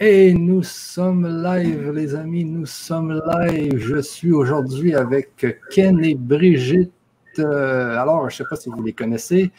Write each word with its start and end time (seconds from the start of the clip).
Et 0.00 0.34
nous 0.34 0.64
sommes 0.64 1.24
live, 1.44 1.92
les 1.92 2.16
amis, 2.16 2.44
nous 2.44 2.66
sommes 2.66 3.22
live. 3.32 3.76
Je 3.76 4.00
suis 4.02 4.32
aujourd'hui 4.32 4.92
avec 4.92 5.46
Ken 5.70 6.04
et 6.04 6.16
Brigitte. 6.16 6.90
Euh, 7.38 7.96
alors, 7.96 8.28
je 8.28 8.34
ne 8.34 8.38
sais 8.38 8.44
pas 8.50 8.56
si 8.56 8.70
vous 8.70 8.82
les 8.82 8.92
connaissez, 8.92 9.52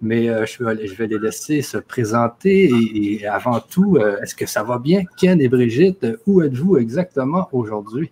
mais 0.00 0.30
euh, 0.30 0.46
je, 0.46 0.64
vais, 0.64 1.06
les 1.06 1.18
laisser 1.18 1.60
se 1.60 1.76
présenter. 1.76 2.70
Et, 2.94 3.26
avant 3.26 3.60
tout, 3.60 3.98
euh, 3.98 4.18
est-ce 4.22 4.34
que 4.34 4.46
ça 4.46 4.62
va 4.62 4.78
bien, 4.78 5.02
Ken 5.18 5.38
et 5.42 5.48
Brigitte? 5.48 6.06
Où 6.26 6.40
êtes-vous 6.40 6.78
exactement 6.78 7.50
aujourd'hui? 7.52 8.10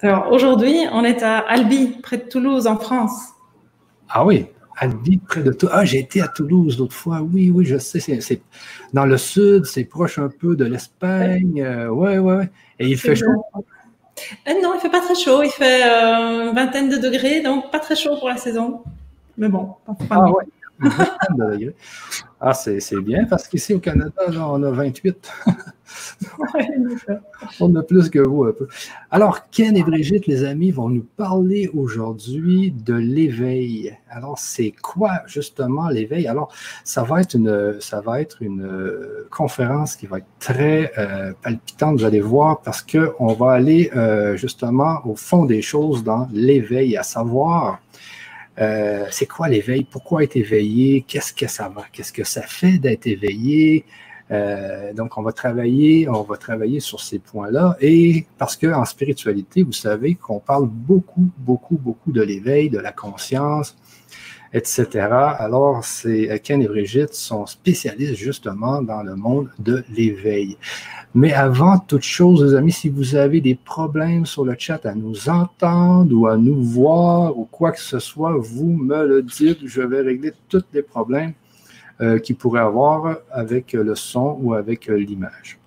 Alors, 0.00 0.30
aujourd'hui, 0.30 0.76
on 0.92 1.04
est 1.04 1.22
à 1.22 1.38
Albi, 1.38 1.96
près 2.02 2.18
de 2.18 2.24
Toulouse, 2.24 2.66
en 2.66 2.76
France. 2.76 3.30
Ah 4.10 4.26
oui, 4.26 4.44
Albi, 4.76 5.18
près 5.18 5.42
de 5.42 5.52
Toulouse. 5.52 5.74
Ah, 5.76 5.84
j'ai 5.84 6.00
été 6.00 6.20
à 6.20 6.28
Toulouse 6.28 6.78
l'autre 6.78 6.94
fois. 6.94 7.20
Oui, 7.20 7.50
oui, 7.54 7.64
je 7.64 7.78
sais. 7.78 8.00
C'est 8.00 8.42
dans 8.92 9.06
le 9.06 9.16
sud, 9.16 9.64
c'est 9.66 9.84
proche 9.84 10.18
un 10.18 10.28
peu 10.28 10.56
de 10.56 10.64
l'Espagne. 10.64 11.64
Oui, 11.90 12.18
oui, 12.18 12.34
oui. 12.36 12.44
Et 12.78 12.88
il 12.88 12.98
fait 12.98 13.14
chaud? 13.14 13.44
Euh, 14.48 14.52
non, 14.62 14.74
il 14.74 14.80
fait 14.80 14.90
pas 14.90 15.00
très 15.00 15.14
chaud. 15.14 15.42
Il 15.42 15.50
fait 15.50 15.82
euh, 15.82 16.48
une 16.48 16.54
vingtaine 16.54 16.88
de 16.88 16.96
degrés, 16.96 17.40
donc 17.40 17.70
pas 17.70 17.80
très 17.80 17.96
chaud 17.96 18.16
pour 18.18 18.28
la 18.28 18.36
saison. 18.36 18.82
Mais 19.36 19.48
bon, 19.48 19.74
pas, 19.86 19.96
ah, 20.10 20.30
ouais. 20.30 20.44
Ah, 22.40 22.54
c'est 22.54 23.00
bien 23.00 23.24
parce 23.24 23.48
qu'ici 23.48 23.74
au 23.74 23.80
Canada, 23.80 24.22
on 24.28 24.62
a 24.62 24.70
28. 24.70 25.32
On 27.60 27.74
a 27.76 27.82
plus 27.82 28.10
que 28.10 28.18
vous 28.18 28.44
un 28.44 28.52
peu. 28.52 28.68
Alors, 29.10 29.50
Ken 29.50 29.76
et 29.76 29.82
Brigitte, 29.82 30.26
les 30.26 30.44
amis, 30.44 30.70
vont 30.70 30.88
nous 30.88 31.06
parler 31.16 31.70
aujourd'hui 31.74 32.72
de 32.72 32.94
l'éveil. 32.94 33.96
Alors, 34.08 34.38
c'est 34.38 34.72
quoi 34.82 35.20
justement 35.26 35.88
l'éveil? 35.88 36.26
Alors, 36.26 36.52
ça 36.84 37.02
va 37.02 37.20
être 37.20 37.36
une, 37.36 37.76
ça 37.80 38.00
va 38.00 38.20
être 38.20 38.42
une 38.42 38.64
euh, 38.64 39.28
conférence 39.30 39.96
qui 39.96 40.06
va 40.06 40.18
être 40.18 40.26
très 40.38 40.92
euh, 40.98 41.32
palpitante, 41.42 41.98
vous 41.98 42.04
allez 42.04 42.20
voir, 42.20 42.60
parce 42.62 42.82
qu'on 42.82 43.32
va 43.34 43.52
aller 43.52 43.90
euh, 43.94 44.36
justement 44.36 45.00
au 45.04 45.14
fond 45.14 45.44
des 45.44 45.62
choses 45.62 46.02
dans 46.02 46.28
l'éveil, 46.32 46.96
à 46.96 47.02
savoir 47.02 47.80
c'est 48.56 49.26
quoi 49.26 49.48
l'éveil? 49.48 49.84
Pourquoi 49.84 50.24
être 50.24 50.36
éveillé? 50.36 51.04
Qu'est-ce 51.06 51.32
que 51.32 51.46
ça 51.46 51.68
va? 51.68 51.84
Qu'est-ce 51.92 52.12
que 52.12 52.24
ça 52.24 52.42
fait 52.42 52.78
d'être 52.78 53.06
éveillé? 53.06 53.84
Euh, 54.30 54.92
donc, 54.94 55.18
on 55.18 55.22
va 55.22 55.32
travailler, 55.32 56.08
on 56.08 56.22
va 56.22 56.36
travailler 56.36 56.80
sur 56.80 57.00
ces 57.00 57.18
points-là. 57.18 57.76
Et 57.80 58.26
parce 58.38 58.56
qu'en 58.56 58.84
spiritualité, 58.84 59.62
vous 59.62 59.72
savez 59.72 60.14
qu'on 60.14 60.40
parle 60.40 60.66
beaucoup, 60.66 61.28
beaucoup, 61.38 61.76
beaucoup 61.76 62.12
de 62.12 62.22
l'éveil, 62.22 62.70
de 62.70 62.78
la 62.78 62.92
conscience, 62.92 63.76
etc. 64.54 65.08
Alors, 65.38 65.84
c'est 65.84 66.40
Ken 66.42 66.62
et 66.62 66.68
Brigitte 66.68 67.12
sont 67.12 67.44
spécialistes 67.44 68.14
justement 68.14 68.80
dans 68.80 69.02
le 69.02 69.16
monde 69.16 69.50
de 69.58 69.84
l'éveil. 69.94 70.56
Mais 71.12 71.32
avant 71.32 71.78
toute 71.78 72.02
chose, 72.02 72.42
les 72.42 72.56
amis, 72.56 72.72
si 72.72 72.88
vous 72.88 73.16
avez 73.16 73.40
des 73.40 73.56
problèmes 73.56 74.24
sur 74.24 74.44
le 74.44 74.54
chat 74.58 74.86
à 74.86 74.94
nous 74.94 75.28
entendre 75.28 76.16
ou 76.16 76.26
à 76.26 76.36
nous 76.36 76.62
voir 76.62 77.36
ou 77.36 77.44
quoi 77.44 77.72
que 77.72 77.80
ce 77.80 77.98
soit, 77.98 78.34
vous 78.38 78.72
me 78.72 79.06
le 79.06 79.22
dites. 79.22 79.58
Je 79.66 79.82
vais 79.82 80.00
régler 80.00 80.32
tous 80.48 80.64
les 80.72 80.82
problèmes. 80.82 81.34
Euh, 82.00 82.18
qu'il 82.18 82.34
pourrait 82.34 82.60
avoir 82.60 83.18
avec 83.30 83.72
le 83.72 83.94
son 83.94 84.36
ou 84.42 84.54
avec 84.54 84.90
euh, 84.90 84.96
l'image. 84.96 85.60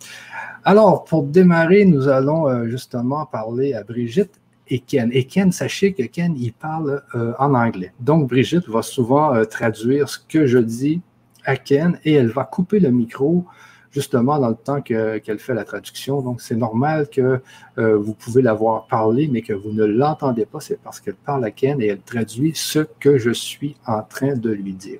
Alors, 0.65 1.05
pour 1.05 1.23
démarrer, 1.23 1.85
nous 1.85 2.09
allons 2.09 2.49
euh, 2.49 2.67
justement 2.67 3.25
parler 3.25 3.73
à 3.73 3.83
Brigitte 3.83 4.37
et 4.69 4.79
Ken. 4.79 5.09
Et 5.13 5.25
Ken, 5.25 5.51
sachez 5.51 5.93
que 5.93 6.03
Ken, 6.03 6.35
il 6.37 6.53
parle 6.53 7.03
en 7.39 7.53
anglais. 7.53 7.93
Donc, 7.99 8.29
Brigitte 8.29 8.67
va 8.67 8.81
souvent 8.81 9.43
traduire 9.45 10.09
ce 10.09 10.19
que 10.19 10.45
je 10.45 10.57
dis 10.57 11.01
à 11.45 11.55
Ken 11.55 11.99
et 12.03 12.13
elle 12.13 12.29
va 12.29 12.43
couper 12.43 12.79
le 12.79 12.91
micro 12.91 13.45
justement 13.91 14.37
dans 14.37 14.49
le 14.49 14.55
temps 14.55 14.81
qu'elle 14.81 15.39
fait 15.39 15.53
la 15.53 15.63
traduction. 15.63 16.21
Donc, 16.21 16.41
c'est 16.41 16.55
normal 16.55 17.07
que 17.09 17.41
vous 17.77 18.13
pouvez 18.13 18.41
la 18.41 18.53
voir 18.53 18.87
parler, 18.87 19.29
mais 19.31 19.41
que 19.41 19.53
vous 19.53 19.71
ne 19.71 19.85
l'entendez 19.85 20.45
pas. 20.45 20.59
C'est 20.59 20.79
parce 20.81 20.99
qu'elle 20.99 21.15
parle 21.15 21.45
à 21.45 21.51
Ken 21.51 21.81
et 21.81 21.87
elle 21.87 22.01
traduit 22.01 22.51
ce 22.53 22.79
que 22.99 23.17
je 23.17 23.31
suis 23.31 23.75
en 23.85 24.01
train 24.03 24.35
de 24.35 24.51
lui 24.51 24.73
dire. 24.73 24.99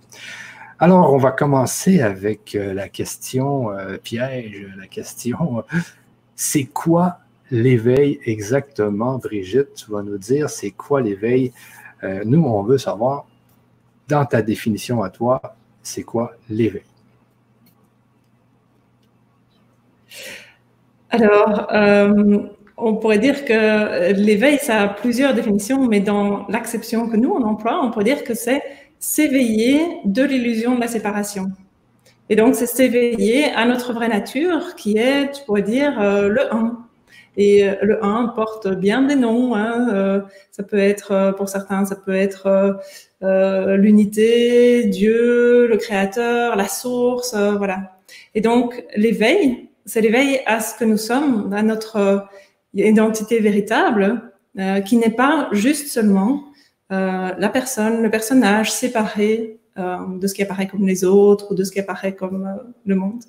Alors, 0.79 1.11
on 1.11 1.17
va 1.17 1.31
commencer 1.31 2.01
avec 2.01 2.53
euh, 2.53 2.71
la 2.71 2.87
question 2.87 3.71
euh, 3.71 3.97
piège, 3.97 4.67
la 4.77 4.85
question 4.85 5.63
c'est 6.35 6.65
quoi 6.65 7.17
l'éveil 7.51 8.19
exactement, 8.25 9.17
Brigitte? 9.17 9.73
Tu 9.75 9.91
vas 9.91 10.03
nous 10.03 10.17
dire 10.17 10.49
c'est 10.49 10.71
quoi 10.71 11.01
l'éveil. 11.01 11.51
Euh, 12.03 12.23
nous, 12.25 12.43
on 12.43 12.63
veut 12.63 12.77
savoir, 12.77 13.25
dans 14.07 14.25
ta 14.25 14.41
définition 14.41 15.03
à 15.03 15.09
toi, 15.09 15.41
c'est 15.83 16.03
quoi 16.03 16.33
l'éveil? 16.49 16.83
Alors, 21.09 21.67
on 22.77 22.95
pourrait 22.95 23.17
dire 23.17 23.43
que 23.43 24.13
l'éveil, 24.13 24.59
ça 24.59 24.81
a 24.81 24.87
plusieurs 24.87 25.33
définitions, 25.33 25.87
mais 25.87 25.99
dans 25.99 26.47
l'acception 26.47 27.09
que 27.09 27.17
nous, 27.17 27.31
on 27.31 27.43
emploie, 27.43 27.79
on 27.83 27.89
pourrait 27.91 28.05
dire 28.05 28.23
que 28.23 28.35
c'est 28.35 28.61
s'éveiller 28.99 29.81
de 30.05 30.23
l'illusion 30.23 30.75
de 30.75 30.81
la 30.81 30.87
séparation. 30.87 31.51
Et 32.29 32.35
donc, 32.35 32.55
c'est 32.55 32.67
s'éveiller 32.67 33.45
à 33.51 33.65
notre 33.65 33.93
vraie 33.93 34.09
nature, 34.09 34.75
qui 34.75 34.97
est, 34.97 35.31
tu 35.31 35.43
pourrais 35.45 35.61
dire, 35.61 35.99
euh, 35.99 36.27
le 36.27 36.53
1. 36.53 36.86
Et 37.37 37.67
euh, 37.67 37.75
le 37.81 38.03
1 38.03 38.33
porte 38.35 38.67
bien 38.67 39.03
des 39.03 39.15
noms. 39.15 39.55
Hein, 39.55 39.89
euh, 39.93 40.21
ça 40.51 40.63
peut 40.63 40.79
être, 40.79 41.33
pour 41.37 41.47
certains, 41.47 41.85
ça 41.85 41.95
peut 41.95 42.15
être 42.15 42.77
l'unité, 43.21 44.85
Dieu, 44.85 45.67
le 45.67 45.77
Créateur, 45.77 46.55
la 46.55 46.67
source, 46.67 47.33
voilà. 47.33 47.99
Et 48.35 48.41
donc, 48.41 48.83
l'éveil, 48.95 49.69
c'est 49.85 50.01
l'éveil 50.01 50.41
à 50.45 50.59
ce 50.59 50.75
que 50.77 50.85
nous 50.85 50.97
sommes, 50.97 51.53
à 51.53 51.63
notre 51.63 52.27
identité 52.73 53.39
véritable, 53.39 54.21
qui 54.85 54.97
n'est 54.97 55.11
pas 55.11 55.49
juste 55.51 55.87
seulement 55.87 56.43
euh, 56.91 57.33
la 57.37 57.49
personne, 57.49 58.01
le 58.01 58.09
personnage 58.09 58.71
séparé 58.71 59.59
euh, 59.77 59.97
de 60.17 60.25
ce 60.25 60.33
qui 60.33 60.41
apparaît 60.41 60.67
comme 60.67 60.87
les 60.87 61.03
autres 61.03 61.51
ou 61.51 61.55
de 61.55 61.63
ce 61.65 61.71
qui 61.71 61.79
apparaît 61.79 62.15
comme 62.15 62.45
euh, 62.45 62.63
le 62.85 62.95
monde. 62.95 63.23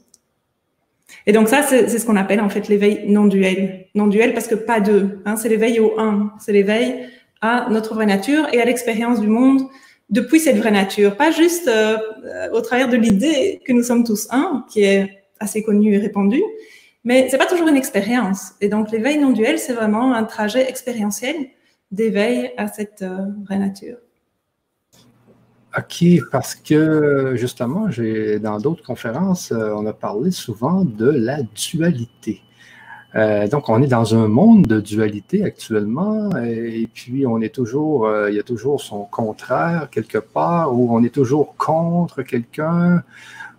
Et 1.27 1.33
donc 1.33 1.49
ça, 1.49 1.63
c'est 1.63 1.89
ce 1.89 2.05
qu'on 2.07 2.17
appelle 2.17 2.41
en 2.41 2.49
fait 2.49 2.69
l'éveil 2.69 3.05
non 3.07 3.27
duel. 3.27 3.87
Non 3.95 4.07
duel 4.07 4.35
parce 4.35 4.47
que 4.47 4.55
pas 4.55 4.81
deux. 4.81 5.21
Hein, 5.25 5.37
c'est 5.37 5.49
l'éveil 5.49 5.81
au 5.81 5.99
un. 5.99 6.33
C'est 6.39 6.53
l'éveil 6.53 7.07
à 7.41 7.69
notre 7.71 7.95
vraie 7.95 8.07
nature 8.07 8.47
et 8.53 8.61
à 8.61 8.65
l'expérience 8.65 9.21
du 9.21 9.29
monde 9.29 9.63
depuis 10.11 10.41
cette 10.41 10.57
vraie 10.57 10.71
nature. 10.71 11.17
Pas 11.17 11.31
juste 11.31 11.71
au 12.53 12.61
travers 12.61 12.89
de 12.89 12.97
l'idée 12.97 13.61
que 13.65 13.73
nous 13.73 13.83
sommes 13.83 14.05
tous 14.05 14.27
un, 14.31 14.65
qui 14.71 14.83
est 14.83 15.19
assez 15.41 15.63
connu 15.63 15.95
et 15.95 15.99
répandu, 15.99 16.43
mais 17.05 17.29
c'est 17.31 17.39
pas 17.39 17.47
toujours 17.47 17.69
une 17.69 17.77
expérience. 17.77 18.53
Et 18.61 18.69
donc 18.69 18.91
l'éveil 18.91 19.19
non 19.19 19.31
duel, 19.31 19.59
c'est 19.59 19.73
vraiment 19.73 20.15
un 20.15 20.25
trajet 20.25 20.69
expérientiel 20.69 21.37
d'éveil 21.91 22.53
à 22.57 22.69
cette 22.69 23.03
euh, 23.03 23.27
vraie 23.45 23.59
nature. 23.59 23.97
OK, 25.79 26.05
parce 26.33 26.55
que 26.57 27.35
justement, 27.37 27.91
j'ai 27.91 28.39
dans 28.41 28.59
d'autres 28.59 28.83
conférences, 28.83 29.53
euh, 29.53 29.75
on 29.77 29.87
a 29.87 29.93
parlé 29.93 30.31
souvent 30.31 30.85
de 30.85 31.09
la 31.09 31.43
dualité. 31.43 32.43
Euh, 33.15 33.47
donc, 33.49 33.69
on 33.69 33.81
est 33.83 33.87
dans 33.87 34.15
un 34.15 34.29
monde 34.29 34.67
de 34.67 34.81
dualité 34.81 35.45
actuellement, 35.45 36.31
et, 36.39 36.89
puis 36.93 37.27
on 37.27 37.41
est 37.41 37.55
toujours, 37.55 38.11
il 38.29 38.35
y 38.35 38.39
a 38.39 38.43
toujours 38.43 38.81
son 38.81 39.05
contraire 39.05 39.89
quelque 39.91 40.19
part, 40.19 40.75
ou 40.75 40.95
on 40.95 41.03
est 41.05 41.15
toujours 41.15 41.55
contre 41.57 42.23
quelqu'un, 42.23 43.03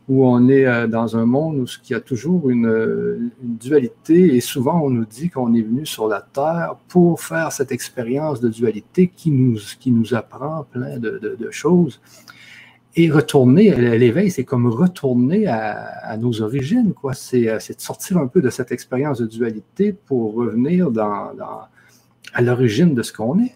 où 0.10 0.26
on 0.26 0.50
est 0.50 0.66
euh, 0.66 0.88
dans 0.88 1.16
un 1.16 1.26
monde 1.26 1.60
où 1.60 1.66
il 1.88 1.92
y 1.92 1.96
a 1.96 2.02
toujours 2.02 2.50
une, 2.50 3.32
dualité 3.42 4.36
et 4.36 4.42
souvent 4.42 4.82
on 4.82 4.90
nous 4.90 5.06
dit 5.06 5.30
qu'on 5.30 5.54
est 5.54 5.62
venu 5.62 5.86
sur 5.86 6.08
la 6.08 6.22
Terre 6.22 6.76
pour 6.88 7.22
faire 7.22 7.52
cette 7.52 7.72
expérience 7.72 8.42
de 8.42 8.50
dualité 8.50 9.12
qui 9.16 9.30
nous, 9.30 9.60
qui 9.80 9.92
nous 9.92 10.16
apprend 10.16 10.66
plein 10.72 10.98
de, 10.98 11.38
choses. 11.52 12.02
Et 12.96 13.10
retourner, 13.12 13.76
l'éveil, 13.98 14.32
c'est 14.32 14.44
comme 14.44 14.68
retourner 14.68 15.48
à, 15.48 16.18
nos 16.18 16.42
origines, 16.42 16.94
quoi. 16.94 17.12
Euh, 17.12 17.58
c'est, 17.60 17.76
de 17.76 17.82
sortir 17.82 18.18
un 18.18 18.28
peu 18.28 18.42
de 18.42 18.50
cette 18.50 18.72
expérience 18.72 19.20
de 19.20 19.28
dualité 19.28 19.94
pour 19.94 20.34
revenir 20.34 20.90
dans, 20.92 21.32
à 22.34 22.42
l'origine 22.42 22.96
de 22.96 23.04
ce 23.04 23.14
qu'on 23.14 23.40
est. 23.40 23.56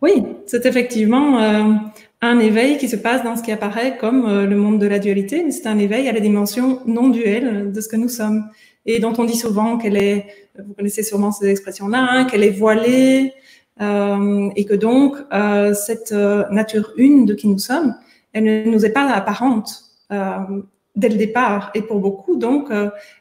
Oui, 0.00 0.24
c'est 0.46 0.64
effectivement 0.64 1.40
euh, 1.40 1.74
un 2.20 2.38
éveil 2.40 2.78
qui 2.78 2.88
se 2.88 2.96
passe 2.96 3.22
dans 3.22 3.36
ce 3.36 3.42
qui 3.42 3.52
apparaît 3.52 3.96
comme 3.98 4.26
euh, 4.26 4.46
le 4.46 4.56
monde 4.56 4.80
de 4.80 4.86
la 4.86 4.98
dualité, 4.98 5.44
mais 5.44 5.52
c'est 5.52 5.68
un 5.68 5.78
éveil 5.78 6.08
à 6.08 6.12
la 6.12 6.20
dimension 6.20 6.80
non 6.86 7.08
duelle 7.08 7.72
de 7.72 7.80
ce 7.80 7.88
que 7.88 7.96
nous 7.96 8.08
sommes 8.08 8.48
et 8.88 9.00
dont 9.00 9.12
on 9.18 9.24
dit 9.24 9.36
souvent 9.36 9.76
qu'elle 9.76 10.02
est, 10.02 10.26
vous 10.58 10.72
connaissez 10.72 11.02
sûrement 11.02 11.30
ces 11.30 11.48
expressions-là, 11.48 12.08
hein, 12.10 12.24
qu'elle 12.24 12.42
est 12.42 12.50
voilée 12.50 13.34
euh, 13.82 14.48
et 14.56 14.64
que 14.64 14.74
donc 14.74 15.14
euh, 15.32 15.74
cette 15.74 16.12
euh, 16.12 16.44
nature 16.50 16.92
une 16.96 17.26
de 17.26 17.34
qui 17.34 17.48
nous 17.48 17.58
sommes, 17.58 17.94
elle 18.32 18.44
ne 18.44 18.64
nous 18.64 18.86
est 18.86 18.92
pas 18.92 19.06
apparente 19.10 19.84
euh, 20.10 20.38
dès 20.96 21.10
le 21.10 21.16
départ 21.16 21.70
et 21.74 21.82
pour 21.82 22.00
beaucoup 22.00 22.36
donc 22.36 22.70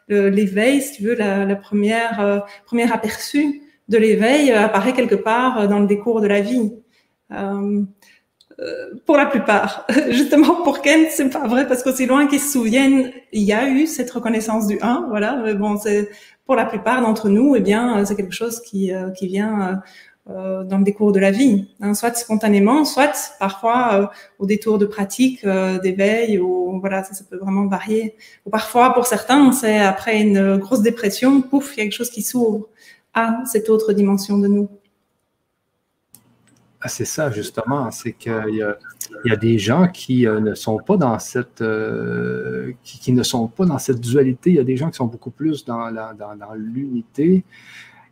l'éveil, 0.07 0.81
si 0.81 0.93
tu 0.93 1.03
veux, 1.03 1.15
la, 1.15 1.45
la 1.45 1.55
première 1.55 2.43
premier 2.65 2.91
aperçu 2.91 3.61
de 3.88 3.97
l'éveil 3.97 4.51
apparaît 4.51 4.93
quelque 4.93 5.15
part 5.15 5.67
dans 5.67 5.79
le 5.79 5.85
décours 5.85 6.21
de 6.21 6.27
la 6.27 6.41
vie. 6.41 6.71
Euh, 8.59 8.95
pour 9.06 9.18
la 9.18 9.27
plupart. 9.27 9.86
Justement, 10.09 10.63
pour 10.63 10.81
Ken, 10.81 11.06
c'est 11.12 11.30
pas 11.30 11.48
vrai 11.48 11.68
parce 11.68 11.83
qu'aussi 11.83 12.07
loin 12.07 12.25
qu'ils 12.25 12.39
se 12.39 12.54
souviennent, 12.54 13.12
il 13.31 13.44
y 13.44 13.54
a 13.54 13.69
eu 13.69 13.86
cette 13.86 14.09
reconnaissance 14.09 14.65
du 14.68 14.80
1, 14.81 15.07
voilà. 15.09 15.36
Mais 15.44 15.54
bon, 15.54 15.77
c'est 15.77 16.09
pour 16.45 16.56
la 16.56 16.65
plupart 16.65 17.01
d'entre 17.01 17.30
nous, 17.30 17.56
eh 17.56 17.59
bien, 17.59 18.04
c'est 18.06 18.15
quelque 18.15 18.33
chose 18.33 18.62
qui, 18.62 18.92
qui 19.18 19.27
vient 19.27 19.81
euh, 20.30 20.65
dans 20.65 20.77
le 20.77 20.83
décours 20.83 21.13
de 21.13 21.19
la 21.21 21.31
vie, 21.31 21.69
hein, 21.80 21.94
soit 21.94 22.13
spontanément, 22.18 22.83
soit 22.83 23.13
parfois 23.39 23.94
euh, 23.94 24.07
au 24.39 24.45
détour 24.45 24.77
de 24.77 24.86
pratiques, 24.86 25.45
euh, 25.45 25.80
d'éveil, 25.80 26.38
ou 26.38 26.81
voilà, 26.81 27.01
ça, 27.06 27.13
ça, 27.13 27.24
peut 27.24 27.38
vraiment 27.38 27.65
varier. 27.68 28.13
Ou 28.45 28.50
parfois, 28.50 28.94
pour 28.94 29.06
certains, 29.06 29.53
c'est 29.53 29.77
après 29.77 30.19
une 30.19 30.57
grosse 30.57 30.81
dépression, 30.81 31.42
pouf, 31.42 31.75
il 31.75 31.77
y 31.77 31.81
a 31.81 31.83
quelque 31.86 31.94
chose 31.94 32.10
qui 32.10 32.24
s'ouvre 32.24 32.68
à 33.13 33.42
cette 33.45 33.69
autre 33.69 33.94
dimension 33.94 34.38
de 34.38 34.48
nous. 34.48 34.68
Ah, 36.88 36.89
c'est 36.89 37.04
ça, 37.04 37.30
justement. 37.30 37.92
C'est 37.92 38.13
qu'il 38.13 38.63
y, 39.25 39.31
a 39.31 39.36
des 39.36 39.60
gens 39.60 39.89
qui 39.89 40.25
ne 40.25 40.56
sont 40.56 40.78
pas 40.78 40.95
dans 40.95 41.19
cette 41.19 41.62
qui, 42.81 43.00
qui, 43.00 43.12
ne 43.12 43.24
sont 43.24 43.50
pas 43.50 43.66
dans 43.66 43.78
cette 43.78 44.00
dualité. 44.00 44.51
Il 44.51 44.56
y 44.56 44.60
a 44.60 44.63
des 44.63 44.78
gens 44.78 44.89
qui 44.89 44.95
sont 44.95 45.07
beaucoup 45.07 45.31
plus 45.31 45.66
dans 45.66 45.89
l'unité. 46.56 47.44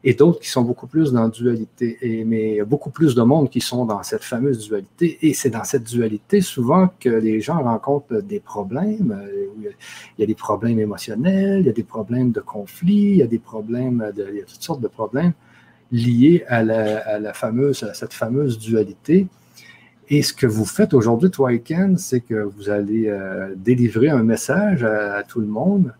Et 0.03 0.13
d'autres 0.13 0.41
qui 0.41 0.49
sont 0.49 0.63
beaucoup 0.63 0.87
plus 0.87 1.13
dans 1.13 1.23
la 1.23 1.29
dualité. 1.29 1.97
Et, 2.01 2.25
mais 2.25 2.51
il 2.51 2.55
y 2.57 2.59
a 2.59 2.65
beaucoup 2.65 2.89
plus 2.89 3.15
de 3.15 3.21
monde 3.21 3.49
qui 3.49 3.61
sont 3.61 3.85
dans 3.85 4.03
cette 4.03 4.25
fameuse 4.25 4.67
dualité. 4.67 5.19
Et 5.21 5.33
c'est 5.33 5.51
dans 5.51 5.63
cette 5.63 5.85
dualité 5.85 6.41
souvent 6.41 6.89
que 6.99 7.09
les 7.09 7.39
gens 7.39 7.63
rencontrent 7.63 8.21
des 8.21 8.41
problèmes. 8.41 9.17
Il 9.57 9.71
y 10.19 10.23
a 10.23 10.27
des 10.27 10.35
problèmes 10.35 10.79
émotionnels, 10.81 11.61
il 11.61 11.65
y 11.67 11.69
a 11.69 11.73
des 11.73 11.83
problèmes 11.83 12.31
de 12.33 12.41
conflit, 12.41 13.11
il 13.13 13.17
y 13.19 13.23
a 13.23 13.27
des 13.27 13.39
problèmes, 13.39 14.11
de, 14.13 14.27
il 14.31 14.39
y 14.39 14.41
a 14.41 14.45
toutes 14.45 14.61
sortes 14.61 14.81
de 14.81 14.89
problèmes 14.89 15.31
liés 15.91 16.43
à 16.47 16.63
la, 16.63 17.33
fameuse, 17.33 17.83
à 17.83 17.93
cette 17.93 18.13
fameuse 18.13 18.59
dualité. 18.59 19.27
Et 20.09 20.21
ce 20.21 20.33
que 20.33 20.45
vous 20.45 20.65
faites 20.65 20.93
aujourd'hui, 20.93 21.31
toi 21.31 21.49
c'est 21.97 22.21
que 22.21 22.35
vous 22.35 22.69
allez 22.69 23.07
euh, 23.07 23.53
délivrer 23.55 24.09
un 24.09 24.23
message 24.23 24.83
à 24.83 25.23
tout 25.23 25.39
le 25.39 25.47
monde 25.47 25.93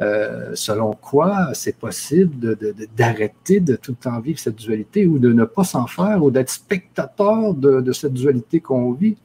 euh, 0.00 0.52
selon 0.54 0.92
quoi 0.94 1.50
c'est 1.52 1.76
possible 1.76 2.56
d'arrêter 2.96 3.60
de, 3.60 3.76
tout 3.76 3.90
le 3.90 3.96
temps 3.98 4.18
vivre 4.18 4.38
cette 4.38 4.56
dualité 4.56 5.04
ou 5.04 5.18
de 5.18 5.30
ne 5.30 5.44
pas 5.44 5.64
s'en 5.64 5.86
faire 5.86 6.24
ou 6.24 6.30
d'être 6.30 6.48
spectateur 6.48 7.52
de, 7.52 7.92
cette 7.92 8.14
dualité 8.14 8.60
qu'on 8.60 8.92
vit? 8.92 9.18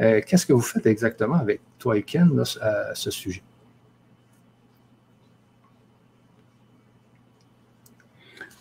Euh, 0.00 0.22
qu'est-ce 0.26 0.46
que 0.46 0.54
vous 0.54 0.62
faites 0.62 0.86
exactement 0.86 1.34
avec 1.34 1.60
toi 1.78 1.98
et 1.98 2.02
Ken 2.02 2.42
à 2.62 2.94
ce 2.94 3.10
sujet? 3.10 3.42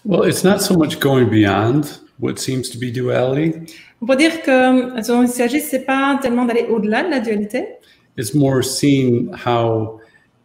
Well, 0.08 0.24
it's 0.24 0.46
not 0.46 0.62
so 0.62 0.74
much 0.78 1.02
going 1.02 1.30
beyond 1.30 2.00
what 2.20 2.40
seems 2.40 2.70
to 2.70 2.78
be 2.78 2.90
duality. 2.90 3.76
On 4.02 4.06
peut 4.06 4.16
dire 4.16 4.42
que 4.42 5.04
ce 5.04 5.12
dont 5.12 5.22
il 5.22 5.28
s'agit, 5.28 5.60
c'est 5.60 5.86
pas 5.86 6.18
tellement 6.22 6.46
d'aller 6.46 6.66
au-delà 6.70 7.04
de 7.04 7.10
la 7.10 7.20
dualité. 7.20 7.66
It's 8.16 8.34
more 8.34 8.64
seeing 8.64 9.30
how 9.34 10.00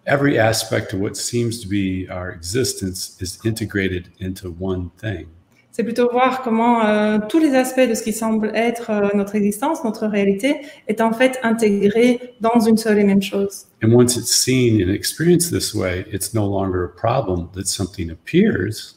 every 0.04 0.36
aspect 0.36 0.92
of 0.92 0.98
what 0.98 1.14
seems 1.14 1.60
to 1.60 1.68
be 1.68 2.08
our 2.10 2.32
existence 2.32 3.16
is 3.20 3.38
integrated 3.44 4.08
into 4.20 4.52
one 4.58 4.90
thing. 5.00 5.28
C'est 5.70 5.84
plutôt 5.84 6.10
voir 6.10 6.42
comment 6.42 6.84
euh, 6.84 7.18
tous 7.28 7.38
les 7.38 7.54
aspects 7.54 7.88
de 7.88 7.94
ce 7.94 8.02
qui 8.02 8.12
semble 8.12 8.50
être 8.56 8.90
euh, 8.90 9.08
notre 9.14 9.36
existence, 9.36 9.84
notre 9.84 10.08
réalité, 10.08 10.56
est 10.88 11.00
en 11.00 11.12
fait 11.12 11.38
intégré 11.44 12.34
dans 12.40 12.58
une 12.58 12.76
seule 12.76 12.98
et 12.98 13.04
même 13.04 13.22
chose. 13.22 13.66
And 13.80 13.92
once 13.92 14.16
it's 14.16 14.34
seen 14.34 14.82
and 14.82 14.92
experienced 14.92 15.52
this 15.52 15.72
way, 15.72 16.04
it's 16.12 16.34
no 16.34 16.46
longer 16.46 16.82
a 16.82 16.88
problem 16.88 17.48
that 17.54 17.68
something 17.68 18.10
appears. 18.10 18.96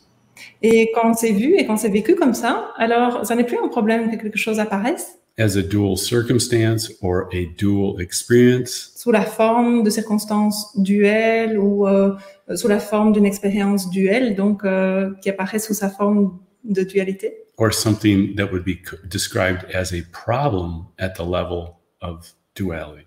Et 0.67 0.91
quand 0.95 1.13
c'est 1.13 1.31
vu 1.31 1.55
et 1.59 1.67
quand 1.67 1.77
c'est 1.77 1.89
vécu 1.89 2.15
comme 2.15 2.33
ça, 2.33 2.71
alors 2.77 3.23
ça 3.23 3.35
n'est 3.35 3.43
plus 3.43 3.59
un 3.63 3.67
problème 3.67 4.09
que 4.09 4.15
quelque 4.15 4.39
chose 4.39 4.59
apparaisse. 4.59 5.19
As 5.37 5.55
a 5.57 5.61
dual 5.61 5.95
circumstance 5.95 6.91
or 7.03 7.29
a 7.33 7.45
dual 7.55 8.01
experience 8.01 8.91
sous 8.95 9.11
la 9.11 9.21
forme 9.21 9.83
de 9.83 9.91
circonstances 9.91 10.75
duelles 10.75 11.59
ou 11.59 11.87
euh, 11.87 12.15
sous 12.55 12.67
la 12.67 12.79
forme 12.79 13.11
d'une 13.11 13.27
expérience 13.27 13.91
duelle, 13.91 14.35
donc 14.35 14.63
euh, 14.63 15.11
qui 15.21 15.29
apparaît 15.29 15.59
sous 15.59 15.75
sa 15.75 15.89
forme 15.89 16.39
de 16.63 16.81
dualité. 16.81 17.43
Or 17.57 17.71
something 17.71 18.33
that 18.35 18.51
would 18.51 18.63
be 18.63 18.79
described 19.07 19.65
as 19.71 19.93
a 19.93 20.01
problem 20.11 20.87
at 20.97 21.09
the 21.09 21.23
level 21.23 21.75
of 22.01 22.33
duality. 22.55 23.04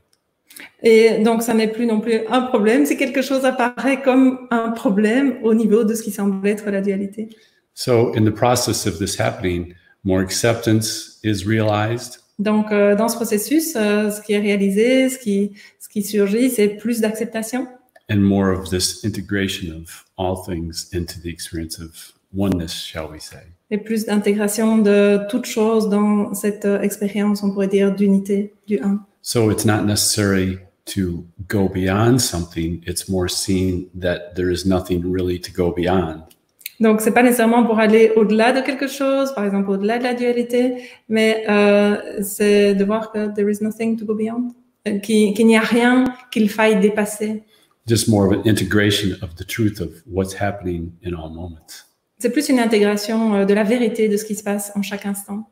Et 0.83 1.23
donc, 1.23 1.43
ça 1.43 1.55
n'est 1.55 1.69
plus 1.69 1.87
non 1.87 2.01
plus 2.01 2.21
un 2.31 2.43
problème, 2.43 2.87
si 2.87 2.97
quelque 2.97 3.23
chose 3.23 3.45
apparaît 3.45 4.03
comme 4.03 4.47
un 4.51 4.71
problème 4.71 5.39
au 5.43 5.55
niveau 5.55 5.85
de 5.85 5.95
ce 5.95 6.03
qui 6.03 6.11
semble 6.11 6.47
être 6.47 6.71
la 6.71 6.81
dualité. 6.81 7.29
So, 7.75 8.13
in 8.17 8.25
the 8.25 8.35
process 8.35 8.87
of 8.87 8.99
this 8.99 9.19
happening, 9.19 9.75
more 10.05 10.21
acceptance 10.21 11.19
is 11.23 11.45
realized. 11.47 12.21
Donc, 12.39 12.71
euh, 12.71 12.95
dans 12.95 13.09
ce 13.09 13.17
processus, 13.17 13.75
euh, 13.77 14.11
ce 14.11 14.21
qui 14.21 14.33
est 14.33 14.41
réalisé, 14.41 15.09
ce 15.09 15.19
qui, 15.19 15.53
ce 15.81 15.89
qui 15.89 16.03
surgit, 16.03 16.51
c'est 16.51 16.69
plus 16.69 17.01
d'acceptation. 17.01 17.67
And 18.11 18.19
more 18.19 18.51
of 18.51 18.71
this 18.71 19.05
integration 19.05 19.83
of 19.83 20.05
all 20.17 20.37
things 20.45 20.89
into 20.95 21.21
the 21.23 21.27
experience 21.27 21.79
of 21.79 22.15
oneness, 22.35 22.73
shall 22.73 23.11
we 23.11 23.21
say. 23.21 23.43
Et 23.71 23.79
plus 23.79 24.07
d'intégration 24.07 24.79
de 24.79 25.21
toutes 25.29 25.47
choses 25.47 25.89
dans 25.89 26.33
cette 26.33 26.65
euh, 26.65 26.81
expérience, 26.81 27.43
on 27.43 27.51
pourrait 27.51 27.69
dire, 27.69 27.95
d'unité, 27.95 28.55
du 28.67 28.79
un. 28.81 29.05
So 29.23 29.51
it's 29.51 29.65
not 29.65 29.85
necessary 29.85 30.59
to 30.87 31.25
go 31.47 31.69
beyond 31.69 32.21
something, 32.21 32.83
it's 32.87 33.09
more 33.09 33.29
seeing 33.29 33.91
that 33.95 34.35
there 34.37 34.51
is 34.51 34.65
nothing 34.65 35.11
really 35.11 35.39
to 35.39 35.53
go 35.53 35.71
beyond. 35.71 36.23
Donc, 36.81 37.01
c'est 37.01 37.13
pas 37.13 37.25
nécessairement 37.25 37.65
pour 37.65 37.81
aller 37.81 38.13
au-delà 38.15 38.53
de 38.53 38.61
quelque 38.61 38.87
chose, 38.87 39.35
par 39.35 39.45
exemple 39.45 39.71
au-delà 39.71 39.99
de 39.99 40.05
la 40.05 40.15
dualité, 40.15 40.77
mais 41.09 41.45
euh, 41.49 42.23
c'est 42.23 42.75
de 42.75 42.85
voir 42.85 43.11
que 43.11 43.35
there 43.35 43.51
is 43.51 43.63
nothing 43.63 43.97
to 43.97 44.05
go 44.05 44.15
beyond, 44.15 44.55
euh, 44.87 44.99
qu'il 44.99 45.47
n'y 45.47 45.57
a 45.57 45.61
rien 45.61 46.05
qu'il 46.31 46.49
faille 46.49 46.79
dépasser. 46.79 47.43
Just 47.87 48.09
more 48.09 48.27
of 48.27 48.33
an 48.33 48.43
integration 48.45 49.17
of 49.23 49.35
the 49.35 49.45
truth 49.45 49.81
of 49.81 49.89
what's 50.07 50.41
happening 50.41 50.93
in 51.05 51.15
all 51.15 51.31
moments. 51.31 51.85
C'est 52.19 52.31
plus 52.31 52.49
une 52.49 52.61
intégration 52.61 53.35
euh, 53.35 53.45
de 53.45 53.55
la 53.55 53.65
vérité 53.65 54.09
de 54.09 54.17
ce 54.17 54.25
qui 54.25 54.37
se 54.37 54.45
passe 54.45 54.71
en 54.77 54.83
chaque 54.83 55.07
instant. 55.07 55.49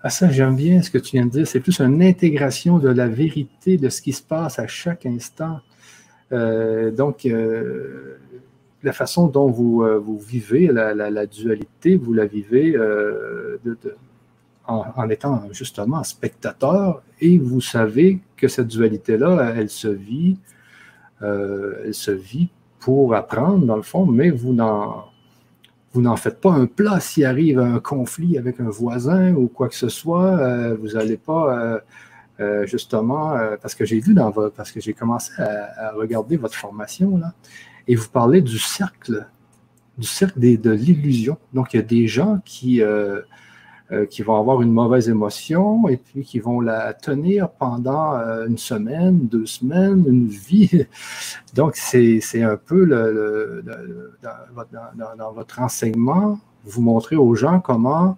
Ah 0.00 0.10
ça, 0.10 0.30
j'aime 0.30 0.54
bien 0.54 0.80
ce 0.80 0.90
que 0.90 0.98
tu 0.98 1.16
viens 1.16 1.26
de 1.26 1.30
dire. 1.30 1.46
C'est 1.46 1.60
plus 1.60 1.80
une 1.80 2.02
intégration 2.02 2.78
de 2.78 2.88
la 2.88 3.08
vérité 3.08 3.76
de 3.76 3.88
ce 3.88 4.00
qui 4.00 4.12
se 4.12 4.22
passe 4.22 4.60
à 4.60 4.68
chaque 4.68 5.06
instant. 5.06 5.58
Euh, 6.30 6.92
donc, 6.92 7.26
euh, 7.26 8.18
la 8.84 8.92
façon 8.92 9.26
dont 9.26 9.50
vous, 9.50 9.82
euh, 9.82 9.98
vous 9.98 10.18
vivez 10.18 10.68
la, 10.68 10.94
la, 10.94 11.26
dualité, 11.26 11.96
vous 11.96 12.12
la 12.12 12.26
vivez 12.26 12.76
en, 14.66 15.10
étant 15.10 15.48
justement 15.50 16.04
spectateur 16.04 17.02
et 17.20 17.36
vous 17.38 17.60
savez 17.60 18.20
que 18.36 18.46
cette 18.46 18.68
dualité-là, 18.68 19.54
elle 19.56 19.70
se 19.70 19.88
vit, 19.88 20.36
elle 21.20 21.94
se 21.94 22.12
vit 22.12 22.50
pour 22.78 23.16
apprendre 23.16 23.66
dans 23.66 23.76
le 23.76 23.82
fond, 23.82 24.06
mais 24.06 24.30
vous 24.30 24.52
n'en 24.52 25.06
vous 25.98 26.04
n'en 26.04 26.14
faites 26.14 26.40
pas 26.40 26.52
un 26.52 26.66
plat 26.66 27.00
s'il 27.00 27.24
arrive 27.24 27.58
un 27.58 27.80
conflit 27.80 28.38
avec 28.38 28.60
un 28.60 28.70
voisin 28.70 29.32
ou 29.34 29.48
quoi 29.48 29.68
que 29.68 29.74
ce 29.74 29.88
soit. 29.88 30.38
Euh, 30.38 30.76
vous 30.80 30.90
n'allez 30.90 31.16
pas 31.16 31.82
euh, 32.38 32.66
justement 32.66 33.36
parce 33.60 33.74
que 33.74 33.84
j'ai 33.84 33.98
vu 33.98 34.14
dans 34.14 34.30
votre, 34.30 34.54
parce 34.54 34.70
que 34.70 34.80
j'ai 34.80 34.92
commencé 34.94 35.32
à, 35.38 35.88
à 35.88 35.92
regarder 35.92 36.36
votre 36.36 36.54
formation 36.54 37.18
là 37.18 37.32
et 37.88 37.96
vous 37.96 38.08
parlez 38.08 38.42
du 38.42 38.60
cercle, 38.60 39.26
du 39.96 40.06
cercle 40.06 40.38
de 40.38 40.70
l'illusion. 40.70 41.36
Donc, 41.52 41.74
il 41.74 41.78
y 41.78 41.80
a 41.80 41.82
des 41.82 42.06
gens 42.06 42.40
qui, 42.44 42.80
euh, 43.90 43.98
euh, 43.98 44.06
qui 44.06 44.22
vont 44.22 44.38
avoir 44.38 44.62
une 44.62 44.72
mauvaise 44.72 45.08
émotion 45.08 45.88
et 45.88 45.96
puis 45.96 46.22
qui 46.22 46.40
vont 46.40 46.60
la 46.60 46.92
tenir 46.94 47.50
pendant 47.50 48.14
euh, 48.14 48.46
une 48.46 48.58
semaine, 48.58 49.26
deux 49.26 49.46
semaines, 49.46 50.04
une 50.06 50.28
vie. 50.28 50.86
Donc, 51.54 51.76
c'est 51.76 52.42
un 52.42 52.56
peu 52.56 52.84
le, 52.84 53.62
le, 53.64 54.12
dans, 54.22 55.16
dans, 55.16 55.32
votre 55.32 55.60
enseignement, 55.60 56.38
vous 56.64 56.82
montrez 56.82 57.16
aux 57.16 57.34
gens 57.34 57.60
comment 57.60 58.16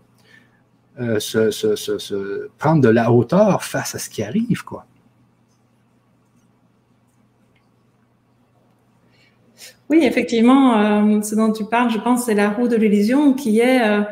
se, 0.99 1.50
se, 1.50 1.77
se, 1.77 2.49
prendre 2.59 2.83
de 2.83 2.89
la 2.89 3.11
hauteur 3.11 3.65
face 3.65 3.95
à 3.95 3.99
ce 3.99 4.11
qui 4.11 4.23
arrive, 4.23 4.65
quoi. 4.65 4.85
Oui, 9.91 10.05
effectivement, 10.05 10.79
euh, 10.79 11.21
ce 11.21 11.35
dont 11.35 11.53
tu 11.53 11.65
parles, 11.65 11.91
je 11.91 11.99
pense, 11.99 12.27
c'est 12.27 12.35
la 12.35 12.51
roue 12.51 12.69
de 12.69 12.77
l'illusion 12.77 13.35
qui 13.35 13.59
est 13.59 13.83
euh, 13.83 14.03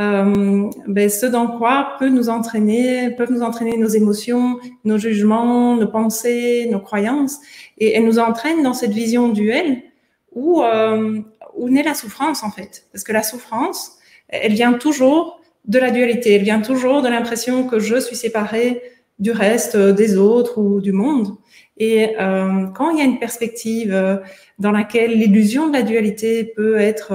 euh, 0.00 0.68
ben, 0.88 1.08
ce 1.08 1.26
dans 1.26 1.46
quoi 1.46 1.94
peut 2.00 2.08
nous 2.08 2.28
entraîner, 2.28 3.12
peuvent 3.12 3.30
nous 3.30 3.42
entraîner 3.42 3.76
nos 3.76 3.86
émotions, 3.86 4.58
nos 4.84 4.98
jugements, 4.98 5.76
nos 5.76 5.86
pensées, 5.86 6.68
nos 6.72 6.80
croyances, 6.80 7.38
et 7.78 7.94
elle 7.94 8.04
nous 8.04 8.18
entraîne 8.18 8.64
dans 8.64 8.74
cette 8.74 8.90
vision 8.90 9.28
duelle 9.28 9.82
où 10.34 10.60
euh, 10.62 11.20
où 11.56 11.68
naît 11.68 11.84
la 11.84 11.94
souffrance 11.94 12.42
en 12.42 12.50
fait, 12.50 12.86
parce 12.92 13.04
que 13.04 13.12
la 13.12 13.22
souffrance, 13.22 13.98
elle 14.28 14.54
vient 14.54 14.72
toujours 14.72 15.40
de 15.66 15.78
la 15.78 15.92
dualité, 15.92 16.34
elle 16.34 16.42
vient 16.42 16.62
toujours 16.62 17.00
de 17.00 17.08
l'impression 17.08 17.68
que 17.68 17.78
je 17.78 18.00
suis 18.00 18.16
séparée 18.16 18.82
du 19.20 19.30
reste 19.30 19.76
des 19.76 20.16
autres 20.16 20.60
ou 20.60 20.80
du 20.80 20.92
monde. 20.92 21.36
Et 21.78 22.14
quand 22.18 22.90
il 22.90 22.98
y 22.98 23.00
a 23.00 23.04
une 23.04 23.20
perspective 23.20 24.20
dans 24.58 24.72
laquelle 24.72 25.16
l'illusion 25.16 25.68
de 25.68 25.72
la 25.72 25.82
dualité 25.82 26.44
peut 26.44 26.76
être 26.76 27.14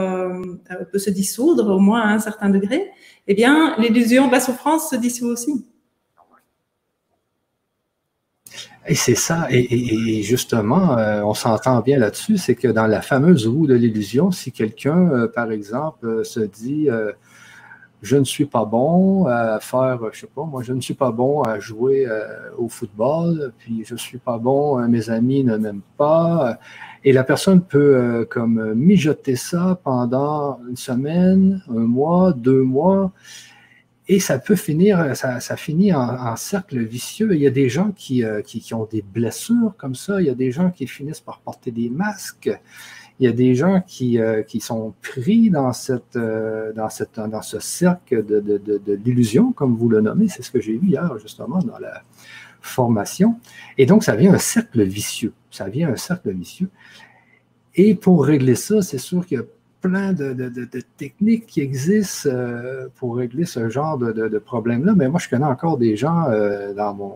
peut 0.91 0.99
se 0.99 1.09
dissoudre 1.09 1.75
au 1.75 1.79
moins 1.79 2.01
à 2.01 2.13
un 2.13 2.19
certain 2.19 2.49
degré, 2.49 2.89
eh 3.27 3.33
bien 3.33 3.75
l'illusion 3.77 4.27
de 4.27 4.31
la 4.31 4.39
souffrance 4.39 4.89
se 4.89 4.95
dissout 4.95 5.27
aussi. 5.27 5.65
Et 8.85 8.95
c'est 8.95 9.15
ça, 9.15 9.47
et, 9.49 10.23
justement, 10.23 10.97
euh, 10.97 11.21
on 11.23 11.33
s'entend 11.33 11.79
bien 11.79 11.97
là-dessus, 11.97 12.37
c'est 12.37 12.55
que 12.55 12.67
dans 12.67 12.85
la 12.85 13.01
fameuse 13.01 13.47
roue 13.47 13.65
de 13.65 13.75
l'illusion, 13.75 14.31
si 14.31 14.51
quelqu'un, 14.51 15.09
euh, 15.09 15.27
par 15.29 15.51
exemple, 15.51 16.05
euh, 16.05 16.23
se 16.25 16.41
dit 16.41 16.89
je 18.03 18.17
ne 18.17 18.23
suis 18.23 18.45
pas 18.45 18.65
bon 18.65 19.25
à 19.25 19.59
faire, 19.59 19.99
je 20.11 20.19
sais 20.19 20.27
pas, 20.27 20.43
moi, 20.43 20.61
je 20.61 20.73
ne 20.73 20.81
suis 20.81 20.93
pas 20.93 21.11
bon 21.11 21.41
à 21.41 21.59
jouer 21.59 22.07
au 22.57 22.67
football, 22.69 23.53
puis 23.57 23.83
je 23.85 23.93
ne 23.93 23.99
suis 23.99 24.19
pas 24.19 24.37
bon, 24.37 24.77
mes 24.87 25.09
amis 25.09 25.43
ne 25.43 25.57
m'aiment 25.57 25.81
pas, 25.97 26.59
et 27.03 27.13
la 27.13 27.23
personne 27.23 27.61
peut 27.61 28.27
comme 28.29 28.73
mijoter 28.75 29.35
ça 29.35 29.79
pendant 29.83 30.59
une 30.69 30.75
semaine, 30.75 31.63
un 31.69 31.85
mois, 31.85 32.33
deux 32.33 32.61
mois, 32.61 33.11
et 34.07 34.19
ça 34.19 34.37
peut 34.37 34.55
finir, 34.55 35.15
ça, 35.15 35.39
finit 35.55 35.93
en, 35.93 36.35
cercle 36.35 36.79
vicieux. 36.79 37.33
Il 37.35 37.41
y 37.41 37.47
a 37.47 37.51
des 37.51 37.69
gens 37.69 37.93
euh, 38.11 38.41
qui, 38.41 38.59
qui, 38.59 38.73
ont 38.73 38.85
des 38.85 39.01
blessures 39.01 39.73
comme 39.77 39.95
ça. 39.95 40.19
Il 40.19 40.27
y 40.27 40.29
a 40.29 40.35
des 40.35 40.51
gens 40.51 40.71
qui 40.71 40.87
finissent 40.87 41.21
par 41.21 41.39
porter 41.39 41.71
des 41.71 41.89
masques. 41.89 42.51
Il 43.19 43.25
y 43.25 43.29
a 43.29 43.31
des 43.31 43.53
gens 43.55 43.81
qui, 43.85 44.19
euh, 44.19 44.41
qui 44.41 44.59
sont 44.59 44.93
pris 45.01 45.49
dans, 45.49 45.71
cette, 45.71 46.15
euh, 46.15 46.73
dans, 46.73 46.89
cette, 46.89 47.19
dans 47.19 47.41
ce 47.41 47.59
cercle 47.59 48.25
de, 48.25 48.39
de, 48.39 48.57
de, 48.57 48.93
l'illusion, 48.93 49.51
comme 49.51 49.75
vous 49.75 49.87
le 49.87 50.01
nommez. 50.01 50.27
C'est 50.29 50.41
ce 50.41 50.51
que 50.51 50.59
j'ai 50.59 50.77
vu 50.77 50.87
hier, 50.87 51.17
justement, 51.19 51.59
dans 51.59 51.77
la 51.77 52.01
formation. 52.61 53.39
Et 53.77 53.85
donc, 53.85 54.03
ça 54.03 54.15
vient 54.15 54.33
un 54.33 54.39
cercle 54.39 54.83
vicieux. 54.83 55.33
Ça 55.51 55.69
vient 55.69 55.89
un 55.89 55.95
cercle 55.95 56.31
vicieux. 56.31 56.69
Et 57.75 57.95
pour 57.95 58.25
régler 58.25 58.55
ça, 58.55 58.81
c'est 58.81 58.97
sûr 58.97 59.25
qu'il 59.25 59.37
y 59.37 59.41
a 59.41 59.45
plein 59.81 60.13
de, 60.13 60.33
techniques 60.97 61.45
qui 61.45 61.61
existent 61.61 62.29
euh, 62.29 62.87
pour 62.95 63.17
régler 63.17 63.45
ce 63.45 63.69
genre 63.69 63.97
de, 63.97 64.39
problème-là, 64.39 64.93
mais 64.95 65.09
moi, 65.09 65.19
je 65.19 65.29
connais 65.29 65.45
encore 65.45 65.77
des 65.77 65.97
gens 65.97 66.25
dans, 66.75 66.93
mon, 66.93 67.13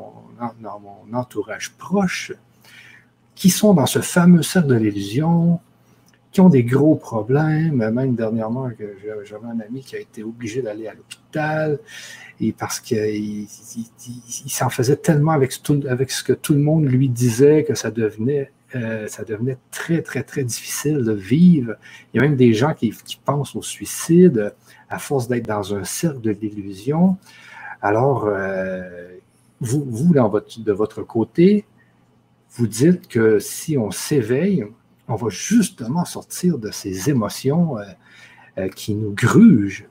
dans, 0.62 0.80
mon 0.80 1.18
entourage 1.18 1.72
proche 1.78 2.34
qui 3.36 3.50
sont 3.50 3.74
dans 3.74 3.86
ce 3.86 4.00
fameux 4.00 4.42
cercle 4.42 4.68
de 4.70 4.76
l'illusion, 4.76 5.60
qui 6.32 6.42
ont 6.42 6.50
des 6.50 6.64
gros 6.64 6.96
problèmes. 6.96 7.90
Même 7.92 8.16
dernièrement, 8.16 8.70
j'avais 9.26 9.48
un 9.48 9.60
ami 9.60 9.82
qui 9.82 9.96
a 9.96 10.00
été 10.00 10.24
obligé 10.24 10.62
d'aller 10.62 10.88
à 10.88 10.94
l'hôpital 10.94 11.80
et 12.40 12.52
parce 12.52 12.80
qu'il 12.80 13.48
s'en 13.48 14.70
faisait 14.70 14.98
tellement 14.98 15.32
avec, 15.32 15.60
avec 15.90 16.12
ce 16.12 16.24
que 16.24 16.34
tout 16.34 16.54
le 16.54 16.60
monde 16.60 16.86
lui 16.86 17.10
disait 17.10 17.64
que 17.64 17.74
ça 17.74 17.92
devenait 17.92 18.52
euh, 18.76 19.08
ça 19.08 19.24
devenait 19.24 19.58
très, 19.72 20.02
très, 20.02 20.24
très 20.24 20.44
difficile 20.44 21.04
de 21.04 21.14
vivre. 21.14 21.76
Il 22.14 22.18
y 22.18 22.20
a 22.20 22.28
même 22.28 22.36
des 22.36 22.54
gens 22.54 22.74
qui, 22.74 22.94
pensent 23.24 23.56
au 23.56 23.62
suicide 23.62 24.54
à 24.90 25.00
force 25.00 25.30
d'être 25.30 25.48
dans 25.48 25.74
un 25.74 25.86
cercle 25.86 26.20
de 26.20 26.32
l'illusion. 26.32 27.16
Alors, 27.82 28.26
euh, 28.26 29.18
vous, 29.62 29.86
vous 29.88 30.14
de 30.14 30.72
votre 30.74 31.02
côté, 31.04 31.66
vous 32.52 32.68
dites 32.68 33.08
que 33.08 33.40
si 33.40 33.78
on 33.78 33.90
s'éveille, 33.90 34.66
on 35.08 35.16
va 35.16 35.30
justement 35.30 36.06
sortir 36.06 36.58
de 36.58 36.72
ces 36.72 37.10
émotions 37.10 37.78
euh, 38.58 38.70
qui 38.70 38.94
nous 38.96 39.12
grugent. 39.12 39.86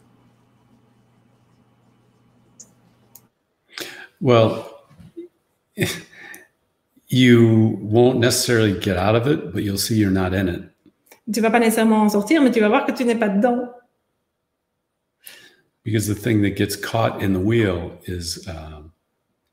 Well, 4.20 4.64
you 7.08 7.78
won't 7.82 8.18
necessarily 8.18 8.78
get 8.78 8.96
out 8.96 9.14
of 9.14 9.26
it, 9.26 9.52
but 9.52 9.62
you'll 9.62 9.78
see 9.78 9.96
you're 9.96 10.10
not 10.10 10.34
in 10.34 10.48
it. 10.48 10.62
Tu 11.32 11.40
vas 11.40 11.50
pas 11.50 11.58
nécessairement 11.58 12.02
en 12.02 12.08
sortir, 12.08 12.40
mais 12.40 12.50
tu 12.50 12.60
vas 12.60 12.68
voir 12.68 12.86
que 12.86 12.92
tu 12.92 13.04
n'es 13.04 13.16
pas 13.16 13.28
dedans. 13.28 13.72
Because 15.84 16.06
the 16.06 16.14
thing 16.14 16.42
that 16.42 16.56
gets 16.56 16.76
caught 16.76 17.22
in 17.22 17.32
the 17.32 17.40
wheel 17.40 17.92
is 18.06 18.46
uh, 18.48 18.82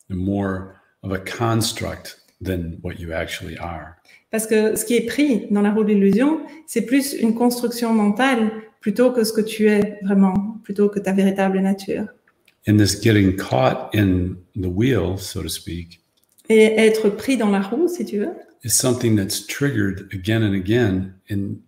more 0.10 0.82
of 1.04 1.12
a 1.12 1.20
construct 1.20 2.20
than 2.42 2.80
what 2.82 3.00
you 3.00 3.14
actually 3.14 3.58
are. 3.58 3.98
Parce 4.34 4.48
que 4.48 4.76
ce 4.76 4.84
qui 4.84 4.96
est 4.96 5.06
pris 5.06 5.46
dans 5.52 5.62
la 5.62 5.72
roue 5.72 5.84
de 5.84 5.90
l'illusion, 5.90 6.40
c'est 6.66 6.82
plus 6.82 7.14
une 7.14 7.36
construction 7.36 7.94
mentale 7.94 8.52
plutôt 8.82 9.12
que 9.12 9.24
ce 9.24 9.32
que 9.32 9.42
tu 9.42 9.70
es 9.70 10.00
vraiment, 10.04 10.58
plutôt 10.64 10.90
que 10.90 11.00
ta 11.00 11.12
véritable 11.12 11.60
nature. 11.60 12.08
And 12.68 12.78
this 12.78 13.00
getting 13.00 13.36
caught 13.36 13.94
in 13.94 14.36
the 14.60 14.66
wheel, 14.66 15.20
so 15.20 15.44
to 15.44 15.50
speak, 15.50 16.02
et 16.50 16.64
être 16.80 17.10
pris 17.10 17.38
dans 17.38 17.52
la 17.52 17.62
roue, 17.62 17.88
si 17.88 18.06
tu 18.06 18.18
veux. 18.18 18.32
Is 18.64 18.72
something 18.72 19.16
that's 19.16 19.46
triggered 19.46 20.10
again 20.12 20.42
and 20.42 20.56
again 20.56 21.14
in 21.30 21.60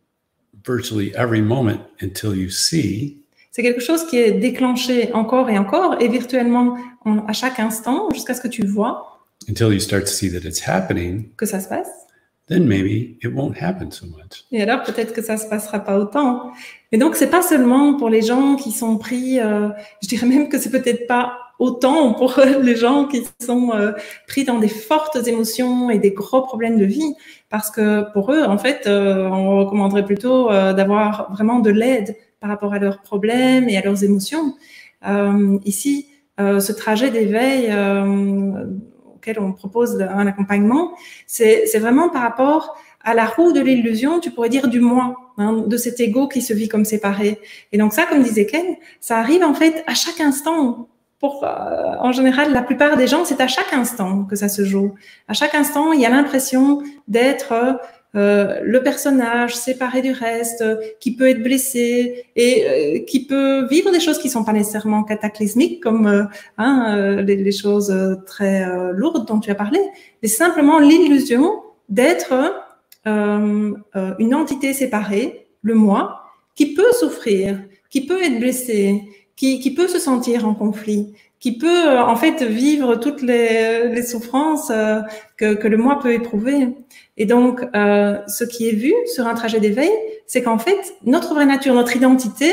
virtually 0.66 1.14
every 1.16 1.44
moment 1.44 1.82
until 2.02 2.36
you 2.36 2.50
see. 2.50 3.22
C'est 3.52 3.62
quelque 3.62 3.80
chose 3.82 4.08
qui 4.08 4.18
est 4.18 4.32
déclenché 4.32 5.14
encore 5.14 5.52
et 5.52 5.60
encore 5.60 6.02
et 6.02 6.08
virtuellement 6.08 6.78
à 7.28 7.34
chaque 7.34 7.60
instant 7.60 8.10
jusqu'à 8.12 8.34
ce 8.34 8.42
que 8.42 8.48
tu 8.48 8.66
vois. 8.66 9.22
Until 9.48 9.72
you 9.72 9.80
start 9.80 10.06
to 10.06 10.12
see 10.12 10.32
that 10.32 10.48
it's 10.48 10.68
happening. 10.68 11.30
Que 11.38 11.46
ça 11.46 11.60
se 11.60 11.70
passe. 11.70 12.05
Then 12.48 12.66
maybe 12.66 13.18
it 13.24 13.34
won't 13.34 13.56
happen 13.60 13.92
so 13.92 14.06
much. 14.06 14.46
Et 14.52 14.62
alors 14.62 14.84
peut-être 14.84 15.14
que 15.14 15.22
ça 15.22 15.38
se 15.38 15.48
passera 15.48 15.80
pas 15.80 15.98
autant. 15.98 16.52
Et 16.92 16.98
donc 16.98 17.16
c'est 17.16 17.30
pas 17.30 17.42
seulement 17.42 17.96
pour 17.98 18.10
les 18.10 18.22
gens 18.22 18.56
qui 18.56 18.72
sont 18.72 18.98
pris. 18.98 19.40
Euh, 19.40 19.70
je 20.04 20.08
dirais 20.08 20.28
même 20.28 20.50
que 20.50 20.60
c'est 20.60 20.70
peut-être 20.70 21.08
pas 21.08 21.40
autant 21.60 22.14
pour 22.14 22.40
les 22.62 22.76
gens 22.76 23.06
qui 23.06 23.24
sont 23.40 23.72
euh, 23.74 23.92
pris 24.28 24.44
dans 24.44 24.60
des 24.60 24.68
fortes 24.68 25.28
émotions 25.28 25.90
et 25.90 26.00
des 26.00 26.12
gros 26.12 26.42
problèmes 26.42 26.78
de 26.78 26.86
vie, 26.86 27.16
parce 27.50 27.72
que 27.72 28.12
pour 28.14 28.32
eux, 28.32 28.44
en 28.44 28.58
fait, 28.58 28.88
euh, 28.88 29.28
on 29.30 29.60
recommanderait 29.60 30.06
plutôt 30.06 30.52
euh, 30.52 30.74
d'avoir 30.74 31.32
vraiment 31.32 31.60
de 31.60 31.72
l'aide 31.72 32.16
par 32.40 32.50
rapport 32.50 32.74
à 32.74 32.80
leurs 32.80 33.02
problèmes 33.02 33.70
et 33.70 33.78
à 33.78 33.82
leurs 33.82 34.04
émotions. 34.04 34.54
ici, 35.64 36.08
ce 36.38 36.72
trajet 36.72 37.10
d'éveil 37.10 37.72
on 39.40 39.52
propose 39.52 40.02
un 40.02 40.28
accompagnement, 40.28 40.94
c'est 41.28 41.78
vraiment 41.80 42.10
par 42.10 42.22
rapport 42.22 42.78
à 43.04 43.14
la 43.14 43.26
roue 43.26 43.52
de 43.52 43.60
l'illusion, 43.60 44.20
tu 44.20 44.32
pourrais 44.32 44.50
dire 44.50 44.68
du 44.68 44.80
moi, 44.80 45.16
hein, 45.38 45.64
de 45.68 45.78
cet 45.78 46.00
ego 46.00 46.28
qui 46.28 46.42
se 46.42 46.54
vit 46.54 46.68
comme 46.68 46.86
séparé. 46.86 47.40
Et 47.72 47.78
donc 47.78 47.94
ça, 47.94 48.06
comme 48.06 48.24
disait 48.24 48.48
Ken, 48.48 48.66
ça 49.00 49.20
arrive 49.20 49.44
en 49.44 49.54
fait 49.54 49.84
à 49.86 49.94
chaque 49.94 50.20
instant 50.20 50.88
pour, 51.20 51.44
euh, 51.44 51.96
en 52.00 52.12
général, 52.12 52.52
la 52.52 52.62
plupart 52.62 52.98
des 52.98 53.08
gens, 53.08 53.24
c'est 53.24 53.40
à 53.40 53.48
chaque 53.48 53.72
instant 53.74 54.26
que 54.26 54.36
ça 54.36 54.50
se 54.50 54.66
joue. 54.66 54.96
À 55.28 55.34
chaque 55.34 55.56
instant, 55.56 55.94
il 55.94 56.02
y 56.02 56.06
a 56.06 56.10
l'impression 56.10 56.82
d'être 57.08 57.80
euh, 58.16 58.60
le 58.64 58.82
personnage 58.82 59.56
séparé 59.56 60.02
du 60.02 60.12
reste, 60.12 60.64
qui 61.00 61.16
peut 61.16 61.30
être 61.30 61.44
blessé 61.44 62.26
et 62.36 62.66
euh, 62.66 63.00
qui 63.06 63.26
peut 63.26 63.68
vivre 63.68 63.92
des 63.92 64.00
choses 64.00 64.20
qui 64.20 64.30
sont 64.30 64.44
pas 64.44 64.54
nécessairement 64.54 65.04
cataclysmiques, 65.04 65.82
comme 65.82 66.28
hein, 66.58 67.22
les, 67.22 67.36
les, 67.36 67.52
choses 67.52 67.96
très 68.26 68.66
lourdes 68.94 69.26
dont 69.28 69.40
tu 69.40 69.52
as 69.52 69.56
parlé, 69.56 69.80
mais 70.22 70.30
simplement 70.30 70.80
l'illusion 70.80 71.62
d'être 71.90 72.34
une 73.06 74.36
entité 74.36 74.74
séparée, 74.74 75.48
le 75.62 75.76
moi, 75.76 76.22
qui 76.56 76.74
peut 76.74 76.92
souffrir, 77.00 77.62
qui 77.90 78.06
peut 78.06 78.22
être 78.24 78.40
blessé, 78.40 79.04
qui, 79.36 79.60
qui, 79.60 79.74
peut 79.74 79.88
se 79.88 80.00
sentir 80.00 80.48
en 80.48 80.56
conflit, 80.56 81.14
qui 81.40 81.58
peut 81.58 81.88
euh, 81.88 82.04
en 82.04 82.16
fait 82.16 82.42
vivre 82.44 82.96
toutes 82.96 83.22
les, 83.22 83.90
les 83.90 84.04
souffrances 84.04 84.72
euh, 84.72 85.02
que, 85.38 85.54
que, 85.54 85.68
le 85.68 85.78
moi 85.78 86.00
peut 86.00 86.14
éprouver. 86.14 86.70
Et 87.18 87.26
donc, 87.26 87.62
euh, 87.76 88.18
ce 88.28 88.44
qui 88.44 88.68
est 88.70 88.76
vu 88.76 88.94
sur 89.14 89.28
un 89.28 89.36
trajet 89.36 89.60
d'éveil, 89.60 89.92
c'est 90.28 90.42
qu'en 90.42 90.58
fait, 90.58 90.96
notre 91.04 91.34
vraie 91.34 91.46
nature, 91.46 91.74
notre 91.74 91.96
identité, 91.96 92.52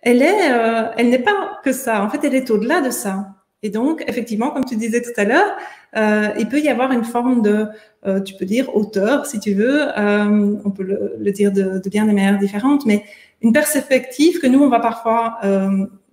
elle 0.00 0.22
est, 0.22 0.52
euh, 0.52 0.90
elle 0.96 1.08
n'est 1.08 1.18
pas 1.18 1.58
que 1.64 1.72
ça. 1.72 2.04
En 2.04 2.10
fait, 2.10 2.20
elle 2.24 2.34
est 2.34 2.50
au-delà 2.50 2.80
de 2.80 2.90
ça. 2.90 3.30
Et 3.62 3.70
donc, 3.70 4.04
effectivement, 4.06 4.50
comme 4.50 4.66
tu 4.66 4.76
disais 4.76 5.00
tout 5.00 5.18
à 5.18 5.24
l'heure, 5.24 5.56
euh, 5.96 6.28
il 6.38 6.48
peut 6.48 6.60
y 6.60 6.68
avoir 6.68 6.92
une 6.92 7.04
forme 7.04 7.40
de, 7.40 7.66
euh, 8.06 8.20
tu 8.20 8.34
peux 8.34 8.44
dire, 8.44 8.76
auteur, 8.76 9.24
si 9.24 9.40
tu 9.40 9.54
veux. 9.54 9.86
on 9.96 10.70
peut 10.70 10.82
le, 10.82 11.14
le 11.18 11.32
dire 11.32 11.50
de, 11.50 11.78
de, 11.78 11.88
bien 11.88 12.04
des 12.04 12.12
manières 12.12 12.38
différentes, 12.38 12.84
mais 12.84 13.04
une 13.40 13.54
perspective 13.54 14.38
que 14.38 14.46
nous, 14.46 14.62
on 14.62 14.68
va 14.68 14.80
parfois 14.80 15.38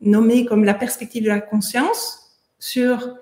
nommer 0.02 0.46
comme 0.46 0.64
la 0.64 0.74
perspective 0.74 1.24
de 1.24 1.30
la 1.30 1.42
conscience 1.42 2.38
sur 2.60 3.16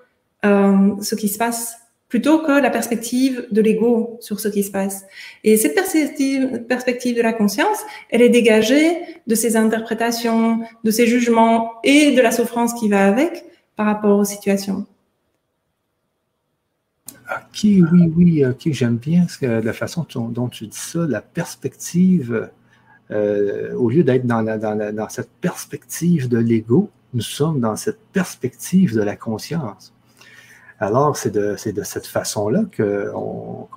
euh, 0.44 1.00
ce 1.00 1.14
qui 1.14 1.28
se 1.28 1.38
passe, 1.38 1.76
plutôt 2.08 2.42
que 2.42 2.52
la 2.52 2.70
perspective 2.70 3.46
de 3.50 3.60
l'ego 3.60 4.18
sur 4.20 4.40
ce 4.40 4.48
qui 4.48 4.62
se 4.62 4.70
passe. 4.70 5.04
Et 5.44 5.56
cette 5.56 5.74
perspective, 5.74 7.16
de 7.16 7.22
la 7.22 7.32
conscience, 7.32 7.78
elle 8.10 8.22
est 8.22 8.28
dégagée 8.30 8.98
de 9.26 9.34
ces 9.34 9.56
interprétations, 9.56 10.60
de 10.82 10.90
ces 10.90 11.06
jugements 11.06 11.72
et 11.84 12.12
de 12.12 12.20
la 12.20 12.32
souffrance 12.32 12.74
qui 12.74 12.88
va 12.88 13.06
avec 13.06 13.44
par 13.76 13.86
rapport 13.86 14.18
aux 14.18 14.24
situations. 14.24 14.86
Ok, 17.30 17.60
oui, 17.62 18.12
oui, 18.16 18.44
ok, 18.44 18.72
j'aime 18.72 18.96
bien 18.96 19.26
la 19.40 19.72
façon 19.72 20.04
dont 20.14 20.48
tu 20.48 20.66
dis 20.66 20.76
ça, 20.76 21.06
la 21.06 21.20
perspective 21.20 22.50
euh, 23.10 23.74
au 23.74 23.90
lieu 23.90 24.04
d'être 24.04 24.26
dans, 24.26 24.42
dans, 24.42 25.08
cette 25.08 25.30
perspective 25.40 26.28
de 26.28 26.38
l'ego, 26.38 26.90
nous 27.12 27.22
sommes 27.22 27.60
dans 27.60 27.76
cette 27.76 28.00
perspective 28.12 28.94
de 28.94 29.02
la 29.02 29.16
conscience. 29.16 29.92
Alors, 30.78 31.16
c'est 31.16 31.30
de, 31.30 31.56
de, 31.72 31.82
cette 31.82 32.06
façon-là 32.06 32.64
qu'on 32.76 33.68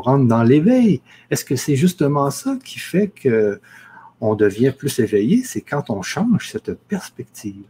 rentre 0.00 0.26
dans 0.26 0.42
l'éveil. 0.42 1.00
Est-ce 1.30 1.44
que 1.44 1.56
c'est 1.56 1.76
justement 1.76 2.30
ça 2.30 2.56
qui 2.64 2.78
fait 2.78 3.12
qu'on 3.22 4.34
devient 4.34 4.72
plus 4.76 4.98
éveillé? 4.98 5.44
C'est 5.44 5.60
quand 5.60 5.90
on 5.90 6.02
change 6.02 6.50
cette 6.50 6.72
perspective. 6.72 7.64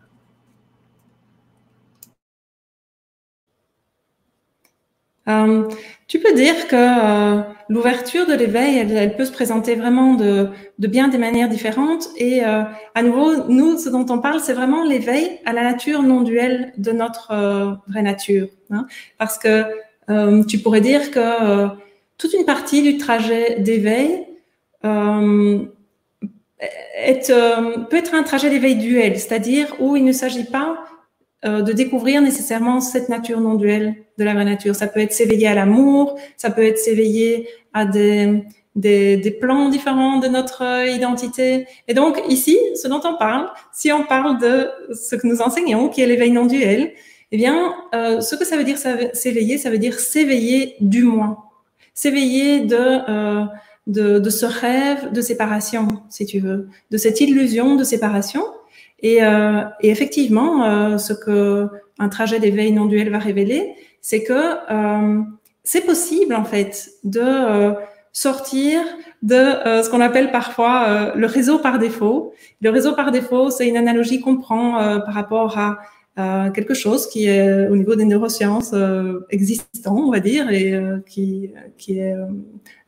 Euh, 5.29 5.69
tu 6.07 6.19
peux 6.19 6.35
dire 6.35 6.69
que 6.69 6.77
euh, 6.77 7.43
l'ouverture 7.69 8.27
de 8.27 8.35
l'éveil, 8.35 8.77
elle, 8.79 9.17
peut 9.17 9.25
se 9.25 9.33
présenter 9.33 9.75
vraiment 9.75 10.15
de, 10.15 10.51
bien 10.79 11.09
des 11.09 11.19
manières 11.19 11.49
différentes. 11.49 12.09
Et 12.17 12.45
euh, 12.45 12.63
à 12.95 13.03
nouveau, 13.03 13.49
nous, 13.49 13.79
ce 13.79 13.89
dont 13.89 14.07
on 14.11 14.19
parle, 14.19 14.41
c'est 14.41 14.53
vraiment 14.53 14.85
l'éveil 14.85 15.41
à 15.47 15.53
la 15.53 15.63
nature 15.63 16.03
non 16.03 16.21
duelle 16.21 16.73
de 16.77 16.93
notre 16.93 17.81
vraie 17.89 18.03
nature. 18.03 18.49
Hein. 18.71 18.87
Parce 19.19 19.39
que 19.39 19.65
tu 20.47 20.59
pourrais 20.59 20.83
dire 20.83 21.11
que 21.11 21.69
toute 22.19 22.35
une 22.35 22.45
partie 22.45 22.83
du 22.83 22.99
trajet 22.99 23.61
d'éveil 23.61 24.27
peut 24.83 25.71
être 27.97 28.15
un 28.15 28.23
trajet 28.23 28.51
d'éveil 28.51 28.77
duel, 28.77 29.19
c'est-à-dire 29.19 29.75
où 29.81 29.97
il 29.97 30.05
ne 30.05 30.13
s'agit 30.13 30.45
pas 30.45 30.84
euh, 31.45 31.63
de 31.63 31.73
découvrir 31.73 32.23
nécessairement 32.23 32.81
cette 32.81 33.09
nature 33.09 33.41
non 33.41 33.55
duelle 33.55 33.95
de 34.19 34.25
la 34.25 34.35
vraie 34.35 34.45
nature. 34.45 34.75
Ça 34.75 34.87
peut 34.87 35.01
être 35.01 35.13
s'éveiller 35.13 35.47
à 35.47 35.55
l'amour, 35.55 36.19
ça 36.37 36.51
peut 36.51 36.65
être 36.65 36.79
s'éveiller 36.79 37.49
à 37.73 37.85
des, 37.85 38.45
des, 38.75 39.17
des, 39.17 39.31
plans 39.31 39.69
différents 39.69 40.19
de 40.19 40.29
notre 40.29 40.63
identité. 40.89 41.67
Et 41.87 41.95
donc 41.95 42.23
ici, 42.29 42.59
ce 42.75 42.89
dont 42.89 43.01
on 43.05 43.17
parle, 43.17 43.49
si 43.73 43.93
on 43.93 44.05
parle 44.05 44.39
de 44.41 44.71
ce 44.95 45.17
que 45.17 45.27
nous 45.27 45.43
enseignons, 45.43 45.89
qui 45.89 46.01
est 46.01 46.07
l'éveil 46.07 46.31
non 46.31 46.47
duel, 46.47 46.93
eh 47.31 47.37
bien, 47.37 47.75
euh, 47.95 48.21
ce 48.21 48.37
que 48.37 48.45
ça 48.45 48.57
veut 48.57 48.65
dire 48.65 48.79
s'éveiller, 48.79 49.59
ça 49.59 49.69
veut 49.69 49.79
dire 49.79 49.99
s'éveiller 49.99 50.77
du 50.81 51.03
moi, 51.03 51.51
s'éveiller 51.93 52.61
de, 52.61 52.77
euh, 52.79 53.45
de, 53.87 54.19
de 54.19 54.31
ce 54.31 54.47
rêve 54.47 55.13
de 55.13 55.21
séparation, 55.21 55.89
si 56.09 56.27
tu 56.27 56.39
veux, 56.39 56.69
de 56.91 56.97
cette 56.97 57.21
illusion 57.21 57.77
de 57.77 57.85
séparation 57.85 58.45
et, 59.05 59.23
euh, 59.23 59.61
et 59.83 59.91
effectivement, 59.91 60.65
euh, 60.65 60.97
ce 60.97 61.13
que 61.13 61.69
un 61.99 62.09
trajet 62.09 62.41
d'éveil 62.41 62.73
non 62.73 62.87
duel 62.87 63.11
va 63.11 63.19
révéler, 63.19 63.75
c'est 64.01 64.23
que 64.23 64.33
euh, 64.33 65.23
c'est 65.63 65.85
possible 65.85 66.35
en 66.35 66.45
fait 66.45 66.89
de 67.05 67.21
euh, 67.23 67.73
sortir 68.13 68.81
de 69.21 69.35
euh, 69.35 69.83
ce 69.83 69.91
qu'on 69.91 70.01
appelle 70.01 70.31
parfois 70.31 71.13
le 71.15 71.27
réseau 71.27 71.59
par 71.59 71.79
défaut. 71.79 72.33
Le 72.63 72.71
réseau 72.71 72.95
par 72.95 73.11
défaut, 73.13 73.51
c'est 73.51 73.69
une 73.69 73.77
analogie 73.77 74.21
qu'on 74.23 74.39
prend 74.39 74.73
par 75.05 75.13
rapport 75.13 75.59
à 75.59 76.51
quelque 76.55 76.73
chose 76.75 77.07
qui 77.07 77.27
est 77.27 77.69
au 77.69 77.77
niveau 77.77 77.97
des 77.97 78.07
neurosciences 78.07 78.75
existant, 79.31 79.97
on 79.97 80.11
va 80.13 80.21
dire, 80.21 80.51
et 80.51 80.75
qui, 81.07 81.51
qui 81.77 81.99
est 81.99 82.15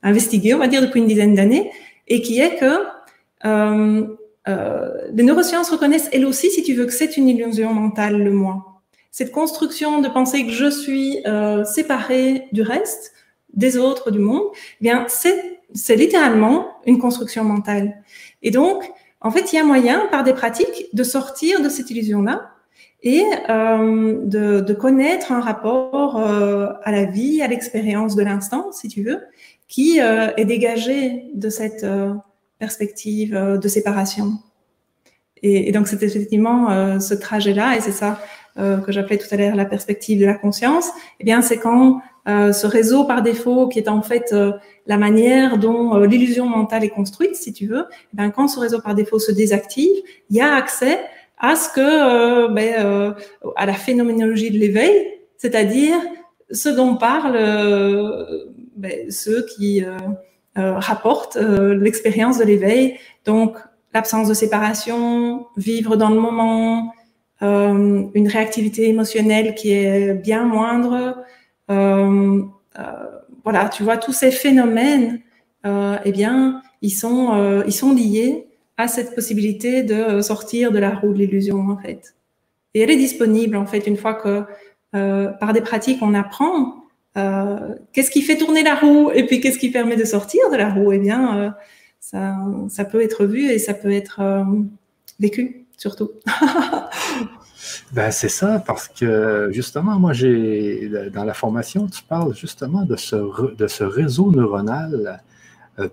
investigué, 0.02 0.54
on 0.54 0.58
va 0.58 0.68
dire, 0.68 0.80
depuis 0.80 1.00
une 1.00 1.08
dizaine 1.08 1.34
d'années, 1.34 1.70
et 2.08 2.22
qui 2.22 2.40
est 2.40 2.56
que 2.56 2.76
euh, 4.48 4.90
les 5.12 5.22
neurosciences 5.22 5.70
reconnaissent 5.70 6.08
elles 6.12 6.26
aussi, 6.26 6.50
si 6.50 6.62
tu 6.62 6.74
veux, 6.74 6.86
que 6.86 6.92
c'est 6.92 7.16
une 7.16 7.28
illusion 7.28 7.72
mentale, 7.72 8.22
le 8.22 8.30
moi. 8.30 8.82
Cette 9.10 9.32
construction 9.32 10.00
de 10.00 10.08
penser 10.08 10.44
que 10.44 10.52
je 10.52 10.70
suis 10.70 11.20
euh, 11.26 11.64
séparé 11.64 12.48
du 12.52 12.62
reste, 12.62 13.12
des 13.54 13.78
autres, 13.78 14.10
du 14.10 14.18
monde, 14.18 14.44
eh 14.80 14.84
bien, 14.84 15.06
c'est, 15.08 15.96
littéralement 15.96 16.68
une 16.86 16.98
construction 16.98 17.42
mentale. 17.42 18.02
Et 18.42 18.50
donc, 18.50 18.84
en 19.20 19.30
fait, 19.30 19.52
il 19.52 19.56
y 19.56 19.58
a 19.58 19.64
moyen, 19.64 20.06
par 20.10 20.22
des 20.22 20.34
pratiques, 20.34 20.88
de 20.92 21.02
sortir 21.02 21.62
de 21.62 21.68
cette 21.68 21.90
illusion-là 21.90 22.50
et 23.02 23.24
euh, 23.48 24.18
de, 24.24 24.60
de, 24.60 24.74
connaître 24.74 25.32
un 25.32 25.40
rapport 25.40 26.18
euh, 26.18 26.68
à 26.82 26.92
la 26.92 27.04
vie, 27.04 27.42
à 27.42 27.48
l'expérience 27.48 28.16
de 28.16 28.22
l'instant, 28.22 28.72
si 28.72 28.88
tu 28.88 29.02
veux, 29.02 29.20
qui 29.68 30.00
euh, 30.00 30.28
est 30.36 30.44
dégagé 30.44 31.30
de 31.34 31.48
cette 31.48 31.84
euh, 31.84 32.14
perspective 32.58 33.34
euh, 33.34 33.58
de 33.58 33.68
séparation. 33.68 34.32
Et, 35.42 35.68
et 35.68 35.72
donc, 35.72 35.88
c'est 35.88 36.02
effectivement 36.02 36.70
euh, 36.70 36.98
ce 36.98 37.14
trajet-là, 37.14 37.76
et 37.76 37.80
c'est 37.80 37.92
ça 37.92 38.20
euh, 38.58 38.78
que 38.78 38.92
j'appelais 38.92 39.18
tout 39.18 39.26
à 39.30 39.36
l'heure 39.36 39.54
la 39.54 39.66
perspective 39.66 40.18
de 40.18 40.26
la 40.26 40.34
conscience. 40.34 40.90
Eh 41.20 41.24
bien, 41.24 41.42
c'est 41.42 41.58
quand 41.58 42.00
ce 42.28 42.66
réseau 42.66 43.04
par 43.04 43.22
défaut, 43.22 43.68
qui 43.68 43.78
est 43.78 43.88
en 43.88 44.02
fait 44.02 44.34
la 44.88 44.96
manière 44.96 45.58
dont 45.58 45.96
l'illusion 46.00 46.46
mentale 46.46 46.82
est 46.82 46.88
construite, 46.88 47.36
si 47.36 47.52
tu 47.52 47.68
veux, 47.68 47.84
eh 48.12 48.16
bien, 48.16 48.30
quand 48.30 48.48
ce 48.48 48.58
réseau 48.58 48.80
par 48.80 48.96
défaut 48.96 49.20
se 49.20 49.30
désactive, 49.30 49.94
il 50.28 50.36
y 50.36 50.40
a 50.40 50.56
accès 50.56 50.98
à 51.38 51.54
ce 51.54 51.68
que, 51.68 52.52
ben, 52.52 53.14
à 53.54 53.64
la 53.64 53.74
phénoménologie 53.74 54.50
de 54.50 54.58
l'éveil, 54.58 55.06
c'est-à-dire 55.36 55.94
ce 56.50 56.68
dont 56.68 56.96
parlent 56.96 57.38
ben, 58.76 59.10
ceux 59.10 59.46
qui 59.46 59.82
euh, 59.82 59.96
rapporte 60.56 61.36
euh, 61.36 61.74
l'expérience 61.74 62.38
de 62.38 62.44
l'éveil. 62.44 62.98
Donc, 63.24 63.56
l'absence 63.94 64.28
de 64.28 64.34
séparation, 64.34 65.46
vivre 65.56 65.96
dans 65.96 66.10
le 66.10 66.20
moment, 66.20 66.92
euh, 67.42 68.04
une 68.14 68.28
réactivité 68.28 68.88
émotionnelle 68.88 69.54
qui 69.54 69.72
est 69.72 70.14
bien 70.14 70.44
moindre. 70.44 71.16
voilà, 71.68 73.68
tu 73.68 73.84
vois, 73.84 73.96
tous 73.96 74.12
ces 74.12 74.30
phénomènes, 74.30 75.20
eh 75.64 76.12
bien, 76.12 76.62
ils 76.82 76.90
sont, 76.90 77.62
ils 77.66 77.72
sont 77.72 77.94
liés 77.94 78.46
à 78.76 78.88
cette 78.88 79.14
possibilité 79.14 79.82
de 79.82 80.20
sortir 80.20 80.72
de 80.72 80.78
la 80.78 80.90
roue 80.90 81.12
de 81.12 81.18
l'illusion, 81.18 81.68
en 81.68 81.76
fait. 81.76 82.14
Et 82.74 82.80
elle 82.80 82.90
est 82.90 82.96
disponible, 82.96 83.56
en 83.56 83.66
fait, 83.66 83.86
une 83.86 83.96
fois 83.96 84.14
que, 84.14 84.44
par 84.92 85.52
des 85.52 85.60
pratiques, 85.60 85.98
on 86.02 86.14
apprend 86.14 86.85
euh, 87.16 87.74
qu'est-ce 87.92 88.10
qui 88.10 88.20
fait 88.20 88.36
tourner 88.36 88.62
la 88.62 88.74
roue 88.74 89.10
et 89.14 89.24
puis 89.24 89.40
qu'est-ce 89.40 89.58
qui 89.58 89.70
permet 89.70 89.96
de 89.96 90.04
sortir 90.04 90.50
de 90.50 90.56
la 90.56 90.72
roue? 90.72 90.92
Eh 90.92 90.98
bien, 90.98 91.38
euh, 91.38 92.68
ça, 92.68 92.84
peut 92.84 93.00
être 93.00 93.24
vu 93.24 93.50
et 93.50 93.58
ça 93.58 93.72
peut 93.72 93.90
être 93.90 94.20
euh, 94.20 94.44
vécu, 95.18 95.66
surtout. 95.78 96.10
ben, 97.92 98.10
c'est 98.10 98.28
ça, 98.28 98.62
parce 98.66 98.88
que 98.88 99.48
justement, 99.50 99.98
moi, 99.98 100.12
j'ai 100.12 100.90
dans 101.12 101.24
la 101.24 101.32
formation, 101.32 101.86
tu 101.86 102.02
parles 102.02 102.34
justement 102.34 102.84
de 102.84 102.96
ce, 102.96 103.82
réseau 103.82 104.30
neuronal 104.30 105.22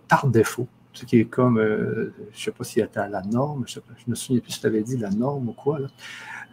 par 0.08 0.28
défaut 0.28 0.68
ce 0.96 1.06
qui 1.06 1.22
est 1.22 1.26
comme, 1.26 1.60
je 1.60 2.12
ne 2.12 2.12
sais 2.36 2.52
pas 2.52 2.64
s'il 2.64 2.84
était 2.84 3.00
à 3.00 3.10
la 3.10 3.24
norme, 3.24 3.64
je 3.66 3.80
ne 3.80 4.12
me 4.12 4.16
souviens 4.16 4.40
plus 4.42 4.52
si 4.52 4.62
tu 4.62 4.68
avais 4.68 4.84
dit 4.84 4.96
la 4.96 5.10
norme 5.10 5.50
ou 5.50 5.54
quoi, 5.54 5.80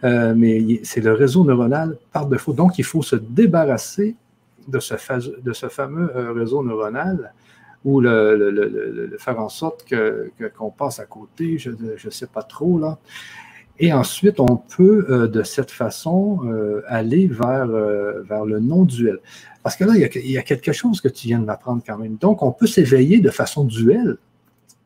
mais 0.01 0.79
c'est 0.83 1.01
le 1.01 1.13
réseau 1.13 1.43
neuronal 1.43 1.97
par 2.11 2.25
défaut. 2.25 2.53
Donc, 2.53 2.79
il 2.79 2.85
faut 2.85 3.03
se 3.03 3.17
débarrasser 3.17 4.15
de 4.67 4.79
ce, 4.79 4.95
fameux 5.67 6.15
euh, 6.15 6.31
réseau 6.33 6.63
neuronal 6.63 7.33
ou 7.83 7.99
le, 7.99 9.15
faire 9.19 9.39
en 9.39 9.49
sorte 9.49 9.85
que, 9.85 10.31
qu'on 10.55 10.69
passe 10.69 10.99
à 10.99 11.05
côté, 11.05 11.57
je 11.57 11.71
ne 11.71 12.11
sais 12.11 12.27
pas 12.27 12.43
trop 12.43 12.79
là. 12.79 12.99
Et 13.79 13.91
ensuite, 13.93 14.39
on 14.39 14.57
peut 14.57 15.07
euh, 15.09 15.27
de 15.27 15.41
cette 15.41 15.71
façon 15.71 16.41
euh, 16.45 16.83
aller 16.87 17.27
vers, 17.27 17.65
le 17.65 18.59
non-duel. 18.59 19.17
Parce 19.63 19.75
que 19.75 19.83
là, 19.83 19.93
il 19.95 20.31
y, 20.31 20.37
a, 20.37 20.43
quelque 20.43 20.71
chose 20.71 21.01
que 21.01 21.07
tu 21.07 21.27
viens 21.27 21.39
de 21.39 21.45
m'apprendre 21.45 21.81
quand 21.85 21.97
même. 21.97 22.15
Donc, 22.17 22.43
on 22.43 22.51
peut 22.51 22.67
s'éveiller 22.67 23.19
de 23.21 23.31
façon 23.31 23.63
duelle 23.63 24.17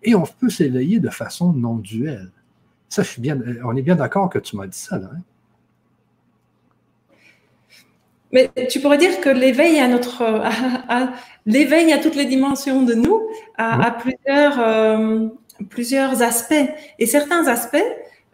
et 0.01 0.15
on 0.15 0.23
peut 0.23 0.49
s'éveiller 0.49 1.01
de 1.01 1.09
façon 1.09 1.51
non-duelle. 1.51 2.31
Ça, 2.87 3.03
je 3.03 3.19
bien, 3.19 3.37
on 3.65 3.75
est 3.75 3.81
bien 3.81 3.95
d'accord 3.95 4.29
que 4.29 4.39
tu 4.39 4.55
m'as 4.55 4.67
dit 4.67 4.77
ça, 4.77 4.97
là. 4.97 5.09
Hein? 5.13 5.19
Mais 8.35 8.51
tu 8.67 8.81
pourrais 8.81 8.97
dire 8.97 9.21
que 9.21 9.29
l'éveil 9.29 9.79
à 9.79 9.87
notre, 9.87 10.21
à, 10.89 11.13
l'éveil 11.45 11.93
à 11.93 11.99
toutes 11.99 12.17
les 12.17 12.25
dimensions 12.25 12.81
de 12.81 12.93
nous, 12.93 13.21
a, 13.57 13.91
plusieurs, 13.91 14.59
euh, 14.59 15.27
plusieurs 15.69 16.21
aspects. 16.21 16.69
Et 16.99 17.05
certains 17.05 17.47
aspects 17.47 17.77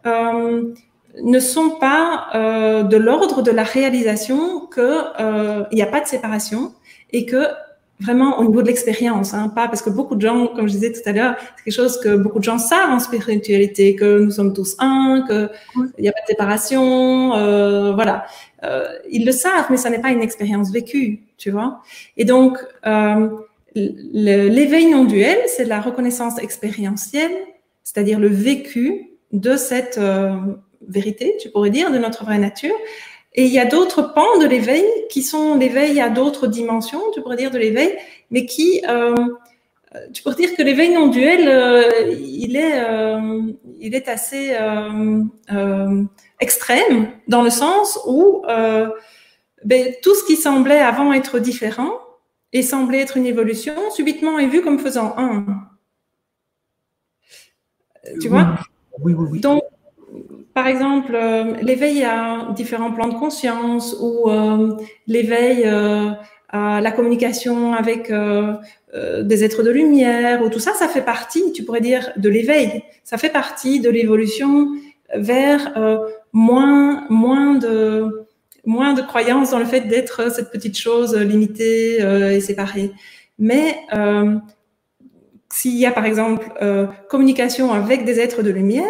euh, 0.08 0.74
ne 1.22 1.40
sont 1.40 1.78
pas 1.80 2.30
euh, 2.34 2.82
de 2.82 2.98
l'ordre 2.98 3.44
de 3.44 3.52
la 3.52 3.62
réalisation 3.62 4.62
qu'il 4.74 4.82
euh, 5.20 5.66
n'y 5.72 5.84
a 5.84 5.86
pas 5.86 6.02
de 6.02 6.08
séparation 6.08 6.74
et 7.12 7.28
que 7.28 7.46
vraiment 8.02 8.40
au 8.40 8.46
niveau 8.46 8.62
de 8.62 8.68
l'expérience, 8.68 9.34
hein, 9.34 9.50
pas 9.50 9.68
parce 9.68 9.82
que 9.82 9.90
beaucoup 9.90 10.16
de 10.16 10.22
gens, 10.22 10.48
comme 10.48 10.68
je 10.68 10.74
disais 10.74 10.92
tout 10.92 11.08
à 11.08 11.12
l'heure, 11.12 11.36
c'est 11.40 11.64
quelque 11.66 11.74
chose 11.74 12.00
que 12.00 12.16
beaucoup 12.16 12.40
de 12.40 12.44
gens 12.44 12.58
savent 12.58 12.90
en 12.90 13.00
spiritualité, 13.00 13.96
que 13.96 14.20
nous 14.20 14.32
sommes 14.32 14.54
tous 14.54 14.76
un, 14.80 15.24
qu'il 15.28 16.04
n'y 16.04 16.10
a 16.10 16.12
pas 16.12 16.22
de 16.22 16.28
séparation, 16.28 17.36
euh, 17.36 17.94
voilà. 17.94 18.26
Euh, 18.64 18.88
ils 19.10 19.26
le 19.26 19.32
savent, 19.32 19.68
mais 19.70 19.78
ça 19.78 19.90
n'est 19.90 20.02
pas 20.02 20.12
une 20.12 20.22
expérience 20.22 20.72
vécue, 20.72 21.24
tu 21.38 21.52
vois. 21.52 21.82
Et 22.18 22.26
donc, 22.26 22.58
euh, 22.86 23.30
l'éveil 23.76 24.88
non 24.88 25.06
duel, 25.06 25.38
c'est 25.48 25.66
la 25.66 25.82
reconnaissance 25.82 26.40
expérientielle, 26.40 27.32
c'est-à-dire 27.84 28.20
le 28.20 28.28
vécu 28.28 29.12
de 29.32 29.56
cette 29.56 29.98
euh, 29.98 30.36
vérité, 30.88 31.38
tu 31.40 31.50
pourrais 31.50 31.70
dire, 31.70 31.92
de 31.92 31.98
notre 31.98 32.24
vraie 32.26 32.38
nature, 32.38 32.76
et 33.34 33.46
il 33.46 33.52
y 33.52 33.60
a 33.60 33.66
d'autres 33.66 34.14
pans 34.14 34.38
de 34.40 34.46
l'éveil 34.46 34.84
qui 35.10 35.24
sont 35.24 35.56
l'éveil 35.56 36.02
à 36.02 36.10
d'autres 36.10 36.48
dimensions, 36.48 37.02
tu 37.14 37.22
pourrais 37.22 37.38
dire, 37.38 37.52
de 37.52 37.58
l'éveil, 37.58 37.98
mais 38.30 38.46
qui, 38.46 38.82
euh, 38.90 39.16
tu 40.14 40.24
pourrais 40.24 40.36
dire 40.36 40.56
que 40.56 40.62
l'éveil 40.62 40.94
non 40.94 41.08
duel, 41.08 41.48
euh, 41.48 42.14
il, 42.18 42.56
est, 42.56 42.82
euh, 42.82 43.42
il 43.80 43.94
est 43.94 44.08
assez 44.08 44.56
euh, 44.56 45.24
euh, 45.52 46.04
extrême 46.40 47.10
dans 47.28 47.42
le 47.42 47.50
sens 47.50 48.00
où 48.08 48.44
ben, 49.64 49.94
tout 50.02 50.16
ce 50.16 50.24
qui 50.26 50.38
semblait 50.38 50.80
avant 50.80 51.14
être 51.14 51.40
différent 51.40 51.92
et 52.54 52.64
semblait 52.64 53.00
être 53.00 53.18
une 53.18 53.26
évolution, 53.26 53.76
subitement 53.92 54.40
est 54.40 54.48
vu 54.48 54.62
comme 54.62 54.80
faisant 54.80 55.14
un. 55.18 55.46
Tu 58.20 58.28
vois? 58.28 58.56
Oui, 59.00 59.14
oui, 59.14 59.28
oui. 59.32 59.40
Donc, 59.40 59.62
par 60.54 60.68
exemple, 60.68 61.16
euh, 61.16 61.56
l'éveil 61.62 62.04
à 62.04 62.50
différents 62.56 62.92
plans 62.92 63.08
de 63.08 63.14
conscience 63.14 63.96
ou 64.02 64.30
euh, 64.30 64.76
l'éveil 65.08 65.64
euh, 65.66 66.12
la 66.54 66.92
communication 66.92 67.74
avec 67.74 68.12
euh, 68.12 68.54
euh, 68.94 69.24
des 69.24 69.44
êtres 69.44 69.64
de 69.64 69.72
lumière 69.72 70.42
ou 70.42 70.50
tout 70.50 70.60
ça, 70.60 70.74
ça 70.74 70.88
fait 70.88 71.02
partie, 71.02 71.54
tu 71.54 71.64
pourrais 71.64 71.82
dire, 71.82 72.12
de 72.18 72.30
l'éveil. 72.30 72.84
Ça 73.04 73.18
fait 73.18 73.30
partie 73.30 73.80
de 73.80 73.90
l'évolution 73.90 74.68
vers 75.16 75.78
euh, 75.78 76.00
moins, 76.34 77.06
moins 77.10 77.56
de 77.56 78.28
moins 78.66 78.94
de 78.94 79.02
croyance 79.02 79.52
dans 79.52 79.60
le 79.60 79.66
fait 79.66 79.82
d'être 79.82 80.32
cette 80.32 80.52
petite 80.52 80.78
chose 80.78 81.16
limitée 81.16 82.02
euh, 82.02 82.32
et 82.32 82.42
séparée. 82.42 82.92
Mais 83.40 83.78
euh, 83.94 84.36
s'il 85.52 85.78
y 85.78 85.86
a 85.86 85.92
par 85.92 86.06
exemple 86.06 86.48
euh, 86.62 86.86
communication 87.10 87.74
avec 87.74 88.06
des 88.06 88.20
êtres 88.20 88.44
de 88.44 88.52
lumière, 88.52 88.86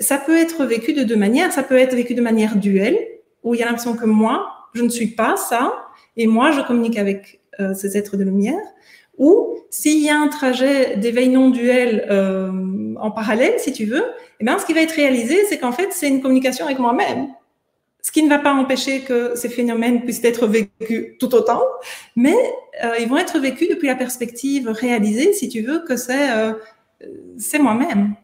ça 0.00 0.18
peut 0.18 0.36
être 0.36 0.64
vécu 0.64 0.92
de 0.92 1.04
deux 1.04 1.16
manières. 1.16 1.52
Ça 1.52 1.62
peut 1.62 1.78
être 1.78 1.94
vécu 1.94 2.14
de 2.14 2.22
manière 2.22 2.56
duelle, 2.56 2.98
où 3.42 3.54
il 3.54 3.60
y 3.60 3.62
a 3.62 3.66
l'impression 3.66 3.94
que 3.94 4.06
moi, 4.06 4.48
je 4.74 4.82
ne 4.82 4.88
suis 4.88 5.08
pas 5.08 5.36
ça, 5.36 5.83
et 6.16 6.26
moi, 6.26 6.52
je 6.52 6.60
communique 6.60 6.98
avec 6.98 7.40
euh, 7.60 7.74
ces 7.74 7.96
êtres 7.96 8.16
de 8.16 8.24
lumière. 8.24 8.60
Ou 9.18 9.58
s'il 9.70 10.02
y 10.02 10.10
a 10.10 10.18
un 10.18 10.28
trajet 10.28 10.96
d'éveil 10.96 11.28
non 11.28 11.50
duel 11.50 12.06
euh, 12.10 12.94
en 13.00 13.10
parallèle, 13.10 13.54
si 13.58 13.72
tu 13.72 13.84
veux, 13.84 14.04
eh 14.40 14.44
bien, 14.44 14.58
ce 14.58 14.66
qui 14.66 14.72
va 14.72 14.80
être 14.80 14.92
réalisé, 14.92 15.44
c'est 15.48 15.58
qu'en 15.58 15.72
fait, 15.72 15.92
c'est 15.92 16.08
une 16.08 16.20
communication 16.20 16.66
avec 16.66 16.78
moi-même. 16.78 17.28
Ce 18.02 18.12
qui 18.12 18.22
ne 18.22 18.28
va 18.28 18.38
pas 18.38 18.52
empêcher 18.52 19.00
que 19.00 19.34
ces 19.34 19.48
phénomènes 19.48 20.02
puissent 20.02 20.24
être 20.24 20.46
vécus 20.46 21.16
tout 21.18 21.34
autant, 21.34 21.62
mais 22.16 22.36
euh, 22.84 22.98
ils 23.00 23.08
vont 23.08 23.16
être 23.16 23.38
vécus 23.38 23.68
depuis 23.68 23.86
la 23.86 23.94
perspective 23.94 24.68
réalisée, 24.68 25.32
si 25.32 25.48
tu 25.48 25.62
veux, 25.62 25.78
que 25.80 25.96
c'est 25.96 26.30
euh, 26.30 26.52
c'est 27.38 27.58
moi-même. 27.58 28.14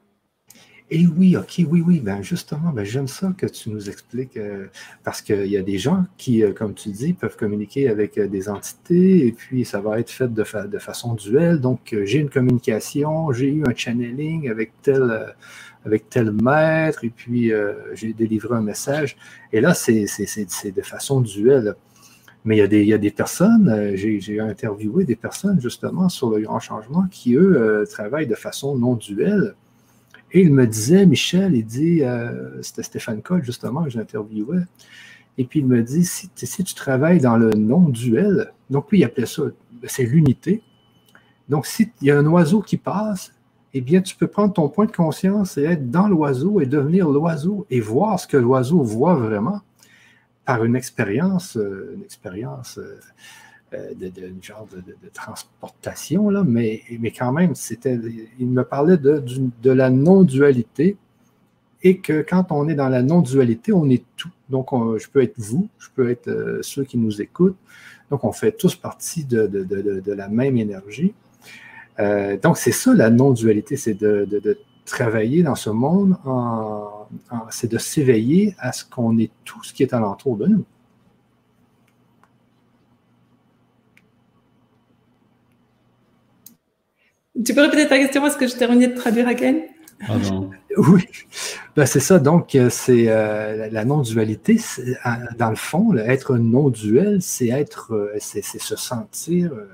Et 0.92 1.06
oui, 1.06 1.36
ok, 1.36 1.60
oui, 1.70 1.84
oui, 1.86 2.00
ben 2.00 2.20
justement, 2.20 2.72
ben 2.72 2.84
j'aime 2.84 3.06
ça 3.06 3.32
que 3.38 3.46
tu 3.46 3.70
nous 3.70 3.88
expliques, 3.88 4.36
euh, 4.36 4.66
parce 5.04 5.22
qu'il 5.22 5.46
y 5.46 5.56
a 5.56 5.62
des 5.62 5.78
gens 5.78 6.04
qui, 6.16 6.42
euh, 6.42 6.52
comme 6.52 6.74
tu 6.74 6.88
dis, 6.88 7.12
peuvent 7.12 7.36
communiquer 7.36 7.88
avec 7.88 8.18
euh, 8.18 8.26
des 8.26 8.48
entités, 8.48 9.24
et 9.24 9.30
puis 9.30 9.64
ça 9.64 9.80
va 9.80 10.00
être 10.00 10.10
fait 10.10 10.32
de, 10.34 10.42
fa- 10.42 10.66
de 10.66 10.78
façon 10.78 11.14
duelle. 11.14 11.60
Donc, 11.60 11.94
j'ai 12.02 12.18
une 12.18 12.28
communication, 12.28 13.30
j'ai 13.32 13.46
eu 13.52 13.62
un 13.68 13.74
channeling 13.74 14.50
avec 14.50 14.72
tel, 14.82 16.32
maître, 16.42 17.04
et 17.04 17.10
puis 17.10 17.52
j'ai 17.94 18.12
délivré 18.12 18.56
un 18.56 18.60
message. 18.62 19.16
Et 19.52 19.60
là, 19.60 19.74
c'est 19.74 20.06
de 20.72 20.82
façon 20.82 21.20
duelle. 21.20 21.76
Mais 22.44 22.56
il 22.56 22.58
y 22.58 22.62
a 22.62 22.66
des, 22.66 22.80
il 22.80 22.88
y 22.88 22.94
a 22.94 22.98
des 22.98 23.10
personnes, 23.12 23.92
j'ai 23.94 24.40
interviewé 24.40 25.04
des 25.04 25.14
personnes 25.16 25.60
justement 25.60 26.08
sur 26.08 26.30
le 26.30 26.40
grand 26.40 26.58
changement 26.58 27.06
qui, 27.10 27.34
eux, 27.36 27.84
travaillent 27.88 28.26
de 28.26 28.34
façon 28.34 28.76
non 28.76 28.94
duelle. 28.96 29.54
Et 30.32 30.42
il 30.42 30.52
me 30.52 30.66
disait, 30.66 31.06
Michel, 31.06 31.54
il 31.54 31.64
dit, 31.64 32.02
euh, 32.02 32.62
c'était 32.62 32.82
Stéphane 32.82 33.22
Cole 33.22 33.44
justement 33.44 33.84
que 33.84 33.90
j'interviewais, 33.90 34.62
et 35.38 35.44
puis 35.44 35.60
il 35.60 35.66
me 35.66 35.82
dit, 35.82 36.04
si, 36.04 36.30
si 36.34 36.64
tu 36.64 36.74
travailles 36.74 37.20
dans 37.20 37.36
le 37.36 37.50
non-duel, 37.50 38.52
donc 38.68 38.90
lui 38.90 39.00
il 39.00 39.04
appelait 39.04 39.26
ça, 39.26 39.44
c'est 39.84 40.04
l'unité. 40.04 40.62
Donc 41.48 41.66
s'il 41.66 41.90
y 42.02 42.10
a 42.10 42.18
un 42.18 42.26
oiseau 42.26 42.60
qui 42.60 42.76
passe, 42.76 43.32
eh 43.74 43.80
bien 43.80 44.00
tu 44.02 44.16
peux 44.16 44.26
prendre 44.26 44.52
ton 44.52 44.68
point 44.68 44.86
de 44.86 44.92
conscience 44.92 45.56
et 45.58 45.64
être 45.64 45.90
dans 45.90 46.08
l'oiseau 46.08 46.60
et 46.60 46.66
devenir 46.66 47.08
l'oiseau 47.08 47.66
et 47.70 47.80
voir 47.80 48.18
ce 48.18 48.26
que 48.26 48.36
l'oiseau 48.36 48.82
voit 48.82 49.14
vraiment 49.14 49.60
par 50.44 50.64
une 50.64 50.76
expérience, 50.76 51.56
euh, 51.56 51.94
une 51.96 52.02
expérience 52.02 52.78
euh, 52.78 52.98
de, 53.72 54.08
de, 54.08 55.08
transportation, 55.12 56.30
là, 56.30 56.44
mais, 56.44 56.82
quand 57.16 57.32
même, 57.32 57.54
c'était, 57.54 57.98
il 58.38 58.48
me 58.48 58.64
parlait 58.64 58.96
de, 58.96 59.22
la 59.70 59.90
non-dualité 59.90 60.96
et 61.82 61.98
que 61.98 62.24
quand 62.28 62.46
on 62.50 62.68
est 62.68 62.74
dans 62.74 62.88
la 62.88 63.02
non-dualité, 63.02 63.72
on 63.72 63.88
est 63.88 64.04
tout. 64.16 64.30
Donc, 64.48 64.72
on- 64.72 64.98
je 64.98 65.08
peux 65.08 65.22
être 65.22 65.38
vous, 65.38 65.68
je 65.78 65.88
peux 65.94 66.10
être 66.10 66.28
euh, 66.28 66.58
ceux 66.62 66.84
qui 66.84 66.98
nous 66.98 67.22
écoutent. 67.22 67.56
Donc, 68.10 68.24
on 68.24 68.32
fait 68.32 68.52
tous 68.52 68.74
partie 68.74 69.24
de, 69.24 69.46
de- 69.46 69.64
de- 69.64 70.12
la 70.12 70.28
même 70.28 70.58
énergie. 70.58 71.14
Euh, 72.00 72.36
donc, 72.36 72.58
c'est 72.58 72.72
ça 72.72 72.92
la 72.92 73.10
non-dualité, 73.10 73.76
c'est 73.76 73.94
de, 73.94 74.58
travailler 74.84 75.44
dans 75.44 75.54
ce 75.54 75.70
monde, 75.70 76.16
c'est 77.50 77.70
de 77.70 77.78
s'éveiller 77.78 78.56
à 78.58 78.72
ce 78.72 78.84
qu'on 78.84 79.16
est 79.18 79.30
tout 79.44 79.62
ce 79.62 79.72
qui 79.72 79.84
est 79.84 79.94
alentour 79.94 80.36
de 80.36 80.46
nous. 80.46 80.64
Tu 87.44 87.54
peux 87.54 87.62
répéter 87.62 87.88
ta 87.88 87.98
question 87.98 88.20
parce 88.22 88.36
que 88.36 88.46
je 88.46 88.54
terminais 88.56 88.88
de 88.88 88.94
traduire 88.94 89.26
à 89.28 89.34
Ken? 89.34 89.62
Pardon. 90.06 90.50
Oui, 90.76 91.04
ben, 91.74 91.84
c'est 91.84 91.98
ça. 92.00 92.20
Donc, 92.20 92.54
euh, 92.54 92.70
c'est 92.70 93.06
euh, 93.08 93.68
la- 93.72 93.84
non-dualité. 93.84 94.58
euh, 94.78 95.10
Dans 95.36 95.50
le 95.50 95.56
fond, 95.56 95.94
être 95.96 96.36
non-duel, 96.36 97.18
c'est 97.20 97.48
être, 97.48 97.92
euh, 97.92 98.12
c'est 98.20 98.42
c'est 98.44 98.60
se 98.60 98.76
sentir, 98.76 99.52
euh, 99.52 99.68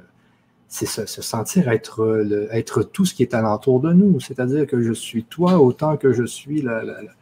c'est 0.68 0.86
se, 0.86 1.04
se 1.04 1.20
sentir 1.20 1.68
être, 1.68 2.02
le- 2.06 2.48
être 2.50 2.82
tout 2.82 3.04
ce 3.04 3.12
qui 3.14 3.22
est 3.22 3.34
alentour 3.34 3.80
de 3.80 3.92
nous. 3.92 4.18
C'est-à-dire 4.20 4.66
que 4.66 4.80
je 4.82 4.92
suis 4.94 5.24
toi 5.24 5.58
autant 5.60 5.98
que 5.98 6.12
je 6.14 6.24
suis 6.24 6.62
la- 6.62 6.82
la- 6.82 7.02
la- 7.02 7.12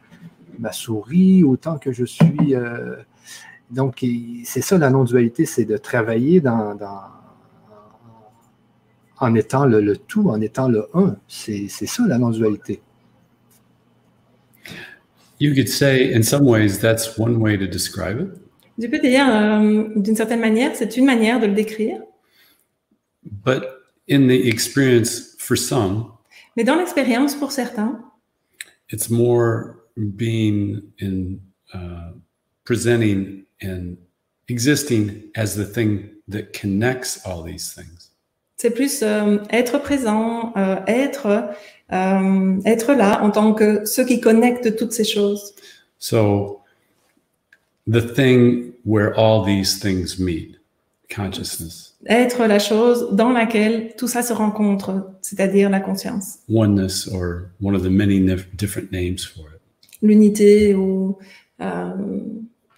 ma 0.57 0.71
souris, 0.71 1.43
autant 1.43 1.77
que 1.77 1.91
je 1.91 2.05
suis. 2.05 2.55
euh, 2.55 2.95
donc, 3.71 4.05
c'est 4.45 4.61
ça 4.61 4.77
la 4.77 4.89
non-dualité, 4.89 5.45
c'est 5.45 5.65
de 5.65 5.75
travailler 5.77 6.39
dans, 6.39 6.75
dans- 6.75 7.01
en 9.19 9.35
étant 9.35 9.65
le, 9.65 9.81
le 9.81 9.97
tout, 9.97 10.29
en 10.29 10.41
étant 10.41 10.67
le 10.67 10.87
un. 10.93 11.15
C'est 11.27 11.67
ça 11.67 12.03
la 12.07 12.17
non-dualité. 12.17 12.81
You 15.39 15.53
could 15.53 15.67
say, 15.67 16.13
in 16.13 16.23
some 16.23 16.45
ways, 16.45 16.79
that's 16.79 17.17
one 17.17 17.41
way 17.41 17.57
to 17.57 17.67
describe 17.67 18.21
it. 18.21 18.29
Tu 18.79 18.89
peux 18.89 18.99
dire, 18.99 19.25
euh, 19.27 19.87
d'une 19.95 20.15
certaine 20.15 20.39
manière, 20.39 20.75
c'est 20.75 20.97
une 20.97 21.05
manière 21.05 21.39
de 21.39 21.47
le 21.47 21.53
décrire, 21.53 22.01
But 23.23 23.63
in 24.09 24.27
the 24.27 24.47
experience, 24.47 25.35
for 25.39 25.57
some, 25.57 26.11
mais 26.55 26.63
dans 26.63 26.75
l'expérience, 26.75 27.35
pour 27.35 27.51
certains, 27.51 27.99
it's 28.91 29.09
more 29.09 29.77
being 29.97 30.81
in 31.01 31.39
uh, 31.73 32.11
presenting 32.63 33.45
and 33.61 33.97
existing 34.47 35.31
as 35.35 35.55
the 35.55 35.65
thing 35.65 36.09
that 36.27 36.53
connects 36.53 37.25
all 37.25 37.43
these 37.43 37.73
things. 37.73 38.04
C'est 38.57 38.71
plus 38.71 39.01
euh, 39.03 39.37
être 39.51 39.79
présent, 39.81 40.53
euh, 40.57 40.77
être, 40.87 41.49
euh, 41.91 42.59
être 42.65 42.93
là 42.93 43.21
en 43.23 43.31
tant 43.31 43.53
que 43.53 43.85
ceux 43.85 44.05
qui 44.05 44.19
connectent 44.21 44.75
toutes 44.75 44.93
ces 44.93 45.03
choses. 45.03 45.53
So, 45.99 46.61
the 47.87 48.01
thing 48.01 48.73
where 48.85 49.13
all 49.17 49.43
these 49.45 49.79
things 49.79 50.19
meet, 50.19 50.59
consciousness, 51.13 51.93
Être 52.07 52.45
la 52.45 52.59
chose 52.59 53.09
dans 53.13 53.31
laquelle 53.31 53.93
tout 53.97 54.07
ça 54.07 54.21
se 54.21 54.31
rencontre, 54.31 55.11
c'est-à-dire 55.21 55.69
la 55.71 55.79
conscience, 55.79 56.39
oneness, 56.47 57.07
or 57.07 57.47
one 57.61 57.75
of 57.75 57.81
the 57.81 57.89
many 57.89 58.19
different 58.53 58.91
names 58.91 59.19
for 59.19 59.45
it. 59.45 59.59
l'unité 60.03 60.75
ou 60.75 61.17
euh, 61.61 61.89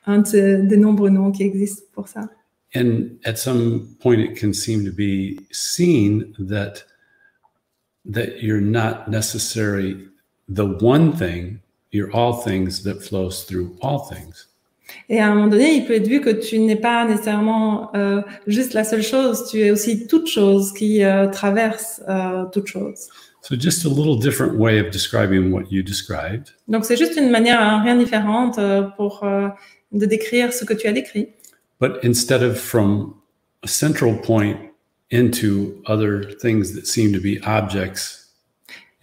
un 0.05 0.19
de 0.19 0.61
des 0.61 0.77
nombreux 0.77 1.09
noms 1.09 1.31
qui 1.31 1.43
existent 1.43 1.83
pour 1.93 2.07
ça. 2.07 2.29
And 2.73 3.19
at 3.25 3.39
some 3.39 3.95
point, 3.99 4.21
it 4.21 4.36
can 4.36 4.53
seem 4.53 4.84
to 4.86 4.91
be 4.91 5.39
seen 5.51 6.36
that 6.39 6.84
that 8.06 8.41
you're 8.41 8.62
not 8.62 9.10
necessarily 9.10 9.97
the 10.47 10.65
one 10.65 11.12
thing. 11.12 11.60
You're 11.91 12.12
all 12.13 12.34
things 12.34 12.84
that 12.84 13.01
flows 13.01 13.43
through 13.43 13.77
all 13.82 13.99
things. 13.99 14.47
Et 15.10 15.19
à 15.19 15.27
un 15.27 15.36
moment 15.36 15.47
donné, 15.47 15.73
il 15.75 15.86
peut 15.86 15.95
être 15.95 16.08
vu 16.08 16.21
que 16.21 16.30
tu 16.30 16.60
n'es 16.60 16.77
pas 16.77 17.06
nécessairement 17.06 17.93
euh, 17.95 18.21
juste 18.45 18.73
la 18.73 18.84
seule 18.84 19.03
chose, 19.03 19.49
tu 19.49 19.60
es 19.60 19.71
aussi 19.71 20.08
toute 20.08 20.27
chose 20.27 20.73
qui 20.73 21.03
euh, 21.03 21.27
traverse 21.27 22.01
euh, 22.08 22.45
toute 22.51 22.67
chose. 22.67 23.10
So, 23.47 23.56
just 23.56 23.86
a 23.86 23.89
little 23.89 24.17
different 24.17 24.58
way 24.58 24.77
of 24.77 24.91
describing 24.91 25.51
what 25.51 25.71
you 25.71 25.82
described. 25.82 26.49
Donc 26.67 26.84
c'est 26.84 26.97
juste 26.97 27.15
une 27.15 27.30
manière 27.30 27.82
rien 27.82 27.95
différente 27.95 28.60
euh, 28.60 28.82
pour 28.97 29.23
euh, 29.23 29.47
de 29.93 30.06
décrire 30.06 30.51
ce 30.51 30.65
que 30.65 30.73
tu 30.73 30.86
as 30.88 30.91
décrit. 30.91 31.30
But 31.79 32.03
instead 32.03 32.41
of 32.43 32.59
from 32.59 33.13
a 33.63 33.67
central 33.67 34.15
point 34.15 34.57
into 35.11 35.81
other 35.85 36.23
things 36.41 36.73
that 36.73 36.87
seem 36.87 37.13
to 37.13 37.19
be 37.19 37.39
objects 37.45 38.33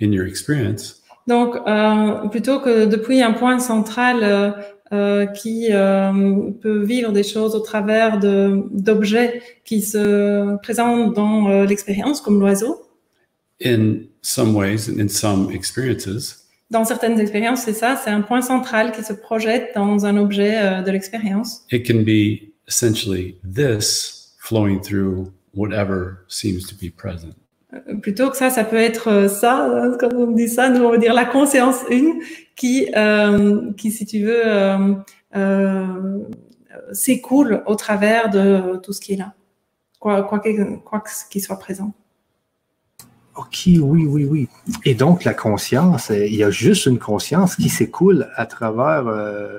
in 0.00 0.12
your 0.12 0.26
experience, 0.26 1.00
Donc 1.26 1.56
euh, 1.66 2.28
plutôt 2.28 2.60
que 2.60 2.84
depuis 2.84 3.22
un 3.22 3.32
point 3.32 3.58
central 3.58 4.18
euh, 4.22 4.50
euh, 4.92 5.24
qui 5.26 5.68
euh, 5.70 6.50
peut 6.60 6.82
vivre 6.84 7.12
des 7.12 7.22
choses 7.22 7.54
au 7.54 7.60
travers 7.60 8.18
d'objets 8.18 9.40
qui 9.64 9.80
se 9.80 10.56
présentent 10.62 11.14
dans 11.14 11.62
l'expérience, 11.64 12.20
comme 12.20 12.40
l'oiseau. 12.40 12.80
in 13.64 14.00
some 14.20 14.54
ways 14.54 14.88
and 14.90 14.98
in 15.00 15.08
some 15.08 15.50
experiences, 15.52 16.40
Dans 16.70 16.84
certaines 16.84 17.18
expériences, 17.20 17.62
c'est 17.62 17.72
ça, 17.72 17.96
c'est 18.02 18.10
un 18.10 18.20
point 18.22 18.42
central 18.42 18.90
qui 18.92 19.02
se 19.04 19.12
projette 19.14 19.70
dans 19.74 20.04
un 20.06 20.16
objet 20.18 20.82
de 20.82 20.90
l'expérience. 20.90 21.64
it 21.70 21.86
can 21.86 22.02
be 22.02 22.52
essentially 22.68 23.38
this 23.44 24.34
flowing 24.38 24.80
through 24.80 25.32
whatever 25.54 26.24
seems 26.28 26.66
to 26.66 26.74
be 26.74 26.90
present. 26.90 27.34
Euh, 27.72 27.96
Plutôt 28.00 28.30
que 28.30 28.36
ça, 28.36 28.50
ça 28.50 28.64
peut 28.64 28.76
être 28.76 29.08
euh, 29.08 29.28
ça, 29.28 29.66
hein, 29.66 29.96
comme 29.98 30.14
on 30.16 30.30
dit 30.32 30.48
ça, 30.48 30.68
nous 30.68 30.82
on 30.84 30.90
va 30.90 30.98
dire 30.98 31.14
la 31.14 31.24
conscience 31.24 31.76
une 31.90 32.20
qui, 32.56 32.88
euh, 32.96 33.72
qui 33.76 33.90
si 33.90 34.06
tu 34.06 34.24
veux, 34.24 34.42
euh, 34.46 34.94
euh, 35.36 36.18
s'écoule 36.92 37.62
au 37.66 37.74
travers 37.74 38.30
de 38.30 38.76
tout 38.82 38.92
ce 38.92 39.00
qui 39.00 39.14
est 39.14 39.16
là, 39.16 39.34
quoi, 39.98 40.22
quoi 40.22 40.38
que- 40.40 40.76
quoi 40.78 41.00
que 41.00 41.10
ce 41.10 41.24
qui 41.28 41.40
soit 41.40 41.58
présent. 41.58 41.92
OK, 43.36 43.62
oui, 43.66 44.06
oui, 44.06 44.24
oui. 44.24 44.48
Et 44.84 44.94
donc, 44.94 45.24
la 45.24 45.34
conscience, 45.34 46.10
il 46.10 46.36
y 46.36 46.44
a 46.44 46.50
juste 46.50 46.86
une 46.86 47.00
conscience 47.00 47.56
qui 47.56 47.68
s'écoule 47.68 48.28
à 48.36 48.46
travers, 48.46 49.08
euh, 49.08 49.58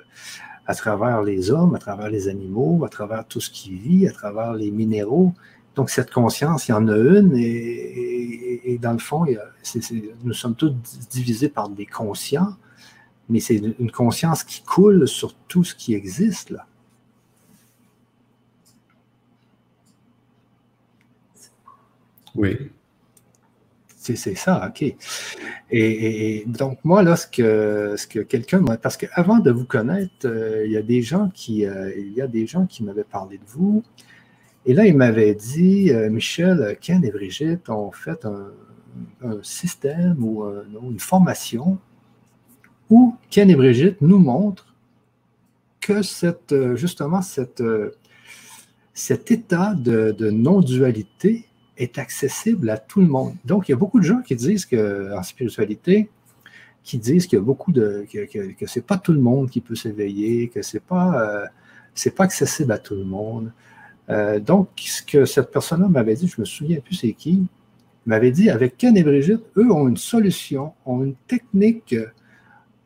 à 0.67 0.75
travers 0.75 1.21
les 1.21 1.51
hommes, 1.51 1.75
à 1.75 1.79
travers 1.79 2.09
les 2.09 2.27
animaux, 2.27 2.83
à 2.85 2.89
travers 2.89 3.25
tout 3.25 3.39
ce 3.39 3.49
qui 3.49 3.75
vit, 3.75 4.07
à 4.07 4.11
travers 4.11 4.53
les 4.53 4.71
minéraux. 4.71 5.33
Donc, 5.75 5.89
cette 5.89 6.11
conscience, 6.11 6.67
il 6.67 6.71
y 6.71 6.73
en 6.73 6.87
a 6.87 6.97
une, 6.97 7.33
et, 7.35 8.79
dans 8.81 8.93
le 8.93 8.99
fond, 8.99 9.25
nous 10.23 10.33
sommes 10.33 10.55
tous 10.55 10.73
divisés 11.09 11.49
par 11.49 11.69
des 11.69 11.85
conscients, 11.85 12.55
mais 13.29 13.39
c'est 13.39 13.57
une 13.57 13.91
conscience 13.91 14.43
qui 14.43 14.61
coule 14.63 15.07
sur 15.07 15.33
tout 15.47 15.63
ce 15.63 15.75
qui 15.75 15.93
existe, 15.93 16.49
là. 16.51 16.65
Oui. 22.35 22.71
C'est 24.13 24.35
ça, 24.35 24.69
OK. 24.69 24.95
Et, 25.71 26.43
donc, 26.45 26.77
moi, 26.83 27.01
là, 27.01 27.15
ce 27.15 27.25
que, 27.25 27.95
ce 27.97 28.05
que 28.05 28.19
quelqu'un 28.19 28.59
m'a. 28.59 28.77
Parce 28.77 28.97
qu'avant 28.97 29.39
de 29.39 29.49
vous 29.49 29.65
connaître, 29.65 30.25
euh, 30.25 30.63
il 30.65 30.71
y 30.71 30.77
a 30.77 30.83
des 30.83 31.01
gens 31.01 31.31
qui, 31.33 31.65
euh, 31.65 31.91
il 31.97 32.13
y 32.13 32.21
a 32.21 32.27
des 32.27 32.45
gens 32.45 32.67
qui 32.67 32.83
m'avaient 32.83 33.03
parlé 33.03 33.39
de 33.39 33.45
vous. 33.47 33.83
Et 34.67 34.75
là, 34.75 34.85
ils 34.85 34.95
m'avaient 34.95 35.33
dit 35.33 35.91
euh, 35.91 36.11
Michel, 36.11 36.77
Ken 36.79 37.03
et 37.03 37.09
Brigitte 37.09 37.67
ont 37.69 37.91
fait 37.91 38.25
un, 38.25 38.51
système 39.41 40.23
ou 40.23 40.43
un- 40.43 40.63
ou 40.81 40.91
une 40.91 40.99
formation 40.99 41.77
où 42.89 43.15
Ken 43.29 43.49
et 43.49 43.55
Brigitte 43.55 43.99
nous 44.01 44.19
montrent 44.19 44.73
que 45.81 46.01
cette, 46.01 46.55
justement 46.75 47.21
cette, 47.21 47.61
cet 48.93 49.31
état 49.31 49.73
de 49.75 50.29
non-dualité 50.29 51.45
est 51.77 51.97
accessible 51.97 52.69
à 52.69 52.77
tout 52.77 53.01
le 53.01 53.07
monde. 53.07 53.35
Donc, 53.45 53.67
il 53.67 53.71
y 53.71 53.73
a 53.73 53.77
beaucoup 53.77 53.99
de 53.99 54.05
gens 54.05 54.21
qui 54.21 54.35
disent 54.35 54.65
que 54.65 55.13
en 55.17 55.23
spiritualité, 55.23 56.09
qui 56.83 56.97
disent 56.97 57.25
qu'il 57.27 57.37
y 57.39 57.41
a 57.41 57.45
beaucoup 57.45 57.71
de 57.71 58.05
que, 58.11 58.25
que, 58.25 58.53
que 58.53 58.67
c'est 58.67 58.85
pas 58.85 58.97
tout 58.97 59.13
le 59.13 59.19
monde 59.19 59.49
qui 59.49 59.61
peut 59.61 59.75
s'éveiller, 59.75 60.49
que 60.49 60.61
c'est 60.61 60.83
pas 60.83 61.21
euh, 61.21 61.45
c'est 61.93 62.15
pas 62.15 62.25
accessible 62.25 62.71
à 62.71 62.77
tout 62.77 62.95
le 62.95 63.03
monde. 63.03 63.51
Euh, 64.09 64.39
donc, 64.39 64.69
ce 64.77 65.01
que 65.01 65.25
cette 65.25 65.51
personne-là 65.51 65.87
m'avait 65.87 66.15
dit, 66.15 66.27
je 66.27 66.39
me 66.39 66.45
souviens 66.45 66.79
plus 66.79 66.95
c'est 66.95 67.13
qui, 67.13 67.47
m'avait 68.05 68.31
dit 68.31 68.49
avec 68.49 68.77
Ken 68.77 68.95
et 68.95 69.03
Brigitte, 69.03 69.41
eux 69.57 69.71
ont 69.71 69.87
une 69.87 69.97
solution, 69.97 70.73
ont 70.85 71.03
une 71.03 71.15
technique, 71.27 71.95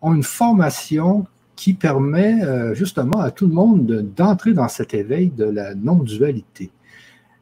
ont 0.01 0.13
une 0.13 0.23
formation 0.23 1.25
qui 1.57 1.73
permet 1.73 2.41
euh, 2.41 2.73
justement 2.73 3.19
à 3.19 3.31
tout 3.31 3.45
le 3.45 3.53
monde 3.53 3.85
de- 3.85 4.01
d'entrer 4.01 4.53
dans 4.53 4.69
cet 4.69 4.93
éveil 4.93 5.29
de 5.29 5.43
la 5.43 5.75
non-dualité. 5.75 6.71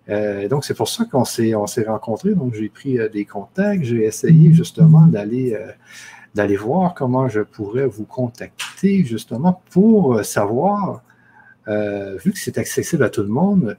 Euh, 0.09 0.47
donc, 0.47 0.63
c'est 0.63 0.73
pour 0.73 0.87
ça 0.87 1.05
qu'on 1.05 1.25
s'est, 1.25 1.55
on 1.55 1.67
s'est 1.67 1.83
rencontrés. 1.83 2.33
Donc, 2.33 2.53
j'ai 2.53 2.69
pris 2.69 2.99
euh, 2.99 3.09
des 3.09 3.25
contacts. 3.25 3.83
J'ai 3.83 4.05
essayé 4.05 4.53
justement 4.53 5.05
d'aller, 5.05 5.53
euh, 5.53 5.71
d'aller 6.35 6.55
voir 6.55 6.93
comment 6.93 7.27
je 7.27 7.41
pourrais 7.41 7.87
vous 7.87 8.05
contacter 8.05 9.03
justement 9.03 9.61
pour 9.69 10.23
savoir, 10.23 11.03
vu 11.67 12.31
que 12.31 12.39
c'est 12.39 12.57
accessible 12.57 13.03
à 13.03 13.09
tout 13.09 13.23
le 13.23 13.27
monde, 13.27 13.75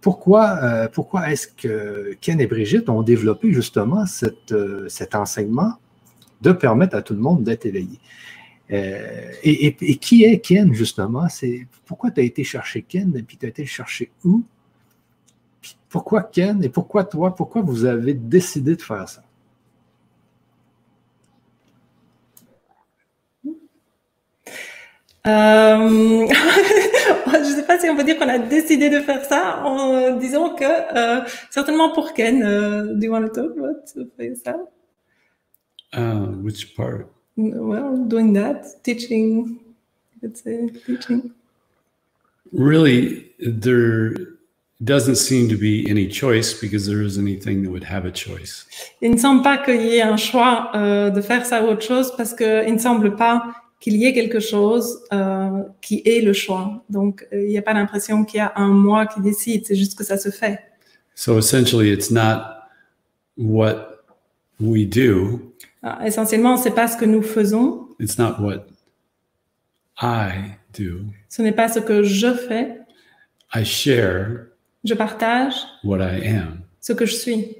pourquoi, 0.00 0.88
pourquoi 0.92 1.30
est-ce 1.30 1.46
que 1.46 2.16
Ken 2.20 2.40
et 2.40 2.46
Brigitte 2.46 2.88
ont 2.88 3.02
développé 3.02 3.52
justement 3.52 4.06
cet 4.06 5.14
enseignement 5.14 5.74
de 6.40 6.52
permettre 6.52 6.96
à 6.96 7.02
tout 7.02 7.12
le 7.12 7.20
monde 7.20 7.44
d'être 7.44 7.66
éveillé? 7.66 8.00
Et, 8.70 9.98
qui 10.00 10.24
est 10.24 10.40
Ken, 10.40 10.72
justement? 10.72 11.28
Pourquoi 11.84 12.10
tu 12.10 12.20
as 12.20 12.24
été 12.24 12.42
chercher 12.42 12.82
Ken 12.82 13.14
et 13.16 13.22
puis 13.22 13.36
tu 13.36 13.46
as 13.46 13.50
été 13.50 13.66
chercher 13.66 14.10
où? 14.24 14.42
Pourquoi 15.90 16.22
Ken 16.22 16.62
et 16.62 16.68
pourquoi 16.68 17.04
toi? 17.04 17.34
Pourquoi 17.34 17.62
vous 17.62 17.84
avez 17.84 18.14
décidé 18.14 18.76
de 18.76 18.80
faire 18.82 19.08
ça? 19.08 19.22
Euh, 25.26 26.26
je 27.26 27.38
ne 27.38 27.54
sais 27.56 27.66
pas 27.66 27.78
si 27.78 27.90
on 27.90 27.96
peut 27.96 28.04
dire 28.04 28.18
qu'on 28.18 28.28
a 28.28 28.38
décidé 28.38 28.88
de 28.88 29.00
faire 29.00 29.24
ça 29.24 29.62
en 29.64 30.16
disant 30.16 30.54
que 30.54 30.64
euh, 30.64 31.20
certainement 31.50 31.92
pour 31.92 32.14
Ken, 32.14 32.42
euh, 32.42 32.94
do 32.94 33.06
you 33.06 33.12
want 33.12 33.22
to 33.22 33.28
talk 33.28 33.50
about 33.58 33.84
for 34.16 34.24
yourself? 34.24 34.68
Uh, 35.92 36.28
which 36.40 36.74
part? 36.76 37.06
Well, 37.36 37.96
doing 38.06 38.32
that, 38.34 38.82
teaching, 38.84 39.58
let's 40.22 40.42
say, 40.42 40.70
teaching. 40.86 41.32
Really, 42.52 43.32
there 43.40 44.39
doesn't 44.82 45.16
seem 45.16 45.48
to 45.48 45.56
be 45.56 45.86
any 45.88 46.08
choice 46.08 46.54
because 46.54 46.86
there 46.86 47.02
isn't 47.02 47.26
anything 47.26 47.62
that 47.62 47.70
would 47.70 47.84
have 47.84 48.06
a 48.06 48.10
choice. 48.12 48.66
Il 49.02 49.10
ne 49.10 49.18
semble 49.18 49.42
pas 49.42 49.58
qu'il 49.58 49.82
y 49.82 49.96
ait 49.96 50.02
un 50.02 50.16
choix 50.16 50.70
euh, 50.74 51.10
de 51.10 51.20
faire 51.20 51.44
ça 51.44 51.62
ou 51.62 51.68
autre 51.68 51.82
chose 51.82 52.12
parce 52.16 52.34
qu'il 52.34 52.72
ne 52.72 52.78
semble 52.78 53.16
pas 53.16 53.42
qu'il 53.78 53.96
y 53.96 54.06
ait 54.06 54.12
quelque 54.12 54.40
chose 54.40 55.02
euh, 55.12 55.62
qui 55.80 56.02
est 56.04 56.22
le 56.22 56.32
choix. 56.32 56.82
Donc, 56.88 57.26
euh, 57.32 57.42
il 57.42 57.48
n'y 57.48 57.58
a 57.58 57.62
pas 57.62 57.72
l'impression 57.74 58.24
qu'il 58.24 58.38
y 58.38 58.40
a 58.40 58.52
un 58.56 58.68
moi 58.68 59.06
qui 59.06 59.20
décide, 59.20 59.66
c'est 59.66 59.76
juste 59.76 59.96
que 59.96 60.04
ça 60.04 60.16
se 60.16 60.30
fait. 60.30 60.60
So 61.14 61.38
essentially, 61.38 61.90
it's 61.90 62.10
not 62.10 62.42
what 63.36 63.88
we 64.58 64.86
do, 64.86 65.40
Alors, 65.82 66.02
essentiellement, 66.02 66.56
c'est 66.58 66.74
pas 66.74 66.88
ce 66.88 66.96
que 66.96 67.06
nous 67.06 67.22
faisons, 67.22 67.88
it's 67.98 68.18
not 68.18 68.34
what 68.38 68.66
I 70.00 70.56
do. 70.78 71.00
ce 71.28 71.42
n'est 71.42 71.52
pas 71.52 71.68
ce 71.68 71.78
que 71.78 72.02
je 72.02 72.34
fais, 72.34 72.78
I 73.54 73.64
share 73.64 74.49
je 74.84 74.94
partage 74.94 75.54
what 75.84 75.98
I 75.98 76.26
am 76.26 76.60
ce 76.80 76.92
que 76.92 77.04
je 77.06 77.14
suis 77.14 77.56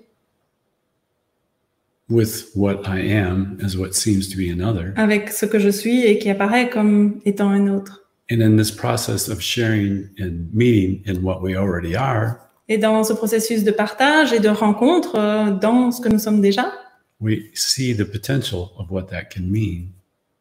with 2.09 2.50
what 2.56 2.83
I 2.87 3.00
am 3.12 3.56
as 3.64 3.76
what 3.76 3.92
seems 3.94 4.28
to 4.30 4.37
be 4.37 4.50
another. 4.50 4.92
avec 4.96 5.30
ce 5.30 5.46
que 5.46 5.59
je 5.59 5.68
suis 5.68 6.04
et 6.04 6.18
qui 6.18 6.28
apparaît 6.30 6.68
comme 6.68 7.20
étant 7.24 7.50
un 7.50 7.68
autre. 7.68 8.04
And 8.33 8.40
in 8.42 8.56
this 8.56 8.70
process 8.70 9.28
of 9.28 9.40
sharing 9.40 10.09
and 10.20 10.48
meeting 10.52 11.02
in 11.06 11.22
what 11.22 11.40
we 11.42 11.54
already 11.56 11.94
are, 11.96 12.37
Et 12.68 12.78
dans 12.78 13.02
ce 13.02 13.12
processus 13.12 13.64
de 13.64 13.72
partage 13.72 14.33
et 14.33 14.38
de 14.38 14.48
rencontre 14.48 15.16
euh, 15.16 15.50
dans 15.50 15.90
ce 15.90 16.00
que 16.00 16.09
nous 16.09 16.20
sommes 16.20 16.40
déjà, 16.40 16.72
we 17.20 17.38
see 17.54 17.92
the 17.96 18.04
potential 18.04 18.70
of 18.78 18.90
what 18.90 19.04
that 19.11 19.24
can 19.24 19.42
mean 19.42 19.88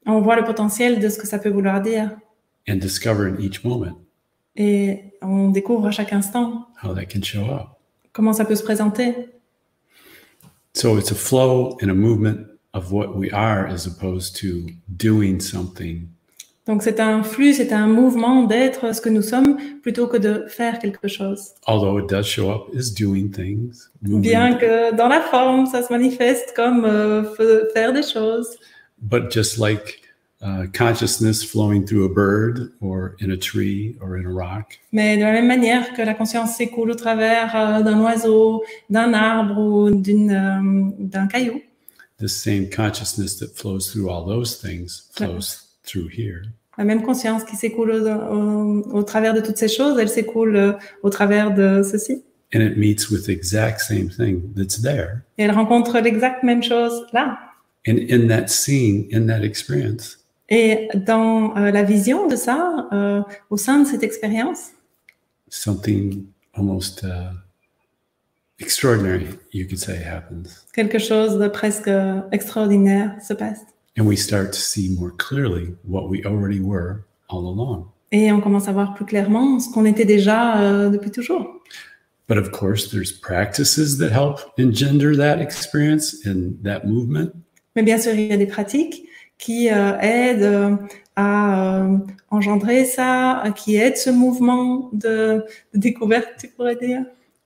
on 0.06 0.22
voit 0.22 0.36
le 0.36 0.44
potentiel 0.44 1.00
de 1.00 1.10
ce 1.10 1.18
que 1.20 1.28
ça 1.28 1.38
peut 1.40 1.50
vouloir 1.50 1.82
dire. 1.82 2.12
and 2.68 2.76
discover 2.78 3.28
in 3.28 3.40
each 3.40 3.64
moment 3.64 3.98
Et 4.56 5.04
on 5.22 5.50
découvre 5.50 5.88
à 5.88 5.92
chaque 5.92 6.12
instant 6.14 6.68
how 6.84 6.94
that 6.94 7.06
can 7.06 7.22
show 7.22 7.42
up. 7.52 7.68
comment 8.14 8.34
ça 8.34 8.46
peut 8.46 8.56
se 8.56 8.64
présenter. 8.64 9.14
So 10.74 10.98
it's 10.98 11.12
a 11.12 11.16
flow 11.16 11.78
and 11.82 11.90
a 11.90 11.94
movement 11.94 12.46
of 12.74 12.92
what 12.92 13.16
we 13.16 13.32
are 13.34 13.66
as 13.68 13.88
opposed 13.88 14.36
to 14.42 14.68
doing 14.88 15.40
something 15.40 16.08
Donc 16.68 16.84
c'est 16.84 17.00
un 17.00 17.24
flux, 17.24 17.54
c'est 17.56 17.74
un 17.74 17.88
mouvement 17.88 18.44
d'être 18.44 18.94
ce 18.94 19.02
que 19.02 19.10
nous 19.10 19.24
sommes 19.24 19.58
plutôt 19.82 20.06
que 20.08 20.18
de 20.18 20.46
faire 20.48 20.78
quelque 20.78 21.08
chose. 21.08 21.54
although 21.68 21.98
it 22.00 22.08
does 22.08 22.26
show 22.28 22.52
up 22.52 22.68
as 22.78 22.92
doing 22.94 23.32
things, 23.32 23.90
moving, 24.04 24.22
Bien 24.22 24.54
que 24.56 24.96
dans 24.96 25.08
la 25.08 25.22
forme, 25.22 25.66
ça 25.66 25.82
se 25.82 25.92
manifeste 25.92 26.54
comme 26.56 26.86
euh, 26.86 27.24
faire 27.74 27.92
des 27.94 28.04
choses. 28.04 28.48
but 29.02 29.32
just 29.32 29.58
like 29.58 29.99
uh, 30.42 30.66
consciousness 30.74 31.44
flowing 31.44 31.86
through 31.86 32.06
a 32.06 32.14
bird 32.14 32.72
or 32.82 33.16
in 33.20 33.32
a 33.32 33.38
tree 33.38 33.96
or 34.02 34.16
in 34.18 34.26
a 34.26 34.30
rock, 34.32 34.80
Mais 34.92 35.18
de 35.18 35.24
la 35.24 35.34
même 35.34 35.48
manière 35.48 35.94
que 35.94 36.02
la 36.02 36.14
conscience 36.14 36.56
s'écoule 36.56 36.92
au 36.92 36.96
travers 36.96 37.56
euh, 37.56 37.82
d'un 37.84 38.00
oiseau, 38.02 38.64
d'un 38.90 39.14
arbre 39.14 39.58
ou 39.60 39.92
d'une, 39.92 40.32
euh, 40.32 40.92
d'un 41.00 41.28
caillou, 41.28 41.62
the 42.20 42.28
same 42.28 42.70
consciousness 42.70 43.38
that 43.38 43.48
flows 43.56 43.80
through 43.92 44.10
all 44.10 44.26
those 44.26 44.56
things 44.62 45.08
flows 45.14 45.62
through 45.84 46.08
here. 46.10 46.42
la 46.78 46.86
même 46.86 47.02
conscience 47.04 47.44
qui 47.44 47.58
s'écoule 47.58 47.92
au, 47.92 48.08
au- 48.08 48.98
au 49.00 49.04
travers 49.04 49.34
de 49.34 49.42
toutes 49.42 49.58
ces 49.58 49.68
choses, 49.68 50.00
elle 50.00 50.08
s'écoule 50.10 50.56
euh, 50.56 50.72
au 51.04 51.10
travers 51.10 51.54
de 51.54 51.82
ceci. 51.84 52.24
And 52.56 52.62
it 52.62 52.78
meets 52.78 53.10
with 53.12 53.26
the 53.26 53.30
exact 53.30 53.80
same 53.82 54.10
thing 54.10 54.42
that's 54.56 54.82
there. 54.82 55.22
Et 55.38 55.44
elle 55.44 55.52
rencontre 55.52 56.00
l'exacte 56.00 56.42
même 56.44 56.64
chose 56.64 57.06
là. 57.14 57.38
And 57.88 57.98
in 58.10 58.28
that 58.28 58.48
scene, 58.48 59.08
in 59.14 59.28
that 59.28 59.44
experience, 59.44 60.18
Et 60.50 60.90
dans 60.96 61.56
euh, 61.56 61.72
la 61.72 61.84
vision 61.84 62.28
de 62.28 62.36
ça, 62.36 62.88
euh, 62.92 63.22
au 63.50 63.58
sein 63.58 63.82
de 63.82 63.88
cette 63.88 64.04
expérience, 64.04 64.72
something 65.50 66.26
almost 66.54 67.04
uh, 67.04 67.34
extraordinary, 68.60 69.28
you 69.54 69.68
could 69.68 69.80
say, 69.80 70.04
happens. 70.04 70.66
quelque 70.74 70.98
chose 70.98 71.38
de 71.38 71.48
presque 71.48 71.90
extraordinaire 72.32 73.16
se 73.22 73.34
passe. 73.34 73.60
And 73.98 74.06
we 74.06 74.18
start 74.18 74.52
to 74.54 74.60
see 74.60 74.96
more 74.98 75.12
clearly 75.12 75.76
what 75.84 76.10
we 76.10 76.24
already 76.26 76.60
were 76.60 77.06
all 77.30 77.48
along. 77.48 77.86
Et 78.12 78.32
on 78.32 78.42
commence 78.42 78.68
à 78.68 78.72
voir 78.72 78.96
plus 78.96 79.06
clairement 79.06 79.60
ce 79.60 79.72
qu'on 79.72 79.86
était 79.86 80.06
déjà 80.06 80.62
euh, 80.62 80.90
depuis 80.90 81.12
toujours. 81.12 81.62
But 82.28 82.38
of 82.38 82.52
course, 82.52 82.90
there's 82.90 83.12
practices 83.12 83.98
that 83.98 84.10
help 84.10 84.40
engender 84.60 85.16
that 85.18 85.40
experience 85.40 86.16
and 86.26 86.54
that 86.64 86.86
movement. 86.86 87.32
Mais 87.76 87.84
bien 87.84 88.00
sûr, 88.00 88.14
il 88.14 88.28
y 88.28 88.34
a 88.34 88.38
des 88.38 88.48
pratiques 88.48 89.04
qui 89.40 89.72
euh, 89.72 89.98
aident 90.00 90.44
euh, 90.44 90.76
à 91.16 91.82
euh, 91.82 91.98
engendrer 92.30 92.86
ça, 92.86 93.44
qui 93.56 93.78
aident 93.78 93.98
ce 93.98 94.12
mouvement 94.12 94.92
de, 94.94 95.44
de 95.74 95.80
découverte, 95.80 96.28
tu 96.40 96.50
pourrais 96.50 96.76
dire. 96.76 97.04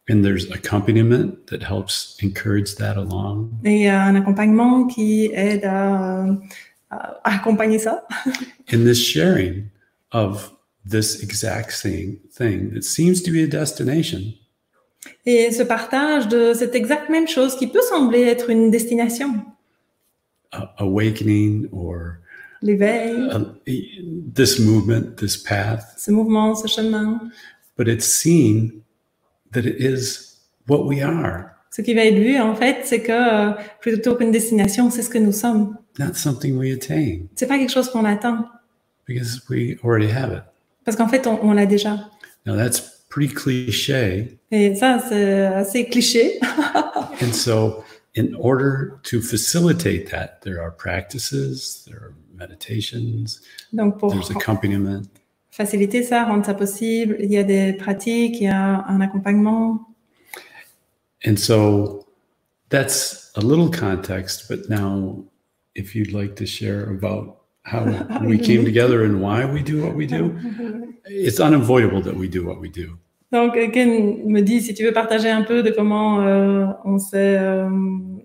And 0.09 0.21
there's 0.21 0.51
accompaniment 0.51 1.45
that 1.47 1.63
helps 1.63 2.17
encourage 2.21 2.75
that 2.75 2.97
along. 2.97 3.51
Et 3.63 3.75
il 3.75 3.81
y 3.83 3.87
a 3.87 4.03
un 4.03 4.15
accompagnement 4.15 4.85
qui 4.85 5.31
aide 5.33 5.63
à, 5.63 6.25
à 6.89 7.19
accompagner 7.23 7.79
ça. 7.79 8.05
In 8.73 8.83
this 8.83 8.97
sharing 8.97 9.69
of 10.11 10.51
this 10.85 11.23
exact 11.23 11.71
same 11.71 12.17
thing 12.37 12.73
that 12.73 12.83
seems 12.83 13.21
to 13.23 13.31
be 13.31 13.43
a 13.43 13.47
destination, 13.47 14.33
Et 15.25 15.51
ce 15.51 15.63
partage 15.63 16.27
de 16.27 16.53
cette 16.53 16.75
exacte 16.75 17.09
même 17.09 17.27
chose 17.27 17.55
qui 17.55 17.67
peut 17.67 17.81
sembler 17.81 18.23
être 18.23 18.49
une 18.49 18.71
destination, 18.71 19.33
a- 20.53 20.69
awakening 20.79 21.67
or 21.71 22.19
uh, 22.61 23.39
this 24.33 24.59
movement, 24.59 25.17
this 25.17 25.35
path, 25.37 25.95
ce 25.97 26.11
mouvement, 26.11 26.55
ce 26.55 26.67
chemin. 26.67 27.19
but 27.75 27.87
it's 27.87 28.05
seen 28.05 28.81
that 29.51 29.65
it 29.65 29.75
is 29.79 30.37
what 30.67 30.85
we 30.85 31.01
are, 31.01 31.49
Ce 31.71 31.81
qui 31.81 31.93
va 31.95 32.05
être 32.05 32.19
vu, 32.19 32.39
en 32.39 32.55
fait, 32.55 32.81
c'est 32.85 33.01
que 33.01 33.11
euh, 33.11 33.51
plutôt 33.81 34.15
qu'une 34.15 34.31
destination, 34.31 34.89
c'est 34.91 35.01
ce 35.01 35.09
que 35.09 35.17
nous 35.17 35.31
sommes. 35.31 35.75
not 35.99 36.13
something 36.13 36.55
we 36.57 36.71
attain 36.73 37.27
C'est 37.35 37.47
pas 37.47 37.57
quelque 37.57 37.71
chose 37.71 37.89
qu'on 37.89 38.05
atteint, 38.05 38.47
because 39.07 39.41
we 39.49 39.75
already 39.83 40.09
have 40.11 40.31
it. 40.31 40.43
parce 40.85 40.95
qu'en 40.95 41.07
fait, 41.07 41.25
on, 41.27 41.39
on 41.43 41.53
l'a 41.53 41.65
déjà. 41.65 42.09
Now 42.45 42.55
that's 42.55 43.05
pretty 43.09 43.33
cliche. 43.33 43.89
Et 44.51 44.75
ça, 44.75 44.99
c'est 45.09 45.45
assez 45.45 45.85
cliché. 45.85 46.39
And 47.21 47.31
so, 47.33 47.83
in 48.15 48.35
order 48.35 48.99
to 49.03 49.21
facilitate 49.21 50.09
that, 50.11 50.41
there 50.41 50.61
are 50.61 50.71
practices, 50.71 51.83
there 51.87 51.97
are 51.97 52.13
meditations, 52.35 53.41
Donc, 53.73 53.99
pour 53.99 54.11
there's 54.11 54.29
accompaniment. 54.29 55.07
faciliter 55.51 56.03
ça, 56.03 56.25
rendre 56.25 56.45
ça 56.45 56.53
possible, 56.53 57.15
il 57.19 57.31
y 57.31 57.37
a 57.37 57.43
des 57.43 57.73
pratiques, 57.73 58.37
il 58.39 58.43
y 58.43 58.47
a 58.47 58.85
un 58.87 59.01
accompagnement. 59.01 59.87
And 61.25 61.37
so, 61.37 62.05
that's 62.69 63.31
a 63.35 63.41
little 63.41 63.69
context. 63.69 64.47
But 64.49 64.69
now, 64.69 65.23
if 65.75 65.95
you'd 65.95 66.11
like 66.11 66.35
to 66.37 66.45
share 66.45 66.89
about 66.89 67.37
how 67.63 67.85
we 68.25 68.37
came 68.37 68.65
together 68.65 69.03
and 69.03 69.21
why 69.21 69.45
we 69.45 69.63
do 69.63 69.81
what 69.81 69.95
we 69.95 70.05
do, 70.05 70.37
it's 71.05 71.39
unavoidable 71.39 72.01
that 72.01 72.15
we 72.15 72.27
do 72.27 72.45
what 72.45 72.59
we 72.59 72.69
do. 72.69 72.97
Donc, 73.33 73.57
euh, 73.57 73.67
Ken 73.69 74.23
me 74.27 74.41
dit 74.41 74.61
si 74.61 74.75
tu 74.75 74.85
veux 74.85 74.93
partager 74.93 75.29
un 75.31 75.41
peu 75.41 75.63
de 75.63 75.71
comment 75.71 76.21
euh, 76.21 76.67
on 76.85 76.99
s'est 76.99 77.35
euh, 77.39 77.67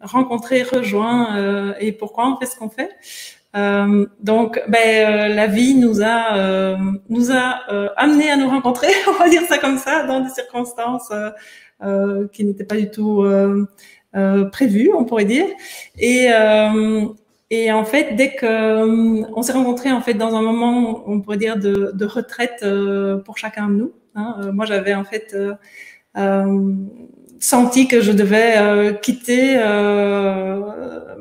rencontrés, 0.03 0.63
rejoints 0.63 1.39
euh, 1.39 1.73
et 1.81 1.93
pourquoi 1.93 2.31
on 2.31 2.37
fait 2.37 2.45
ce 2.45 2.57
qu'on 2.57 2.69
fait. 2.69 2.91
Euh, 3.57 4.07
donc, 4.21 4.61
ben, 4.69 4.79
euh, 4.79 5.35
la 5.35 5.47
vie 5.47 5.75
nous 5.75 6.03
a 6.03 6.77
nous 7.09 7.33
a 7.33 7.59
amené 7.97 8.31
à 8.31 8.37
nous 8.37 8.49
rencontrer, 8.51 8.89
on 9.09 9.13
va 9.13 9.31
dire 9.31 9.43
ça 9.49 9.57
comme 9.57 9.79
ça, 9.79 10.05
dans 10.05 10.21
des 10.21 10.29
circonstances 10.29 11.11
qui 12.33 12.45
n'étaient 12.45 12.65
pas 12.65 12.77
du 12.77 12.91
tout 12.91 13.25
prévues, 14.53 14.91
on 14.95 15.05
pourrait 15.05 15.25
dire. 15.25 15.47
Et 15.99 16.29
et 17.51 17.73
en 17.73 17.85
fait, 17.87 18.15
dès 18.15 18.35
que 18.35 19.25
on 19.35 19.41
s'est 19.41 19.53
rencontrés 19.55 19.91
en 19.91 20.03
fait 20.03 20.13
dans 20.13 20.35
un 20.35 20.43
moment, 20.43 21.03
on 21.07 21.23
pourrait 21.23 21.39
dire 21.39 21.57
de, 21.57 21.93
de 21.95 22.05
retraite 22.05 22.63
pour 23.25 23.39
chacun 23.39 23.69
de 23.69 23.75
nous. 23.75 23.93
Hein. 24.19 24.37
Euh, 24.43 24.53
moi, 24.53 24.67
j'avais 24.67 24.95
en 24.95 25.05
fait 25.05 25.33
euh, 25.35 25.55
euh, 26.17 26.75
senti 27.41 27.89
que 27.89 28.01
je 28.01 28.13
devais 28.13 28.99
quitter 29.01 29.57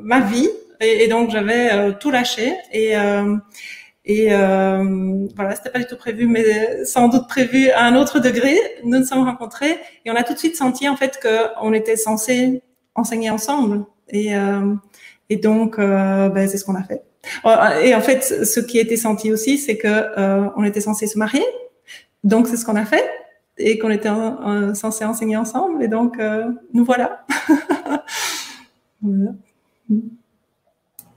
ma 0.01 0.19
vie 0.21 0.49
et, 0.79 1.07
donc 1.07 1.29
j'avais 1.29 1.93
tout 1.99 2.11
lâché 2.11 2.55
et 2.73 2.95
et 4.09 4.29
euh, 4.31 5.27
voilà, 5.35 5.53
c'était 5.55 5.69
pas 5.69 5.79
du 5.79 5.85
tout 5.85 5.97
prévu, 5.97 6.27
mais 6.27 6.85
sans 6.85 7.09
doute 7.09 7.27
prévu 7.27 7.69
à 7.71 7.83
un 7.83 7.95
autre 7.97 8.19
degré. 8.19 8.57
Nous 8.85 8.99
nous 8.99 9.05
sommes 9.05 9.25
rencontrés 9.25 9.77
et 10.05 10.11
on 10.11 10.15
a 10.15 10.23
tout 10.23 10.33
de 10.33 10.39
suite 10.39 10.55
senti 10.55 10.87
en 10.87 10.95
fait 10.95 11.19
que 11.21 11.47
on 11.61 11.73
était 11.73 11.97
censé 11.97 12.61
enseigner 12.95 13.29
ensemble 13.29 13.85
et 14.07 14.33
euh, 14.35 14.73
et 15.29 15.35
donc, 15.35 15.77
ben, 15.77 16.47
c'est 16.47 16.57
ce 16.57 16.63
qu'on 16.63 16.75
a 16.75 16.83
fait. 16.83 17.03
Euh, 17.45 17.81
Et 17.81 17.95
en 17.95 18.01
fait, 18.01 18.23
ce 18.23 18.59
qui 18.59 18.79
était 18.79 18.97
senti 18.97 19.31
aussi, 19.31 19.57
c'est 19.57 19.77
que 19.77 19.87
euh, 19.87 20.49
on 20.55 20.63
était 20.63 20.81
censé 20.81 21.07
se 21.07 21.17
marier. 21.17 21.43
Donc, 22.23 22.47
c'est 22.47 22.57
ce 22.57 22.65
qu'on 22.65 22.75
a 22.75 22.85
fait 22.85 23.03
et 23.57 23.77
qu'on 23.79 23.89
était 23.89 24.09
censé 24.75 25.05
enseigner 25.05 25.37
ensemble. 25.37 25.83
Et 25.83 25.87
donc, 25.87 26.19
euh, 26.19 26.51
nous 26.73 26.83
voilà. 26.85 27.25
Voilà. 29.01 29.31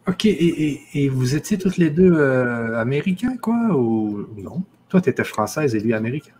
OK. 0.06 0.24
Et, 0.26 0.30
et- 0.68 0.80
et 0.94 1.08
vous 1.08 1.34
étiez 1.34 1.56
toutes 1.58 1.76
les 1.76 1.90
deux 1.90 2.12
euh, 2.12 2.78
américains, 2.78 3.36
quoi, 3.40 3.56
ou 3.76 4.26
non? 4.36 4.62
Toi, 4.88 5.00
tu 5.00 5.08
étais 5.10 5.24
française 5.24 5.74
et 5.74 5.80
lui 5.80 5.94
américain. 5.94 6.32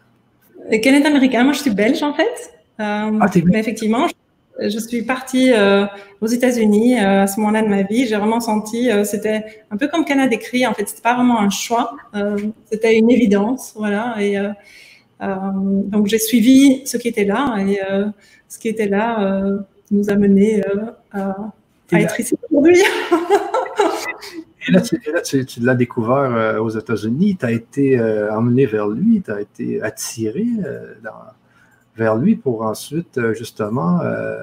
Et 0.71 0.81
Ken 0.81 0.95
est 0.95 1.07
américain, 1.07 1.43
moi 1.45 1.53
je 1.53 1.61
suis 1.61 1.71
belge 1.71 2.03
en 2.03 2.13
fait. 2.15 2.53
Euh, 2.81 3.19
Ah, 3.21 3.29
t'es 3.29 3.41
belge. 3.41 3.53
mais 3.53 3.61
effectivement, 3.61 4.07
je, 4.09 4.15
je 4.59 4.79
suis 4.79 5.03
partie 5.03 5.53
euh, 5.53 5.87
aux 6.21 6.27
États-Unis 6.27 6.99
euh, 6.99 7.23
à 7.23 7.27
ce 7.27 7.41
moment-là 7.41 7.63
de 7.63 7.69
ma 7.69 7.83
vie. 7.83 8.07
J'ai 8.07 8.17
vraiment 8.17 8.41
senti, 8.41 8.91
euh, 8.91 9.05
c'était 9.05 9.45
un 9.71 9.77
peu 9.77 9.89
comme 9.89 10.05
Ken 10.05 10.21
a 10.21 10.27
décrit. 10.27 10.67
En 10.67 10.75
fait, 10.75 10.89
c'était 10.89 11.03
pas 11.03 11.15
vraiment 11.15 11.41
un 11.41 11.51
choix, 11.51 11.97
euh, 12.15 12.37
c'était 12.71 12.99
une 12.99 13.11
évidence, 13.11 13.73
voilà. 13.77 14.17
Et 14.21 14.37
donc 15.21 16.07
j'ai 16.07 16.19
suivi 16.19 16.83
ce 16.87 16.97
qui 16.97 17.09
était 17.09 17.25
là 17.27 17.57
et 17.59 17.79
ce 18.49 18.59
qui 18.59 18.69
était 18.69 18.89
là 18.89 19.43
nous 19.91 20.09
a 20.11 20.15
mené 20.15 20.63
à, 21.13 21.37
être 21.93 22.21
ici 22.21 22.35
aujourd'hui. 22.51 22.81
Et 24.69 24.73
là, 24.73 24.83
tu, 24.83 24.95
et 25.07 25.11
là, 25.11 25.23
tu- 25.23 25.47
tu 25.47 25.61
l'as 25.61 25.75
découvert 25.75 26.61
aux 26.63 26.69
États-Unis, 26.69 27.35
tu 27.41 27.47
as 27.47 27.51
été 27.51 27.99
emmené 28.31 28.67
vers 28.67 28.89
lui, 28.89 29.23
tu 29.23 29.31
as 29.33 29.41
été 29.41 29.81
attiré 29.83 30.45
dans- 31.03 31.11
vers 31.97 32.17
lui 32.17 32.37
pour 32.37 32.63
ensuite, 32.63 33.19
euh, 33.19 33.35
justement, 33.35 34.01
euh, 34.01 34.43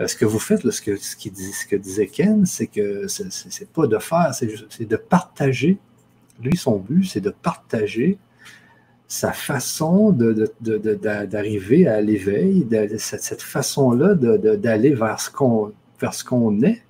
euh, 0.00 0.06
ce 0.06 0.16
que 0.16 0.24
vous 0.24 0.38
faites, 0.38 0.68
ce, 0.70 0.80
que, 0.80 1.76
disait 1.76 2.06
Ken, 2.06 2.46
c'est 2.46 2.66
que 2.66 3.06
c'est- 3.08 3.68
pas 3.72 3.86
de 3.86 3.98
faire, 3.98 4.32
c'est 4.32 4.88
de 4.88 4.96
partager. 4.96 5.78
Lui, 6.40 6.56
son 6.56 6.78
but, 6.78 7.04
c'est 7.04 7.20
de 7.20 7.30
partager 7.30 8.18
sa 9.08 9.32
façon 9.32 10.12
d'arriver 10.12 11.88
à 11.88 12.00
l'éveil, 12.00 12.66
cette, 12.98 13.42
façon-là 13.42 14.14
d'aller 14.14 14.94
vers 14.94 15.18
ce 15.18 15.30
qu'on 15.30 16.62
est. 16.62 16.82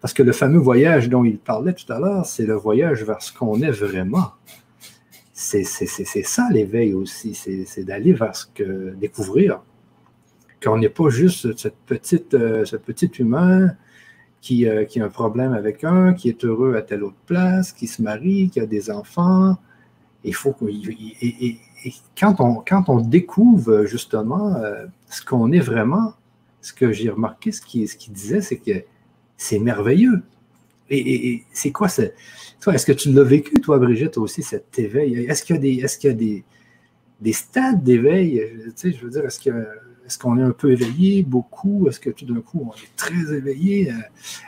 Parce 0.00 0.14
que 0.14 0.22
le 0.22 0.32
fameux 0.32 0.58
voyage 0.58 1.08
dont 1.08 1.24
il 1.24 1.38
parlait 1.38 1.74
tout 1.74 1.92
à 1.92 1.98
l'heure, 1.98 2.24
c'est 2.24 2.46
le 2.46 2.54
voyage 2.54 3.04
vers 3.04 3.20
ce 3.20 3.32
qu'on 3.32 3.60
est 3.60 3.70
vraiment. 3.70 4.32
C'est 5.40 5.62
ça 6.24 6.48
l'éveil 6.50 6.94
aussi, 6.94 7.32
c'est 7.32 7.84
d'aller 7.84 8.12
vers 8.12 8.34
ce 8.34 8.46
que 8.52 8.90
découvrir. 8.96 9.62
Qu'on 10.60 10.78
n'est 10.78 10.88
pas 10.88 11.10
juste 11.10 11.56
cette 11.56 11.76
petite, 11.86 12.34
euh, 12.34 12.64
ce 12.64 12.74
petit 12.74 13.06
humain 13.20 13.76
qui, 14.40 14.66
euh, 14.66 14.84
qui 14.84 15.00
a 15.00 15.04
un 15.04 15.08
problème 15.08 15.52
avec 15.52 15.84
un, 15.84 16.12
qui 16.12 16.28
est 16.28 16.44
heureux 16.44 16.74
à 16.74 16.82
telle 16.82 17.04
autre 17.04 17.22
place, 17.26 17.72
qui 17.72 17.86
se 17.86 18.02
marie, 18.02 18.50
qui 18.50 18.58
a 18.58 18.66
des 18.66 18.90
enfants. 18.90 19.56
Il 20.24 20.34
faut 20.34 20.56
et, 20.60 21.58
quand, 22.18 22.88
on, 22.88 23.00
découvre 23.00 23.84
justement 23.84 24.56
euh, 24.56 24.86
ce 25.08 25.24
qu'on 25.24 25.52
est 25.52 25.60
vraiment, 25.60 26.14
ce 26.62 26.72
que 26.72 26.90
j'ai 26.90 27.10
remarqué, 27.10 27.52
ce 27.52 27.62
qu'il 27.62 27.88
ce 27.88 27.96
qu'il 27.96 28.12
disait, 28.12 28.40
c'est 28.40 28.58
que 28.58 28.82
c'est 29.36 29.60
merveilleux. 29.60 30.20
Et, 30.90 31.44
c'est 31.52 31.70
quoi 31.70 31.88
ça? 31.88 32.04
Toi, 32.60 32.74
est-ce 32.74 32.86
que 32.86 32.92
tu 32.92 33.12
l'as 33.12 33.22
vécu, 33.22 33.60
toi, 33.60 33.78
Brigitte, 33.78 34.18
aussi, 34.18 34.42
cet 34.42 34.78
éveil? 34.78 35.26
Est-ce 35.26 35.44
qu'il 35.44 35.56
y 35.56 35.58
a 35.58 35.62
des, 35.62 35.74
est-ce 35.84 35.98
qu'il 35.98 36.10
y 36.10 36.12
a 36.12 36.16
des, 36.16 36.44
des 37.20 37.32
stades 37.32 37.82
d'éveil? 37.82 38.42
Tu 38.64 38.72
sais, 38.74 38.92
je 38.92 39.04
veux 39.04 39.10
dire, 39.10 39.24
est-ce 39.24 40.18
qu'on 40.18 40.38
est 40.38 40.42
un 40.42 40.50
peu 40.52 40.72
éveillé, 40.72 41.22
beaucoup? 41.22 41.88
Est-ce 41.88 42.00
que 42.00 42.10
tout 42.10 42.24
d'un 42.24 42.40
coup, 42.40 42.68
on 42.70 42.74
est 42.74 42.96
très 42.96 43.34
éveillé? 43.34 43.90
Euh, 43.90 43.94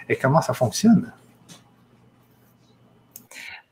Et 0.09 0.17
comment 0.17 0.41
ça 0.41 0.55
fonctionne? 0.55 1.13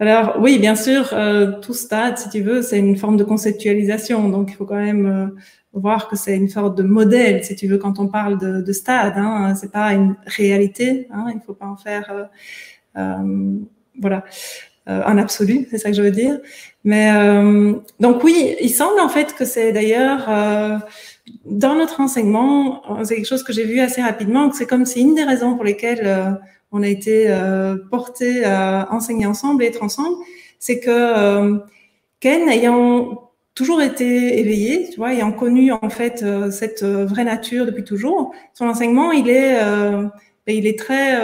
Alors 0.00 0.36
oui, 0.38 0.58
bien 0.60 0.76
sûr, 0.76 1.10
euh, 1.12 1.58
tout 1.60 1.74
stade, 1.74 2.18
si 2.18 2.28
tu 2.28 2.40
veux, 2.40 2.62
c'est 2.62 2.78
une 2.78 2.96
forme 2.96 3.16
de 3.16 3.24
conceptualisation. 3.24 4.28
Donc 4.28 4.50
il 4.52 4.54
faut 4.54 4.64
quand 4.64 4.76
même 4.76 5.06
euh, 5.06 5.26
voir 5.72 6.08
que 6.08 6.14
c'est 6.16 6.36
une 6.36 6.48
sorte 6.48 6.78
de 6.78 6.84
modèle, 6.84 7.42
si 7.44 7.56
tu 7.56 7.66
veux, 7.66 7.78
quand 7.78 7.98
on 7.98 8.06
parle 8.06 8.38
de, 8.38 8.60
de 8.62 8.72
stade. 8.72 9.14
Hein, 9.16 9.56
c'est 9.56 9.72
pas 9.72 9.92
une 9.94 10.14
réalité. 10.24 11.08
Hein, 11.12 11.26
il 11.34 11.40
faut 11.44 11.54
pas 11.54 11.66
en 11.66 11.76
faire, 11.76 12.10
euh, 12.12 12.24
euh, 12.96 13.58
voilà, 14.00 14.24
euh, 14.88 15.02
un 15.04 15.18
absolu. 15.18 15.66
C'est 15.68 15.78
ça 15.78 15.90
que 15.90 15.96
je 15.96 16.02
veux 16.02 16.12
dire. 16.12 16.38
Mais 16.84 17.10
euh, 17.12 17.74
donc 17.98 18.22
oui, 18.22 18.54
il 18.60 18.70
semble 18.70 19.00
en 19.00 19.08
fait 19.08 19.34
que 19.34 19.44
c'est 19.44 19.72
d'ailleurs 19.72 20.28
dans 21.44 21.74
notre 21.74 22.00
enseignement, 22.00 22.82
c'est 23.04 23.16
quelque 23.16 23.26
chose 23.26 23.42
que 23.42 23.52
j'ai 23.52 23.64
vu 23.64 23.80
assez 23.80 24.00
rapidement, 24.00 24.48
que 24.48 24.56
c'est 24.56 24.66
comme 24.66 24.86
c'est 24.86 25.00
une 25.00 25.16
des 25.16 25.24
raisons 25.24 25.56
pour 25.56 25.64
lesquelles 25.64 26.38
on 26.72 26.82
a 26.82 26.88
été 26.88 27.26
euh, 27.28 27.76
porté 27.90 28.44
à 28.44 28.88
enseigner 28.90 29.26
ensemble 29.26 29.62
et 29.62 29.66
être 29.66 29.82
ensemble, 29.82 30.16
c'est 30.58 30.80
que 30.80 30.90
euh, 30.90 31.58
Ken 32.20 32.48
ayant 32.48 33.28
toujours 33.58 33.82
été 33.82 34.38
éveillé, 34.38 34.88
tu 34.88 34.98
vois, 34.98 35.12
ayant 35.12 35.32
connu 35.32 35.72
en 35.72 35.90
fait 35.90 36.22
euh, 36.22 36.48
cette 36.52 36.84
euh, 36.84 37.04
vraie 37.06 37.24
nature 37.24 37.66
depuis 37.66 37.82
toujours, 37.82 38.32
son 38.54 38.66
enseignement, 38.66 39.10
il 39.10 39.28
est, 39.28 39.60
euh, 39.60 40.04
il 40.46 40.64
est 40.64 40.78
très, 40.78 41.20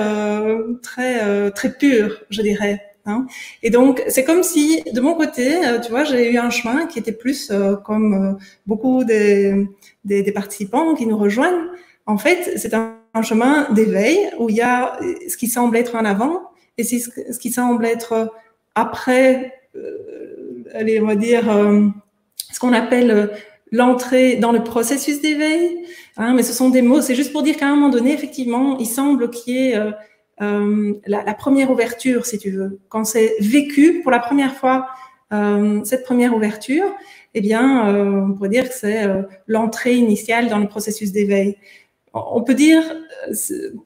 très, 0.83 1.51
très 1.53 1.73
pur, 1.79 2.21
je 2.29 2.43
dirais. 2.43 2.81
Hein. 3.07 3.27
Et 3.63 3.71
donc, 3.71 4.03
c'est 4.09 4.25
comme 4.25 4.43
si, 4.43 4.83
de 4.93 5.01
mon 5.01 5.15
côté, 5.15 5.61
tu 5.83 5.91
vois, 5.91 6.05
j'ai 6.05 6.31
eu 6.31 6.37
un 6.37 6.51
chemin 6.51 6.87
qui 6.87 6.99
était 6.99 7.13
plus 7.13 7.51
comme 7.85 8.37
beaucoup 8.67 9.03
des, 9.05 9.67
des, 10.05 10.23
des, 10.23 10.33
participants 10.33 10.95
qui 10.95 11.07
nous 11.07 11.17
rejoignent. 11.17 11.69
En 12.05 12.19
fait, 12.19 12.59
c'est 12.59 12.75
un, 12.75 12.94
un, 13.15 13.23
chemin 13.23 13.71
d'éveil 13.73 14.19
où 14.39 14.51
il 14.51 14.57
y 14.57 14.61
a 14.61 14.99
ce 15.29 15.37
qui 15.37 15.49
semble 15.49 15.77
être 15.77 15.95
en 15.95 16.05
avant 16.05 16.43
et 16.77 16.85
ce 16.85 17.39
qui 17.39 17.51
semble 17.51 17.87
être 17.87 18.33
après, 18.75 19.53
euh, 19.77 20.65
allez, 20.75 21.01
on 21.01 21.07
va 21.07 21.17
dire, 21.17 21.49
euh, 21.51 21.87
ce 22.53 22.59
qu'on 22.59 22.73
appelle 22.73 23.11
euh, 23.11 23.27
l'entrée 23.75 24.37
dans 24.37 24.53
le 24.53 24.63
processus 24.63 25.21
d'éveil. 25.21 25.85
Hein, 26.17 26.35
mais 26.35 26.43
ce 26.43 26.53
sont 26.53 26.71
des 26.71 26.83
mots, 26.83 27.01
c'est 27.01 27.15
juste 27.15 27.33
pour 27.33 27.43
dire 27.43 27.57
qu'à 27.57 27.67
un 27.67 27.75
moment 27.75 27.89
donné, 27.89 28.13
effectivement, 28.13 28.79
il 28.79 28.87
semble 28.87 29.31
qu'il 29.31 29.55
y 29.55 29.69
ait 29.69 29.77
euh, 29.77 29.91
euh, 30.43 30.95
la, 31.07 31.25
la, 31.25 31.35
première 31.35 31.71
ouverture, 31.71 32.25
si 32.25 32.39
tu 32.39 32.51
veux. 32.51 32.81
Quand 32.89 33.05
c'est 33.05 33.35
vécu 33.41 34.01
pour 34.03 34.13
la 34.13 34.21
première 34.21 34.55
fois, 34.55 34.87
euh, 35.33 35.83
cette 35.85 36.05
première 36.05 36.35
ouverture, 36.37 36.95
eh 37.37 37.41
bien, 37.41 37.89
on 37.89 38.33
pourrait 38.33 38.49
dire 38.49 38.69
que 38.69 38.75
c'est 38.75 39.09
l'entrée 39.49 39.97
initiale 39.97 40.49
dans 40.49 40.59
le 40.59 40.69
processus 40.69 41.11
d'éveil. 41.11 41.57
On 42.15 42.43
peut 42.43 42.55
dire, 42.55 42.83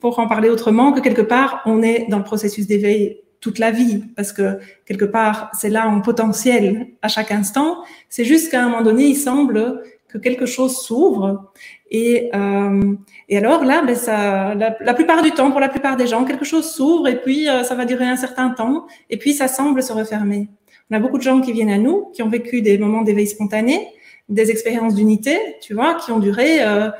pour 0.00 0.18
en 0.18 0.28
parler 0.28 0.50
autrement, 0.50 0.92
que 0.92 1.00
quelque 1.00 1.22
part, 1.22 1.62
on 1.64 1.82
est 1.82 2.06
dans 2.08 2.18
le 2.18 2.24
processus 2.24 2.66
d'éveil 2.66 3.22
toute 3.40 3.58
la 3.58 3.70
vie, 3.70 4.04
parce 4.16 4.32
que 4.32 4.58
quelque 4.84 5.04
part, 5.04 5.50
c'est 5.54 5.70
là 5.70 5.88
en 5.88 6.00
potentiel 6.00 6.88
à 7.02 7.08
chaque 7.08 7.30
instant. 7.30 7.82
C'est 8.08 8.24
juste 8.24 8.50
qu'à 8.50 8.62
un 8.62 8.68
moment 8.68 8.82
donné, 8.82 9.04
il 9.04 9.16
semble 9.16 9.82
que 10.08 10.18
quelque 10.18 10.46
chose 10.46 10.76
s'ouvre. 10.76 11.52
Et, 11.90 12.30
euh, 12.34 12.94
et 13.28 13.38
alors 13.38 13.64
là, 13.64 13.82
ben 13.86 13.94
ça, 13.94 14.54
la, 14.54 14.76
la, 14.80 14.94
plupart 14.94 15.22
du 15.22 15.30
temps, 15.30 15.50
pour 15.50 15.60
la 15.60 15.68
plupart 15.68 15.96
des 15.96 16.06
gens, 16.06 16.24
quelque 16.24 16.44
chose 16.44 16.70
s'ouvre 16.70 17.08
et 17.08 17.20
puis 17.20 17.48
euh, 17.48 17.62
ça 17.62 17.74
va 17.74 17.84
durer 17.84 18.06
un 18.06 18.16
certain 18.16 18.50
temps 18.50 18.86
et 19.10 19.18
puis 19.18 19.32
ça 19.34 19.48
semble 19.48 19.82
se 19.82 19.92
refermer. 19.92 20.48
On 20.90 20.96
a 20.96 20.98
beaucoup 20.98 21.18
de 21.18 21.22
gens 21.22 21.40
qui 21.40 21.52
viennent 21.52 21.70
à 21.70 21.78
nous, 21.78 22.06
qui 22.14 22.22
ont 22.22 22.28
vécu 22.28 22.62
des 22.62 22.78
moments 22.78 23.02
d'éveil 23.02 23.26
spontané, 23.26 23.88
des 24.28 24.50
expériences 24.50 24.94
d'unité, 24.94 25.38
tu 25.60 25.74
vois, 25.74 25.94
qui 25.94 26.10
ont 26.10 26.18
duré 26.18 26.62
euh, 26.62 26.90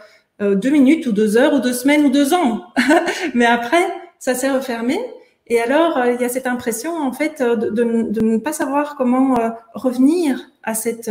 euh 0.41 0.55
deux 0.55 0.70
minutes 0.70 1.07
ou 1.07 1.12
deux 1.12 1.36
heures 1.36 1.55
ou 1.55 1.61
deux 1.61 1.72
semaines 1.72 2.05
ou 2.07 2.11
deux 2.11 2.34
ans. 2.34 2.62
Mais 3.34 3.47
après, 3.47 3.84
ça 4.18 4.34
s'est 4.34 4.51
refermé 4.51 4.99
et 5.49 5.61
alors, 5.61 5.97
euh, 5.97 6.12
il 6.12 6.20
y 6.20 6.24
a 6.24 6.28
cette 6.28 6.47
impression, 6.47 6.95
en 6.95 7.12
fait, 7.12 7.41
euh, 7.41 7.57
de, 7.57 7.82
ne 7.84 8.36
pas 8.36 8.53
savoir 8.53 8.97
comment 8.97 9.39
euh, 9.39 9.51
revenir 9.74 10.51
à 10.62 10.74
cette 10.74 11.11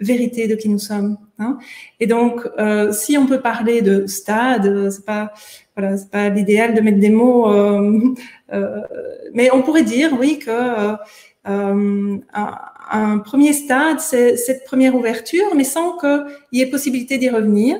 vérité 0.00 0.46
de 0.46 0.54
qui 0.54 0.68
nous 0.68 0.78
sommes. 0.78 1.18
Hein. 1.38 1.58
Et 2.00 2.06
donc, 2.06 2.48
si 2.92 3.18
on 3.18 3.26
peut 3.26 3.40
parler 3.40 3.82
de 3.82 4.06
stade, 4.06 4.90
c'est 4.90 5.04
pas, 5.04 5.32
voilà, 5.76 5.96
c'est 5.96 6.10
pas 6.10 6.28
l'idéal 6.28 6.74
de 6.74 6.80
mettre 6.80 6.98
des 6.98 7.10
mots, 7.10 7.48
mais 9.34 9.50
on 9.52 9.62
pourrait 9.62 9.82
dire, 9.82 10.16
oui, 10.18 10.38
que 10.38 10.94
un, 11.44 12.20
un, 12.90 13.18
premier 13.18 13.52
stade, 13.52 13.98
c'est 14.00 14.36
cette 14.36 14.64
première 14.64 14.94
ouverture, 14.94 15.54
mais 15.56 15.64
sans 15.64 15.96
qu'il 15.96 16.24
y 16.52 16.60
ait 16.60 16.66
possibilité 16.66 17.18
d'y 17.18 17.30
revenir. 17.30 17.78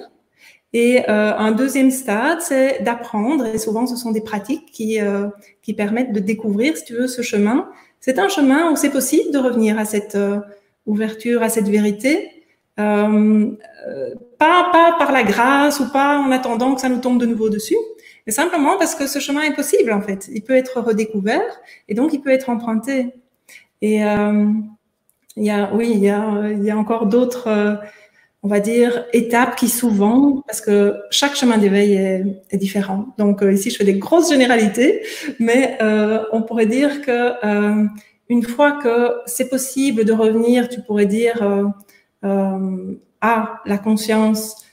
Et 0.75 1.09
euh, 1.09 1.33
un 1.39 1.53
deuxième 1.53 1.93
stade, 1.93 2.41
c'est 2.41 2.83
d'apprendre, 2.83 3.47
et 3.47 3.59
souvent 3.59 3.87
ce 3.87 3.95
sont 3.95 4.11
des 4.11 4.21
pratiques 4.21 4.67
qui, 4.73 5.01
euh, 5.01 5.29
qui 5.63 5.73
permettent 5.73 6.13
de 6.13 6.19
découvrir, 6.19 6.77
si 6.77 6.85
tu 6.85 6.95
veux, 6.95 7.07
ce 7.07 7.23
chemin. 7.23 7.69
C'est 8.01 8.19
un 8.19 8.29
chemin 8.29 8.71
où 8.73 8.77
c'est 8.77 8.91
possible 8.91 9.33
de 9.33 9.39
revenir 9.39 9.79
à 9.79 9.85
cette 9.85 10.17
euh, 10.17 10.41
ouverture, 10.85 11.43
à 11.43 11.49
cette 11.49 11.69
vérité, 11.69 12.29
euh, 12.81 13.53
euh, 13.87 14.15
pas, 14.37 14.69
pas 14.73 14.97
par 14.99 15.13
la 15.13 15.23
grâce 15.23 15.79
ou 15.79 15.93
pas 15.93 16.19
en 16.19 16.33
attendant 16.33 16.75
que 16.75 16.81
ça 16.81 16.89
nous 16.89 16.99
tombe 16.99 17.21
de 17.21 17.27
nouveau 17.27 17.49
dessus, 17.49 17.77
mais 18.27 18.33
simplement 18.33 18.77
parce 18.77 18.97
que 18.97 19.07
ce 19.07 19.21
chemin 19.21 19.43
est 19.43 19.55
possible 19.55 19.93
en 19.93 20.01
fait. 20.01 20.29
Il 20.33 20.43
peut 20.43 20.57
être 20.57 20.81
redécouvert 20.81 21.61
et 21.89 21.95
donc 21.95 22.13
il 22.13 22.21
peut 22.21 22.31
être 22.31 22.51
emprunté. 22.51 23.15
Et 23.81 24.05
euh, 24.05 24.47
il 25.37 25.45
y 25.45 25.51
a, 25.51 25.73
oui, 25.73 25.91
il 25.93 26.01
y 26.01 26.11
a, 26.11 26.51
il 26.51 26.65
y 26.65 26.71
a 26.71 26.77
encore 26.77 27.07
d'autres 27.07 27.79
on 28.45 28.49
va 28.49 28.61
dire, 28.61 29.07
étapes 29.15 29.57
qui 29.57 29.69
souvent, 29.69 30.43
parce 30.47 30.61
que 30.61 30.97
chaque 31.11 31.35
chemin 31.35 31.57
d'éveil 31.57 31.95
est, 31.95 32.57
différent. 32.59 33.07
Donc 33.17 33.43
euh, 33.43 33.51
ici, 33.55 33.71
je 33.71 33.77
fais 33.77 33.85
des 33.85 33.95
grosses 33.95 34.29
généralités, 34.29 35.01
mais 35.41 35.79
euh, 35.81 36.23
on 36.31 36.43
pourrait 36.43 36.67
dire 36.67 37.01
que 37.01 37.33
euh, 37.43 37.87
une 38.29 38.43
fois 38.43 38.73
que 38.73 39.13
c'est 39.25 39.49
possible 39.49 40.05
de 40.05 40.13
revenir, 40.13 40.69
tu 40.69 40.83
pourrais 40.83 41.07
dire 41.07 41.43
à 42.23 43.63
la 43.65 43.79
conscience 43.79 44.65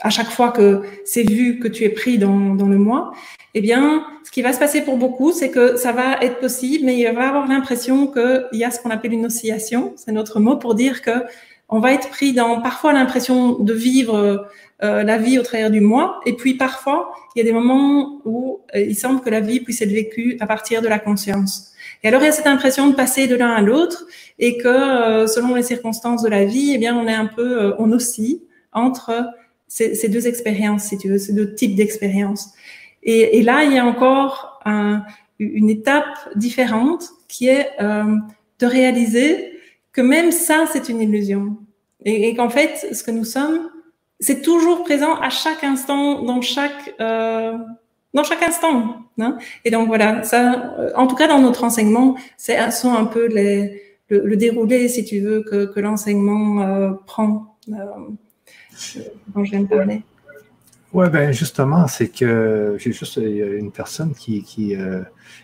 à 0.00 0.10
chaque 0.10 0.30
fois 0.30 0.50
que 0.50 0.82
c'est 1.04 1.22
vu 1.22 1.58
que 1.58 1.68
tu 1.68 1.84
es 1.84 1.88
pris 1.88 2.18
dans, 2.18 2.54
dans 2.54 2.68
le 2.68 2.78
moi, 2.78 3.12
eh 3.54 3.60
bien, 3.60 4.04
ce 4.24 4.30
qui 4.30 4.42
va 4.42 4.52
se 4.52 4.58
passer 4.58 4.82
pour 4.82 4.96
beaucoup, 4.96 5.32
c'est 5.32 5.50
que 5.50 5.76
ça 5.76 5.92
va 5.92 6.18
être 6.20 6.40
possible, 6.40 6.84
mais 6.84 6.98
il 6.98 7.10
va 7.14 7.28
avoir 7.28 7.48
l'impression 7.48 8.06
qu'il 8.06 8.58
y 8.58 8.64
a 8.64 8.70
ce 8.70 8.80
qu'on 8.80 8.90
appelle 8.90 9.14
une 9.14 9.26
oscillation. 9.26 9.94
C'est 9.96 10.12
notre 10.12 10.40
mot 10.40 10.56
pour 10.56 10.74
dire 10.74 11.00
que 11.00 11.24
on 11.68 11.80
va 11.80 11.92
être 11.92 12.10
pris 12.10 12.32
dans 12.32 12.60
parfois 12.60 12.92
l'impression 12.92 13.58
de 13.58 13.72
vivre 13.72 14.46
euh, 14.84 15.02
la 15.02 15.18
vie 15.18 15.38
au 15.38 15.42
travers 15.42 15.70
du 15.70 15.80
moi, 15.80 16.20
et 16.26 16.34
puis 16.34 16.54
parfois 16.54 17.10
il 17.34 17.38
y 17.38 17.42
a 17.42 17.44
des 17.44 17.52
moments 17.52 18.20
où 18.24 18.60
euh, 18.74 18.80
il 18.80 18.94
semble 18.94 19.20
que 19.20 19.30
la 19.30 19.40
vie 19.40 19.60
puisse 19.60 19.82
être 19.82 19.90
vécue 19.90 20.36
à 20.40 20.46
partir 20.46 20.80
de 20.82 20.88
la 20.88 20.98
conscience. 20.98 21.72
Et 22.02 22.08
alors 22.08 22.20
il 22.20 22.26
y 22.26 22.28
a 22.28 22.32
cette 22.32 22.46
impression 22.46 22.88
de 22.88 22.94
passer 22.94 23.26
de 23.26 23.34
l'un 23.34 23.50
à 23.50 23.62
l'autre, 23.62 24.04
et 24.38 24.58
que 24.58 24.68
euh, 24.68 25.26
selon 25.26 25.54
les 25.54 25.62
circonstances 25.62 26.22
de 26.22 26.28
la 26.28 26.44
vie, 26.44 26.72
eh 26.74 26.78
bien 26.78 26.96
on 26.96 27.08
est 27.08 27.14
un 27.14 27.26
peu, 27.26 27.62
euh, 27.62 27.72
on 27.78 27.90
oscille 27.90 28.42
entre 28.72 29.26
ces, 29.68 30.08
deux 30.08 30.26
expériences, 30.26 30.84
si 30.84 30.98
tu 30.98 31.08
veux, 31.08 31.18
ces 31.18 31.32
deux 31.32 31.54
types 31.54 31.74
d'expériences. 31.74 32.52
Et, 33.02 33.38
et, 33.38 33.42
là, 33.42 33.64
il 33.64 33.72
y 33.72 33.78
a 33.78 33.84
encore 33.84 34.60
un, 34.64 35.02
une 35.38 35.70
étape 35.70 36.04
différente 36.34 37.10
qui 37.28 37.48
est 37.48 37.70
euh, 37.80 38.16
de 38.58 38.66
réaliser 38.66 39.52
que 39.92 40.00
même 40.00 40.32
ça, 40.32 40.66
c'est 40.72 40.88
une 40.88 41.00
illusion. 41.00 41.56
Et, 42.04 42.28
et 42.28 42.34
qu'en 42.34 42.50
fait, 42.50 42.88
ce 42.92 43.02
que 43.02 43.10
nous 43.10 43.24
sommes, 43.24 43.70
c'est 44.20 44.42
toujours 44.42 44.82
présent 44.82 45.14
à 45.16 45.30
chaque 45.30 45.64
instant, 45.64 46.22
dans 46.22 46.40
chaque, 46.40 46.94
euh, 47.00 47.56
dans 48.14 48.24
chaque 48.24 48.42
instant. 48.42 48.96
Hein 49.18 49.38
et 49.64 49.70
donc 49.70 49.88
voilà, 49.88 50.22
ça, 50.22 50.74
euh, 50.78 50.90
en 50.94 51.06
tout 51.06 51.16
cas 51.16 51.26
dans 51.26 51.38
notre 51.38 51.64
enseignement, 51.64 52.16
c'est 52.36 52.70
sont 52.70 52.92
un 52.92 53.04
peu 53.04 53.26
les, 53.26 53.82
le, 54.08 54.20
le, 54.26 54.36
déroulé, 54.36 54.88
si 54.88 55.04
tu 55.04 55.20
veux, 55.20 55.42
que, 55.42 55.66
que 55.66 55.80
l'enseignement 55.80 56.62
euh, 56.62 56.92
prend, 57.06 57.56
euh, 57.70 57.74
dont 59.28 59.44
je 59.44 59.50
viens 59.50 59.62
de. 59.62 60.02
Oui, 60.92 61.10
ben 61.10 61.32
justement, 61.32 61.88
c'est 61.88 62.08
que 62.08 62.76
j'ai 62.78 62.92
juste 62.92 63.16
une 63.16 63.72
personne 63.72 64.14
qui, 64.14 64.42
qui, 64.42 64.76
euh, 64.76 65.02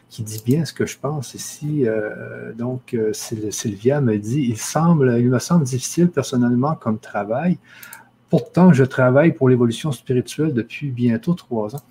qui, 0.08 0.22
dit 0.22 0.40
bien 0.42 0.64
ce 0.64 0.72
que 0.72 0.86
je 0.86 0.96
pense 0.98 1.34
ici. 1.34 1.86
Euh, 1.86 2.52
donc, 2.54 2.94
euh, 2.94 3.12
Sylvia 3.12 4.00
me 4.00 4.16
dit 4.16 4.46
il, 4.48 4.56
semble, 4.56 5.18
il 5.18 5.28
me 5.28 5.38
semble 5.38 5.64
difficile 5.64 6.10
personnellement 6.10 6.74
comme 6.74 6.98
travail. 6.98 7.58
Pourtant, 8.30 8.72
je 8.72 8.84
travaille 8.84 9.32
pour 9.32 9.48
l'évolution 9.48 9.92
spirituelle 9.92 10.54
depuis 10.54 10.90
bientôt 10.90 11.34
trois 11.34 11.74
ans. 11.76 11.82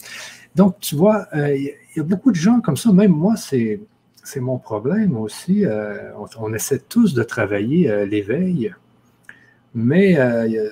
Donc, 0.55 0.79
tu 0.79 0.95
vois, 0.95 1.27
il 1.35 1.71
y 1.95 1.99
a 1.99 2.03
beaucoup 2.03 2.31
de 2.31 2.37
gens 2.37 2.61
comme 2.61 2.77
ça. 2.77 2.91
Même 2.91 3.11
moi, 3.11 3.35
c'est, 3.35 3.79
c'est 4.23 4.39
mon 4.39 4.57
problème 4.57 5.15
aussi. 5.17 5.65
On, 6.39 6.53
essaie 6.53 6.79
tous 6.79 7.13
de 7.13 7.21
travailler 7.21 8.07
l'éveil, 8.07 8.73
mais 9.73 10.19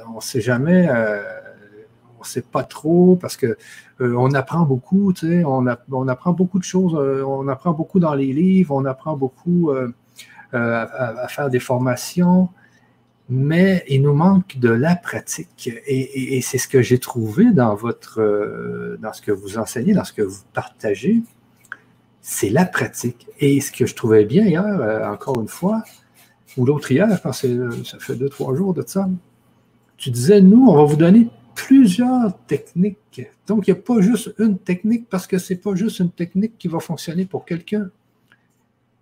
on 0.07 0.15
ne 0.17 0.21
sait 0.21 0.41
jamais 0.41 0.87
on 2.19 2.23
ne 2.23 2.27
sait 2.27 2.41
pas 2.41 2.63
trop 2.63 3.15
parce 3.15 3.37
que 3.37 3.57
euh, 4.01 4.13
on 4.17 4.33
apprend 4.33 4.63
beaucoup, 4.63 5.13
tu 5.13 5.27
sais, 5.27 5.43
on, 5.45 5.65
on, 5.91 6.07
apprend 6.07 6.33
beaucoup 6.33 6.59
de 6.59 6.63
choses, 6.63 6.95
euh, 6.95 7.23
on 7.23 7.47
apprend 7.47 7.71
beaucoup 7.71 7.99
dans 7.99 8.13
les 8.13 8.33
livres, 8.33 8.75
on 8.75 8.85
apprend 8.85 9.15
beaucoup 9.15 9.71
euh, 9.71 9.91
à, 10.51 11.23
à, 11.23 11.27
faire 11.27 11.49
des 11.49 11.59
formations, 11.59 12.49
mais 13.29 13.83
il 13.87 14.01
nous 14.01 14.13
manque 14.13 14.57
de 14.57 14.69
la 14.69 14.95
pratique. 14.95 15.69
Et, 15.87 15.99
et, 16.01 16.37
et 16.37 16.41
c'est 16.41 16.57
ce 16.57 16.67
que 16.67 16.81
j'ai 16.81 16.99
trouvé 16.99 17.51
dans 17.51 17.75
votre, 17.75 18.97
dans 18.99 19.13
ce 19.13 19.21
que 19.21 19.31
vous 19.31 19.57
enseignez, 19.57 19.93
dans 19.93 20.03
ce 20.03 20.13
que 20.13 20.23
vous 20.23 20.41
partagez, 20.53 21.21
c'est 22.21 22.49
la 22.49 22.65
pratique. 22.65 23.27
Et 23.39 23.61
ce 23.61 23.71
que 23.71 23.85
je 23.85 23.95
trouvais 23.95 24.25
bien 24.25 24.45
hier, 24.45 24.65
encore 25.09 25.39
une 25.39 25.47
fois, 25.47 25.83
ou 26.57 26.65
l'autre 26.65 26.91
hier, 26.91 27.07
pense 27.21 27.41
que 27.41 27.83
ça 27.83 27.99
fait 27.99 28.15
deux, 28.15 28.29
trois 28.29 28.55
jours 28.55 28.73
de 28.73 28.83
ça, 28.85 29.09
tu 29.97 30.11
disais, 30.11 30.41
nous, 30.41 30.67
on 30.67 30.75
va 30.75 30.83
vous 30.83 30.95
donner 30.95 31.27
plusieurs 31.55 32.37
techniques. 32.45 33.21
Donc, 33.47 33.67
il 33.67 33.73
n'y 33.73 33.79
a 33.79 33.81
pas 33.81 33.99
juste 33.99 34.33
une 34.39 34.57
technique 34.57 35.09
parce 35.09 35.27
que 35.27 35.37
ce 35.37 35.53
n'est 35.53 35.59
pas 35.59 35.75
juste 35.75 35.99
une 35.99 36.11
technique 36.11 36.57
qui 36.57 36.67
va 36.69 36.79
fonctionner 36.79 37.25
pour 37.25 37.45
quelqu'un. 37.45 37.89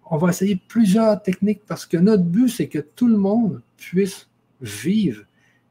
On 0.09 0.17
va 0.17 0.29
essayer 0.29 0.59
plusieurs 0.67 1.21
techniques 1.21 1.61
parce 1.67 1.85
que 1.85 1.97
notre 1.97 2.23
but, 2.23 2.49
c'est 2.49 2.67
que 2.67 2.79
tout 2.79 3.07
le 3.07 3.17
monde 3.17 3.61
puisse 3.75 4.27
vivre 4.61 5.23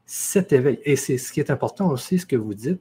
cet 0.05 0.53
éveil. 0.53 0.79
Et 0.85 0.95
c'est 0.95 1.17
ce 1.17 1.33
qui 1.33 1.41
est 1.41 1.51
important 1.51 1.89
aussi, 1.89 2.19
ce 2.19 2.25
que 2.25 2.37
vous 2.37 2.53
dites. 2.53 2.79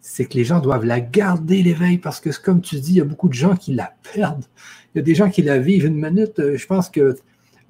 c'est 0.00 0.24
que 0.24 0.34
les 0.34 0.44
gens 0.44 0.60
doivent 0.60 0.84
la 0.84 1.00
garder 1.00 1.62
l'éveil 1.62 1.98
parce 1.98 2.18
que, 2.20 2.30
comme 2.40 2.60
tu 2.62 2.80
dis, 2.80 2.92
il 2.92 2.96
y 2.96 3.00
a 3.00 3.04
beaucoup 3.04 3.28
de 3.28 3.34
gens 3.34 3.56
qui 3.56 3.74
la 3.74 3.94
perdent. 4.12 4.44
Il 4.94 4.98
y 4.98 5.00
a 5.00 5.02
des 5.02 5.14
gens 5.14 5.30
qui 5.30 5.42
la 5.42 5.58
vivent 5.58 5.86
une 5.86 6.00
minute. 6.00 6.38
Euh, 6.38 6.56
je 6.56 6.66
pense 6.66 6.88
que 6.88 7.16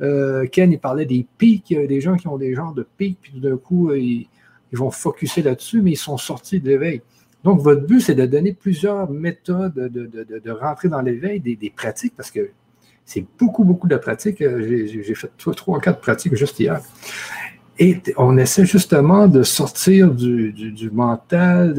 euh, 0.01 0.47
Ken, 0.47 0.73
il 0.73 0.79
parlait 0.79 1.07
des 1.07 1.27
pics. 1.39 1.73
A 1.73 1.87
des 1.87 2.01
gens 2.01 2.17
qui 2.17 2.29
ont 2.29 2.39
des 2.39 2.55
genres 2.55 2.75
de 2.75 2.87
pics, 2.97 3.19
puis 3.21 3.33
tout 3.33 3.41
d'un 3.41 3.57
coup, 3.57 3.91
euh, 3.91 3.99
ils, 3.99 4.29
vont 4.73 4.91
focuser 4.91 5.43
là-dessus, 5.43 5.81
mais 5.81 5.93
ils 5.93 5.97
sont 5.97 6.19
sortis 6.19 6.61
de 6.61 6.69
l'éveil. 6.69 7.03
Donc, 7.45 7.61
votre 7.61 7.87
but, 7.87 8.01
c'est 8.01 8.15
de 8.15 8.27
donner 8.27 8.53
plusieurs 8.53 9.11
méthodes 9.11 9.75
de, 9.75 10.51
rentrer 10.51 10.89
dans 10.89 11.01
l'éveil, 11.01 11.41
des, 11.41 11.73
pratiques, 11.75 12.15
parce 12.17 12.31
que 12.31 12.51
c'est 13.05 13.25
beaucoup, 13.39 13.65
beaucoup 13.65 13.89
de 13.89 13.97
pratiques. 13.97 14.39
J'ai 14.41 15.15
fait 15.15 15.31
trois, 15.37 15.81
quatre 15.81 16.01
pratiques 16.01 16.35
juste 16.35 16.61
hier. 16.61 16.81
Et 17.79 18.03
on 18.17 18.37
essaie 18.37 18.67
justement 18.67 19.29
de 19.29 19.43
sortir 19.43 20.13
du, 20.13 20.91
mental 20.93 21.75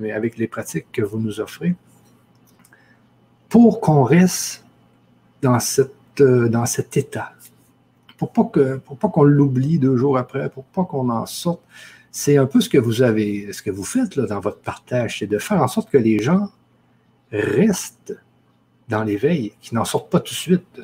mais 0.00 0.10
avec 0.10 0.38
les 0.38 0.48
pratiques 0.48 0.86
que 0.90 1.02
vous 1.02 1.20
nous 1.20 1.38
offrez 1.38 1.74
pour 3.54 3.80
qu'on 3.80 4.02
reste 4.02 4.64
dans, 5.42 5.60
cette, 5.60 5.92
euh, 6.20 6.48
dans 6.48 6.66
cet 6.66 6.96
état. 6.96 7.33
Pour 8.32 8.52
pas 8.52 8.96
pas 9.00 9.08
qu'on 9.08 9.22
l'oublie 9.24 9.78
deux 9.78 9.96
jours 9.96 10.18
après, 10.18 10.50
pour 10.50 10.64
pas 10.64 10.84
qu'on 10.84 11.08
en 11.10 11.26
sorte. 11.26 11.62
C'est 12.10 12.36
un 12.36 12.46
peu 12.46 12.60
ce 12.60 12.68
que 12.68 12.78
vous 12.78 13.02
avez, 13.02 13.52
ce 13.52 13.62
que 13.62 13.70
vous 13.70 13.84
faites 13.84 14.16
là, 14.16 14.26
dans 14.26 14.40
votre 14.40 14.60
partage, 14.60 15.18
c'est 15.18 15.26
de 15.26 15.38
faire 15.38 15.60
en 15.62 15.68
sorte 15.68 15.90
que 15.90 15.98
les 15.98 16.20
gens 16.20 16.48
restent 17.32 18.16
dans 18.88 19.02
l'éveil, 19.02 19.52
qu'ils 19.60 19.76
n'en 19.76 19.84
sortent 19.84 20.10
pas 20.10 20.20
tout 20.20 20.34
de 20.34 20.38
suite. 20.38 20.80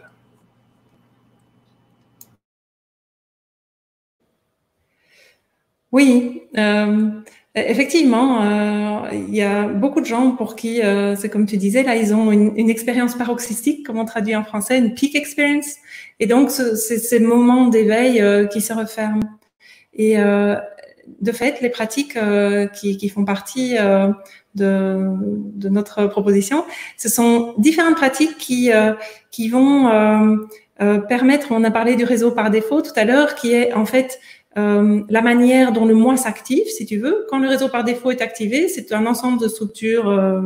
Oui, 5.93 6.43
euh, 6.57 7.11
effectivement, 7.55 8.43
euh, 8.43 9.09
il 9.13 9.35
y 9.35 9.43
a 9.43 9.67
beaucoup 9.67 10.01
de 10.01 10.07
gens 10.07 10.33
pour 10.33 10.55
qui, 10.55 10.83
euh, 10.83 11.17
c'est 11.17 11.29
comme 11.29 11.47
tu 11.47 11.57
disais, 11.57 11.83
là, 11.83 11.97
ils 11.97 12.15
ont 12.15 12.31
une, 12.31 12.71
expérience 12.71 13.17
paroxystique, 13.17 13.85
comme 13.85 13.99
on 13.99 14.05
traduit 14.05 14.37
en 14.37 14.45
français, 14.45 14.79
une 14.79 14.95
peak 14.95 15.17
experience, 15.17 15.77
et 16.21 16.27
donc 16.27 16.51
c'est 16.51 16.77
ces 16.77 17.19
moments 17.19 17.67
d'éveil 17.67 18.23
qui 18.53 18.61
se 18.61 18.73
referment. 18.73 19.23
Et 19.95 20.17
de 20.17 21.33
fait, 21.33 21.61
les 21.61 21.71
pratiques 21.71 22.17
qui, 22.75 23.09
font 23.09 23.25
partie 23.25 23.75
de, 23.75 24.13
de, 24.55 25.69
notre 25.69 26.07
proposition, 26.07 26.65
ce 26.97 27.09
sont 27.09 27.55
différentes 27.59 27.97
pratiques 27.97 28.39
qui, 28.39 28.71
qui 29.33 29.49
vont 29.49 29.91
permettre, 31.09 31.49
on 31.51 31.65
a 31.65 31.71
parlé 31.73 31.97
du 31.97 32.05
réseau 32.05 32.31
par 32.31 32.51
défaut 32.51 32.83
tout 32.83 32.93
à 32.95 33.05
l'heure, 33.05 33.35
qui 33.35 33.53
est 33.53 33.73
en 33.73 33.87
fait 33.87 34.21
euh, 34.59 35.03
la 35.09 35.23
manière 35.23 35.73
dont 35.73 35.87
le 35.87 35.95
moi 35.95 36.17
s'active, 36.17 36.67
si 36.67 36.85
tu 36.85 36.99
veux. 36.99 37.27
Quand 37.31 37.39
le 37.39 37.49
réseau 37.49 37.69
par 37.69 37.85
défaut 37.85 38.11
est 38.11 38.21
activé, 38.21 38.69
c'est 38.69 38.93
un 38.93 39.07
ensemble 39.07 39.41
de 39.41 39.47
structures 39.47 40.09
euh, 40.09 40.41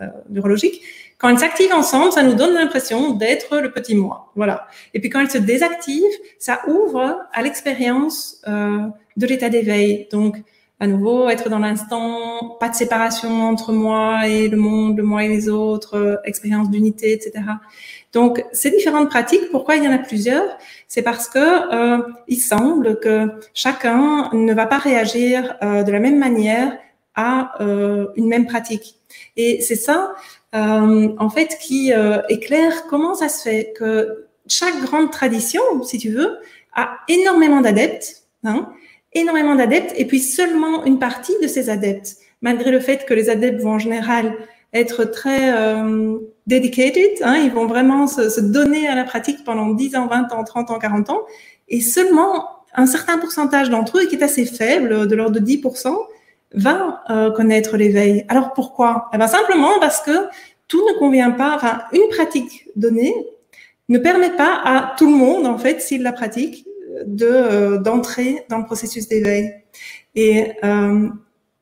euh, 0.00 0.06
neurologiques. 0.30 0.80
Quand 1.18 1.28
elles 1.28 1.38
s'activent 1.38 1.72
ensemble, 1.74 2.12
ça 2.12 2.22
nous 2.22 2.34
donne 2.34 2.54
l'impression 2.54 3.10
d'être 3.10 3.58
le 3.58 3.70
petit 3.70 3.94
moi. 3.94 4.32
Voilà. 4.34 4.66
Et 4.94 5.00
puis 5.00 5.10
quand 5.10 5.20
elles 5.20 5.30
se 5.30 5.38
désactivent, 5.38 6.02
ça 6.38 6.62
ouvre 6.66 7.20
à 7.32 7.42
l'expérience 7.42 8.42
de 8.44 9.26
l'état 9.26 9.48
d'éveil. 9.48 10.08
Donc, 10.10 10.42
à 10.80 10.88
nouveau, 10.88 11.28
être 11.28 11.48
dans 11.48 11.60
l'instant, 11.60 12.56
pas 12.58 12.68
de 12.68 12.74
séparation 12.74 13.44
entre 13.44 13.72
moi 13.72 14.26
et 14.26 14.48
le 14.48 14.56
monde, 14.56 14.96
le 14.96 15.04
moi 15.04 15.22
et 15.22 15.28
les 15.28 15.48
autres, 15.48 16.20
expérience 16.24 16.70
d'unité, 16.70 17.12
etc. 17.12 17.44
Donc, 18.12 18.44
ces 18.52 18.70
différentes 18.70 19.08
pratiques, 19.08 19.50
pourquoi 19.50 19.76
il 19.76 19.84
y 19.84 19.88
en 19.88 19.92
a 19.92 19.98
plusieurs? 19.98 20.58
C'est 20.86 21.02
parce 21.02 21.28
que 21.28 21.38
euh, 21.38 22.02
il 22.28 22.36
semble 22.36 23.00
que 23.00 23.30
chacun 23.54 24.28
ne 24.32 24.52
va 24.52 24.66
pas 24.66 24.78
réagir 24.78 25.56
euh, 25.62 25.82
de 25.82 25.90
la 25.90 25.98
même 25.98 26.18
manière 26.18 26.76
à 27.14 27.62
euh, 27.62 28.08
une 28.16 28.28
même 28.28 28.46
pratique. 28.46 28.96
Et 29.36 29.60
c'est 29.60 29.76
ça, 29.76 30.14
euh, 30.54 31.08
en 31.18 31.30
fait, 31.30 31.58
qui 31.60 31.92
euh, 31.92 32.20
éclaire 32.28 32.86
comment 32.88 33.14
ça 33.14 33.28
se 33.28 33.42
fait 33.42 33.72
que 33.76 34.26
chaque 34.46 34.78
grande 34.82 35.10
tradition, 35.10 35.62
si 35.82 35.98
tu 35.98 36.10
veux, 36.10 36.38
a 36.74 36.98
énormément 37.08 37.60
d'adeptes, 37.60 38.24
hein, 38.44 38.72
énormément 39.12 39.54
d'adeptes, 39.54 39.92
et 39.96 40.06
puis 40.06 40.20
seulement 40.20 40.84
une 40.84 40.98
partie 40.98 41.34
de 41.42 41.46
ces 41.46 41.70
adeptes, 41.70 42.16
malgré 42.40 42.70
le 42.70 42.80
fait 42.80 43.04
que 43.06 43.14
les 43.14 43.30
adeptes 43.30 43.60
vont 43.60 43.72
en 43.72 43.78
général 43.78 44.34
être 44.72 45.04
très 45.04 45.52
euh, 45.54 46.18
dedicated, 46.46 47.10
hein, 47.22 47.36
ils 47.36 47.50
vont 47.50 47.66
vraiment 47.66 48.06
se, 48.06 48.30
se, 48.30 48.40
donner 48.40 48.88
à 48.88 48.94
la 48.94 49.04
pratique 49.04 49.44
pendant 49.44 49.68
10 49.68 49.96
ans, 49.96 50.06
20 50.06 50.32
ans, 50.32 50.44
30 50.44 50.70
ans, 50.70 50.78
40 50.78 51.10
ans, 51.10 51.20
et 51.68 51.80
seulement 51.80 52.48
un 52.74 52.86
certain 52.86 53.18
pourcentage 53.18 53.70
d'entre 53.70 53.98
eux, 53.98 54.06
qui 54.06 54.16
est 54.16 54.22
assez 54.22 54.46
faible, 54.46 55.06
de 55.06 55.14
l'ordre 55.14 55.38
de 55.38 55.44
10%, 55.44 55.94
va 56.54 57.02
euh, 57.10 57.30
connaître 57.30 57.76
l'éveil. 57.76 58.24
Alors 58.28 58.52
pourquoi? 58.52 59.08
Eh 59.12 59.18
ben, 59.18 59.26
Simplement 59.26 59.78
parce 59.80 60.00
que 60.00 60.28
tout 60.68 60.82
ne 60.88 60.98
convient 60.98 61.30
pas, 61.30 61.54
enfin, 61.54 61.82
une 61.92 62.08
pratique 62.08 62.68
donnée 62.76 63.14
ne 63.88 63.98
permet 63.98 64.30
pas 64.30 64.60
à 64.64 64.94
tout 64.96 65.06
le 65.06 65.16
monde, 65.16 65.46
en 65.46 65.58
fait, 65.58 65.80
s'il 65.80 66.02
la 66.02 66.12
pratique, 66.12 66.66
de 67.06 67.26
euh, 67.26 67.78
d'entrer 67.78 68.44
dans 68.48 68.58
le 68.58 68.64
processus 68.64 69.08
d'éveil. 69.08 69.52
Et 70.14 70.52
euh, 70.64 71.08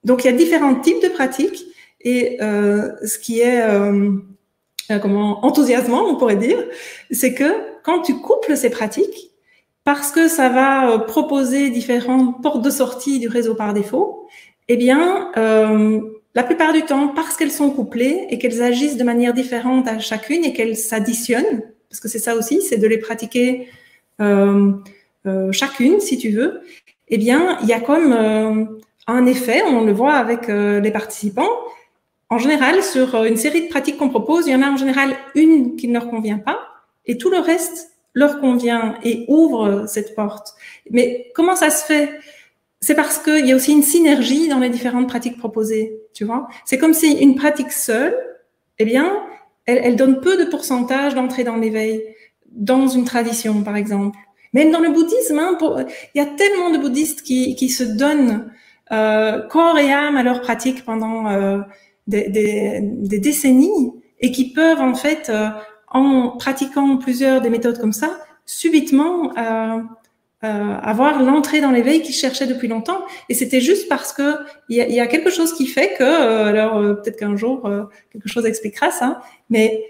donc, 0.05 0.25
il 0.25 0.31
y 0.31 0.35
a 0.35 0.37
différents 0.37 0.75
types 0.75 1.03
de 1.03 1.09
pratiques 1.09 1.65
et 2.01 2.39
euh, 2.41 2.93
ce 3.05 3.19
qui 3.19 3.41
est 3.41 3.63
euh, 3.63 4.13
euh, 4.91 4.99
comment 4.99 5.45
enthousiasmant, 5.45 6.05
on 6.09 6.17
pourrait 6.17 6.37
dire, 6.37 6.59
c'est 7.11 7.35
que 7.35 7.53
quand 7.85 8.03
tu 8.03 8.17
couples 8.17 8.57
ces 8.57 8.71
pratiques, 8.71 9.31
parce 9.85 10.11
que 10.11 10.29
ça 10.29 10.49
va 10.49 10.99
proposer 10.99 11.71
différentes 11.71 12.43
portes 12.43 12.63
de 12.63 12.71
sortie 12.71 13.19
du 13.19 13.29
réseau 13.29 13.55
par 13.55 13.73
défaut, 13.73 14.27
eh 14.69 14.77
bien, 14.77 15.31
euh, 15.37 16.01
la 16.35 16.43
plupart 16.43 16.73
du 16.73 16.83
temps, 16.83 17.09
parce 17.09 17.37
qu'elles 17.37 17.51
sont 17.51 17.71
couplées 17.71 18.27
et 18.31 18.39
qu'elles 18.39 18.63
agissent 18.63 18.97
de 18.97 19.05
manière 19.05 19.33
différente 19.33 19.89
à 19.89 19.99
chacune 19.99 20.45
et 20.45 20.53
qu'elles 20.53 20.77
s'additionnent, 20.77 21.63
parce 21.89 22.01
que 22.01 22.09
c'est 22.09 22.19
ça 22.19 22.35
aussi, 22.35 22.61
c'est 22.63 22.79
de 22.79 22.87
les 22.87 22.99
pratiquer 22.99 23.69
euh, 24.21 24.73
chacune, 25.53 26.01
si 26.01 26.19
tu 26.19 26.31
veux, 26.31 26.61
eh 27.09 27.19
bien, 27.19 27.59
il 27.63 27.69
y 27.69 27.73
a 27.73 27.81
comme 27.81 28.13
un 29.07 29.27
effet, 29.27 29.63
on 29.67 29.85
le 29.85 29.93
voit 29.93 30.15
avec 30.15 30.47
les 30.49 30.91
participants, 30.93 31.51
en 32.31 32.39
général, 32.39 32.83
sur 32.83 33.15
euh, 33.17 33.25
une 33.25 33.37
série 33.37 33.63
de 33.63 33.69
pratiques 33.69 33.99
qu'on 33.99 34.09
propose, 34.09 34.47
il 34.47 34.53
y 34.53 34.57
en 34.57 34.63
a 34.63 34.71
en 34.71 34.77
général 34.77 35.17
une 35.35 35.77
qui 35.77 35.89
ne 35.89 35.93
leur 35.93 36.09
convient 36.09 36.39
pas 36.39 36.59
et 37.07 37.19
tout 37.19 37.31
le 37.31 37.39
reste 37.39 37.91
leur 38.15 38.41
convient 38.41 38.95
et 39.05 39.25
ouvre 39.29 39.85
cette 39.87 40.15
porte. 40.15 40.55
Mais 40.91 41.31
comment 41.35 41.57
ça 41.57 41.71
se 41.71 41.85
fait? 41.85 42.21
C'est 42.81 42.95
parce 42.95 43.19
qu'il 43.19 43.47
y 43.47 43.53
a 43.53 43.57
aussi 43.57 43.73
une 43.73 43.83
synergie 43.83 44.49
dans 44.49 44.59
les 44.59 44.71
différentes 44.71 45.09
pratiques 45.09 45.39
proposées, 45.39 46.01
tu 46.15 46.25
vois? 46.25 46.49
C'est 46.65 46.79
comme 46.79 46.95
si 46.95 47.13
une 47.13 47.35
pratique 47.35 47.73
seule, 47.73 48.17
eh 48.79 48.85
bien, 48.85 49.23
elle, 49.67 49.81
elle 49.85 49.97
donne 49.97 50.21
peu 50.21 50.37
de 50.37 50.49
pourcentage 50.49 51.15
d'entrée 51.15 51.45
dans 51.45 51.57
l'éveil, 51.57 52.03
dans 52.51 52.89
une 52.89 53.05
tradition, 53.05 53.63
par 53.63 53.77
exemple. 53.77 54.19
Même 54.53 54.71
dans 54.71 54.81
le 54.81 54.91
bouddhisme, 54.91 55.39
hein, 55.39 55.59
il 56.15 56.19
y 56.19 56.21
a 56.21 56.27
tellement 56.27 56.71
de 56.71 56.79
bouddhistes 56.79 57.23
qui, 57.23 57.55
qui 57.55 57.69
se 57.69 57.85
donnent 57.85 58.51
euh, 58.91 59.41
corps 59.43 59.79
et 59.79 59.93
âme 59.93 60.17
à 60.17 60.23
leur 60.23 60.41
pratique 60.41 60.85
pendant... 60.85 61.29
Euh, 61.29 61.61
des, 62.07 63.19
décennies 63.19 63.93
et 64.21 64.31
qui 64.31 64.53
peuvent 64.53 64.81
en 64.81 64.95
fait, 64.95 65.29
euh, 65.31 65.49
en 65.89 66.31
pratiquant 66.31 66.97
plusieurs 66.97 67.41
des 67.41 67.51
méthodes 67.51 67.79
comme 67.79 67.93
ça, 67.93 68.19
subitement 68.47 69.37
euh, 69.37 69.81
euh, 70.45 70.77
avoir 70.83 71.23
l'entrée 71.23 71.61
dans 71.61 71.71
l'éveil 71.71 72.03
qu'ils 72.03 72.15
cherchaient 72.15 72.47
depuis 72.47 72.69
longtemps. 72.69 73.03
Et 73.29 73.35
c'était 73.35 73.61
juste 73.61 73.89
parce 73.89 74.13
que 74.13 74.37
il 74.69 74.77
y 74.77 75.01
a, 75.01 75.07
quelque 75.07 75.31
chose 75.31 75.53
qui 75.53 75.67
fait 75.67 75.95
que, 75.99 76.05
alors 76.05 76.81
peut-être 76.97 77.19
qu'un 77.19 77.37
jour 77.37 77.69
quelque 78.13 78.29
chose 78.29 78.47
expliquera 78.47 78.91
ça, 78.91 79.21
mais 79.49 79.85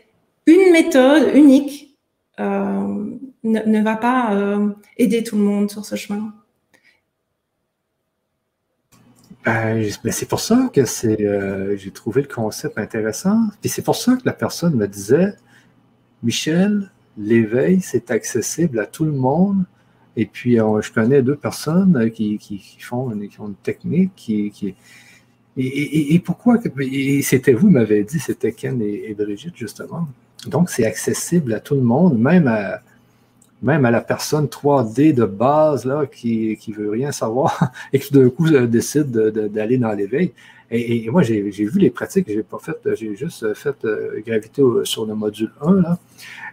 une 0.47 0.73
méthode 0.73 1.35
unique 1.35 1.97
ne, 2.39 3.19
ne, 3.43 3.83
va 3.83 3.97
pas 3.97 4.35
aider 4.97 5.23
tout 5.23 5.37
le 5.37 5.43
monde 5.43 5.71
sur 5.71 5.85
ce 5.85 5.97
chemin. 5.97 6.33
Ben, 9.45 9.89
ben, 10.05 10.13
c'est 10.13 10.29
pour 10.29 10.41
ça 10.41 10.71
que 10.73 10.85
c'est, 10.85 11.23
euh, 11.23 11.77
j'ai 11.77 11.91
trouvé 11.91 12.23
le 12.23 12.29
concept 12.29 12.79
intéressant. 12.79 13.49
Et 13.65 13.69
c'est 13.69 13.83
pour 13.83 13.97
ça 13.97 14.17
que 14.17 14.23
la 14.25 14.35
personne 14.35 14.75
me 14.77 14.87
disait, 14.87 15.35
Michel, 16.23 16.91
l'éveil, 17.17 17.81
c'est 17.81 18.11
accessible 18.11 18.79
à 18.81 18.87
tout 18.87 19.05
le 19.05 19.13
monde. 19.13 19.65
Et 20.17 20.27
puis, 20.27 20.57
je 20.57 20.93
connais 20.93 21.23
deux 21.23 21.37
personnes 21.37 22.11
qui, 22.11 22.39
font, 22.81 23.11
une, 23.13 23.55
technique 23.63 24.13
qui, 24.17 24.75
et, 25.57 26.19
pourquoi 26.25 26.59
et 26.81 27.23
c'était 27.23 27.53
vous 27.53 27.71
m'avez 27.71 28.05
dit, 28.05 28.19
c'était 28.19 28.53
Ken 28.53 28.81
et, 28.83 29.15
Brigitte 29.15 29.57
justement. 29.57 30.09
Donc, 30.47 30.71
c'est 30.71 30.85
accessible 30.85 31.53
à 31.55 31.61
tout 31.61 31.75
le 31.75 31.83
monde, 31.83 32.19
même 32.19 32.47
à, 32.49 32.81
même 33.63 33.85
à 33.85 33.91
la 33.91 34.01
personne 34.01 34.47
3D 34.47 35.13
de 35.15 35.25
base 35.25 35.85
là, 35.85 36.07
qui 36.07 36.59
ne 36.69 36.75
veut 36.75 36.91
rien 36.91 37.13
savoir 37.13 37.71
et 37.93 37.99
qui 37.99 38.13
d'un 38.13 38.31
coup 38.31 38.47
euh, 38.47 38.67
décide 38.67 39.11
d'aller 39.11 39.79
dans 39.79 39.93
l'éveil. 39.93 40.33
Et, 40.73 41.11
moi, 41.11 41.23
j'ai 41.23 41.43
vu 41.43 41.79
les 41.81 41.91
pratiques, 41.91 42.27
j'ai 42.29 42.45
pas 42.45 42.61
fait, 42.61 42.77
j'ai 42.95 43.17
juste 43.17 43.55
fait 43.55 43.75
euh, 43.85 44.21
gravité 44.25 44.63
sur 44.85 45.05
le 45.05 45.17
module 45.17 45.51
1, 45.61 45.81
là. 45.81 45.99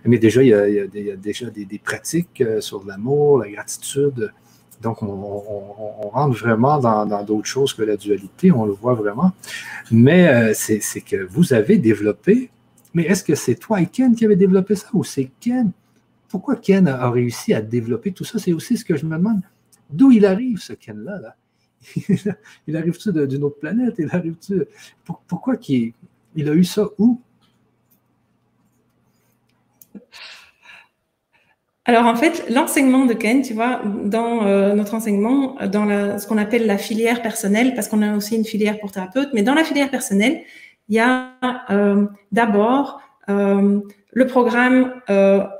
mais 0.05 0.17
déjà, 0.17 0.41
il 0.41 0.49
y 0.49 0.53
a, 0.53 1.15
déjà 1.15 1.51
des, 1.51 1.77
pratiques 1.77 2.41
euh, 2.41 2.59
sur 2.59 2.83
l'amour, 2.83 3.37
la 3.37 3.49
gratitude, 3.49 4.33
Donc, 4.81 5.03
on, 5.03 6.09
rentre 6.09 6.35
vraiment 6.35 6.79
dans 6.79 7.23
d'autres 7.23 7.45
choses 7.45 7.73
que 7.73 7.83
la 7.83 7.95
dualité, 7.95 8.51
on 8.51 8.65
le 8.65 8.73
voit 8.73 8.95
vraiment. 8.95 9.33
Mais 9.91 10.27
euh, 10.29 10.53
c'est 10.55 11.01
que 11.01 11.23
vous 11.29 11.53
avez 11.53 11.77
développé, 11.77 12.49
mais 12.95 13.03
est-ce 13.03 13.23
que 13.23 13.35
c'est 13.35 13.55
toi 13.55 13.81
et 13.81 13.85
Ken 13.85 14.15
qui 14.15 14.25
avez 14.25 14.35
développé 14.35 14.75
ça 14.75 14.87
ou 14.93 15.03
c'est 15.03 15.29
Ken? 15.39 15.71
Pourquoi 16.29 16.55
Ken 16.55 16.87
a, 16.87 17.09
réussi 17.09 17.53
à 17.53 17.61
développer 17.61 18.11
tout 18.11 18.23
ça? 18.23 18.39
C'est 18.39 18.53
aussi 18.53 18.77
ce 18.77 18.85
que 18.85 18.97
je 18.97 19.05
me 19.05 19.17
demande. 19.17 19.41
D'où 19.89 20.11
il 20.11 20.25
arrive, 20.25 20.59
ce 20.59 20.73
Ken-là? 20.73 21.19
Là? 21.19 21.35
il 22.67 22.75
arrive-tu 22.75 23.11
d'une 23.27 23.43
autre 23.43 23.59
planète? 23.59 23.95
Il 23.97 24.09
arrive-tu... 24.11 24.63
pourquoi 25.27 25.55
il, 25.69 26.49
a 26.49 26.53
eu 26.53 26.63
ça 26.63 26.87
où? 26.97 27.21
Alors 31.85 32.05
en 32.05 32.15
fait, 32.15 32.45
l'enseignement 32.49 33.05
de 33.05 33.13
Ken, 33.13 33.41
tu 33.41 33.53
vois, 33.53 33.81
dans 33.85 34.45
euh, 34.45 34.73
notre 34.73 34.93
enseignement, 34.93 35.55
dans 35.67 36.19
ce 36.19 36.27
qu'on 36.27 36.37
appelle 36.37 36.65
la 36.65 36.77
filière 36.77 37.21
personnelle, 37.21 37.73
parce 37.75 37.87
qu'on 37.87 38.01
a 38.01 38.13
aussi 38.17 38.35
une 38.35 38.43
filière 38.43 38.77
pour 38.79 38.91
thérapeute, 38.91 39.29
mais 39.33 39.41
dans 39.41 39.53
la 39.53 39.63
filière 39.63 39.89
personnelle, 39.89 40.41
il 40.89 40.95
y 40.95 40.99
a 40.99 41.31
euh, 41.69 42.05
d'abord 42.31 43.01
euh, 43.29 43.79
le 44.17 44.25
programme 44.25 44.93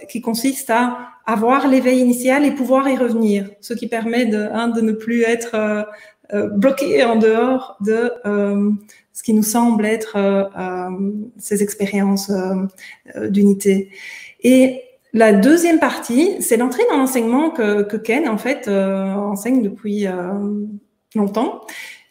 qui 0.09 0.21
consiste 0.21 0.69
à 0.69 0.97
avoir 1.25 1.67
l'éveil 1.67 1.99
initial 1.99 2.45
et 2.45 2.51
pouvoir 2.51 2.89
y 2.89 2.97
revenir, 2.97 3.49
ce 3.61 3.73
qui 3.73 3.87
permet 3.87 4.25
de, 4.25 4.47
hein, 4.51 4.69
de 4.69 4.81
ne 4.81 4.93
plus 4.93 5.21
être 5.21 5.85
bloqué 6.33 7.03
en 7.03 7.17
dehors 7.17 7.77
de 7.81 8.11
ce 9.13 9.23
qui 9.23 9.33
nous 9.33 9.43
semble 9.43 9.85
être 9.85 10.17
ces 11.37 11.61
expériences 11.61 12.31
d'unité. 13.29 13.91
Et 14.41 14.81
la 15.13 15.33
deuxième 15.33 15.79
partie, 15.79 16.35
c'est 16.41 16.57
l'entrée 16.57 16.83
dans 16.91 16.97
l'enseignement 16.97 17.49
que, 17.49 17.97
Ken, 17.97 18.27
en 18.27 18.37
fait, 18.37 18.67
euh, 18.67 19.13
enseigne 19.13 19.61
depuis 19.61 20.05
euh, 20.05 20.13
longtemps. 21.15 21.61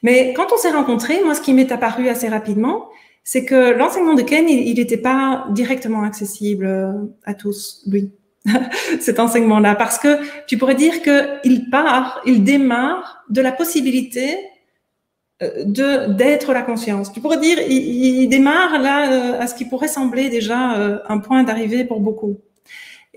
Mais 0.02 0.32
quand 0.34 0.46
on 0.52 0.56
s'est 0.56 0.70
rencontrés, 0.70 1.22
moi, 1.24 1.34
ce 1.34 1.40
qui 1.40 1.52
m'est 1.52 1.70
apparu 1.70 2.08
assez 2.08 2.28
rapidement, 2.28 2.88
c'est 3.28 3.44
que 3.44 3.72
l'enseignement 3.72 4.14
de 4.14 4.22
Ken, 4.22 4.48
il 4.48 4.76
n'était 4.76 4.96
pas 4.96 5.48
directement 5.50 6.04
accessible 6.04 6.64
euh, 6.64 6.92
à 7.24 7.34
tous, 7.34 7.82
lui, 7.88 8.12
cet 9.00 9.18
enseignement-là, 9.18 9.74
parce 9.74 9.98
que 9.98 10.20
tu 10.46 10.56
pourrais 10.56 10.76
dire 10.76 11.02
qu'il 11.02 11.68
part, 11.68 12.22
il 12.24 12.44
démarre 12.44 13.24
de 13.28 13.40
la 13.40 13.50
possibilité 13.50 14.38
de 15.42 16.14
d'être 16.14 16.54
la 16.54 16.62
conscience. 16.62 17.12
Tu 17.12 17.20
pourrais 17.20 17.36
dire, 17.36 17.58
il, 17.68 18.22
il 18.22 18.28
démarre 18.28 18.78
là 18.78 19.38
à 19.38 19.46
ce 19.48 19.54
qui 19.54 19.66
pourrait 19.66 19.88
sembler 19.88 20.30
déjà 20.30 21.02
un 21.06 21.18
point 21.18 21.42
d'arrivée 21.42 21.84
pour 21.84 22.00
beaucoup. 22.00 22.38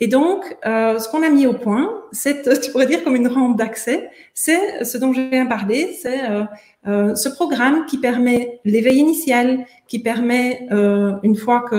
Et 0.02 0.08
donc, 0.08 0.58
euh, 0.66 0.98
ce 0.98 1.10
qu'on 1.10 1.24
a 1.24 1.30
mis 1.30 1.46
au 1.46 1.54
point, 1.54 2.04
c'est, 2.12 2.60
tu 2.62 2.72
pourrais 2.72 2.88
dire 2.88 3.04
comme 3.04 3.16
une 3.16 3.28
rampe 3.28 3.58
d'accès, 3.58 4.10
c'est 4.34 4.84
ce 4.86 4.98
dont 4.98 5.14
je 5.14 5.22
viens 5.22 5.46
parler, 5.46 5.98
c'est 6.02 6.30
euh, 6.30 6.44
euh, 6.88 7.16
ce 7.16 7.28
programme 7.28 7.86
qui 7.86 7.98
permet 7.98 8.62
l'éveil 8.64 8.98
initial, 8.98 9.66
qui 9.88 10.00
permet, 10.00 10.68
euh, 10.72 11.14
une 11.24 11.36
fois 11.36 11.66
que 11.70 11.76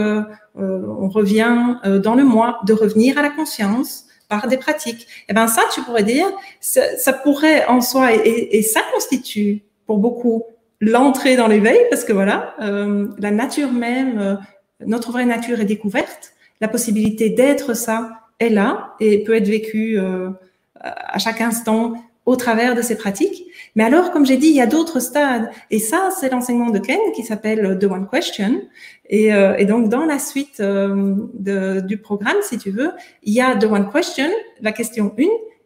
euh, 0.59 0.83
on 1.01 1.09
revient 1.09 1.77
dans 2.03 2.15
le 2.15 2.25
moi, 2.25 2.61
de 2.67 2.75
revenir 2.75 3.17
à 3.17 3.23
la 3.23 3.31
conscience 3.31 4.05
par 4.29 4.47
des 4.47 4.59
pratiques. 4.59 5.03
Et 5.03 5.31
eh 5.31 5.33
ben 5.33 5.49
ça, 5.49 5.63
tu 5.75 5.81
pourrais 5.83 6.03
dire, 6.03 6.27
ça, 6.61 7.13
pourrait 7.13 7.67
en 7.67 7.81
soi, 7.81 8.15
et, 8.15 8.59
et, 8.59 8.63
ça 8.63 8.81
constitue 8.93 9.63
pour 9.87 9.99
beaucoup 9.99 10.45
l'entrée 10.81 11.35
dans 11.35 11.49
l'éveil, 11.49 11.81
parce 11.91 12.05
que 12.05 12.13
voilà, 12.13 12.55
la 12.61 13.31
nature 13.33 13.73
même, 13.73 14.39
notre 14.87 15.11
vraie 15.11 15.25
nature 15.25 15.61
est 15.61 15.65
découverte 15.65 16.33
la 16.61 16.69
possibilité 16.69 17.31
d'être 17.31 17.75
ça 17.75 18.11
est 18.39 18.51
là 18.51 18.95
et 19.01 19.23
peut 19.25 19.35
être 19.35 19.49
vécue 19.49 19.99
euh, 19.99 20.31
à 20.75 21.19
chaque 21.19 21.41
instant 21.41 21.95
au 22.27 22.37
travers 22.37 22.75
de 22.75 22.83
ces 22.83 22.97
pratiques. 22.97 23.47
Mais 23.75 23.85
alors, 23.85 24.11
comme 24.11 24.27
j'ai 24.27 24.37
dit, 24.37 24.49
il 24.49 24.55
y 24.55 24.61
a 24.61 24.67
d'autres 24.67 25.01
stades. 25.01 25.51
Et 25.71 25.79
ça, 25.79 26.11
c'est 26.19 26.31
l'enseignement 26.31 26.71
de 26.71 26.79
Ken 26.79 26.99
qui 27.15 27.23
s'appelle 27.23 27.79
The 27.81 27.85
One 27.85 28.09
Question. 28.09 28.63
Et, 29.09 29.33
euh, 29.33 29.57
et 29.57 29.65
donc, 29.65 29.89
dans 29.89 30.05
la 30.05 30.19
suite 30.19 30.61
euh, 30.61 31.15
de, 31.35 31.81
du 31.81 31.97
programme, 31.97 32.37
si 32.43 32.59
tu 32.59 32.71
veux, 32.71 32.93
il 33.23 33.33
y 33.33 33.41
a 33.41 33.57
The 33.57 33.65
One 33.65 33.91
Question, 33.91 34.31
la 34.61 34.73
question 34.73 35.15
1, 35.19 35.25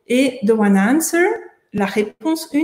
et 0.09 0.40
The 0.47 0.51
One 0.51 0.78
Answer, 0.78 1.26
la 1.72 1.86
réponse 1.86 2.49
1. 2.55 2.61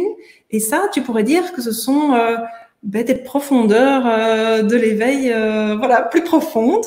Et 0.50 0.60
ça, 0.60 0.88
tu 0.92 1.02
pourrais 1.02 1.24
dire 1.24 1.52
que 1.52 1.60
ce 1.60 1.72
sont 1.72 2.14
euh, 2.14 2.36
ben, 2.82 3.04
des 3.04 3.16
profondeurs 3.16 4.64
de 4.64 4.76
l'éveil 4.76 5.28
voilà, 5.78 6.02
plus 6.02 6.22
profondes 6.22 6.86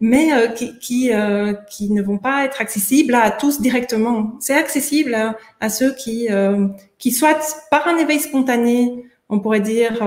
mais 0.00 0.32
euh, 0.32 0.48
qui, 0.48 0.78
qui, 0.78 1.12
euh, 1.12 1.54
qui, 1.68 1.90
ne 1.90 2.02
vont 2.02 2.18
pas 2.18 2.44
être 2.44 2.60
accessibles 2.60 3.14
à 3.14 3.30
tous 3.30 3.60
directement. 3.60 4.32
C'est 4.40 4.54
accessible 4.54 5.16
à, 5.60 5.68
ceux 5.68 5.94
qui, 5.94 6.28
euh, 6.30 6.68
qui, 6.98 7.10
soit 7.10 7.38
par 7.70 7.88
un 7.88 7.96
éveil 7.96 8.20
spontané, 8.20 9.04
on 9.28 9.40
pourrait 9.40 9.60
dire, 9.60 9.98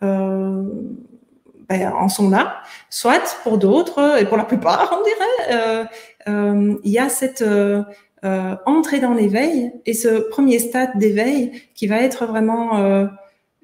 ben, 0.00 1.92
en 1.96 2.08
sont 2.08 2.30
là, 2.30 2.56
soit 2.90 3.38
pour 3.42 3.58
d'autres, 3.58 4.20
et 4.20 4.26
pour 4.26 4.36
la 4.36 4.44
plupart, 4.44 4.98
on 4.98 5.02
dirait, 5.04 5.88
il 6.82 6.90
y 6.90 6.98
a 6.98 7.08
cette 7.08 7.44
entrée 8.66 9.00
dans 9.00 9.14
l'éveil 9.14 9.72
et 9.86 9.94
ce 9.94 10.28
premier 10.30 10.58
stade 10.58 10.90
d'éveil 10.96 11.52
qui 11.74 11.86
va 11.86 11.98
être 11.98 12.26
vraiment 12.26 13.06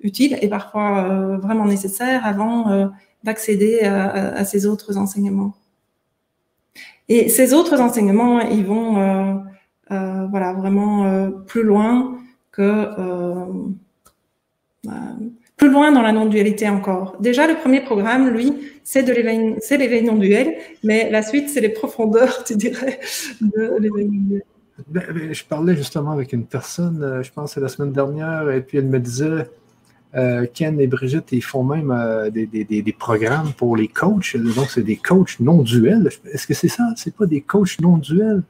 utile 0.03 0.39
et 0.41 0.49
parfois 0.49 1.39
vraiment 1.43 1.65
nécessaire 1.65 2.25
avant 2.25 2.91
d'accéder 3.25 3.81
à, 3.81 4.45
ces 4.45 4.67
autres 4.67 4.97
enseignements. 4.97 5.55
Et 7.09 7.29
ces 7.29 7.53
autres 7.53 7.81
enseignements, 7.81 8.41
ils 8.41 8.65
vont 8.65 8.99
euh, 8.99 9.35
euh, 9.91 10.27
voilà, 10.31 10.53
vraiment 10.53 11.07
euh, 11.07 11.31
plus 11.31 11.65
loin 11.65 12.19
que 12.53 12.87
plus 15.57 15.71
loin 15.71 15.93
dans 15.93 16.01
la 16.01 16.13
non-dualité 16.13 16.71
encore. 16.71 17.17
Déjà, 17.21 17.47
le 17.47 17.55
premier 17.57 17.83
programme, 17.83 18.31
lui, 18.31 18.55
c'est 18.83 19.03
de 19.03 19.13
l'éveil, 19.13 19.57
c'est 19.61 19.77
l'éveil 19.77 20.03
non-duel, 20.03 20.57
mais 20.83 21.11
la 21.11 21.23
suite, 21.23 21.51
c'est 21.51 21.61
les 21.61 21.69
profondeurs, 21.69 22.45
tu 22.45 22.57
dirais, 22.57 22.99
de 23.43 23.77
l'éveil 23.79 24.07
non-duel. 24.07 24.43
Ben, 24.89 25.03
ben, 25.13 25.35
je 25.35 25.45
parlais 25.45 25.77
justement 25.77 26.13
avec 26.13 26.33
une 26.33 26.47
personne, 26.47 27.21
je 27.23 27.31
pense, 27.31 27.59
la 27.59 27.69
semaine 27.69 27.93
dernière, 27.93 28.51
et 28.51 28.63
puis 28.63 28.79
elle 28.79 28.87
me 28.87 28.99
disait, 28.99 29.51
euh, 30.17 30.47
Ken 30.53 30.81
et 30.81 30.87
Brigitte, 30.87 31.29
ils 31.31 31.43
font 31.43 31.63
même 31.63 31.91
euh, 31.93 32.31
des, 32.31 32.47
des, 32.47 32.65
des, 32.65 32.93
programmes 32.93 33.53
pour 33.53 33.77
les 33.77 33.87
coachs. 33.87 34.37
Donc, 34.37 34.71
c'est 34.71 34.83
des 34.83 34.97
coachs 34.97 35.39
non 35.39 35.63
duels. 35.63 36.11
Est-ce 36.33 36.47
que 36.47 36.55
c'est 36.55 36.69
ça? 36.69 36.85
C'est 36.97 37.15
pas 37.15 37.27
des 37.27 37.41
coachs 37.41 37.81
non 37.81 37.97
duels? 37.97 38.43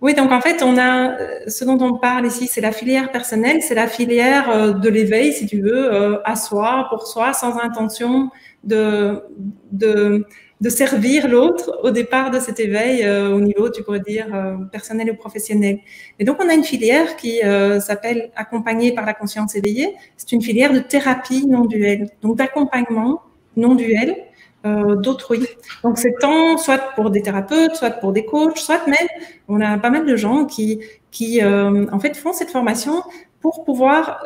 Oui, 0.00 0.14
donc 0.14 0.32
en 0.32 0.40
fait, 0.40 0.62
on 0.62 0.76
a 0.76 1.10
euh, 1.10 1.28
ce 1.46 1.64
dont 1.64 1.78
on 1.80 1.98
parle 1.98 2.26
ici, 2.26 2.48
c'est 2.48 2.60
la 2.60 2.72
filière 2.72 3.12
personnelle, 3.12 3.62
c'est 3.62 3.74
la 3.74 3.86
filière 3.86 4.74
de 4.74 4.88
l'éveil, 4.88 5.32
si 5.32 5.46
tu 5.46 5.60
veux, 5.60 6.20
à 6.26 6.34
soi, 6.34 6.86
pour 6.90 7.06
soi, 7.06 7.32
sans 7.32 7.58
intention 7.58 8.30
de, 8.64 9.22
de 9.70 10.26
de 10.60 10.70
servir 10.70 11.28
l'autre 11.28 11.78
au 11.82 11.90
départ 11.90 12.30
de 12.30 12.40
cet 12.40 12.58
éveil 12.58 13.04
euh, 13.04 13.34
au 13.34 13.40
niveau, 13.40 13.70
tu 13.70 13.82
pourrais 13.82 14.00
dire, 14.00 14.26
euh, 14.34 14.56
personnel 14.72 15.10
ou 15.10 15.14
professionnel. 15.14 15.78
Et 16.18 16.24
donc, 16.24 16.38
on 16.44 16.48
a 16.48 16.54
une 16.54 16.64
filière 16.64 17.16
qui 17.16 17.42
euh, 17.44 17.78
s'appelle 17.80 18.30
Accompagné 18.34 18.92
par 18.92 19.06
la 19.06 19.14
conscience 19.14 19.54
éveillée. 19.54 19.94
C'est 20.16 20.32
une 20.32 20.42
filière 20.42 20.72
de 20.72 20.80
thérapie 20.80 21.46
non 21.46 21.64
duelle, 21.64 22.10
donc 22.22 22.36
d'accompagnement 22.36 23.22
non 23.56 23.74
duel 23.74 24.16
d'autrui. 24.64 25.46
Donc, 25.82 25.96
c'est 25.96 26.12
tant 26.20 26.58
soit 26.58 26.92
pour 26.94 27.10
des 27.10 27.22
thérapeutes, 27.22 27.76
soit 27.76 27.90
pour 27.90 28.12
des 28.12 28.26
coachs, 28.26 28.58
soit 28.58 28.86
même, 28.86 29.08
on 29.46 29.62
a 29.62 29.78
pas 29.78 29.88
mal 29.88 30.04
de 30.04 30.14
gens 30.14 30.44
qui, 30.44 30.80
qui 31.10 31.42
en 31.42 31.98
fait, 32.00 32.14
font 32.16 32.34
cette 32.34 32.50
formation 32.50 33.02
pour 33.40 33.64
pouvoir, 33.64 34.22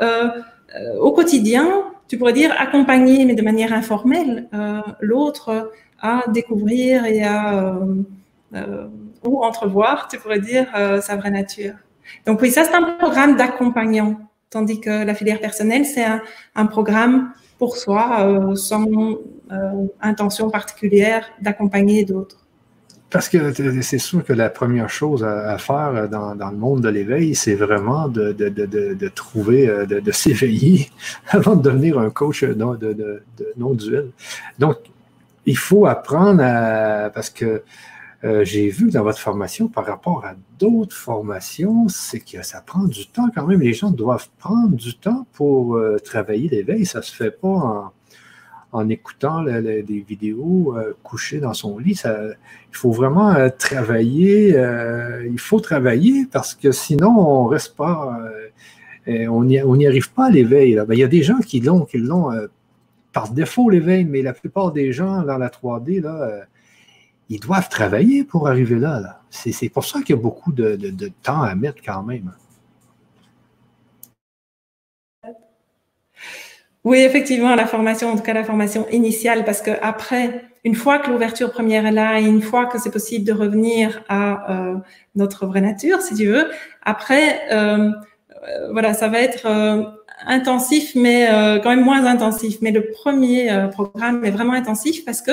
au 0.99 1.13
quotidien, 1.13 1.85
tu 2.09 2.19
pourrais 2.19 2.33
dire, 2.33 2.53
accompagner, 2.59 3.25
mais 3.25 3.37
de 3.37 3.43
manière 3.43 3.73
informelle, 3.73 4.49
l'autre 5.01 5.71
à 6.03 6.25
découvrir 6.29 7.07
et 7.07 7.23
à 7.23 7.55
euh, 7.55 8.03
euh, 8.55 8.89
ou 9.25 9.43
entrevoir, 9.45 10.09
tu 10.09 10.19
pourrais 10.19 10.41
dire, 10.41 10.67
euh, 10.77 11.01
sa 11.01 11.17
vraie 11.17 11.31
nature. 11.31 11.75
Donc 12.27 12.43
oui, 12.43 12.51
ça 12.51 12.65
c'est 12.65 12.75
un 12.75 12.97
programme 12.99 13.37
d'accompagnant, 13.37 14.21
tandis 14.51 14.81
que 14.81 15.05
la 15.05 15.15
filière 15.15 15.41
personnelle, 15.41 15.87
c'est 15.87 16.05
un, 16.57 16.67
programme 16.67 17.31
pour 17.59 17.77
soi, 17.77 18.53
sans 18.57 18.87
intention 20.01 20.51
particulière 20.51 21.25
d'accompagner 21.41 22.05
d'autres. 22.05 22.39
Parce 23.09 23.29
que 23.29 23.53
c'est 23.83 23.99
sûr 23.99 24.25
que 24.25 24.33
la 24.33 24.51
première 24.51 24.91
chose 24.91 25.23
à, 25.23 25.57
faire 25.59 26.09
dans, 26.09 26.35
le 26.35 26.57
monde 26.57 26.81
de 26.81 26.89
l'éveil, 26.89 27.37
c'est 27.37 27.55
vraiment 27.55 28.09
de, 28.09 28.33
de, 28.33 28.49
de, 28.49 28.95
de, 28.95 29.09
trouver, 29.09 29.69
de, 29.87 30.11
s'éveiller 30.11 30.91
avant 31.29 31.55
de 31.55 31.63
devenir 31.63 31.99
un 31.99 32.11
coach 32.11 32.43
non, 32.43 32.75
de, 32.75 33.23
non-duel. 33.57 34.11
Donc, 34.59 34.77
il 35.47 35.57
faut 35.57 35.87
apprendre 35.87 36.43
à. 36.43 37.11
Parce 37.11 37.31
que 37.31 37.63
euh, 38.25 38.45
j'ai 38.45 38.69
vu 38.69 38.91
dans 38.91 39.03
votre 39.03 39.19
formation 39.19 39.67
par 39.69 39.85
rapport 39.85 40.25
à 40.25 40.35
d'autres 40.59 40.97
formations, 40.97 41.89
c'est 41.89 42.21
que 42.21 42.43
ça 42.43 42.61
prend 42.61 42.85
du 42.85 43.09
temps 43.09 43.29
quand 43.35 43.47
même. 43.47 43.61
Les 43.61 43.73
gens 43.73 43.91
doivent 43.91 44.29
prendre 44.39 44.77
du 44.77 44.97
temps 44.97 45.27
pour 45.33 45.77
euh, 45.77 45.99
travailler 45.99 46.49
l'éveil. 46.49 46.87
Ça 46.87 47.01
ne 47.01 47.05
se 47.05 47.15
fait 47.15 47.33
pas 47.33 47.93
en 48.73 48.89
écoutant 48.89 49.43
des 49.43 50.05
vidéos 50.09 50.75
euh, 50.77 50.95
dans 51.41 51.53
son 51.53 51.79
lit. 51.79 51.95
Ça, 51.95 52.19
il 52.71 52.77
faut 52.77 52.91
vraiment 52.91 53.31
euh, 53.35 53.51
travailler. 53.57 54.57
Euh, 54.57 55.29
il 55.31 55.39
faut 55.39 55.61
travailler 55.61 56.27
parce 56.31 56.55
que 56.55 56.73
sinon, 56.73 57.15
on 57.19 57.47
reste 57.47 57.77
pas. 57.77 58.19
on 59.07 59.45
n'y 59.45 59.87
arrive 59.87 60.13
pas 60.13 60.27
à 60.27 60.31
l'éveil. 60.31 60.77
Ben, 60.89 60.95
il 60.95 61.01
y 61.01 61.05
a 61.05 61.09
des 61.09 61.23
gens 61.23 61.39
qui 61.39 61.61
l'ont 61.61 61.87
par 63.13 63.31
défaut 63.31 63.71
l'éveil, 63.71 64.05
mais 64.05 64.23
la 64.23 64.33
plupart 64.33 64.73
des 64.73 64.93
gens 64.93 65.23
dans 65.23 65.39
la 65.39 65.49
3D, 65.49 66.01
là, 66.01 66.47
ils 67.33 67.41
doivent 67.41 67.69
travailler 67.71 68.25
pour 68.25 68.47
arriver 68.47 68.79
là. 68.79 69.21
C'est 69.31 69.69
pour 69.71 69.85
ça 69.85 70.01
qu'il 70.01 70.15
y 70.15 70.19
a 70.19 70.23
beaucoup 70.23 70.53
de, 70.53 70.77
temps 71.23 71.43
à 71.43 71.55
mettre 71.55 71.83
quand 71.83 72.03
même. 72.03 72.33
Oui, 76.85 76.99
effectivement, 76.99 77.55
la 77.55 77.67
formation, 77.67 78.11
en 78.11 78.17
tout 78.17 78.23
cas 78.23 78.35
la 78.35 78.45
formation 78.45 78.87
initiale, 78.91 79.45
parce 79.45 79.63
que 79.63 79.71
après, 79.83 80.45
une 80.65 80.75
fois 80.75 80.99
que 80.99 81.11
l'ouverture 81.11 81.53
première 81.53 81.87
est 81.87 81.93
là, 81.93 82.21
et 82.21 82.25
une 82.25 82.43
fois 82.43 82.67
que 82.67 82.79
c'est 82.79 82.91
possible 82.91 83.25
de 83.25 83.33
revenir 83.33 84.03
à 84.09 84.73
euh, 84.73 84.77
notre 85.15 85.47
vraie 85.47 85.61
nature, 85.61 86.03
si 86.03 86.15
tu 86.15 86.27
veux, 86.27 86.51
après, 86.83 87.41
euh, 87.53 87.91
euh 88.49 88.73
voilà, 88.73 88.93
ça 88.95 89.09
va 89.09 89.21
être 89.21 89.47
euh, 89.47 89.85
intensif, 90.27 90.93
mais 90.95 91.29
euh, 91.31 91.59
quand 91.59 91.71
même 91.71 91.85
moins 91.85 92.05
intensif. 92.07 92.59
Mais 92.61 92.71
le 92.71 92.91
premier 92.91 93.69
programme 93.73 94.25
est 94.25 94.31
vraiment 94.31 94.55
intensif 94.55 95.05
parce 95.05 95.23
que 95.23 95.33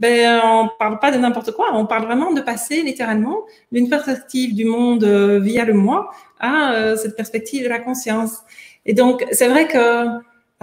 ben, 0.00 0.40
on 0.44 0.68
parle 0.78 0.98
pas 0.98 1.12
de 1.12 1.18
n'importe 1.18 1.52
quoi, 1.52 1.68
on 1.72 1.86
parle 1.86 2.04
vraiment 2.04 2.32
de 2.32 2.40
passer 2.40 2.82
littéralement 2.82 3.38
d'une 3.70 3.88
perspective 3.88 4.54
du 4.54 4.64
monde 4.64 5.04
via 5.04 5.64
le 5.64 5.72
moi 5.72 6.10
à 6.40 6.96
cette 6.96 7.14
perspective 7.14 7.62
de 7.62 7.68
la 7.68 7.78
conscience. 7.78 8.38
Et 8.86 8.92
donc, 8.92 9.24
c'est 9.30 9.48
vrai 9.48 9.68
que 9.68 10.08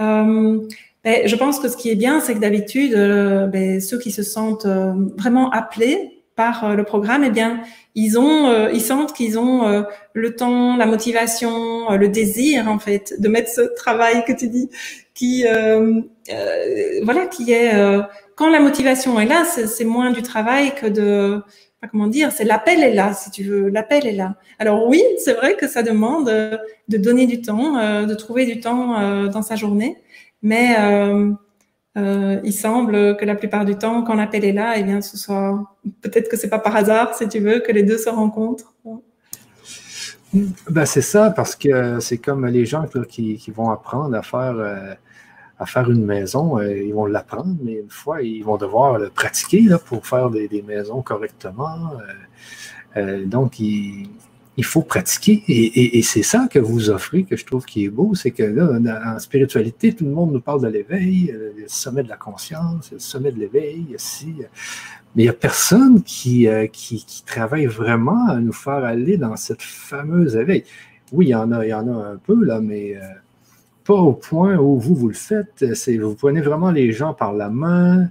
euh, 0.00 0.58
ben, 1.04 1.26
je 1.26 1.36
pense 1.36 1.58
que 1.58 1.68
ce 1.68 1.76
qui 1.76 1.90
est 1.90 1.96
bien, 1.96 2.20
c'est 2.20 2.34
que 2.34 2.38
d'habitude, 2.38 2.94
euh, 2.94 3.46
ben, 3.46 3.80
ceux 3.80 3.98
qui 3.98 4.10
se 4.10 4.22
sentent 4.22 4.66
euh, 4.66 4.92
vraiment 5.16 5.50
appelés 5.50 6.21
par 6.36 6.74
le 6.76 6.84
programme, 6.84 7.24
eh 7.24 7.30
bien, 7.30 7.60
ils 7.94 8.18
ont, 8.18 8.68
ils 8.68 8.80
sentent 8.80 9.12
qu'ils 9.12 9.38
ont 9.38 9.84
le 10.12 10.34
temps, 10.34 10.76
la 10.76 10.86
motivation, 10.86 11.90
le 11.90 12.08
désir 12.08 12.68
en 12.68 12.78
fait 12.78 13.14
de 13.20 13.28
mettre 13.28 13.50
ce 13.50 13.60
travail 13.74 14.24
que 14.24 14.32
tu 14.32 14.48
dis, 14.48 14.70
qui, 15.14 15.44
voilà, 17.02 17.26
qui 17.26 17.52
est 17.52 17.72
quand 18.34 18.50
la 18.50 18.60
motivation 18.60 19.20
est 19.20 19.26
là, 19.26 19.44
c'est 19.44 19.84
moins 19.84 20.10
du 20.10 20.22
travail 20.22 20.74
que 20.74 20.86
de, 20.86 21.42
comment 21.90 22.06
dire, 22.06 22.32
c'est 22.32 22.44
l'appel 22.44 22.82
est 22.82 22.94
là, 22.94 23.12
si 23.12 23.30
tu 23.30 23.44
veux, 23.44 23.68
l'appel 23.68 24.06
est 24.06 24.12
là. 24.12 24.36
Alors 24.58 24.86
oui, 24.88 25.02
c'est 25.18 25.34
vrai 25.34 25.54
que 25.54 25.68
ça 25.68 25.82
demande 25.82 26.26
de 26.26 26.96
donner 26.96 27.26
du 27.26 27.42
temps, 27.42 28.04
de 28.04 28.14
trouver 28.14 28.46
du 28.46 28.58
temps 28.60 29.28
dans 29.28 29.42
sa 29.42 29.56
journée. 29.56 29.98
Mais 30.42 30.76
euh, 31.96 32.40
il 32.42 32.52
semble 32.52 33.16
que 33.16 33.24
la 33.24 33.34
plupart 33.34 33.64
du 33.64 33.76
temps, 33.76 34.02
quand 34.02 34.14
l'appel 34.14 34.44
est 34.44 34.52
là, 34.52 34.74
eh 34.76 34.82
bien, 34.82 35.02
ce 35.02 35.18
soit 35.18 35.62
peut-être 36.00 36.30
que 36.30 36.36
c'est 36.36 36.48
pas 36.48 36.58
par 36.58 36.74
hasard, 36.74 37.14
si 37.14 37.28
tu 37.28 37.40
veux, 37.40 37.60
que 37.60 37.70
les 37.70 37.82
deux 37.82 37.98
se 37.98 38.08
rencontrent. 38.08 38.72
Ben, 40.70 40.86
c'est 40.86 41.02
ça, 41.02 41.30
parce 41.30 41.54
que 41.54 42.00
c'est 42.00 42.16
comme 42.16 42.46
les 42.46 42.64
gens 42.64 42.86
qui, 43.08 43.52
vont 43.54 43.70
apprendre 43.70 44.16
à 44.16 44.22
faire, 44.22 44.54
euh, 44.56 44.94
à 45.58 45.66
faire 45.66 45.90
une 45.90 46.06
maison, 46.06 46.58
euh, 46.58 46.74
ils 46.74 46.94
vont 46.94 47.04
l'apprendre, 47.04 47.54
mais 47.62 47.74
une 47.74 47.90
fois, 47.90 48.22
ils 48.22 48.42
vont 48.42 48.56
devoir 48.56 48.98
le 48.98 49.10
pratiquer 49.10 49.60
là, 49.62 49.78
pour 49.78 50.06
faire 50.06 50.30
des, 50.30 50.48
des 50.48 50.62
maisons 50.62 51.02
correctement. 51.02 51.92
Donc, 53.26 53.60
ils, 53.60 54.08
il 54.56 54.64
faut 54.64 54.82
pratiquer. 54.82 55.42
Et, 55.48 56.02
c'est 56.02 56.22
ça 56.22 56.46
que 56.50 56.58
vous 56.58 56.90
offrez, 56.90 57.24
que 57.24 57.36
je 57.36 57.44
trouve 57.44 57.64
qui 57.64 57.84
est 57.84 57.88
beau, 57.88 58.14
c'est 58.14 58.30
que 58.30 58.42
là, 58.42 58.78
en 59.06 59.18
spiritualité, 59.18 59.94
tout 59.94 60.04
le 60.04 60.10
monde 60.10 60.32
nous 60.32 60.40
parle 60.40 60.62
de 60.62 60.68
l'éveil, 60.68 61.30
euh, 61.32 61.52
le 61.56 61.64
sommet 61.68 62.02
de 62.02 62.08
la 62.08 62.16
conscience, 62.16 62.92
le 62.92 62.98
sommet 62.98 63.32
de 63.32 63.40
l'éveil, 63.40 63.86
ici. 63.94 64.34
Mais 65.14 65.22
il 65.22 65.26
n'y 65.26 65.30
a 65.30 65.34
personne 65.34 66.02
qui, 66.02 66.48
euh, 66.48 66.66
qui, 66.66 67.04
qui, 67.04 67.24
travaille 67.24 67.66
vraiment 67.66 68.28
à 68.28 68.36
nous 68.36 68.52
faire 68.52 68.84
aller 68.84 69.16
dans 69.16 69.36
cette 69.36 69.62
fameuse 69.62 70.36
éveil. 70.36 70.64
Oui, 71.12 71.26
il 71.26 71.30
y 71.30 71.34
en 71.34 71.50
a, 71.52 71.66
y 71.66 71.74
en 71.74 71.88
a 71.88 72.08
un 72.12 72.16
peu, 72.16 72.44
là, 72.44 72.60
mais 72.60 72.96
euh, 72.96 73.00
pas 73.84 73.94
au 73.94 74.12
point 74.12 74.56
où 74.56 74.78
vous, 74.78 74.94
vous 74.94 75.08
le 75.08 75.14
faites. 75.14 75.64
Vous 76.00 76.14
prenez 76.14 76.40
vraiment 76.40 76.70
les 76.70 76.92
gens 76.92 77.14
par 77.14 77.32
la 77.32 77.48
main, 77.48 78.08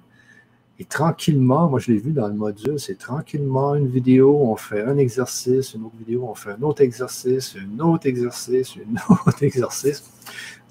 et 0.82 0.86
tranquillement, 0.86 1.70
moi 1.70 1.78
je 1.78 1.92
l'ai 1.92 2.00
vu 2.00 2.12
dans 2.12 2.28
le 2.28 2.34
module, 2.34 2.80
c'est 2.80 2.98
tranquillement 2.98 3.76
une 3.76 3.88
vidéo, 3.88 4.36
on 4.42 4.56
fait 4.56 4.82
un 4.82 4.98
exercice, 4.98 5.76
une 5.76 5.84
autre 5.84 5.96
vidéo, 6.00 6.28
on 6.28 6.34
fait 6.34 6.54
un 6.54 6.62
autre 6.64 6.82
exercice, 6.82 7.56
un 7.56 7.80
autre 7.82 8.08
exercice, 8.08 8.74
un 8.78 9.14
autre 9.28 9.44
exercice. 9.44 10.04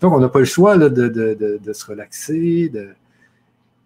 Donc, 0.00 0.12
on 0.12 0.18
n'a 0.18 0.28
pas 0.28 0.40
le 0.40 0.46
choix 0.46 0.76
de, 0.76 1.72
se 1.72 1.86
relaxer, 1.86 2.72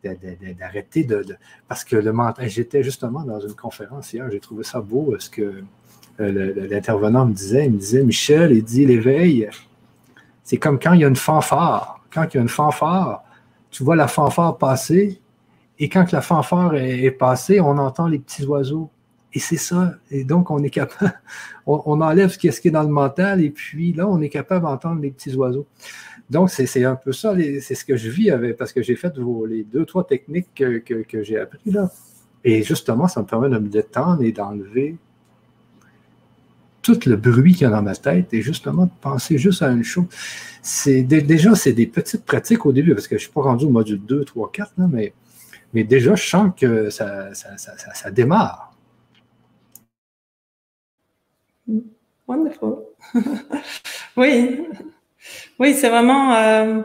d'arrêter 0.03 1.05
de, 1.05 1.37
Parce 1.68 1.85
que 1.85 1.97
le 1.97 2.12
mental, 2.14 2.49
j'étais 2.49 2.83
justement 2.83 3.22
dans 3.22 3.41
une 3.41 3.53
conférence 3.53 4.11
hier, 4.14 4.27
j'ai 4.31 4.41
trouvé 4.41 4.64
ça 4.64 4.81
beau, 4.81 5.14
ce 5.18 5.29
que 5.29 5.62
euh, 6.20 6.68
l'intervenant 6.70 7.27
me 7.27 7.35
disait. 7.35 7.66
Il 7.66 7.72
me 7.72 7.79
disait, 7.79 8.03
Michel, 8.03 8.53
il 8.53 8.64
dit, 8.64 8.87
l'éveil, 8.87 9.51
c'est 10.43 10.57
comme 10.57 10.79
quand 10.79 10.95
il 10.95 11.03
y 11.03 11.05
a 11.05 11.09
une 11.09 11.16
fanfare. 11.16 12.01
Quand 12.11 12.25
il 12.33 12.37
y 12.37 12.39
a 12.39 12.43
une 12.43 12.49
fanfare, 12.49 13.25
tu 13.70 13.85
vois 13.85 13.97
la 13.97 14.09
fanfare 14.09 14.57
passer, 14.57 15.20
et 15.79 15.89
quand 15.89 16.12
la 16.12 16.20
fanfare 16.20 16.77
est, 16.77 17.11
passée, 17.11 17.61
on 17.61 17.79
entend 17.79 18.07
les 18.07 18.18
petits 18.18 18.45
oiseaux. 18.45 18.91
Et 19.33 19.41
c'est 19.41 19.57
ça. 19.57 19.95
Et 20.12 20.22
donc, 20.22 20.51
on 20.53 20.62
est 20.62 20.70
capable, 20.70 21.20
on, 21.66 22.01
enlève 22.01 22.31
ce 22.31 22.39
qui, 22.39 22.47
est, 22.47 22.70
dans 22.70 22.85
le 22.85 22.89
mental, 22.89 23.43
et 23.43 23.51
puis 23.51 23.93
là, 23.93 24.09
on 24.09 24.20
est 24.20 24.29
capable 24.29 24.64
d'entendre 24.64 25.01
les 25.01 25.11
petits 25.11 25.35
oiseaux. 25.35 25.66
Donc, 26.31 26.51
c'est 26.51 26.85
un 26.85 26.95
peu 26.95 27.12
ça, 27.12 27.35
c'est 27.61 27.75
ce 27.75 27.85
que 27.85 27.97
je 27.97 28.09
vis 28.09 28.31
avec, 28.31 28.57
parce 28.57 28.72
que 28.72 28.83
j'ai 28.83 28.95
fait 28.95 29.12
les 29.49 29.64
deux, 29.64 29.85
trois 29.85 30.07
techniques 30.07 30.55
que, 30.55 31.22
j'ai 31.22 31.39
appris 31.39 31.70
là. 31.70 31.91
Et 32.45 32.62
justement, 32.62 33.09
ça 33.09 33.20
me 33.20 33.27
permet 33.27 33.49
de 33.49 33.59
me 33.59 33.68
détendre 33.68 34.22
et 34.22 34.31
d'enlever 34.31 34.97
tout 36.83 36.99
le 37.07 37.16
bruit 37.16 37.55
qu'il 37.55 37.62
y 37.62 37.64
a 37.64 37.70
dans 37.70 37.83
ma 37.83 37.97
tête 37.97 38.33
et 38.35 38.43
justement 38.43 38.85
de 38.85 38.91
penser 39.01 39.39
juste 39.39 39.62
à 39.62 39.70
une 39.70 39.83
chose. 39.83 40.05
C'est 40.62 41.03
déjà, 41.03 41.55
c'est 41.55 41.72
des 41.72 41.87
petites 41.87 42.25
pratiques 42.25 42.64
au 42.66 42.72
début, 42.72 42.95
parce 42.95 43.09
que 43.09 43.16
je 43.16 43.22
ne 43.22 43.25
suis 43.25 43.33
pas 43.33 43.43
rendu 43.43 43.64
au 43.64 43.70
module 43.70 44.01
2, 44.01 44.25
3, 44.25 44.53
4, 44.53 44.72
là, 44.79 44.89
mais 44.91 45.14
mais 45.75 45.85
déjà, 45.85 46.14
je 46.14 46.27
sens 46.27 46.53
que 46.57 46.89
ça, 46.89 47.35
ça, 47.35 47.59
ça, 47.59 47.77
ça 47.77 48.11
démarre. 48.11 48.75
Wonderful. 52.27 52.77
oui, 54.16 54.61
oui, 55.59 55.75
c'est 55.75 55.89
vraiment 55.89 56.35
euh, 56.35 56.81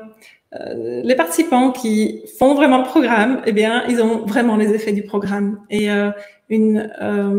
euh, 0.55 1.01
les 1.03 1.15
participants 1.15 1.71
qui 1.71 2.23
font 2.37 2.55
vraiment 2.55 2.79
le 2.79 2.83
programme. 2.83 3.41
Eh 3.45 3.51
bien, 3.51 3.85
ils 3.87 4.01
ont 4.01 4.25
vraiment 4.25 4.57
les 4.57 4.73
effets 4.73 4.91
du 4.91 5.03
programme. 5.03 5.59
Et 5.69 5.89
euh, 5.91 6.11
une 6.49 6.91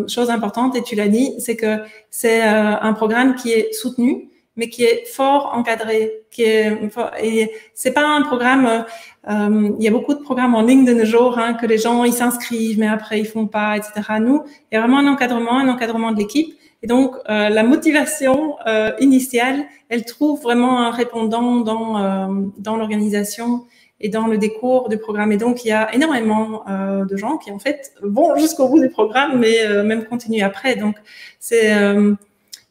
chose 0.08 0.30
importante, 0.30 0.76
et 0.76 0.82
tu 0.82 0.94
l'as 0.94 1.08
dit, 1.08 1.34
c'est 1.40 1.56
que 1.56 1.78
c'est 2.10 2.42
un 2.42 2.92
programme 2.92 3.34
qui 3.34 3.50
est 3.50 3.72
soutenu 3.72 4.29
mais 4.60 4.68
qui 4.68 4.84
est 4.84 5.06
fort 5.06 5.52
encadré, 5.54 6.12
qui 6.30 6.42
est 6.42 6.78
et 7.22 7.50
c'est 7.72 7.92
pas 7.92 8.06
un 8.06 8.20
programme. 8.20 8.84
Euh, 9.26 9.70
il 9.78 9.82
y 9.82 9.88
a 9.88 9.90
beaucoup 9.90 10.12
de 10.12 10.20
programmes 10.20 10.54
en 10.54 10.60
ligne 10.60 10.84
de 10.84 10.92
nos 10.92 11.06
jours 11.06 11.38
hein, 11.38 11.54
que 11.54 11.64
les 11.64 11.78
gens 11.78 12.04
ils 12.04 12.12
s'inscrivent, 12.12 12.78
mais 12.78 12.86
après 12.86 13.18
ils 13.20 13.26
font 13.26 13.46
pas, 13.46 13.78
etc. 13.78 13.92
Nous, 14.20 14.44
il 14.70 14.74
y 14.74 14.76
a 14.76 14.80
vraiment 14.82 14.98
un 14.98 15.06
encadrement, 15.06 15.58
un 15.58 15.68
encadrement 15.68 16.12
de 16.12 16.18
l'équipe. 16.18 16.52
Et 16.82 16.86
donc 16.86 17.16
euh, 17.30 17.48
la 17.48 17.62
motivation 17.62 18.56
euh, 18.66 18.92
initiale, 19.00 19.64
elle 19.88 20.04
trouve 20.04 20.42
vraiment 20.42 20.80
un 20.80 20.90
répondant 20.90 21.56
dans 21.60 21.98
euh, 21.98 22.26
dans 22.58 22.76
l'organisation 22.76 23.64
et 24.02 24.10
dans 24.10 24.26
le 24.26 24.36
décours 24.36 24.90
du 24.90 24.98
programme. 24.98 25.32
Et 25.32 25.38
donc 25.38 25.64
il 25.64 25.68
y 25.68 25.72
a 25.72 25.94
énormément 25.94 26.68
euh, 26.68 27.06
de 27.06 27.16
gens 27.16 27.38
qui 27.38 27.50
en 27.50 27.58
fait 27.58 27.94
vont 28.02 28.36
jusqu'au 28.36 28.68
bout 28.68 28.80
du 28.80 28.90
programme, 28.90 29.38
mais 29.38 29.66
euh, 29.66 29.82
même 29.84 30.04
continuent 30.04 30.44
après. 30.44 30.76
Donc 30.76 30.96
c'est 31.38 31.72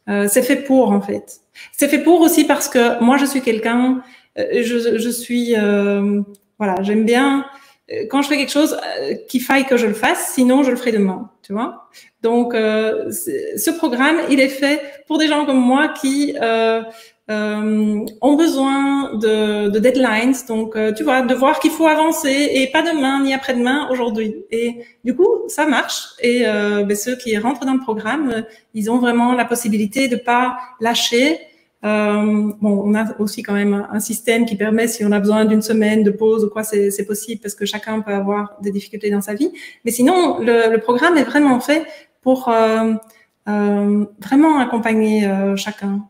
c'est 0.06 0.42
fait 0.42 0.56
pour 0.56 0.90
en 0.90 1.00
fait. 1.00 1.40
C'est 1.72 1.88
fait 1.88 2.00
pour 2.02 2.20
aussi 2.20 2.44
parce 2.44 2.68
que 2.68 3.02
moi, 3.02 3.16
je 3.16 3.26
suis 3.26 3.42
quelqu'un, 3.42 4.02
euh, 4.38 4.62
je, 4.62 4.98
je, 4.98 5.10
suis, 5.10 5.54
euh, 5.56 6.22
voilà, 6.58 6.76
j'aime 6.82 7.04
bien 7.04 7.44
euh, 7.92 8.06
quand 8.10 8.22
je 8.22 8.28
fais 8.28 8.36
quelque 8.36 8.52
chose 8.52 8.76
qu'il 9.28 9.42
faille 9.42 9.66
que 9.66 9.76
je 9.76 9.86
le 9.86 9.94
fasse, 9.94 10.32
sinon 10.34 10.62
je 10.62 10.70
le 10.70 10.76
ferai 10.76 10.92
demain, 10.92 11.30
tu 11.42 11.52
vois. 11.52 11.88
Donc, 12.22 12.54
euh, 12.54 13.10
ce 13.10 13.70
programme, 13.70 14.18
il 14.30 14.40
est 14.40 14.48
fait 14.48 14.80
pour 15.06 15.18
des 15.18 15.26
gens 15.26 15.46
comme 15.46 15.60
moi 15.60 15.88
qui 15.88 16.36
euh, 16.40 16.82
euh, 17.30 18.04
ont 18.20 18.36
besoin 18.36 19.14
de, 19.14 19.68
de 19.68 19.78
deadlines. 19.78 20.34
Donc, 20.48 20.76
tu 20.96 21.04
vois, 21.04 21.22
de 21.22 21.34
voir 21.34 21.60
qu'il 21.60 21.70
faut 21.70 21.86
avancer 21.86 22.50
et 22.52 22.66
pas 22.70 22.82
demain 22.82 23.22
ni 23.22 23.32
après-demain, 23.32 23.88
aujourd'hui. 23.90 24.34
Et 24.50 24.82
du 25.04 25.14
coup, 25.14 25.28
ça 25.48 25.66
marche. 25.66 26.08
Et 26.20 26.40
ben, 26.42 26.96
ceux 26.96 27.16
qui 27.16 27.36
rentrent 27.38 27.64
dans 27.64 27.74
le 27.74 27.80
programme, 27.80 28.44
ils 28.74 28.90
ont 28.90 28.98
vraiment 28.98 29.32
la 29.32 29.44
possibilité 29.44 30.08
de 30.08 30.16
pas 30.16 30.58
lâcher 30.80 31.38
euh, 31.82 32.52
bon, 32.60 32.82
on 32.84 32.94
a 32.94 33.18
aussi 33.18 33.42
quand 33.42 33.54
même 33.54 33.86
un 33.90 34.00
système 34.00 34.44
qui 34.44 34.56
permet, 34.56 34.86
si 34.86 35.04
on 35.04 35.12
a 35.12 35.18
besoin 35.18 35.46
d'une 35.46 35.62
semaine 35.62 36.02
de 36.02 36.10
pause 36.10 36.44
ou 36.44 36.50
quoi, 36.50 36.62
c'est 36.62 37.06
possible 37.06 37.40
parce 37.40 37.54
que 37.54 37.64
chacun 37.64 38.00
peut 38.00 38.12
avoir 38.12 38.56
des 38.60 38.70
difficultés 38.70 39.10
dans 39.10 39.22
sa 39.22 39.34
vie. 39.34 39.50
Mais 39.84 39.90
sinon, 39.90 40.40
le, 40.40 40.70
le 40.70 40.78
programme 40.78 41.16
est 41.16 41.24
vraiment 41.24 41.58
fait 41.60 41.86
pour 42.22 42.48
euh, 42.48 42.94
euh, 43.48 44.04
vraiment 44.20 44.58
accompagner 44.58 45.26
euh, 45.26 45.56
chacun. 45.56 46.06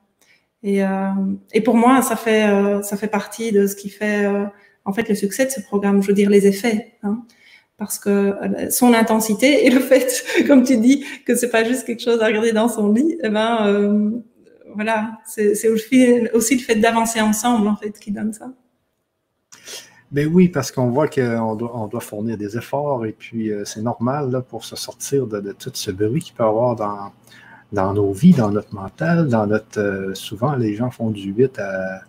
Et, 0.63 0.85
euh, 0.85 1.09
et, 1.53 1.63
pour 1.63 1.77
moi, 1.77 2.03
ça 2.03 2.17
fait 2.17 2.83
ça 2.83 2.97
fait 2.97 3.09
partie 3.09 3.51
de 3.51 3.67
ce 3.67 3.75
qui 3.75 3.89
fait 3.89 4.27
en 4.85 4.93
fait 4.93 5.09
le 5.09 5.15
succès 5.15 5.47
de 5.47 5.51
ce 5.51 5.61
programme, 5.61 6.03
je 6.03 6.09
veux 6.09 6.15
dire 6.15 6.31
les 6.31 6.47
effets. 6.47 6.95
Hein. 7.03 7.23
parce 7.77 7.99
que 7.99 8.11
euh, 8.11 8.71
son 8.71 8.93
intensité 8.93 9.67
et 9.67 9.71
le 9.71 9.81
fait, 9.81 10.25
comme 10.47 10.63
tu 10.63 10.77
dis, 10.77 11.05
que 11.27 11.35
c'est 11.35 11.51
pas 11.51 11.65
juste 11.65 11.87
quelque 11.87 12.03
chose 12.03 12.21
à 12.21 12.27
regarder 12.27 12.53
dans 12.53 12.69
son 12.69 12.93
lit, 12.93 13.17
eh 13.23 13.29
ben 13.31 13.67
euh, 13.67 14.11
voilà, 14.75 15.19
c'est 15.27 15.69
aussi, 15.69 16.21
le 16.21 16.59
fait 16.59 16.77
d'avancer 16.77 17.21
ensemble 17.21 17.67
en 17.69 17.77
fait 17.77 17.99
qui 17.99 18.13
donne 18.13 18.33
ça. 18.33 18.53
Ben 20.13 20.29
oui, 20.33 20.49
parce 20.49 20.73
qu'on 20.73 20.91
voit 20.91 21.09
qu'on 21.09 21.55
doit, 21.55 21.73
on 21.75 21.87
doit 21.87 22.01
fournir 22.01 22.37
des 22.37 22.57
efforts 22.57 23.07
et 23.07 23.13
puis 23.13 23.51
euh, 23.51 23.65
c'est 23.65 23.81
normal 23.81 24.31
là, 24.31 24.41
pour 24.41 24.65
se 24.65 24.75
sortir 24.75 25.27
de, 25.27 25.41
de, 25.41 25.53
tout 25.53 25.71
ce 25.73 25.91
bruit 25.93 26.21
qu'il 26.21 26.35
peut 26.35 26.43
y 26.43 26.47
avoir 26.47 26.75
dans, 26.75 27.13
dans 27.73 27.93
nos 27.95 28.13
vies, 28.13 28.33
dans 28.33 28.51
notre 28.51 28.75
mental, 28.75 29.29
dans 29.29 29.47
notre. 29.47 29.81
Euh, 29.81 30.15
souvent, 30.15 30.55
les 30.57 30.75
gens 30.75 30.91
font 30.91 31.11
du 31.11 31.33
8 31.33 31.59
à, 31.59 32.01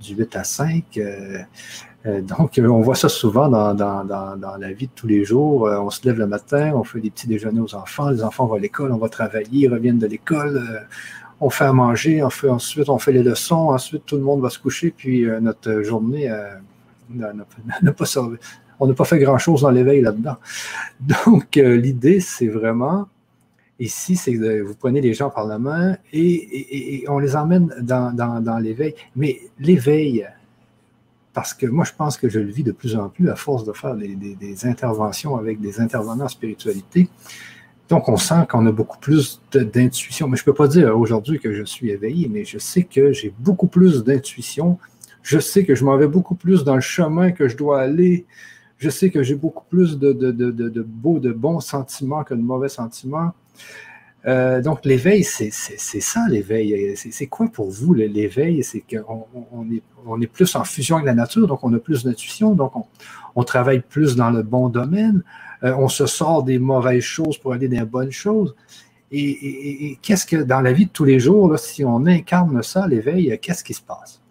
du 0.00 0.14
8 0.14 0.36
à 0.36 0.44
5. 0.44 0.84
Euh, 0.98 2.20
donc, 2.22 2.60
on 2.62 2.80
voit 2.80 2.96
ça 2.96 3.08
souvent 3.08 3.48
dans, 3.48 3.74
dans, 3.74 4.04
dans, 4.04 4.36
dans, 4.36 4.56
la 4.56 4.72
vie 4.72 4.86
de 4.86 4.92
tous 4.94 5.06
les 5.06 5.24
jours. 5.24 5.62
on 5.62 5.90
se 5.90 6.04
lève 6.04 6.18
le 6.18 6.26
matin, 6.26 6.72
on 6.74 6.82
fait 6.82 7.00
des 7.00 7.10
petits 7.10 7.28
déjeuners 7.28 7.60
aux 7.60 7.76
enfants, 7.76 8.10
les 8.10 8.24
enfants 8.24 8.46
vont 8.46 8.54
à 8.54 8.58
l'école, 8.58 8.90
on 8.90 8.96
va 8.96 9.08
travailler, 9.08 9.66
ils 9.66 9.68
reviennent 9.68 10.00
de 10.00 10.08
l'école, 10.08 10.84
on 11.40 11.48
fait 11.48 11.64
à 11.64 11.72
manger, 11.72 12.20
on 12.24 12.30
fait, 12.30 12.48
ensuite 12.48 12.88
on 12.88 12.98
fait 12.98 13.12
les 13.12 13.22
leçons, 13.22 13.68
ensuite 13.68 14.04
tout 14.04 14.16
le 14.16 14.22
monde 14.22 14.40
va 14.40 14.50
se 14.50 14.58
coucher, 14.58 14.90
puis 14.90 15.24
notre 15.40 15.82
journée 15.82 16.28
on 18.80 18.86
n'a 18.86 18.94
pas 18.94 19.04
fait 19.04 19.18
grand-chose 19.18 19.62
dans 19.62 19.70
l'éveil 19.70 20.00
là-dedans. 20.00 20.36
Donc, 21.00 21.56
euh, 21.56 21.76
l'idée, 21.76 22.20
c'est 22.20 22.48
vraiment, 22.48 23.08
ici, 23.78 24.16
c'est 24.16 24.34
que 24.34 24.62
vous 24.62 24.74
prenez 24.74 25.00
les 25.00 25.14
gens 25.14 25.30
par 25.30 25.46
la 25.46 25.58
main 25.58 25.96
et, 26.12 27.04
on 27.08 27.18
les 27.18 27.36
emmène 27.36 27.74
dans, 27.80 28.58
l'éveil. 28.62 28.94
Mais 29.16 29.40
l'éveil, 29.58 30.26
parce 31.32 31.54
que 31.54 31.66
moi, 31.66 31.84
je 31.84 31.92
pense 31.92 32.16
que 32.16 32.28
je 32.28 32.38
le 32.38 32.50
vis 32.50 32.62
de 32.62 32.72
plus 32.72 32.96
en 32.96 33.08
plus 33.08 33.28
à 33.30 33.36
force 33.36 33.64
de 33.64 33.72
faire 33.72 33.94
des, 33.94 34.66
interventions 34.66 35.36
avec 35.36 35.60
des 35.60 35.80
intervenants 35.80 36.24
en 36.24 36.28
spiritualité. 36.28 37.08
Donc, 37.88 38.08
on 38.08 38.16
sent 38.16 38.46
qu'on 38.48 38.66
a 38.66 38.72
beaucoup 38.72 38.98
plus 38.98 39.42
d'intuition. 39.52 40.28
Mais 40.28 40.36
je 40.36 40.42
ne 40.42 40.46
peux 40.46 40.54
pas 40.54 40.68
dire 40.68 40.96
aujourd'hui 40.96 41.40
que 41.40 41.52
je 41.52 41.64
suis 41.64 41.90
éveillé, 41.90 42.28
mais 42.28 42.44
je 42.44 42.58
sais 42.58 42.84
que 42.84 43.12
j'ai 43.12 43.34
beaucoup 43.38 43.66
plus 43.66 44.04
d'intuition 44.04 44.78
je 45.22 45.38
sais 45.38 45.64
que 45.64 45.74
je 45.74 45.84
m'en 45.84 45.96
vais 45.96 46.08
beaucoup 46.08 46.34
plus 46.34 46.64
dans 46.64 46.74
le 46.74 46.80
chemin 46.80 47.30
que 47.30 47.48
je 47.48 47.56
dois 47.56 47.80
aller. 47.80 48.26
Je 48.78 48.90
sais 48.90 49.10
que 49.10 49.22
j'ai 49.22 49.36
beaucoup 49.36 49.64
plus 49.70 49.98
de, 49.98 50.82
beaux, 50.82 51.20
de 51.20 51.32
bons 51.32 51.60
sentiments 51.60 52.24
que 52.24 52.34
de 52.34 52.42
mauvais 52.42 52.68
sentiments. 52.68 53.32
Euh, 54.26 54.62
donc, 54.62 54.84
l'éveil, 54.84 55.24
c'est 55.24 55.50
ça, 55.50 56.26
l'éveil. 56.28 56.96
C'est 56.96 57.26
quoi 57.26 57.48
pour 57.48 57.70
vous, 57.70 57.92
l'éveil? 57.94 58.62
C'est 58.62 58.80
qu'on 58.80 59.26
on 59.52 59.70
est, 59.70 59.82
on 60.06 60.20
est 60.20 60.26
plus 60.26 60.54
en 60.54 60.64
fusion 60.64 60.96
avec 60.96 61.06
la 61.06 61.14
nature, 61.14 61.46
donc 61.46 61.64
on 61.64 61.72
a 61.74 61.78
plus 61.78 62.04
d'intuition, 62.04 62.54
donc 62.54 62.76
on, 62.76 62.86
on, 63.34 63.42
travaille 63.42 63.80
plus 63.80 64.14
dans 64.14 64.30
le 64.30 64.42
bon 64.42 64.68
domaine, 64.68 65.22
euh, 65.64 65.74
on 65.76 65.88
se 65.88 66.06
sort 66.06 66.44
des 66.44 66.58
mauvaises 66.58 67.02
choses 67.02 67.36
pour 67.36 67.52
aller 67.52 67.68
dans 67.68 67.80
les 67.80 67.86
bonnes 67.86 68.12
choses. 68.12 68.54
Et, 69.10 69.90
et, 69.90 69.98
qu'est-ce 70.00 70.24
que, 70.24 70.36
dans 70.36 70.60
la 70.60 70.72
vie 70.72 70.86
de 70.86 70.90
tous 70.90 71.04
les 71.04 71.20
jours, 71.20 71.50
là, 71.50 71.58
si 71.58 71.84
on 71.84 72.06
incarne 72.06 72.62
ça, 72.62 72.86
l'éveil, 72.86 73.38
qu'est-ce 73.42 73.62
qui 73.62 73.74
se 73.74 73.82
passe? 73.82 74.22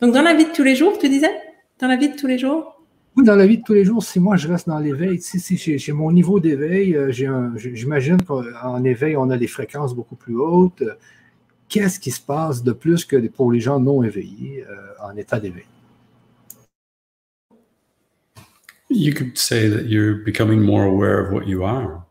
Donc, 0.00 0.12
dans 0.12 0.22
la 0.22 0.34
vie 0.34 0.46
de 0.46 0.52
tous 0.52 0.64
les 0.64 0.74
jours, 0.74 0.98
tu 0.98 1.08
disais? 1.08 1.30
Dans 1.78 1.86
la 1.86 1.96
vie 1.96 2.08
de 2.08 2.16
tous 2.16 2.26
les 2.26 2.38
jours? 2.38 2.81
Oui, 3.14 3.24
dans 3.24 3.36
la 3.36 3.46
vie 3.46 3.58
de 3.58 3.62
tous 3.62 3.74
les 3.74 3.84
jours, 3.84 4.02
si 4.02 4.18
moi 4.20 4.36
je 4.36 4.48
reste 4.48 4.68
dans 4.68 4.78
l'éveil, 4.78 5.20
si, 5.20 5.38
si 5.38 5.56
j'ai 5.56 5.92
mon 5.92 6.10
niveau 6.10 6.40
d'éveil, 6.40 6.96
euh, 6.96 7.10
j'imagine 7.56 8.16
qu'en 8.22 8.82
éveil, 8.84 9.16
on 9.16 9.28
a 9.28 9.36
des 9.36 9.48
fréquences 9.48 9.94
beaucoup 9.94 10.16
plus 10.16 10.36
hautes. 10.36 10.82
Qu'est-ce 11.68 12.00
qui 12.00 12.10
se 12.10 12.20
passe 12.20 12.62
de 12.62 12.72
plus 12.72 13.04
que 13.04 13.16
pour 13.28 13.52
les 13.52 13.60
gens 13.60 13.80
non 13.80 14.02
éveillés 14.02 14.64
euh, 14.68 15.06
en 15.06 15.16
état 15.16 15.40
d'éveil? 15.40 15.66
You 18.88 19.14
could 19.14 19.36
say 19.36 19.70
that 19.70 19.88
you're 19.88 20.22
becoming 20.24 20.60
more 20.60 20.84
aware 20.84 21.18
of 21.18 21.32
what 21.32 21.46
you 21.46 21.64
are. 21.64 22.02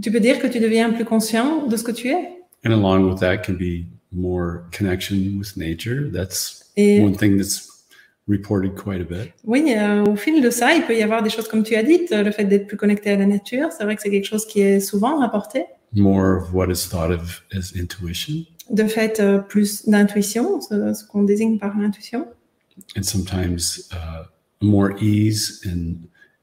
Tu 0.00 0.10
peux 0.12 0.20
dire 0.20 0.38
que 0.40 0.46
tu 0.46 0.60
deviens 0.60 0.92
plus 0.92 1.04
conscient 1.04 1.66
de 1.66 1.76
ce 1.76 1.82
que 1.82 1.92
tu 1.92 2.08
es. 2.08 2.38
And 2.64 2.72
along 2.72 3.08
with 3.08 3.20
that 3.20 3.38
can 3.38 3.54
be 3.54 3.86
more 4.12 4.62
connection 4.70 5.38
with 5.38 5.56
nature. 5.56 6.10
That's 6.10 6.64
Et 6.76 7.00
one 7.00 7.14
thing 7.16 7.36
that's 7.36 7.67
reported 8.28 8.74
quite 8.74 9.00
a 9.00 9.04
bit. 9.04 9.32
Oui, 9.44 9.74
euh, 9.76 10.04
au 10.04 10.16
fil 10.16 10.42
de 10.42 10.50
ça, 10.50 10.74
il 10.74 10.82
peut 10.82 10.96
y 10.96 11.02
avoir 11.02 11.22
des 11.22 11.30
choses 11.30 11.48
comme 11.48 11.62
tu 11.62 11.74
as 11.74 11.82
dit, 11.82 12.00
le 12.10 12.30
fait 12.30 12.44
d'être 12.44 12.66
plus 12.66 12.76
connecté 12.76 13.10
à 13.10 13.16
la 13.16 13.26
nature. 13.26 13.68
C'est 13.76 13.84
vrai 13.84 13.96
que 13.96 14.02
c'est 14.02 14.10
quelque 14.10 14.26
chose 14.26 14.46
qui 14.46 14.60
est 14.60 14.80
souvent 14.80 15.18
rapporté. 15.18 15.64
More 15.94 16.42
of 16.42 16.52
what 16.52 16.70
is 16.70 16.88
thought 16.88 17.10
of 17.10 17.42
as 17.52 17.72
intuition. 17.74 18.44
De 18.70 18.84
fait, 18.84 19.20
euh, 19.20 19.38
plus 19.38 19.88
d'intuition, 19.88 20.60
ce, 20.60 20.92
ce 20.92 21.04
qu'on 21.04 21.22
désigne 21.22 21.58
par 21.58 21.76
l'intuition. 21.78 22.26
And 22.96 23.02
sometimes 23.02 23.88
uh, 23.92 24.26
more 24.60 24.92
ease 25.00 25.62
and 25.66 25.96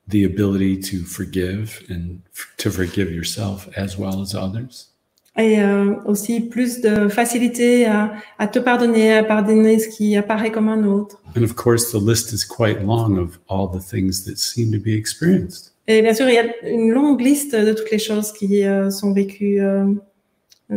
the 0.08 0.26
ability 0.26 0.80
to 0.80 1.06
forgive 1.06 1.84
and 1.90 2.20
to 2.58 2.70
forgive 2.70 3.12
yourself 3.12 3.70
as 3.78 3.98
well 3.98 4.22
as 4.22 4.36
others 4.36 4.95
et 5.38 5.60
euh, 5.60 5.96
aussi 6.06 6.40
plus 6.42 6.82
de 6.82 7.10
facilité 7.10 7.86
à, 7.86 8.14
à, 8.40 8.48
te 8.48 8.60
pardonner, 8.60 9.18
à 9.18 9.24
pardonner 9.24 9.80
ce 9.80 9.90
qui 9.90 10.16
apparaît 10.16 10.52
comme 10.52 10.70
un 10.70 10.86
autre. 10.86 11.22
And 11.36 11.44
of 11.44 11.56
course, 11.56 11.92
the 11.92 12.02
list 12.02 12.32
is 12.32 12.46
quite 12.46 12.82
long 12.86 13.18
of 13.18 13.40
all 13.50 13.68
the 13.68 13.84
things 13.84 14.24
that 14.26 14.38
seem 14.38 14.72
to 14.72 14.80
be 14.80 14.94
experienced. 14.96 15.74
Et 15.88 16.02
bien 16.02 16.14
sûr, 16.14 16.28
il 16.28 16.36
y 16.36 16.38
a 16.38 16.68
une 16.68 16.92
longue 16.92 17.22
liste 17.22 17.56
de 17.56 17.74
toutes 17.74 17.92
les 17.92 18.00
choses 18.00 18.32
qui 18.32 18.66
euh, 18.66 18.90
sont 18.90 19.14
vécues 19.14 19.62
euh, 19.62 19.94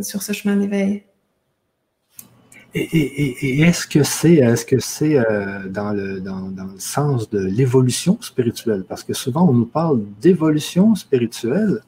sur 0.03 0.23
ce 0.23 0.33
chemin 0.33 0.57
d'éveil. 0.57 1.05
Et, 2.75 2.83
et, 2.83 3.37
et 3.41 3.61
est-ce 3.63 3.87
que 3.87 4.03
c'est 4.03 4.35
est-ce 4.35 4.67
que 4.67 4.79
c'est 4.79 5.19
euh, 5.19 5.69
dans, 5.69 5.93
le, 5.93 6.21
dans, 6.21 6.51
dans 6.51 6.67
le 6.67 6.79
sens 6.79 7.31
de 7.31 7.39
l'évolution 7.39 8.19
spirituelle? 8.21 8.85
Parce 8.87 9.03
que 9.03 9.15
souvent, 9.15 9.49
on 9.49 9.55
nous 9.55 9.67
parle 9.67 10.03
d'évolution 10.21 10.95
spirituelle, 10.95 11.81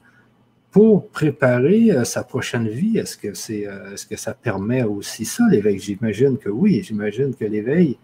pour 0.71 1.09
préparer 1.09 1.91
euh, 1.91 2.05
sa 2.05 2.23
prochaine 2.23 2.69
vie, 2.69 2.99
est-ce 2.99 3.17
que, 3.17 3.35
c'est, 3.35 3.67
euh, 3.67 3.95
est-ce 3.95 4.07
que 4.07 4.17
ça 4.17 4.35
permet 4.35 4.83
aussi 4.83 5.25
ça, 5.25 5.45
l'éveil? 5.51 5.79
J'imagine 5.79 6.39
que 6.39 6.49
oui. 6.49 6.83
J'imagine 6.83 7.35
que 7.35 7.45
l'éveil, 7.45 7.99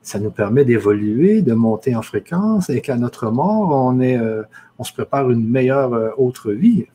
ça 0.00 0.18
nous 0.18 0.30
permet 0.30 0.64
d'évoluer, 0.64 1.42
de 1.42 1.52
monter 1.52 1.94
en 1.94 2.02
fréquence 2.02 2.70
et 2.70 2.80
qu'à 2.80 2.96
notre 2.96 3.30
mort, 3.30 3.70
on, 3.70 4.00
est, 4.00 4.16
euh, 4.16 4.42
on 4.78 4.84
se 4.84 4.92
prépare 4.92 5.30
une 5.30 5.46
meilleure 5.46 6.18
autre 6.18 6.52
vie. 6.52 6.86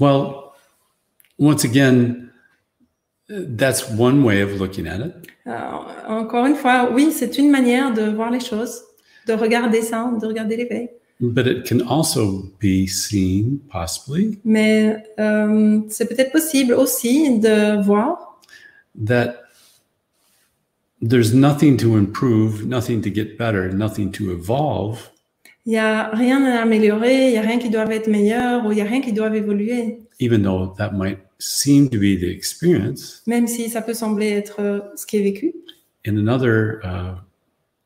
Well, 0.00 0.52
once 1.38 1.64
again, 1.64 2.30
that's 3.28 3.90
one 3.90 4.22
way 4.24 4.42
of 4.42 4.58
looking 4.58 4.86
at 4.86 5.00
it. 5.00 5.14
encore 6.06 6.46
une 6.46 6.54
fois, 6.54 6.90
oui, 6.92 7.10
c'est 7.10 7.36
une 7.36 7.50
manière 7.50 7.92
de 7.92 8.02
voir 8.02 8.30
les 8.30 8.40
choses 8.40 8.82
de 9.28 9.34
regarder 9.34 9.82
ça, 9.82 10.10
de 10.20 10.26
regarder 10.26 10.56
l'éveil. 10.56 10.90
But 11.20 11.46
it 11.48 11.64
can 11.64 11.80
also 11.80 12.44
be 12.60 12.86
seen, 12.86 13.58
possibly. 13.70 14.38
Mais 14.44 15.02
euh, 15.18 15.80
c'est 15.88 16.06
peut-être 16.06 16.30
possible 16.30 16.72
aussi 16.74 17.40
de 17.40 17.82
voir 17.82 18.40
that 19.04 19.34
there's 21.02 21.34
nothing 21.34 21.76
to 21.78 21.96
improve, 21.96 22.66
nothing 22.66 23.00
to 23.02 23.10
get 23.12 23.36
better, 23.36 23.72
nothing 23.72 24.12
to 24.12 24.30
evolve. 24.30 25.10
Il 25.66 25.72
n'y 25.72 25.78
a 25.78 26.10
rien 26.10 26.44
à 26.44 26.62
améliorer, 26.62 27.26
il 27.26 27.32
n'y 27.32 27.38
a 27.38 27.42
rien 27.42 27.58
qui 27.58 27.68
doit 27.68 27.92
être 27.92 28.08
meilleur 28.08 28.64
ou 28.64 28.72
il 28.72 28.76
n'y 28.76 28.80
a 28.80 28.84
rien 28.84 29.00
qui 29.00 29.12
doit 29.12 29.34
évoluer. 29.36 29.98
Even 30.20 30.42
though 30.42 30.72
that 30.78 30.92
might 30.92 31.18
seem 31.40 31.88
to 31.90 31.98
be 31.98 32.16
the 32.16 32.30
experience. 32.30 33.22
Même 33.26 33.48
si 33.48 33.68
ça 33.68 33.82
peut 33.82 33.92
sembler 33.92 34.28
être 34.28 34.60
euh, 34.60 34.80
ce 34.94 35.04
qui 35.04 35.18
est 35.18 35.22
vécu. 35.22 35.52
In 36.06 36.16
another 36.16 36.80
uh, 36.84 37.16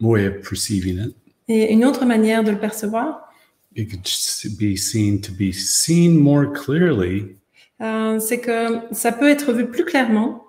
way 0.01 0.27
of 0.27 0.43
perceiving 0.43 0.99
it. 0.99 1.17
Et 1.55 1.71
une 1.71 1.85
autre 1.85 2.07
manière 2.07 2.43
de 2.43 2.51
le 2.51 2.59
percevoir, 2.59 3.31
it 3.77 3.91
could 3.91 4.57
be 4.59 4.75
seen 4.75 5.21
to 5.21 5.31
be 5.33 5.53
seen 5.53 6.17
more 6.17 6.51
clearly. 6.51 7.37
Euh, 7.83 8.19
c'est 8.19 8.41
que 8.41 8.79
ça 8.93 9.13
peut 9.13 9.29
être 9.29 9.53
vu 9.53 9.67
plus 9.67 9.85
clairement. 9.85 10.45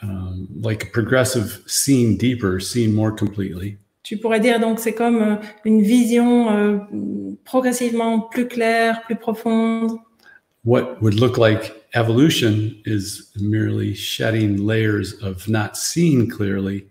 Um, 0.00 0.46
like 0.62 0.84
a 0.84 0.90
progressive 0.92 1.60
seen 1.66 2.16
deeper, 2.16 2.60
seen 2.60 2.94
more 2.94 3.10
completely. 3.12 3.78
Tu 4.04 4.16
pourrais 4.16 4.38
dire 4.38 4.60
donc 4.60 4.78
c'est 4.78 4.94
comme 4.94 5.20
euh, 5.20 5.36
une 5.64 5.82
vision 5.82 6.50
euh, 6.50 6.78
progressivement 7.44 8.20
plus 8.20 8.46
claire, 8.46 9.02
plus 9.02 9.16
profonde. 9.16 9.98
What 10.64 11.02
would 11.02 11.18
look 11.18 11.36
like 11.36 11.72
evolution 11.94 12.76
is 12.86 13.32
merely 13.40 13.92
shedding 13.92 14.64
layers 14.64 15.14
of 15.20 15.48
not 15.48 15.74
seeing 15.74 16.28
clearly. 16.28 16.86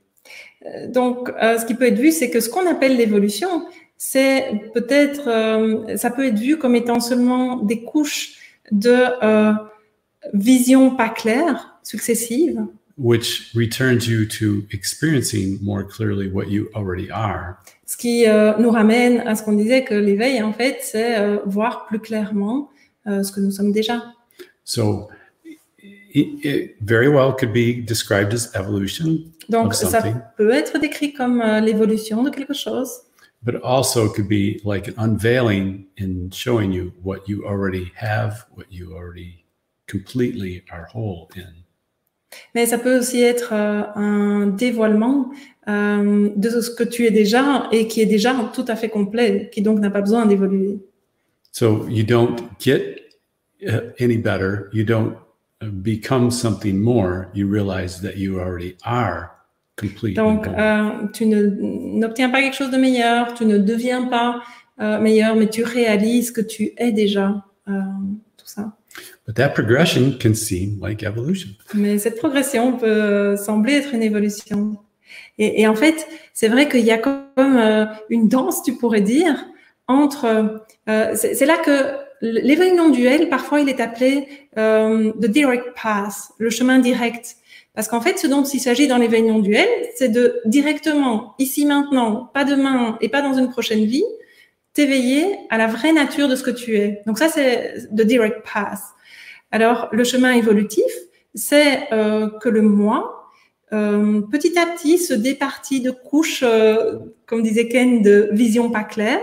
Euh, 0.67 0.87
donc, 0.87 1.29
euh, 1.41 1.57
ce 1.57 1.65
qui 1.65 1.73
peut 1.73 1.85
être 1.85 1.99
vu, 1.99 2.11
c'est 2.11 2.29
que 2.29 2.39
ce 2.39 2.49
qu'on 2.49 2.67
appelle 2.67 2.97
l'évolution, 2.97 3.65
c'est 3.97 4.61
peut-être, 4.73 5.27
euh, 5.27 5.97
ça 5.97 6.11
peut 6.11 6.25
être 6.25 6.39
vu 6.39 6.57
comme 6.57 6.75
étant 6.75 6.99
seulement 6.99 7.57
des 7.57 7.83
couches 7.83 8.35
de 8.71 8.95
vision 10.33 10.95
pas 10.95 11.09
claires, 11.09 11.79
successives. 11.83 12.61
Which 12.97 13.51
returns 13.55 14.07
you 14.07 14.25
to 14.39 14.63
experiencing 14.71 15.59
more 15.61 15.83
clearly 15.87 16.29
what 16.29 16.47
you 16.49 16.67
already 16.75 17.09
are. 17.11 17.57
Ce 17.85 17.95
qui 17.95 18.25
nous 18.59 18.69
ramène 18.69 19.19
à 19.21 19.35
ce 19.35 19.43
qu'on 19.43 19.53
disait 19.53 19.85
que 19.85 19.93
l'éveil, 19.93 20.41
en 20.41 20.51
fait, 20.51 20.79
c'est 20.81 21.15
voir 21.45 21.85
plus 21.87 21.99
clairement 21.99 22.69
ce 23.05 23.31
que 23.31 23.39
nous 23.39 23.51
sommes 23.51 23.71
déjà. 23.71 24.03
So, 24.65 25.07
it, 26.13 26.43
it 26.43 26.75
very 26.81 27.07
well 27.07 27.33
could 27.33 27.53
be 27.53 27.81
described 27.81 28.33
as 28.33 28.53
evolution 28.53 29.31
Donc, 29.49 29.73
ça 29.73 30.01
peut 30.37 30.51
être 30.51 30.79
décrit 30.79 31.13
comme 31.13 31.41
euh, 31.41 31.59
l'évolution 31.59 32.23
de 32.23 32.29
quelque 32.29 32.53
chose, 32.53 32.89
but 33.43 33.55
it 33.55 33.61
also 33.63 34.09
could 34.09 34.27
be 34.27 34.59
like 34.65 34.87
an 34.89 34.95
unveiling 34.97 35.85
in 35.97 36.29
showing 36.31 36.71
you 36.71 36.91
what 37.03 37.27
you 37.27 37.45
already 37.45 37.91
have, 37.95 38.45
what 38.55 38.65
you 38.69 38.93
already 38.93 39.45
completely 39.87 40.63
are 40.71 40.87
whole 40.93 41.27
in. 41.35 41.63
mais 42.53 42.65
ça 42.65 42.77
peut 42.77 42.99
aussi 42.99 43.21
être 43.21 43.53
euh, 43.53 43.83
un 43.95 44.47
dévoilement 44.47 45.31
euh, 45.67 46.29
de 46.35 46.49
ce 46.49 46.71
que 46.71 46.83
tu 46.83 47.05
es 47.05 47.11
déjà 47.11 47.67
et 47.71 47.87
qui 47.87 48.01
est 48.01 48.05
déjà 48.05 48.35
tout 48.53 48.65
à 48.67 48.75
fait 48.75 48.89
complet, 48.89 49.49
qui 49.51 49.61
donc 49.61 49.79
n'a 49.79 49.89
pas 49.89 50.01
besoin 50.01 50.25
d'évoluer. 50.25 50.79
So 51.51 51.87
you 51.89 52.03
don't 52.03 52.35
get 52.59 52.97
uh, 53.61 53.91
any 53.99 54.17
better. 54.17 54.69
You 54.73 54.83
don't 54.83 55.15
uh, 55.61 55.69
become 55.71 56.29
something 56.29 56.79
more. 56.79 57.29
You 57.33 57.47
realize 57.47 58.01
that 58.01 58.17
you 58.17 58.39
already 58.39 58.75
are 58.83 59.36
complete. 59.77 60.15
Donc, 60.15 60.47
euh, 60.47 60.89
tu 61.13 61.25
n'obtiens 61.25 62.29
pas 62.29 62.41
quelque 62.41 62.55
chose 62.55 62.71
de 62.71 62.77
meilleur, 62.77 63.33
tu 63.33 63.45
ne 63.45 63.57
deviens 63.57 64.05
pas 64.05 64.41
euh, 64.81 64.99
meilleur, 64.99 65.35
mais 65.35 65.47
tu 65.47 65.63
réalises 65.63 66.31
que 66.31 66.41
tu 66.41 66.73
es 66.77 66.91
déjà 66.91 67.43
euh, 67.67 67.71
tout 68.37 68.47
ça. 68.47 68.73
But 69.25 69.35
that 69.35 69.49
progression 69.49 70.17
can 70.21 70.33
seem 70.33 70.79
like 70.81 71.03
evolution. 71.03 71.49
Mais 71.73 71.99
cette 71.99 72.17
progression 72.17 72.73
peut 72.73 73.35
sembler 73.37 73.73
être 73.73 73.93
une 73.93 74.03
évolution. 74.03 74.77
Et, 75.37 75.61
et 75.61 75.67
en 75.67 75.75
fait, 75.75 76.07
c'est 76.33 76.47
vrai 76.47 76.67
qu'il 76.67 76.85
y 76.85 76.91
a 76.91 76.97
comme 76.97 77.89
une 78.09 78.27
danse, 78.27 78.63
tu 78.63 78.73
pourrais 78.73 79.01
dire, 79.01 79.45
entre... 79.87 80.65
c'est 80.85 81.45
là 81.45 81.57
que 81.57 82.75
non 82.75 82.89
duel, 82.89 83.29
parfois, 83.29 83.59
il 83.59 83.69
est 83.69 83.79
appelé 83.79 84.27
the 84.55 85.27
direct 85.27 85.65
path, 85.81 86.31
le 86.39 86.49
chemin 86.49 86.79
direct. 86.79 87.35
Parce 87.77 87.89
qu'en 87.89 88.01
fait, 88.01 88.17
ce 88.17 88.25
dont 88.25 88.43
il 88.43 88.59
s'agit 88.59 88.87
dans 88.87 88.97
non 88.97 89.37
duel, 89.37 89.69
c'est 89.93 90.09
de 90.09 90.41
directement, 90.45 91.35
ici 91.37 91.63
maintenant, 91.63 92.27
pas 92.33 92.43
demain 92.43 92.97
et 93.01 93.07
pas 93.07 93.21
dans 93.21 93.35
une 93.35 93.51
prochaine 93.51 93.85
vie, 93.85 94.03
t'éveiller 94.73 95.37
à 95.51 95.59
la 95.59 95.67
vraie 95.67 95.93
nature 95.93 96.27
de 96.27 96.35
ce 96.35 96.41
que 96.41 96.49
tu 96.49 96.75
es. 96.77 97.03
Donc 97.05 97.19
ça, 97.19 97.29
c'est 97.29 97.87
the 97.95 98.01
direct 98.01 98.37
path. 98.51 98.79
Alors, 99.51 99.89
le 99.91 100.03
chemin 100.03 100.33
évolutif, 100.33 100.91
c'est 101.35 101.93
euh, 101.93 102.31
que 102.41 102.49
le 102.49 102.63
moi, 102.63 103.29
euh, 103.71 104.21
petit 104.21 104.57
à 104.57 104.65
petit, 104.65 104.97
se 104.97 105.13
départit 105.13 105.79
de 105.79 105.91
couches, 105.91 106.41
euh, 106.41 106.97
comme 107.27 107.43
disait 107.43 107.67
Ken, 107.67 108.01
de 108.01 108.29
vision 108.31 108.71
pas 108.71 108.85
claire, 108.85 109.21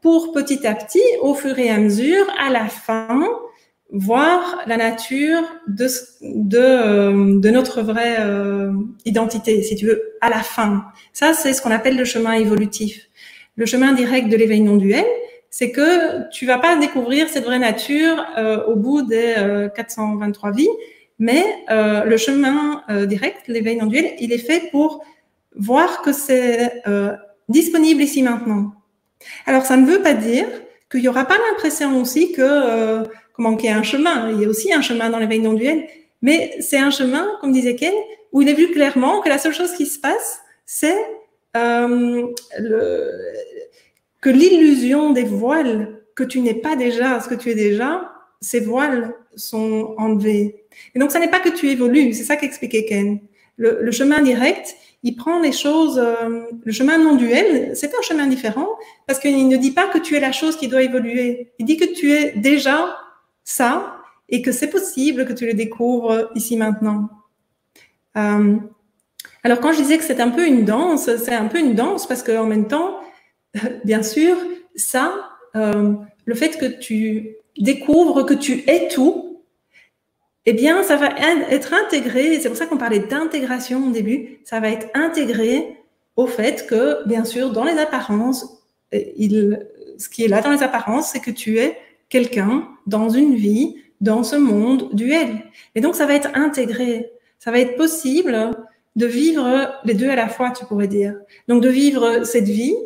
pour 0.00 0.32
petit 0.32 0.66
à 0.66 0.74
petit, 0.74 1.02
au 1.20 1.34
fur 1.34 1.58
et 1.58 1.68
à 1.68 1.76
mesure, 1.76 2.24
à 2.42 2.48
la 2.48 2.66
fin, 2.68 3.20
voir 3.92 4.62
la 4.66 4.76
nature 4.76 5.42
de, 5.66 5.86
de, 6.22 6.58
euh, 6.58 7.40
de 7.40 7.50
notre 7.50 7.82
vraie 7.82 8.16
euh, 8.20 8.72
identité, 9.04 9.62
si 9.62 9.74
tu 9.74 9.86
veux, 9.86 10.14
à 10.20 10.30
la 10.30 10.42
fin. 10.42 10.84
Ça, 11.12 11.32
c'est 11.34 11.52
ce 11.52 11.60
qu'on 11.60 11.70
appelle 11.70 11.96
le 11.96 12.04
chemin 12.04 12.32
évolutif. 12.32 13.08
Le 13.56 13.66
chemin 13.66 13.92
direct 13.92 14.28
de 14.28 14.36
l'éveil 14.36 14.60
non 14.60 14.76
duel, 14.76 15.04
c'est 15.50 15.72
que 15.72 16.30
tu 16.30 16.46
vas 16.46 16.58
pas 16.58 16.76
découvrir 16.76 17.28
cette 17.28 17.44
vraie 17.44 17.58
nature 17.58 18.24
euh, 18.38 18.64
au 18.66 18.76
bout 18.76 19.02
des 19.02 19.34
euh, 19.36 19.68
423 19.68 20.52
vies, 20.52 20.68
mais 21.18 21.44
euh, 21.70 22.04
le 22.04 22.16
chemin 22.16 22.82
euh, 22.88 23.04
direct, 23.04 23.48
l'éveil 23.48 23.76
non 23.76 23.86
duel, 23.86 24.14
il 24.20 24.32
est 24.32 24.38
fait 24.38 24.70
pour 24.70 25.04
voir 25.56 26.02
que 26.02 26.12
c'est 26.12 26.82
disponible 27.48 28.00
ici 28.00 28.22
maintenant. 28.22 28.72
Alors, 29.44 29.66
ça 29.66 29.76
ne 29.76 29.84
veut 29.84 30.00
pas 30.00 30.14
dire 30.14 30.46
qu'il 30.88 31.00
n'y 31.00 31.08
aura 31.08 31.24
pas 31.24 31.36
l'impression 31.36 32.00
aussi 32.00 32.30
que 32.30 33.02
a 33.46 33.76
un 33.76 33.82
chemin. 33.82 34.30
Il 34.32 34.40
y 34.40 34.44
a 34.44 34.48
aussi 34.48 34.72
un 34.72 34.82
chemin 34.82 35.10
dans 35.10 35.18
l'éveil 35.18 35.40
non 35.40 35.52
duel, 35.52 35.86
mais 36.22 36.56
c'est 36.60 36.78
un 36.78 36.90
chemin, 36.90 37.26
comme 37.40 37.52
disait 37.52 37.76
Ken, 37.76 37.94
où 38.32 38.42
il 38.42 38.48
est 38.48 38.54
vu 38.54 38.70
clairement 38.70 39.20
que 39.20 39.28
la 39.28 39.38
seule 39.38 39.54
chose 39.54 39.72
qui 39.74 39.86
se 39.86 39.98
passe, 39.98 40.40
c'est 40.66 40.98
euh, 41.56 42.26
le, 42.58 43.10
que 44.20 44.30
l'illusion 44.30 45.10
des 45.10 45.24
voiles, 45.24 46.00
que 46.14 46.24
tu 46.24 46.40
n'es 46.40 46.54
pas 46.54 46.76
déjà 46.76 47.20
ce 47.20 47.28
que 47.28 47.34
tu 47.34 47.50
es 47.50 47.54
déjà, 47.54 48.12
ces 48.40 48.60
voiles 48.60 49.14
sont 49.36 49.94
enlevés. 49.98 50.64
Et 50.94 50.98
donc, 50.98 51.10
ça 51.10 51.18
n'est 51.18 51.30
pas 51.30 51.40
que 51.40 51.48
tu 51.48 51.68
évolues, 51.68 52.12
c'est 52.12 52.24
ça 52.24 52.36
qu'expliquait 52.36 52.84
Ken. 52.84 53.20
Le, 53.56 53.78
le 53.82 53.90
chemin 53.90 54.22
direct, 54.22 54.76
il 55.02 55.16
prend 55.16 55.40
les 55.40 55.52
choses, 55.52 55.98
euh, 55.98 56.42
le 56.62 56.72
chemin 56.72 56.98
non 56.98 57.16
duel, 57.16 57.72
c'est 57.74 57.94
un 57.94 58.02
chemin 58.02 58.26
différent 58.26 58.68
parce 59.06 59.18
qu'il 59.18 59.48
ne 59.48 59.56
dit 59.56 59.70
pas 59.70 59.88
que 59.88 59.98
tu 59.98 60.14
es 60.14 60.20
la 60.20 60.32
chose 60.32 60.56
qui 60.56 60.68
doit 60.68 60.82
évoluer. 60.82 61.52
Il 61.58 61.64
dit 61.64 61.76
que 61.78 61.86
tu 61.86 62.12
es 62.12 62.32
déjà 62.32 62.99
ça 63.50 63.96
et 64.28 64.42
que 64.42 64.52
c'est 64.52 64.70
possible 64.70 65.26
que 65.26 65.32
tu 65.32 65.46
le 65.46 65.54
découvres 65.54 66.30
ici 66.34 66.56
maintenant. 66.56 67.10
Euh, 68.16 68.56
alors, 69.42 69.60
quand 69.60 69.72
je 69.72 69.78
disais 69.78 69.98
que 69.98 70.04
c'est 70.04 70.20
un 70.20 70.30
peu 70.30 70.46
une 70.46 70.64
danse, 70.64 71.10
c'est 71.16 71.34
un 71.34 71.46
peu 71.46 71.58
une 71.58 71.74
danse 71.74 72.06
parce 72.06 72.22
qu'en 72.22 72.46
même 72.46 72.68
temps, 72.68 73.00
bien 73.84 74.02
sûr, 74.02 74.36
ça, 74.76 75.12
euh, 75.56 75.94
le 76.24 76.34
fait 76.34 76.58
que 76.58 76.66
tu 76.66 77.36
découvres 77.58 78.24
que 78.24 78.34
tu 78.34 78.62
es 78.68 78.88
tout, 78.88 79.42
eh 80.46 80.52
bien, 80.52 80.82
ça 80.82 80.96
va 80.96 81.08
être 81.50 81.74
intégré, 81.74 82.40
c'est 82.40 82.48
pour 82.48 82.56
ça 82.56 82.66
qu'on 82.66 82.78
parlait 82.78 83.00
d'intégration 83.00 83.88
au 83.88 83.90
début, 83.90 84.38
ça 84.44 84.60
va 84.60 84.70
être 84.70 84.88
intégré 84.94 85.76
au 86.16 86.26
fait 86.26 86.66
que, 86.66 87.06
bien 87.06 87.24
sûr, 87.24 87.50
dans 87.50 87.64
les 87.64 87.78
apparences, 87.78 88.62
ce 88.92 90.08
qui 90.08 90.24
est 90.24 90.28
là 90.28 90.40
dans 90.40 90.50
les 90.50 90.62
apparences, 90.62 91.10
c'est 91.10 91.20
que 91.20 91.30
tu 91.30 91.58
es 91.58 91.76
quelqu'un 92.10 92.68
dans 92.86 93.08
une 93.08 93.34
vie, 93.34 93.76
dans 94.02 94.22
ce 94.22 94.36
monde 94.36 94.90
duel. 94.92 95.42
Et 95.74 95.80
donc, 95.80 95.94
ça 95.94 96.04
va 96.04 96.14
être 96.14 96.28
intégré. 96.34 97.10
Ça 97.38 97.50
va 97.50 97.58
être 97.58 97.76
possible 97.76 98.50
de 98.96 99.06
vivre 99.06 99.72
les 99.84 99.94
deux 99.94 100.10
à 100.10 100.16
la 100.16 100.28
fois, 100.28 100.50
tu 100.50 100.66
pourrais 100.66 100.88
dire. 100.88 101.14
Donc, 101.48 101.62
de 101.62 101.68
vivre 101.70 102.24
cette 102.24 102.48
vie 102.48 102.76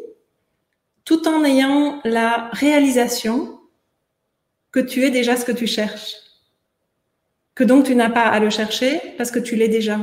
tout 1.05 1.27
en 1.27 1.45
ayant 1.45 2.01
la 2.05 2.51
réalisation 2.53 3.61
que 4.71 4.81
tu 4.81 5.05
es 5.05 5.11
déjà 5.11 5.37
ce 5.37 5.45
que 5.45 5.53
tu 5.53 5.67
cherches. 5.67 6.15
Que 7.55 7.65
donc 7.65 7.85
tu 7.85 7.95
n'as 7.95 8.11
pas 8.11 8.25
à 8.25 8.41
le 8.41 8.51
chercher 8.51 9.01
parce 9.17 9.31
que 9.31 9.39
tu 9.39 9.55
l'es 9.55 9.69
déjà. 9.69 9.99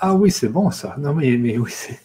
Ah 0.00 0.14
oui, 0.14 0.30
c'est 0.30 0.48
bon 0.48 0.70
ça. 0.70 0.96
Non, 0.98 1.14
mais, 1.14 1.36
mais 1.36 1.58
oui, 1.58 1.70
c'est 1.72 2.00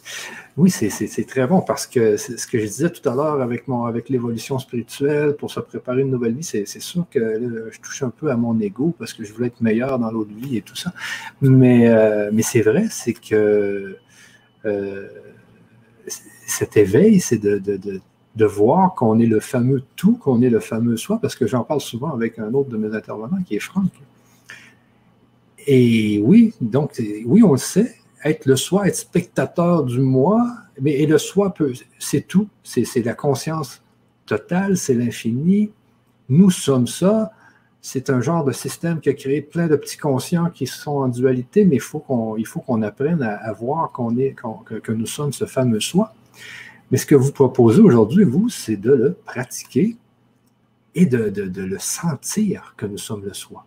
oui, 0.56 0.70
c'est, 0.70 1.26
très 1.26 1.48
bon 1.48 1.62
parce 1.62 1.88
que 1.88 2.16
ce 2.16 2.46
que 2.46 2.60
je 2.60 2.66
disais 2.66 2.90
tout 2.92 3.08
à 3.10 3.16
l'heure 3.16 3.42
avec 3.42 3.64
avec 3.88 4.10
l'évolution 4.10 4.60
spirituelle 4.60 5.36
pour 5.36 5.50
se 5.50 5.60
préparer 5.60 6.02
une 6.02 6.12
nouvelle 6.12 6.36
vie, 6.36 6.44
c'est, 6.44 6.66
c'est 6.66 6.82
sûr 6.82 7.06
que 7.10 7.70
je 7.72 7.80
touche 7.80 8.04
un 8.04 8.12
peu 8.12 8.30
à 8.30 8.38
mon 8.38 8.60
ego 8.60 8.94
parce 9.00 9.14
que 9.14 9.24
je 9.24 9.34
voulais 9.34 9.48
être 9.48 9.62
meilleur 9.62 9.98
dans 9.98 10.12
l'autre 10.12 10.34
vie 10.36 10.58
et 10.58 10.62
tout 10.62 10.76
ça. 10.76 10.94
Mais, 11.42 11.88
euh, 11.88 12.32
c'est 12.42 12.62
vrai, 12.62 12.86
c'est 12.92 13.14
que 13.14 13.98
euh, 14.66 15.08
cet 16.46 16.78
éveil, 16.78 17.20
c'est 17.20 17.40
de, 17.40 17.60
de 18.36 18.46
voir 18.46 18.96
qu'on 18.96 19.20
est 19.20 19.26
le 19.26 19.40
fameux 19.40 19.84
tout, 19.96 20.18
qu'on 20.18 20.42
est 20.42 20.50
le 20.50 20.60
fameux 20.60 20.98
soi, 20.98 21.20
parce 21.22 21.36
que 21.36 21.46
j'en 21.46 21.64
parle 21.64 21.82
souvent 21.82 22.12
avec 22.12 22.40
un 22.40 22.54
autre 22.54 22.70
de 22.70 22.78
mes 22.78 22.96
intervenants 22.96 23.42
qui 23.46 23.56
est 23.56 23.60
Franck. 23.60 23.92
Et 25.66 26.20
oui, 26.24 26.54
donc, 26.60 27.02
oui, 27.26 27.44
on 27.44 27.52
le 27.52 27.58
sait, 27.58 27.96
être 28.24 28.46
le 28.46 28.56
soi, 28.56 28.88
être 28.88 28.96
spectateur 28.96 29.84
du 29.84 30.00
moi, 30.00 30.42
mais 30.82 30.94
et 30.94 31.06
le 31.06 31.18
soi, 31.18 31.54
peut, 31.54 31.74
c'est 32.00 32.28
tout, 32.28 32.48
c'est, 32.64 33.04
la 33.04 33.14
conscience 33.14 33.82
totale, 34.26 34.78
c'est 34.78 34.94
l'infini. 34.94 35.72
Nous 36.30 36.50
sommes 36.50 36.88
ça. 36.88 37.32
C'est 37.82 38.10
un 38.10 38.22
genre 38.22 38.46
de 38.46 38.54
système 38.54 39.02
qui 39.02 39.10
a 39.10 39.14
créé 39.14 39.42
plein 39.42 39.68
de 39.68 39.76
petits 39.76 39.98
conscients 39.98 40.50
qui 40.50 40.68
sont 40.68 40.92
en 40.92 41.08
dualité, 41.10 41.66
mais 41.66 41.76
il 41.76 41.82
faut 41.82 42.00
qu'on, 42.00 42.82
apprenne 42.82 43.22
à, 43.22 43.52
voir 43.52 43.92
qu'on 43.92 44.16
est, 44.18 44.36
que, 44.66 44.92
nous 44.94 45.06
sommes 45.06 45.34
ce 45.34 45.46
fameux 45.46 45.82
soi. 45.82 46.14
Mais 46.92 46.98
ce 46.98 47.06
que 47.06 47.16
vous 47.16 47.34
proposez 47.34 47.82
aujourd'hui, 47.82 48.24
vous, 48.24 48.48
c'est 48.48 48.78
de 48.78 48.94
le 48.94 49.14
pratiquer 49.14 49.98
et 50.96 51.06
de 51.06 51.62
le 51.62 51.80
sentir 51.80 52.74
que 52.78 52.86
nous 52.86 52.98
sommes 52.98 53.26
le 53.26 53.34
soi. 53.34 53.66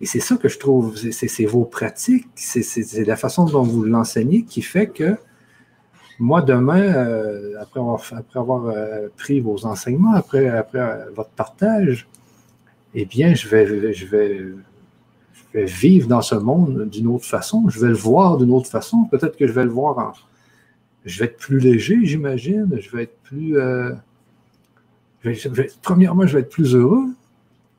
Et 0.00 0.06
c'est 0.06 0.20
ça 0.20 0.36
que 0.36 0.48
je 0.48 0.58
trouve, 0.58 0.96
c'est- 0.96 1.44
vos 1.46 1.64
pratiques, 1.64 2.28
c'est 2.36 3.04
la 3.04 3.16
façon 3.16 3.44
dont 3.46 3.62
vous 3.62 3.82
l'enseignez 3.84 4.44
qui 4.44 4.62
fait 4.62 4.86
que 4.88 5.16
moi, 6.20 6.42
demain, 6.42 6.82
euh, 6.82 7.54
après 7.60 7.80
avoir, 7.80 8.02
après 8.12 8.40
avoir 8.40 8.66
euh, 8.66 9.08
pris 9.16 9.40
vos 9.40 9.64
enseignements, 9.66 10.14
après, 10.14 10.48
après 10.48 10.80
euh, 10.80 11.10
votre 11.14 11.30
partage, 11.30 12.08
eh 12.94 13.04
bien, 13.04 13.34
je 13.34 13.48
vais, 13.48 13.66
je, 13.66 14.06
vais, 14.06 14.38
je 15.32 15.42
vais 15.54 15.64
vivre 15.64 16.08
dans 16.08 16.22
ce 16.22 16.34
monde 16.34 16.88
d'une 16.88 17.06
autre 17.06 17.24
façon, 17.24 17.68
je 17.68 17.78
vais 17.80 17.88
le 17.88 17.94
voir 17.94 18.36
d'une 18.36 18.50
autre 18.52 18.68
façon, 18.68 19.04
peut-être 19.04 19.36
que 19.36 19.46
je 19.46 19.52
vais 19.52 19.64
le 19.64 19.70
voir 19.70 19.98
en... 19.98 20.12
Je 21.04 21.20
vais 21.20 21.26
être 21.26 21.38
plus 21.38 21.58
léger, 21.60 22.04
j'imagine, 22.04 22.68
je 22.80 22.96
vais 22.96 23.04
être 23.04 23.18
plus... 23.22 23.56
premièrement, 25.82 26.26
je 26.26 26.34
vais 26.34 26.40
être 26.40 26.50
plus 26.50 26.74
heureux, 26.74 27.06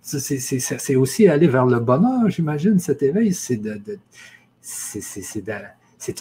c'est- 0.02 0.96
aussi 0.96 1.28
aller 1.28 1.48
vers 1.48 1.66
le 1.66 1.80
bonheur, 1.80 2.30
j'imagine, 2.30 2.80
cet 2.80 3.04
éveil. 3.04 3.34
C'est 3.34 3.58
de, 3.58 3.98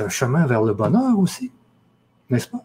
un 0.01 0.09
chemin 0.09 0.47
vers 0.47 0.62
le 0.62 0.74
bonheur 0.74 1.18
aussi, 1.18 1.51
n'est-ce 2.31 2.49
pas? 2.49 2.64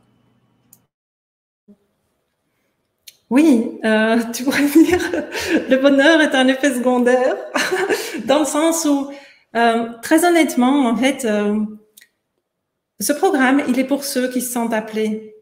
Oui, 3.30 3.80
euh, 3.84 4.20
tu 4.32 4.43
pourrais 4.43 4.68
dire 4.68 5.01
le 5.70 5.78
bonheur 5.78 6.22
est 6.22 6.36
un 6.36 6.47
effet 6.47 6.74
secondaire 6.76 7.36
dans 8.26 8.39
le 8.39 8.45
sens 8.45 8.86
où, 8.86 9.09
euh, 9.55 9.89
très 10.01 10.24
honnêtement, 10.26 10.88
en 10.88 10.95
fait, 10.95 11.26
euh, 11.26 11.59
ce 12.99 13.14
programme, 13.14 13.64
il 13.68 13.80
est 13.80 13.88
pour 13.88 14.03
ceux 14.03 14.30
qui 14.30 14.41
se 14.41 14.51
sentent 14.51 14.74
appelés. 14.74 15.36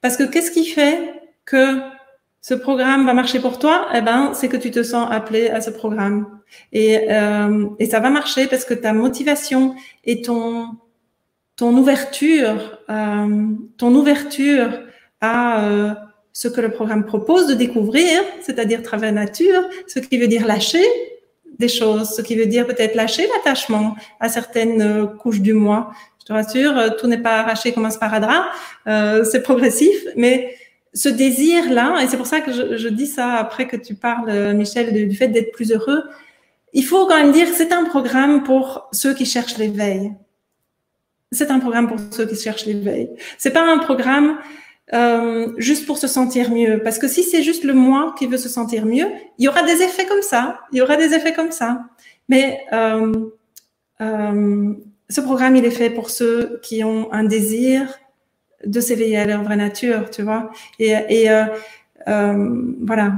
Parce 0.00 0.16
que 0.16 0.24
qu'est-ce 0.24 0.50
qui 0.50 0.66
fait 0.66 1.20
que 1.44 1.80
ce 2.42 2.54
programme 2.54 3.06
va 3.06 3.14
marcher 3.14 3.40
pour 3.40 3.58
toi? 3.58 3.88
Eh 3.94 4.02
ben, 4.02 4.32
c'est 4.34 4.48
que 4.48 4.58
tu 4.58 4.70
te 4.70 4.82
sens 4.82 5.08
appelé 5.10 5.48
à 5.48 5.60
ce 5.60 5.70
programme. 5.70 6.26
Et, 6.72 7.10
euh, 7.10 7.66
et 7.78 7.86
ça 7.86 8.00
va 8.00 8.10
marcher 8.10 8.46
parce 8.48 8.66
que 8.66 8.74
ta 8.74 8.92
motivation 8.92 9.74
et 10.04 10.20
ton 10.20 10.66
ton 11.56 11.76
ouverture, 11.76 12.78
euh, 12.90 13.46
ton 13.76 13.94
ouverture 13.94 14.70
à 15.20 15.64
euh, 15.64 15.94
ce 16.32 16.48
que 16.48 16.60
le 16.60 16.70
programme 16.70 17.04
propose 17.04 17.46
de 17.46 17.54
découvrir, 17.54 18.20
c'est-à-dire 18.40 18.82
travers 18.82 19.12
nature, 19.12 19.62
ce 19.86 20.00
qui 20.00 20.18
veut 20.18 20.28
dire 20.28 20.46
lâcher 20.46 20.84
des 21.58 21.68
choses, 21.68 22.10
ce 22.16 22.22
qui 22.22 22.34
veut 22.34 22.46
dire 22.46 22.66
peut-être 22.66 22.94
lâcher 22.94 23.28
l'attachement 23.28 23.94
à 24.18 24.28
certaines 24.28 24.82
euh, 24.82 25.06
couches 25.06 25.40
du 25.40 25.52
moi. 25.52 25.92
Je 26.20 26.24
te 26.24 26.32
rassure, 26.32 26.76
euh, 26.76 26.88
tout 26.98 27.06
n'est 27.06 27.18
pas 27.18 27.40
arraché 27.40 27.72
comme 27.72 27.84
un 27.84 27.90
sparadrap, 27.90 28.46
euh, 28.86 29.24
c'est 29.24 29.42
progressif, 29.42 29.96
mais 30.16 30.56
ce 30.94 31.08
désir-là, 31.08 32.02
et 32.02 32.08
c'est 32.08 32.16
pour 32.16 32.26
ça 32.26 32.40
que 32.40 32.52
je, 32.52 32.76
je, 32.76 32.88
dis 32.88 33.06
ça 33.06 33.34
après 33.34 33.66
que 33.66 33.76
tu 33.76 33.94
parles, 33.94 34.54
Michel, 34.54 34.92
du, 34.92 35.14
fait 35.16 35.28
d'être 35.28 35.52
plus 35.52 35.72
heureux, 35.72 36.02
il 36.72 36.84
faut 36.84 37.06
quand 37.06 37.16
même 37.16 37.32
dire 37.32 37.48
c'est 37.52 37.72
un 37.72 37.84
programme 37.84 38.42
pour 38.42 38.88
ceux 38.92 39.14
qui 39.14 39.26
cherchent 39.26 39.58
l'éveil. 39.58 40.12
C'est 41.30 41.50
un 41.50 41.60
programme 41.60 41.88
pour 41.88 41.98
ceux 42.10 42.26
qui 42.26 42.36
cherchent 42.36 42.66
l'éveil. 42.66 43.10
C'est 43.38 43.52
pas 43.52 43.62
un 43.62 43.78
programme 43.78 44.38
euh, 44.92 45.52
juste 45.56 45.86
pour 45.86 45.96
se 45.96 46.06
sentir 46.06 46.50
mieux. 46.50 46.82
Parce 46.82 46.98
que 46.98 47.08
si 47.08 47.22
c'est 47.22 47.42
juste 47.42 47.64
le 47.64 47.72
moi 47.72 48.14
qui 48.18 48.26
veut 48.26 48.36
se 48.36 48.48
sentir 48.48 48.84
mieux, 48.84 49.06
il 49.38 49.44
y 49.44 49.48
aura 49.48 49.62
des 49.62 49.82
effets 49.82 50.04
comme 50.04 50.22
ça. 50.22 50.60
Il 50.72 50.78
y 50.78 50.82
aura 50.82 50.96
des 50.96 51.14
effets 51.14 51.32
comme 51.32 51.52
ça. 51.52 51.84
Mais 52.28 52.60
euh, 52.72 53.12
euh, 54.02 54.74
ce 55.08 55.20
programme, 55.20 55.56
il 55.56 55.64
est 55.64 55.70
fait 55.70 55.90
pour 55.90 56.10
ceux 56.10 56.60
qui 56.62 56.84
ont 56.84 57.10
un 57.12 57.24
désir 57.24 57.98
de 58.66 58.80
s'éveiller 58.80 59.18
à 59.18 59.24
leur 59.24 59.42
vraie 59.42 59.56
nature, 59.56 60.10
tu 60.10 60.22
vois. 60.22 60.50
Et, 60.78 61.30
euh, 61.30 61.44
euh, 62.08 62.62
voilà. 62.80 63.12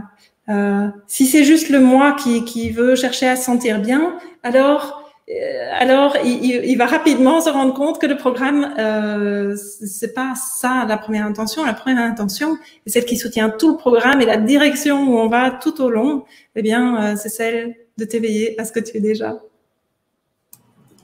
Euh, 0.51 0.89
si 1.07 1.27
c'est 1.27 1.45
juste 1.45 1.71
le 1.71 1.81
moi 1.81 2.13
qui, 2.13 2.45
qui 2.45 2.71
veut 2.71 2.97
chercher 2.97 3.29
à 3.29 3.37
se 3.37 3.45
sentir 3.45 3.81
bien, 3.81 4.19
alors 4.43 5.05
euh, 5.31 5.69
alors, 5.73 6.17
il, 6.25 6.45
il, 6.45 6.77
va 6.77 6.87
rapidement 6.87 7.41
se 7.41 7.49
rendre 7.49 7.73
compte 7.73 7.99
que 8.01 8.07
le 8.07 8.17
programme, 8.17 8.75
euh, 8.79 9.57
c'est 9.57 10.13
pas 10.13 10.35
ça 10.37 10.85
la 10.87 10.99
première 10.99 11.25
intention. 11.25 11.65
La 11.65 11.73
première 11.73 12.03
intention, 12.03 12.59
celle 12.87 13.07
qui 13.07 13.17
soutient 13.17 13.49
tout 13.49 13.73
le 13.73 13.77
programme 13.77 14.21
et 14.21 14.27
la 14.27 14.37
direction 14.37 15.09
où 15.09 15.19
on 15.19 15.29
va 15.29 15.51
tout 15.51 15.81
au 15.81 15.89
long, 15.89 16.25
eh 16.57 16.63
bien, 16.63 17.13
euh, 17.13 17.17
c'est 17.17 17.31
celle 17.31 17.75
de 17.97 18.05
t'éveiller 18.05 18.61
à 18.61 18.65
ce 18.65 18.73
que 18.73 18.81
tu 18.81 18.97
es 18.99 19.01
déjà. 19.01 19.41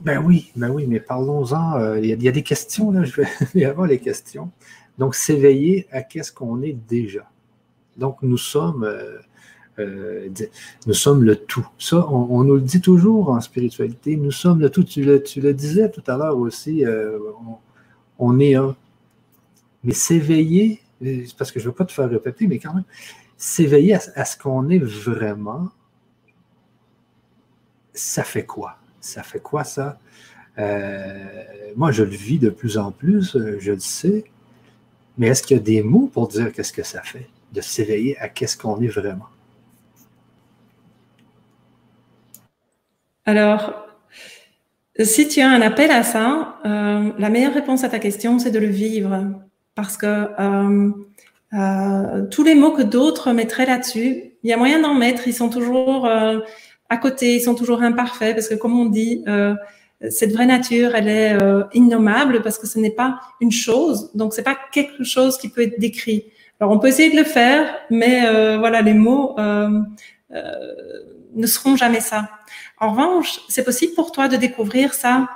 Ben 0.03 0.24
oui, 0.24 0.51
ben 0.57 0.70
oui, 0.70 0.86
mais 0.86 1.01
parlons-en. 1.01 1.78
Euh, 1.78 2.01
il 2.01 2.22
y, 2.22 2.28
a 2.28 2.32
des 2.32 2.42
questions 2.42 2.90
là. 2.90 3.05
Je 3.05 3.20
vais 3.55 3.64
avoir 3.64 3.86
les 3.86 3.98
questions. 3.98 4.51
Donc, 4.98 5.14
s'éveiller 5.14 5.86
à 5.92 6.03
qu'est-ce 6.03 6.32
qu'on 6.32 6.62
est 6.62 6.72
déjà? 6.72 7.30
Donc, 7.98 8.22
nous 8.22 8.38
sommes 8.38 8.84
euh, 8.84 9.18
euh, 9.78 10.28
nous 10.86 10.94
sommes 10.94 11.22
le 11.22 11.36
tout. 11.36 11.68
Ça, 11.78 12.07
on, 12.09 12.42
nous 12.44 12.55
le 12.55 12.61
dit 12.62 12.80
toujours 12.80 13.30
en 13.30 13.40
spiritualité, 13.40 14.16
nous 14.16 14.30
sommes 14.30 14.61
le 14.61 14.70
tout. 14.70 14.84
Tu 14.84 15.05
le, 15.05 15.22
tu 15.22 15.40
le 15.40 15.53
disais 15.53 15.90
tout 15.90 16.03
à 16.07 16.16
l'heure 16.16 16.38
aussi, 16.38 16.84
on, 18.18 18.40
est 18.40 18.55
un. 18.55 18.74
Mais 19.84 19.94
s'éveiller, 19.94 20.80
parce 21.38 21.53
que 21.53 21.61
je 21.61 21.66
ne 21.66 21.70
veux 21.70 21.74
pas 21.74 21.84
te 21.84 21.92
faire 21.92 22.09
répéter, 22.09 22.46
mais 22.46 22.59
quand 22.59 22.74
même, 22.74 22.84
s'éveiller 23.36 23.94
à, 23.94 24.24
ce 24.24 24.36
qu'on 24.36 24.68
est 24.68 24.78
vraiment, 24.78 25.70
ça 27.94 28.22
fait 28.22 28.44
quoi? 28.44 28.80
Ça 29.01 29.22
fait 29.22 29.40
quoi 29.40 29.64
ça? 29.64 29.98
moi, 31.76 31.90
je 31.90 32.03
le 32.03 32.11
vis 32.11 32.38
de 32.38 32.51
plus 32.51 32.76
en 32.76 32.90
plus, 32.90 33.38
je 33.61 33.72
le 33.72 33.78
sais. 33.78 34.24
Mais 35.16 35.28
est-ce 35.28 35.42
qu'il 35.42 35.57
y 35.57 35.61
a 35.61 35.62
des 35.62 35.82
mots 35.82 36.11
pour 36.12 36.28
dire 36.28 36.53
qu'est-ce 36.53 36.72
que 36.72 36.82
ça 36.82 37.03
fait 37.03 37.28
de 37.53 37.61
s'éveiller 37.61 38.18
à 38.18 38.28
qu'est-ce 38.28 38.59
qu'on 38.59 38.80
est 38.80 38.88
vraiment? 38.88 39.28
Alors, 43.24 43.86
si 44.98 45.28
tu 45.28 45.40
as 45.40 45.48
un 45.48 45.61
appel 45.62 45.90
à 45.90 46.03
ça, 46.03 46.59
euh, 46.64 47.12
la 47.18 47.28
meilleure 47.30 47.55
réponse 47.55 47.84
à 47.84 47.88
ta 47.88 47.98
question, 47.98 48.38
c'est 48.38 48.51
de 48.51 48.59
le 48.59 48.66
vivre. 48.66 49.40
Parce 49.74 49.96
que 49.96 50.07
euh, 50.07 50.90
euh, 51.53 52.26
tous 52.30 52.44
les 52.44 52.55
mots 52.55 52.72
que 52.72 52.82
d'autres 52.82 53.32
mettraient 53.32 53.66
là-dessus, 53.66 54.34
il 54.42 54.51
y 54.51 54.53
a 54.53 54.57
moyen 54.57 54.80
d'en 54.80 54.94
mettre, 54.94 55.28
ils 55.28 55.34
sont 55.34 55.48
toujours 55.48 56.07
euh, 56.07 56.40
à 56.91 56.99
côté, 56.99 57.36
ils 57.36 57.41
sont 57.41 57.55
toujours 57.55 57.82
imparfaits, 57.82 58.34
parce 58.34 58.49
que 58.49 58.55
comme 58.55 58.78
on 58.78 58.86
dit, 58.86 59.24
euh, 59.26 59.55
cette 60.11 60.32
vraie 60.32 60.47
nature, 60.47 60.95
elle 60.95 61.09
est 61.09 61.32
euh, 61.32 61.64
innommable 61.72 62.43
parce 62.43 62.59
que 62.59 62.66
ce 62.66 62.78
n'est 62.78 62.91
pas 62.91 63.20
une 63.41 63.53
chose, 63.53 64.11
donc 64.14 64.34
c'est 64.34 64.43
pas 64.43 64.59
quelque 64.72 65.05
chose 65.05 65.38
qui 65.38 65.49
peut 65.49 65.62
être 65.62 65.80
décrit. 65.80 66.26
Alors 66.59 66.72
on 66.72 66.78
peut 66.78 66.88
essayer 66.88 67.11
de 67.11 67.16
le 67.16 67.24
faire, 67.24 67.74
mais 67.88 68.20
voilà, 68.59 68.82
les 68.82 68.93
mots 68.93 69.34
ne 71.34 71.47
seront 71.47 71.76
jamais 71.76 72.01
ça. 72.01 72.28
En 72.78 72.91
revanche, 72.91 73.41
c'est 73.49 73.64
possible 73.64 73.95
pour 73.95 74.12
toi 74.12 74.28
de 74.28 74.36
découvrir 74.36 74.95
ça 74.95 75.28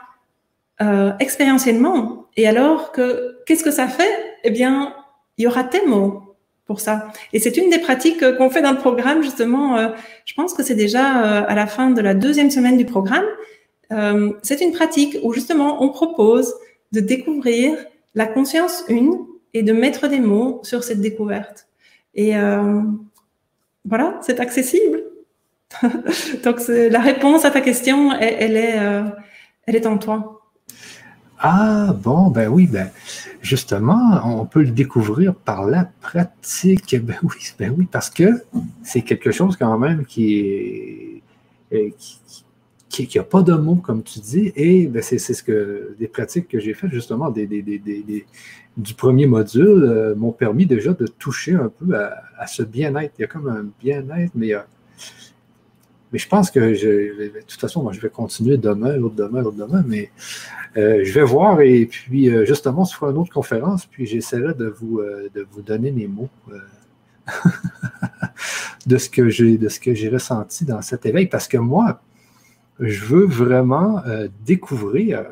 euh, 0.82 1.12
expérientiellement. 1.20 2.26
Et 2.36 2.48
alors, 2.48 2.90
que 2.90 3.38
qu'est-ce 3.46 3.62
que 3.62 3.70
ça 3.70 3.86
fait? 3.86 4.10
Eh 4.42 4.50
bien, 4.50 4.94
il 5.38 5.44
y 5.44 5.46
aura 5.46 5.62
tes 5.62 5.86
mots 5.86 6.22
pour 6.66 6.80
ça. 6.80 7.08
Et 7.32 7.38
c'est 7.38 7.56
une 7.56 7.70
des 7.70 7.78
pratiques 7.78 8.24
qu'on 8.36 8.50
fait 8.50 8.62
dans 8.62 8.72
le 8.72 8.78
programme, 8.78 9.22
justement. 9.22 9.76
Euh, 9.76 9.88
je 10.24 10.34
pense 10.34 10.54
que 10.54 10.62
c'est 10.62 10.74
déjà 10.74 11.22
euh, 11.22 11.44
à 11.46 11.54
la 11.54 11.66
fin 11.66 11.90
de 11.90 12.00
la 12.00 12.14
deuxième 12.14 12.50
semaine 12.50 12.76
du 12.76 12.86
programme. 12.86 13.26
Euh, 13.92 14.32
c'est 14.42 14.60
une 14.60 14.72
pratique 14.72 15.18
où 15.22 15.32
justement 15.32 15.82
on 15.82 15.90
propose 15.90 16.54
de 16.92 17.00
découvrir 17.00 17.76
la 18.14 18.26
conscience 18.26 18.84
une 18.88 19.26
et 19.52 19.62
de 19.62 19.72
mettre 19.72 20.08
des 20.08 20.20
mots 20.20 20.60
sur 20.62 20.84
cette 20.84 21.00
découverte. 21.00 21.68
Et 22.14 22.36
euh, 22.36 22.80
voilà, 23.84 24.18
c'est 24.22 24.40
accessible. 24.40 25.04
Donc, 26.44 26.60
la 26.68 27.00
réponse 27.00 27.44
à 27.44 27.50
ta 27.50 27.60
question, 27.60 28.12
elle, 28.12 28.56
est, 28.56 28.78
euh, 28.78 29.02
elle 29.66 29.76
est 29.76 29.86
en 29.86 29.98
toi. 29.98 30.42
Ah, 31.46 31.92
bon, 31.92 32.30
ben 32.30 32.48
oui, 32.48 32.66
ben 32.66 32.90
justement, 33.42 34.18
on 34.24 34.46
peut 34.46 34.62
le 34.62 34.70
découvrir 34.70 35.34
par 35.34 35.66
la 35.66 35.84
pratique. 36.00 36.96
Ben 37.04 37.18
oui, 37.22 37.52
ben 37.58 37.74
oui 37.76 37.86
parce 37.92 38.08
que 38.08 38.42
c'est 38.82 39.02
quelque 39.02 39.30
chose 39.30 39.54
quand 39.58 39.78
même 39.78 40.06
qui 40.06 40.38
est. 40.38 41.22
Euh, 41.74 41.90
qui, 42.88 43.06
qui, 43.08 43.18
a 43.18 43.24
pas 43.24 43.42
de 43.42 43.52
mots, 43.52 43.74
comme 43.74 44.02
tu 44.02 44.20
dis, 44.20 44.52
et 44.56 44.86
ben 44.86 45.02
c'est 45.02 45.18
ce 45.18 45.42
que 45.42 45.94
des 45.98 46.08
pratiques 46.08 46.48
que 46.48 46.60
j'ai 46.60 46.72
faites 46.72 46.92
justement 46.92 47.28
des, 47.30 47.46
des, 47.46 47.60
des, 47.60 48.26
du 48.78 48.94
premier 48.94 49.26
module 49.26 49.84
euh, 49.84 50.14
m'ont 50.14 50.32
permis 50.32 50.64
déjà 50.64 50.94
de 50.94 51.06
toucher 51.06 51.56
un 51.56 51.68
peu 51.68 51.94
à, 51.94 52.46
ce 52.46 52.62
bien-être. 52.62 53.12
Il 53.18 53.22
y 53.22 53.24
a 53.24 53.28
comme 53.28 53.48
un 53.48 53.66
bien-être, 53.80 54.32
mais 54.34 54.54
a, 54.54 54.66
mais 56.14 56.20
je 56.20 56.28
pense 56.28 56.48
que, 56.48 56.74
je, 56.74 56.86
de 56.86 57.40
toute 57.44 57.60
façon, 57.60 57.82
moi, 57.82 57.92
je 57.92 58.00
vais 58.00 58.08
continuer 58.08 58.56
demain, 58.56 58.96
l'autre 58.96 59.16
demain, 59.16 59.42
l'autre 59.42 59.56
demain, 59.56 59.82
mais 59.84 60.04
euh, 60.04 60.63
je 60.76 61.12
vais 61.12 61.24
voir 61.24 61.60
et 61.60 61.86
puis, 61.86 62.28
euh, 62.28 62.44
justement, 62.44 62.84
se 62.84 62.94
fera 62.94 63.10
une 63.10 63.18
autre 63.18 63.32
conférence, 63.32 63.86
puis 63.86 64.06
j'essaierai 64.06 64.54
de 64.54 64.66
vous, 64.66 64.98
euh, 64.98 65.28
de 65.34 65.46
vous 65.50 65.62
donner 65.62 65.92
mes 65.92 66.08
mots 66.08 66.30
euh, 66.50 66.58
de 68.86 68.98
ce 68.98 69.08
que 69.08 69.28
j'ai, 69.28 69.56
de 69.56 69.68
ce 69.68 69.78
que 69.78 69.94
j'ai 69.94 70.08
ressenti 70.08 70.64
dans 70.64 70.82
cet 70.82 71.06
éveil, 71.06 71.26
parce 71.26 71.48
que 71.48 71.58
moi, 71.58 72.02
je 72.80 73.04
veux 73.04 73.26
vraiment 73.26 74.04
euh, 74.06 74.28
découvrir, 74.44 75.24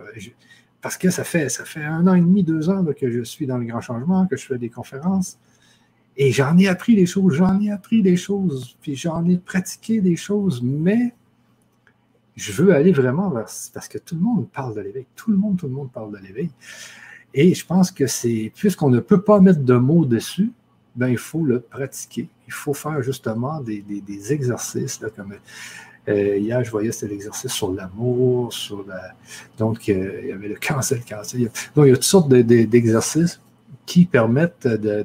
parce 0.81 0.97
que 0.97 1.11
ça 1.11 1.25
fait, 1.25 1.49
ça 1.49 1.65
fait 1.65 1.85
un 1.85 2.07
an 2.07 2.15
et 2.15 2.21
demi, 2.21 2.45
deux 2.45 2.71
ans 2.71 2.85
que 2.85 3.11
je 3.11 3.23
suis 3.23 3.47
dans 3.47 3.59
le 3.59 3.65
grand 3.65 3.81
changement, 3.81 4.27
que 4.27 4.37
je 4.37 4.47
fais 4.47 4.59
des 4.59 4.71
conférences. 4.71 5.39
Et 6.17 6.31
j'en 6.31 6.57
ai 6.59 6.69
appris 6.69 6.95
des 6.95 7.07
choses, 7.07 7.35
j'en 7.35 7.61
ai 7.61 7.71
appris 7.71 8.03
des 8.03 8.17
choses, 8.17 8.77
puis 8.81 8.95
j'en 8.95 9.27
ai 9.27 9.39
pratiqué 9.39 10.01
des 10.01 10.15
choses, 10.15 10.61
mais 10.63 11.15
je 12.37 12.53
veux 12.53 12.75
aller 12.75 12.93
vraiment 12.93 13.31
vers. 13.31 13.49
Parce 13.75 13.89
que 13.89 13.99
tout 13.99 14.15
le 14.15 14.21
monde 14.21 14.49
parle 14.49 14.75
de 14.75 14.81
l'éveil. 14.81 15.07
Tout 15.17 15.31
le 15.31 15.37
monde, 15.37 15.59
tout 15.59 15.67
le 15.67 15.73
monde 15.73 15.91
parle 15.93 16.13
de 16.13 16.19
l'éveil. 16.19 16.51
Et 17.35 17.55
je 17.55 17.65
pense 17.65 17.91
que 17.91 18.07
c'est. 18.07 18.53
Puisqu'on 18.55 18.91
ne 18.91 19.01
peut 19.01 19.23
pas 19.23 19.41
mettre 19.41 19.61
de 19.61 19.75
mots 19.75 20.05
dessus, 20.05 20.51
ben, 20.97 21.09
il 21.09 21.19
faut 21.19 21.45
le 21.45 21.61
pratiquer. 21.61 22.29
Il 22.47 22.53
faut 22.53 22.75
faire 22.75 23.03
justement 23.03 23.61
des, 23.61 23.83
des, 23.83 24.33
exercices, 24.33 25.01
là, 25.01 25.09
comme. 25.15 25.35
Euh, 26.09 26.37
hier, 26.37 26.65
je 26.65 26.71
voyais 26.71 26.91
c'était 26.91 27.13
l'exercice 27.13 27.53
sur 27.53 27.73
l'amour, 27.73 28.53
sur 28.53 28.85
la. 28.87 29.15
Donc, 29.57 29.89
euh, 29.89 30.21
il 30.23 30.29
y 30.29 30.33
avait 30.33 30.49
le 30.49 30.57
cancer, 30.57 30.99
le 30.99 31.09
cancer. 31.09 31.41
Donc, 31.77 31.87
il 31.87 31.89
y 31.89 31.93
a 31.93 31.95
toutes 31.95 32.03
sortes 32.03 32.29
d'exercices 32.29 33.41
qui 33.87 34.05
permettent 34.05 34.67
de 34.67 35.05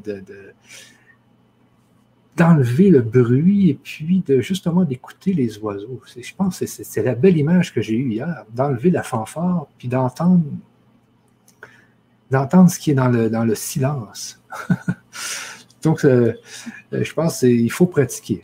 d'enlever 2.38 2.90
le 2.90 3.02
bruit 3.02 3.70
et 3.70 3.74
puis 3.74 4.24
de 4.26 4.42
justement 4.42 4.84
d'écouter 4.84 5.34
les 5.34 5.58
oiseaux. 5.60 6.02
Je 6.16 6.34
pense 6.36 6.60
que 6.60 6.66
c'est 6.66 7.04
la 7.04 7.16
belle 7.16 7.38
image 7.38 7.74
que 7.74 7.82
j'ai 7.82 7.96
eue 7.96 8.12
hier, 8.12 8.46
d'enlever 8.54 8.92
la 8.92 9.04
fanfare 9.04 9.68
puis 9.78 9.88
d'entendre 9.88 10.44
d'entendre 12.30 12.70
ce 12.70 12.78
qui 12.78 12.92
est 12.92 12.94
dans 12.94 13.08
le, 13.08 13.30
dans 13.30 13.46
le 13.46 13.56
silence. 13.56 14.42
Donc, 15.82 16.04
euh, 16.04 16.34
je 16.92 17.14
pense 17.14 17.40
qu'il 17.40 17.72
faut 17.72 17.86
pratiquer. 17.86 18.44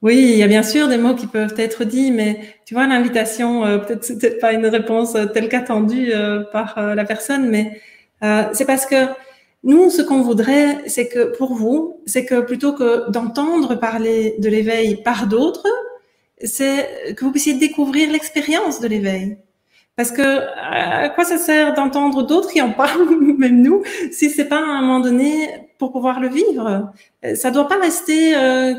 Oui, 0.00 0.30
il 0.32 0.38
y 0.38 0.44
a 0.44 0.46
bien 0.46 0.62
sûr 0.62 0.86
des 0.86 0.96
mots 0.96 1.16
qui 1.16 1.26
peuvent 1.26 1.54
être 1.58 1.82
dits, 1.82 2.12
mais 2.12 2.54
tu 2.64 2.74
vois, 2.74 2.86
l'invitation, 2.86 3.64
euh, 3.64 3.78
peut-être 3.78 4.06
peut-être 4.06 4.40
pas 4.40 4.52
une 4.52 4.66
réponse 4.66 5.16
telle 5.34 5.48
qu'attendue 5.48 6.12
euh, 6.12 6.44
par 6.52 6.78
euh, 6.78 6.94
la 6.94 7.04
personne, 7.04 7.48
mais 7.48 7.80
c'est 8.52 8.64
parce 8.64 8.84
que 8.84 8.96
nous, 9.64 9.90
ce 9.90 10.02
qu'on 10.02 10.22
voudrait, 10.22 10.82
c'est 10.86 11.08
que 11.08 11.36
pour 11.36 11.54
vous, 11.54 12.00
c'est 12.06 12.24
que 12.24 12.40
plutôt 12.40 12.72
que 12.72 13.10
d'entendre 13.10 13.74
parler 13.74 14.36
de 14.38 14.48
l'éveil 14.48 15.02
par 15.02 15.26
d'autres, 15.26 15.66
c'est 16.42 17.14
que 17.16 17.24
vous 17.24 17.32
puissiez 17.32 17.54
découvrir 17.54 18.10
l'expérience 18.10 18.80
de 18.80 18.88
l'éveil. 18.88 19.38
Parce 19.96 20.12
que 20.12 20.22
à 20.56 21.08
quoi 21.08 21.24
ça 21.24 21.38
sert 21.38 21.74
d'entendre 21.74 22.22
d'autres 22.22 22.52
qui 22.52 22.62
en 22.62 22.70
parlent, 22.70 23.18
même 23.38 23.60
nous, 23.62 23.82
si 24.12 24.30
c'est 24.30 24.44
pas 24.44 24.58
à 24.58 24.60
un 24.60 24.80
moment 24.80 25.00
donné 25.00 25.48
pour 25.76 25.90
pouvoir 25.90 26.20
le 26.20 26.28
vivre? 26.28 26.92
Ça 27.34 27.50
doit 27.50 27.66
pas 27.66 27.80
rester 27.80 28.36
euh, 28.36 28.74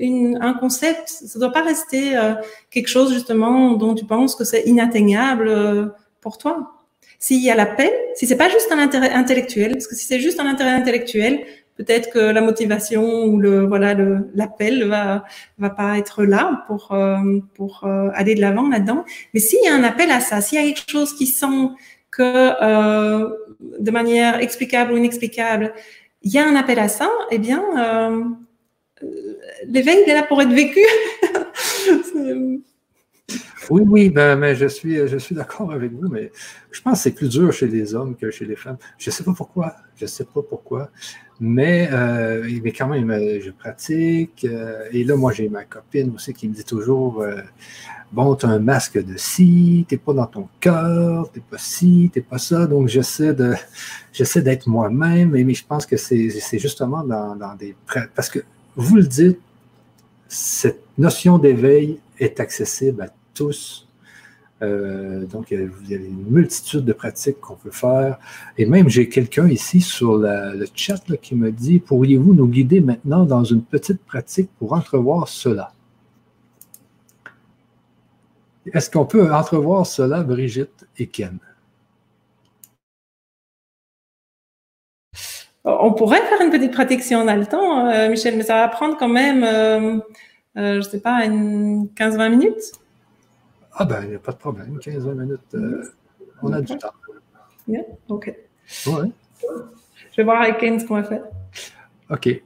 une, 0.00 0.36
un 0.42 0.54
concept, 0.54 1.08
ça 1.08 1.38
doit 1.38 1.52
pas 1.52 1.62
rester 1.62 2.16
euh, 2.16 2.34
quelque 2.70 2.88
chose 2.88 3.12
justement 3.12 3.74
dont 3.74 3.94
tu 3.94 4.04
penses 4.04 4.34
que 4.34 4.42
c'est 4.42 4.62
inatteignable 4.62 5.46
euh, 5.46 5.86
pour 6.20 6.38
toi. 6.38 6.77
S'il 7.18 7.42
y 7.42 7.50
a 7.50 7.56
l'appel, 7.56 7.90
si 8.14 8.26
c'est 8.26 8.36
pas 8.36 8.48
juste 8.48 8.70
un 8.70 8.78
intérêt 8.78 9.10
intellectuel, 9.10 9.72
parce 9.72 9.88
que 9.88 9.96
si 9.96 10.06
c'est 10.06 10.20
juste 10.20 10.38
un 10.38 10.46
intérêt 10.46 10.70
intellectuel, 10.70 11.44
peut-être 11.78 12.10
que 12.10 12.18
la 12.18 12.40
motivation 12.40 13.24
ou 13.24 13.38
le 13.38 13.66
voilà 13.66 13.94
le 13.94 14.30
l'appel 14.34 14.84
va 14.84 15.24
va 15.58 15.70
pas 15.70 15.96
être 15.98 16.24
là 16.24 16.64
pour 16.66 16.92
euh, 16.92 17.40
pour 17.54 17.84
euh, 17.84 18.10
aller 18.14 18.34
de 18.34 18.40
l'avant 18.40 18.68
là-dedans. 18.68 19.04
Mais 19.32 19.40
s'il 19.40 19.62
y 19.64 19.68
a 19.68 19.74
un 19.74 19.84
appel 19.84 20.10
à 20.10 20.20
ça, 20.20 20.40
s'il 20.40 20.60
y 20.60 20.62
a 20.62 20.72
quelque 20.72 20.90
chose 20.90 21.14
qui 21.16 21.26
sent 21.26 21.70
que 22.10 22.52
euh, 22.62 23.30
de 23.80 23.90
manière 23.90 24.40
explicable 24.40 24.92
ou 24.92 24.96
inexplicable, 24.96 25.72
il 26.22 26.32
y 26.32 26.38
a 26.38 26.46
un 26.46 26.56
appel 26.56 26.78
à 26.78 26.88
ça, 26.88 27.08
eh 27.30 27.38
bien 27.38 27.62
l'éveil 29.66 29.98
est 30.06 30.14
là 30.14 30.24
pour 30.24 30.42
être 30.42 30.52
vécu. 30.52 30.80
Oui, 33.70 33.82
oui, 33.86 34.08
ben, 34.08 34.36
mais 34.36 34.54
je 34.54 34.66
suis, 34.66 35.06
je 35.06 35.18
suis 35.18 35.34
d'accord 35.34 35.72
avec 35.72 35.92
vous, 35.92 36.08
mais 36.08 36.30
je 36.70 36.80
pense 36.80 36.98
que 36.98 37.02
c'est 37.04 37.12
plus 37.12 37.28
dur 37.28 37.52
chez 37.52 37.66
les 37.66 37.94
hommes 37.94 38.16
que 38.16 38.30
chez 38.30 38.44
les 38.46 38.56
femmes. 38.56 38.78
Je 38.98 39.10
ne 39.10 39.12
sais 39.12 39.24
pas 39.24 39.34
pourquoi. 39.34 39.74
Je 39.96 40.04
ne 40.04 40.08
sais 40.08 40.24
pas 40.24 40.42
pourquoi. 40.42 40.90
Mais, 41.40 41.88
euh, 41.92 42.48
mais 42.62 42.72
quand 42.72 42.88
même, 42.88 43.10
euh, 43.10 43.40
je 43.40 43.50
pratique. 43.50 44.44
Euh, 44.44 44.88
et 44.92 45.04
là, 45.04 45.16
moi, 45.16 45.32
j'ai 45.32 45.48
ma 45.48 45.64
copine 45.64 46.14
aussi 46.14 46.32
qui 46.32 46.48
me 46.48 46.54
dit 46.54 46.64
toujours 46.64 47.24
Bon, 48.10 48.34
tu 48.36 48.46
as 48.46 48.48
un 48.48 48.58
masque 48.58 49.04
de 49.04 49.18
ci, 49.18 49.84
tu 49.86 49.94
n'es 49.94 49.98
pas 49.98 50.14
dans 50.14 50.26
ton 50.26 50.48
cœur, 50.60 51.30
tu 51.30 51.40
n'es 51.40 51.44
pas 51.50 51.58
ci, 51.58 52.10
tu 52.12 52.18
n'es 52.18 52.24
pas 52.24 52.38
ça. 52.38 52.66
Donc, 52.66 52.88
j'essaie 52.88 53.34
de 53.34 53.54
j'essaie 54.12 54.40
d'être 54.40 54.66
moi-même, 54.66 55.30
mais, 55.30 55.54
je 55.54 55.66
pense 55.66 55.84
que 55.84 55.96
c'est 55.96 56.58
justement 56.58 57.04
dans, 57.04 57.36
dans 57.36 57.54
des. 57.54 57.76
Parce 58.14 58.30
que 58.30 58.40
vous 58.76 58.96
le 58.96 59.04
dites, 59.04 59.38
cette 60.28 60.82
notion 60.96 61.38
d'éveil 61.38 62.00
est 62.18 62.40
accessible 62.40 63.02
à 63.02 63.08
tous 63.38 63.88
euh, 64.62 65.24
donc, 65.26 65.50
il 65.50 65.70
y 65.88 65.94
a 65.94 65.98
une 65.98 66.30
multitude 66.30 66.84
de 66.84 66.92
pratiques 66.92 67.40
qu'on 67.40 67.54
peut 67.54 67.70
faire. 67.70 68.18
Et 68.56 68.66
même, 68.66 68.88
j'ai 68.88 69.08
quelqu'un 69.08 69.48
ici 69.48 69.80
sur 69.80 70.18
le 70.18 70.66
chat 70.74 71.00
qui 71.22 71.34
me 71.34 71.52
dit 71.52 71.78
Pourriez-vous 71.78 72.34
nous 72.34 72.48
guider 72.48 72.80
maintenant 72.80 73.24
dans 73.24 73.44
une 73.44 73.62
petite 73.62 74.02
pratique 74.04 74.50
pour 74.58 74.72
entrevoir 74.72 75.28
cela? 75.28 75.72
Est-ce 78.72 78.90
qu'on 78.90 79.06
peut 79.06 79.32
entrevoir 79.32 79.86
cela, 79.86 80.22
Brigitte 80.22 80.86
et 80.98 81.06
Ken? 81.06 81.38
On 85.64 85.92
pourrait 85.92 86.22
faire 86.22 86.40
une 86.40 86.50
petite 86.50 86.72
pratique 86.72 87.02
si 87.02 87.14
on 87.14 87.28
a 87.28 87.36
le 87.36 87.46
temps, 87.46 87.86
euh, 87.88 88.08
Michel, 88.08 88.36
mais 88.36 88.42
ça 88.42 88.54
va 88.54 88.68
prendre 88.68 88.96
quand 88.96 89.08
même, 89.08 89.44
euh, 89.44 90.00
je 90.56 90.76
ne 90.76 90.80
sais 90.80 91.00
pas, 91.00 91.26
15-20 91.26 92.30
minutes. 92.30 92.72
Ah 93.80 93.84
ben, 93.84 94.02
il 94.02 94.10
n'y 94.10 94.16
a 94.16 94.18
pas 94.18 94.32
de 94.32 94.38
problème. 94.38 94.76
15-20 94.80 95.14
minutes, 95.14 95.54
euh, 95.54 95.84
on 96.42 96.52
a 96.52 96.60
du 96.60 96.76
temps. 96.76 96.90
Yeah, 97.68 97.82
OK. 98.08 98.26
Ouais. 98.26 99.08
Je 100.10 100.16
vais 100.16 100.24
voir 100.24 100.42
avec 100.42 100.58
Ken 100.58 100.80
ce 100.80 100.84
qu'on 100.84 100.96
va 100.96 101.04
faire. 101.04 101.22
OK. 102.10 102.42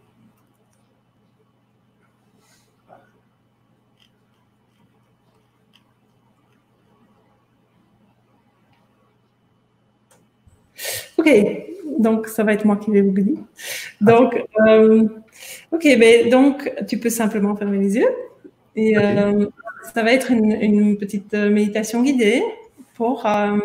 OK, 11.17 11.31
donc 11.99 12.27
ça 12.27 12.45
va 12.45 12.53
être 12.53 12.67
moi 12.67 12.77
qui 12.77 12.91
vais 12.91 13.01
vous 13.01 13.13
guider. 13.13 13.39
Donc, 14.03 14.35
euh, 14.67 15.09
OK, 15.71 15.83
ben, 15.99 16.29
donc 16.29 16.71
tu 16.87 16.99
peux 16.99 17.09
simplement 17.09 17.57
fermer 17.57 17.79
les 17.79 17.97
yeux. 17.97 18.11
Et 18.77 18.99
euh, 18.99 19.47
ça 19.95 20.03
va 20.03 20.13
être 20.13 20.31
une, 20.31 20.97
petite 20.97 21.35
euh, 21.35 21.51
méditation 21.51 22.03
guidée 22.03 22.43
pour 22.95 23.27
euh, 23.27 23.59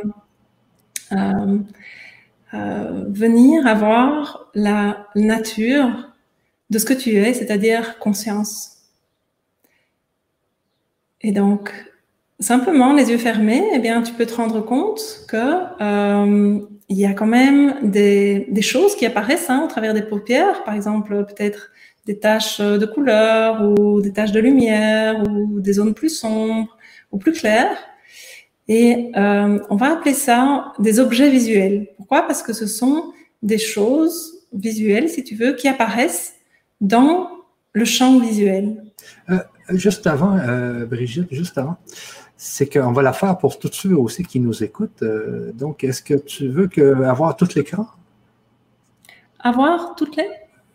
venir 2.52 3.68
avoir 3.68 4.50
la 4.56 5.08
nature 5.16 6.12
de 6.70 6.80
ce 6.80 6.86
que 6.86 6.94
tu 6.94 7.16
es, 7.16 7.34
c'est-à-dire 7.34 8.00
conscience. 8.00 8.78
Et 11.22 11.32
donc, 11.32 11.72
simplement 12.40 12.94
les 12.94 13.10
yeux 13.10 13.18
fermés, 13.18 13.64
eh 13.74 13.80
bien, 13.80 14.02
tu 14.02 14.14
peux 14.14 14.26
te 14.26 14.36
rendre 14.36 14.62
compte 14.62 15.02
que 15.28 16.68
il 16.90 16.98
y 16.98 17.06
a 17.06 17.14
quand 17.14 17.28
même 17.28 17.90
des, 17.92 18.48
choses 18.62 18.96
qui 18.96 19.06
apparaissent 19.06 19.50
hein, 19.50 19.64
au 19.66 19.68
travers 19.68 19.94
des 19.94 20.02
paupières, 20.02 20.64
par 20.64 20.74
exemple 20.74 21.26
peut-être 21.26 21.72
des 22.08 22.18
taches 22.18 22.60
de 22.60 22.86
couleur 22.86 23.62
ou 23.62 24.02
des 24.02 24.14
taches 24.14 24.32
de 24.32 24.40
lumière 24.40 25.22
ou 25.28 25.60
des 25.60 25.74
zones 25.74 25.94
plus 25.94 26.10
sombres 26.10 26.76
ou 27.12 27.18
plus 27.18 27.34
claires. 27.34 27.78
Et 28.68 29.12
euh, 29.16 29.60
on 29.70 29.76
va 29.76 29.94
appeler 29.94 30.14
ça 30.14 30.74
des 30.80 31.00
objets 31.00 31.30
visuels. 31.30 31.88
Pourquoi? 31.98 32.24
Parce 32.24 32.42
que 32.42 32.54
ce 32.54 32.66
sont 32.66 33.14
des 33.42 33.58
choses 33.58 34.46
visuelles, 34.54 35.10
si 35.10 35.24
tu 35.24 35.36
veux, 35.36 35.54
qui 35.54 35.68
apparaissent 35.68 36.36
dans 36.82 37.30
le 37.74 37.86
champ 37.86 38.20
visuel. 38.20 38.84
Euh, 39.30 39.38
juste 39.70 40.08
avant, 40.08 40.38
euh, 40.38 40.86
Brigitte, 40.86 41.28
juste 41.32 41.58
avant, 41.58 41.78
c'est 42.36 42.72
qu'on 42.72 42.92
va 42.92 43.02
la 43.02 43.14
faire 43.14 43.38
pour 43.38 43.60
tous 43.60 43.72
ceux 43.72 43.96
aussi 43.96 44.24
qui 44.24 44.40
nous 44.40 44.64
écoutent. 44.64 45.04
donc, 45.54 45.84
est-ce 45.84 46.02
que 46.02 46.16
tu 46.16 46.50
veux 46.50 46.68
que, 46.68 47.04
avoir 47.04 47.36
tout 47.36 47.48
l'écran? 47.56 47.88
Avoir 49.40 49.96
toutes 49.96 50.18
les? 50.18 50.28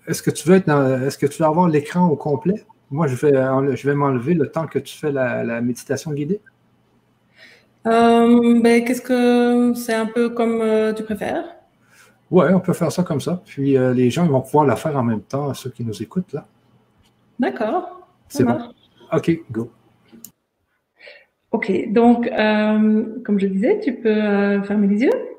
Est-ce 0.07 0.23
que 0.23 0.31
tu 0.31 0.49
veux 0.49 0.57
être 0.57 0.69
est-ce 1.07 1.19
que 1.19 1.27
tu 1.27 1.43
veux 1.43 1.49
avoir 1.49 1.69
l'écran 1.69 2.09
au 2.09 2.17
complet? 2.17 2.65
Moi, 2.91 3.07
je 3.07 3.17
vais, 3.17 3.33
je 3.77 3.87
vais 3.87 3.95
m'enlever 3.95 4.35
le 4.35 4.51
temps 4.51 4.67
que 4.67 4.79
tu 4.79 4.97
fais 4.97 5.11
la, 5.13 5.61
méditation 5.61 6.13
guidée. 6.13 6.41
Euh, 7.87 8.61
ben, 8.61 8.85
qu'est-ce 8.85 9.01
que 9.01 9.73
c'est 9.75 9.95
un 9.95 10.07
peu 10.07 10.29
comme 10.29 10.61
euh, 10.61 10.93
tu 10.93 11.03
préfères? 11.03 11.45
Oui, 12.31 12.47
on 12.53 12.61
peut 12.61 12.75
faire 12.75 12.93
ça 12.93 13.03
comme 13.03 13.21
ça. 13.21 13.43
Puis 13.45 13.77
euh, 13.77 13.93
les 13.93 14.11
gens 14.11 14.27
vont 14.27 14.41
pouvoir 14.41 14.65
la 14.67 14.77
faire 14.77 14.97
en 14.97 15.03
même 15.03 15.23
temps, 15.23 15.53
ceux 15.55 15.71
qui 15.71 15.85
nous 15.85 16.03
écoutent 16.03 16.33
là. 16.33 16.45
D'accord. 17.39 18.07
C'est 18.29 18.45
bon. 18.45 18.59
OK, 19.13 19.41
go. 19.51 19.71
OK, 21.51 21.93
donc, 21.93 22.31
comme 22.31 23.39
je 23.39 23.47
disais, 23.47 23.81
tu 23.81 23.95
peux 23.95 24.63
fermer 24.63 24.87
les 24.87 25.03
yeux. 25.03 25.32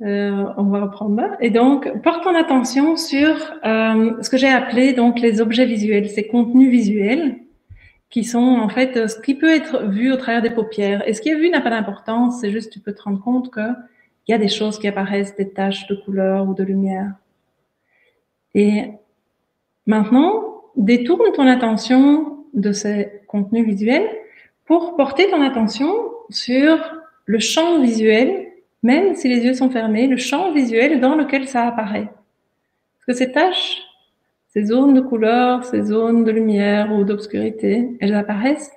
Euh, 0.00 0.44
on 0.56 0.64
va 0.64 0.82
reprendre. 0.82 1.22
Et 1.40 1.50
donc, 1.50 1.90
porte 2.02 2.22
ton 2.22 2.34
attention 2.36 2.96
sur 2.96 3.34
euh, 3.64 4.12
ce 4.22 4.30
que 4.30 4.36
j'ai 4.36 4.48
appelé 4.48 4.92
donc 4.92 5.20
les 5.20 5.40
objets 5.40 5.66
visuels, 5.66 6.08
ces 6.08 6.28
contenus 6.28 6.70
visuels 6.70 7.38
qui 8.08 8.22
sont 8.22 8.38
en 8.38 8.68
fait 8.68 9.08
ce 9.08 9.20
qui 9.20 9.34
peut 9.34 9.50
être 9.50 9.84
vu 9.84 10.12
au 10.12 10.16
travers 10.16 10.40
des 10.40 10.50
paupières. 10.50 11.06
Et 11.08 11.14
ce 11.14 11.20
qui 11.20 11.30
est 11.30 11.34
vu 11.34 11.50
n'a 11.50 11.60
pas 11.60 11.70
d'importance, 11.70 12.40
c'est 12.40 12.50
juste 12.50 12.72
tu 12.72 12.78
peux 12.78 12.92
te 12.92 13.02
rendre 13.02 13.20
compte 13.20 13.50
que 13.50 13.60
il 14.28 14.32
y 14.32 14.34
a 14.34 14.38
des 14.38 14.48
choses 14.48 14.78
qui 14.78 14.86
apparaissent, 14.86 15.34
des 15.36 15.50
taches 15.50 15.86
de 15.88 15.94
couleur 15.94 16.46
ou 16.48 16.54
de 16.54 16.62
lumière. 16.62 17.12
Et 18.54 18.92
maintenant, 19.86 20.62
détourne 20.76 21.32
ton 21.32 21.46
attention 21.46 22.44
de 22.54 22.72
ces 22.72 23.22
contenus 23.26 23.66
visuels 23.66 24.08
pour 24.66 24.96
porter 24.96 25.28
ton 25.30 25.42
attention 25.42 25.92
sur 26.28 26.78
le 27.24 27.38
champ 27.38 27.80
visuel 27.80 28.47
même 28.82 29.14
si 29.14 29.28
les 29.28 29.44
yeux 29.44 29.54
sont 29.54 29.70
fermés, 29.70 30.06
le 30.06 30.16
champ 30.16 30.52
visuel 30.52 31.00
dans 31.00 31.14
lequel 31.14 31.48
ça 31.48 31.66
apparaît. 31.66 32.08
Parce 32.98 33.06
que 33.06 33.12
ces 33.12 33.32
taches, 33.32 33.82
ces 34.48 34.64
zones 34.64 34.94
de 34.94 35.00
couleur, 35.00 35.64
ces 35.64 35.82
zones 35.82 36.24
de 36.24 36.30
lumière 36.30 36.92
ou 36.92 37.04
d'obscurité, 37.04 37.96
elles 38.00 38.14
apparaissent 38.14 38.72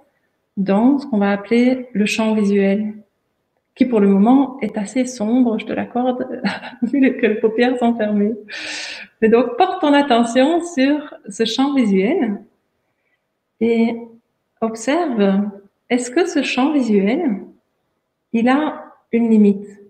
dans 0.57 0.99
ce 0.99 1.05
qu'on 1.07 1.17
va 1.17 1.31
appeler 1.31 1.87
le 1.93 2.05
champ 2.05 2.33
visuel, 2.33 2.93
qui 3.75 3.85
pour 3.85 3.99
le 3.99 4.07
moment 4.07 4.59
est 4.61 4.77
assez 4.77 5.05
sombre, 5.05 5.57
je 5.59 5.65
te 5.65 5.73
l'accorde, 5.73 6.27
vu 6.83 7.17
que 7.17 7.25
les 7.25 7.35
paupières 7.35 7.77
sont 7.77 7.95
fermées. 7.95 8.33
Mais 9.21 9.29
donc, 9.29 9.57
porte 9.57 9.81
ton 9.81 9.93
attention 9.93 10.63
sur 10.63 11.15
ce 11.29 11.45
champ 11.45 11.73
visuel 11.73 12.41
et 13.59 13.95
observe, 14.59 15.49
est-ce 15.89 16.09
que 16.11 16.25
ce 16.25 16.41
champ 16.41 16.73
visuel, 16.73 17.41
il 18.33 18.49
a 18.49 18.85
une 19.11 19.29
limite? 19.29 19.80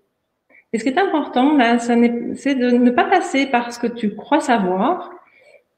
Et 0.71 0.79
ce 0.79 0.83
qui 0.83 0.89
est 0.89 0.99
important, 0.99 1.55
là, 1.57 1.79
c'est 1.79 2.55
de 2.55 2.71
ne 2.71 2.91
pas 2.91 3.05
passer 3.05 3.45
par 3.45 3.73
ce 3.73 3.79
que 3.79 3.87
tu 3.87 4.15
crois 4.15 4.41
savoir, 4.41 5.11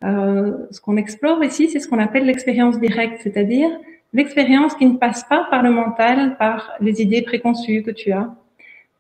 Euh, 0.04 0.68
ce 0.70 0.82
qu'on 0.82 0.98
explore 0.98 1.42
ici, 1.44 1.70
c'est 1.70 1.80
ce 1.80 1.88
qu'on 1.88 2.00
appelle 2.08 2.26
l'expérience 2.26 2.78
directe, 2.78 3.22
c'est-à-dire 3.24 3.70
l'expérience 4.12 4.76
qui 4.76 4.86
ne 4.86 4.98
passe 4.98 5.24
pas 5.24 5.48
par 5.50 5.64
le 5.64 5.72
mental, 5.72 6.36
par 6.38 6.74
les 6.82 7.02
idées 7.02 7.22
préconçues 7.22 7.84
que 7.84 7.92
tu 7.92 8.12
as. 8.12 8.28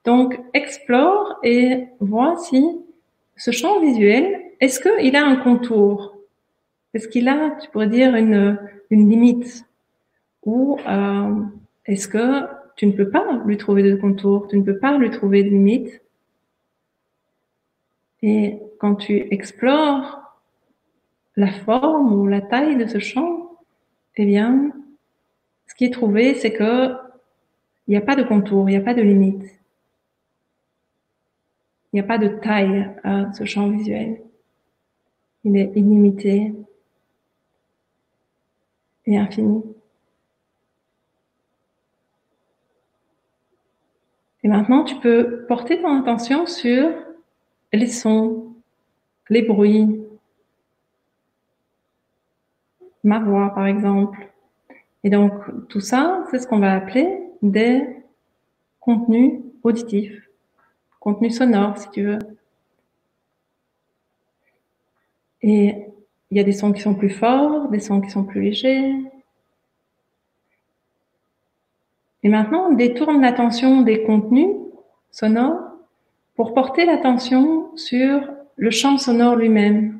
Donc, 0.05 0.39
explore 0.53 1.39
et 1.43 1.87
vois 1.99 2.37
si 2.37 2.61
ce 3.35 3.51
champ 3.51 3.81
visuel, 3.81 4.23
est-ce 4.61 4.79
qu'il 4.79 5.15
a 5.17 5.25
un 5.25 5.35
contour? 5.35 6.15
Est-ce 6.93 7.09
qu'il 7.09 7.27
a, 7.27 7.39
tu 7.59 7.69
pourrais 7.69 7.87
dire, 7.99 8.15
une, 8.15 8.57
une 8.89 9.09
limite? 9.09 9.65
Ou 10.45 10.77
euh, 10.87 11.35
est-ce 11.85 12.07
que 12.07 12.47
tu 12.75 12.87
ne 12.87 12.91
peux 12.91 13.09
pas 13.09 13.41
lui 13.45 13.57
trouver 13.57 13.83
de 13.83 13.95
contour, 13.95 14.47
tu 14.47 14.57
ne 14.57 14.63
peux 14.63 14.77
pas 14.77 14.97
lui 14.97 15.09
trouver 15.09 15.43
de 15.43 15.49
limite 15.49 16.01
Et 18.21 18.59
quand 18.79 18.95
tu 18.95 19.27
explores 19.31 20.21
la 21.35 21.51
forme 21.51 22.13
ou 22.13 22.27
la 22.27 22.41
taille 22.41 22.77
de 22.77 22.85
ce 22.85 22.99
champ, 22.99 23.57
eh 24.15 24.25
bien, 24.25 24.71
ce 25.67 25.75
qui 25.75 25.85
est 25.85 25.93
trouvé, 25.93 26.35
c'est 26.35 26.53
que 26.53 26.95
il 27.87 27.91
n'y 27.91 27.97
a 27.97 28.01
pas 28.01 28.15
de 28.15 28.23
contour, 28.23 28.69
il 28.69 28.73
n'y 28.73 28.77
a 28.77 28.81
pas 28.81 28.93
de 28.93 29.01
limite. 29.01 29.43
Il 31.91 31.97
n'y 31.97 31.99
a 31.99 32.03
pas 32.03 32.17
de 32.17 32.29
taille 32.29 32.89
à 33.03 33.31
ce 33.33 33.43
champ 33.43 33.69
visuel. 33.69 34.21
Il 35.43 35.57
est 35.57 35.71
illimité 35.75 36.53
et 39.05 39.17
infini. 39.17 39.63
Et 44.43 44.49
maintenant, 44.49 44.83
tu 44.83 44.95
peux 44.97 45.45
porter 45.47 45.81
ton 45.81 45.99
attention 46.01 46.45
sur 46.45 46.91
les 47.71 47.87
sons, 47.87 48.53
les 49.29 49.41
bruits, 49.41 50.01
ma 53.03 53.19
voix 53.19 53.53
par 53.53 53.67
exemple. 53.67 54.29
Et 55.03 55.09
donc 55.09 55.33
tout 55.69 55.79
ça, 55.79 56.25
c'est 56.29 56.39
ce 56.39 56.47
qu'on 56.47 56.59
va 56.59 56.73
appeler 56.73 57.19
des 57.41 57.85
contenus 58.79 59.41
auditifs, 59.63 60.29
contenus 60.99 61.37
sonores 61.37 61.77
si 61.77 61.89
tu 61.91 62.03
veux. 62.03 62.19
Et 65.41 65.85
il 66.31 66.37
y 66.37 66.39
a 66.39 66.43
des 66.43 66.53
sons 66.53 66.71
qui 66.71 66.81
sont 66.81 66.95
plus 66.95 67.09
forts, 67.09 67.69
des 67.69 67.79
sons 67.79 68.01
qui 68.01 68.09
sont 68.09 68.23
plus 68.23 68.41
légers. 68.41 68.93
Et 72.23 72.29
maintenant, 72.29 72.69
on 72.69 72.73
détourne 72.73 73.21
l'attention 73.21 73.81
des 73.81 74.03
contenus 74.03 74.55
sonores 75.11 75.59
pour 76.35 76.53
porter 76.53 76.85
l'attention 76.85 77.75
sur 77.75 78.21
le 78.55 78.71
champ 78.71 78.97
sonore 78.97 79.35
lui-même. 79.35 79.93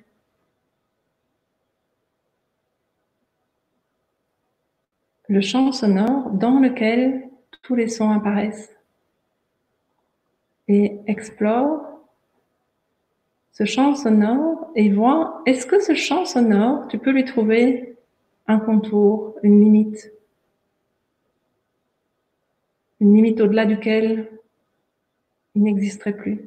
le 5.34 5.42
champ 5.42 5.72
sonore 5.72 6.30
dans 6.30 6.60
lequel 6.60 7.30
tous 7.64 7.74
les 7.74 7.88
sons 7.88 8.12
apparaissent. 8.12 8.76
Et 10.68 11.00
explore 11.08 11.82
ce 13.52 13.66
champ 13.66 13.96
sonore 13.96 14.72
et 14.76 14.92
vois, 14.92 15.42
est-ce 15.48 15.66
que 15.66 15.80
ce 15.80 15.96
champ 15.96 16.26
sonore, 16.26 16.88
tu 16.88 17.00
peux 17.00 17.12
lui 17.12 17.26
trouver 17.26 17.98
un 18.48 18.60
contour, 18.60 19.36
une 19.42 19.60
limite? 19.60 20.12
Une 23.04 23.18
limite 23.18 23.42
au-delà 23.42 23.66
duquel 23.66 24.30
il 25.56 25.64
n'existerait 25.64 26.16
plus. 26.16 26.40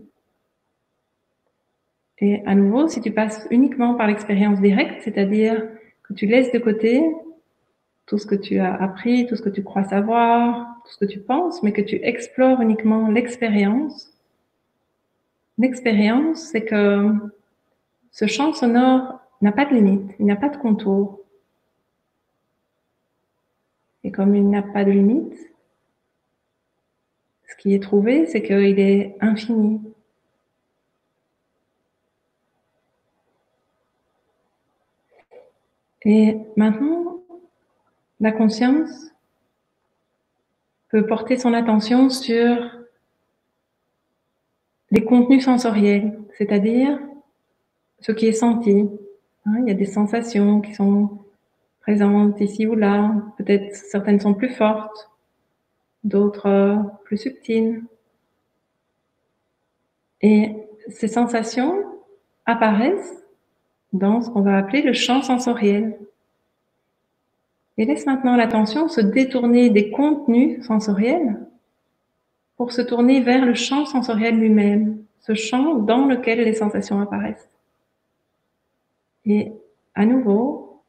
Et 2.18 2.42
à 2.46 2.54
nouveau, 2.54 2.88
si 2.88 3.02
tu 3.02 3.10
passes 3.10 3.46
uniquement 3.50 3.94
par 3.94 4.06
l'expérience 4.06 4.58
directe, 4.62 5.02
c'est-à-dire 5.02 5.68
que 6.02 6.14
tu 6.14 6.24
laisses 6.24 6.50
de 6.52 6.58
côté 6.58 7.04
tout 8.06 8.16
ce 8.16 8.24
que 8.24 8.34
tu 8.34 8.58
as 8.58 8.74
appris, 8.74 9.26
tout 9.26 9.36
ce 9.36 9.42
que 9.42 9.50
tu 9.50 9.62
crois 9.62 9.84
savoir, 9.84 10.80
tout 10.86 10.92
ce 10.92 10.96
que 10.96 11.04
tu 11.04 11.20
penses, 11.20 11.62
mais 11.62 11.72
que 11.72 11.82
tu 11.82 11.96
explores 12.02 12.62
uniquement 12.62 13.08
l'expérience. 13.08 14.16
L'expérience, 15.58 16.40
c'est 16.40 16.64
que 16.64 17.12
ce 18.12 18.26
champ 18.26 18.54
sonore 18.54 19.20
n'a 19.42 19.52
pas 19.52 19.66
de 19.66 19.74
limite, 19.74 20.10
il 20.18 20.24
n'a 20.24 20.36
pas 20.36 20.48
de 20.48 20.56
contour. 20.56 21.20
Et 24.04 24.10
comme 24.10 24.34
il 24.34 24.48
n'a 24.48 24.62
pas 24.62 24.86
de 24.86 24.92
limite, 24.92 25.36
ce 27.48 27.56
qui 27.56 27.74
est 27.74 27.82
trouvé, 27.82 28.26
c'est 28.26 28.42
qu'il 28.42 28.78
est 28.78 29.16
infini. 29.20 29.80
Et 36.02 36.38
maintenant, 36.56 37.20
la 38.20 38.30
conscience 38.30 39.10
peut 40.88 41.06
porter 41.06 41.36
son 41.36 41.52
attention 41.52 42.10
sur 42.10 42.56
les 44.92 45.04
contenus 45.04 45.44
sensoriels, 45.44 46.18
c'est-à-dire 46.38 46.98
ce 48.00 48.12
qui 48.12 48.26
est 48.26 48.32
senti. 48.32 48.88
Hein, 49.46 49.54
il 49.62 49.68
y 49.68 49.70
a 49.70 49.74
des 49.74 49.86
sensations 49.86 50.60
qui 50.60 50.74
sont 50.74 51.18
présentes 51.80 52.40
ici 52.40 52.66
ou 52.66 52.76
là. 52.76 53.12
Peut-être 53.36 53.74
certaines 53.74 54.20
sont 54.20 54.34
plus 54.34 54.50
fortes, 54.50 55.10
d'autres 56.06 56.48
euh, 56.48 56.76
plus 57.04 57.18
subtiles. 57.18 57.82
Et 60.22 60.56
ces 60.88 61.08
sensations 61.08 61.84
apparaissent 62.46 63.24
dans 63.92 64.22
ce 64.22 64.30
qu'on 64.30 64.40
va 64.40 64.56
appeler 64.56 64.82
le 64.82 64.92
champ 64.92 65.22
sensoriel. 65.22 65.98
Et 67.76 67.84
laisse 67.84 68.06
maintenant 68.06 68.36
l'attention 68.36 68.88
se 68.88 69.00
détourner 69.00 69.68
des 69.68 69.90
contenus 69.90 70.64
sensoriels 70.64 71.40
pour 72.56 72.72
se 72.72 72.80
tourner 72.80 73.20
vers 73.20 73.44
le 73.44 73.54
champ 73.54 73.84
sensoriel 73.84 74.38
lui-même, 74.38 75.04
ce 75.20 75.34
champ 75.34 75.74
dans 75.74 76.06
lequel 76.06 76.38
les 76.38 76.54
sensations 76.54 77.00
apparaissent. 77.00 77.50
Et 79.26 79.52
à 79.94 80.06
nouveau, 80.06 80.82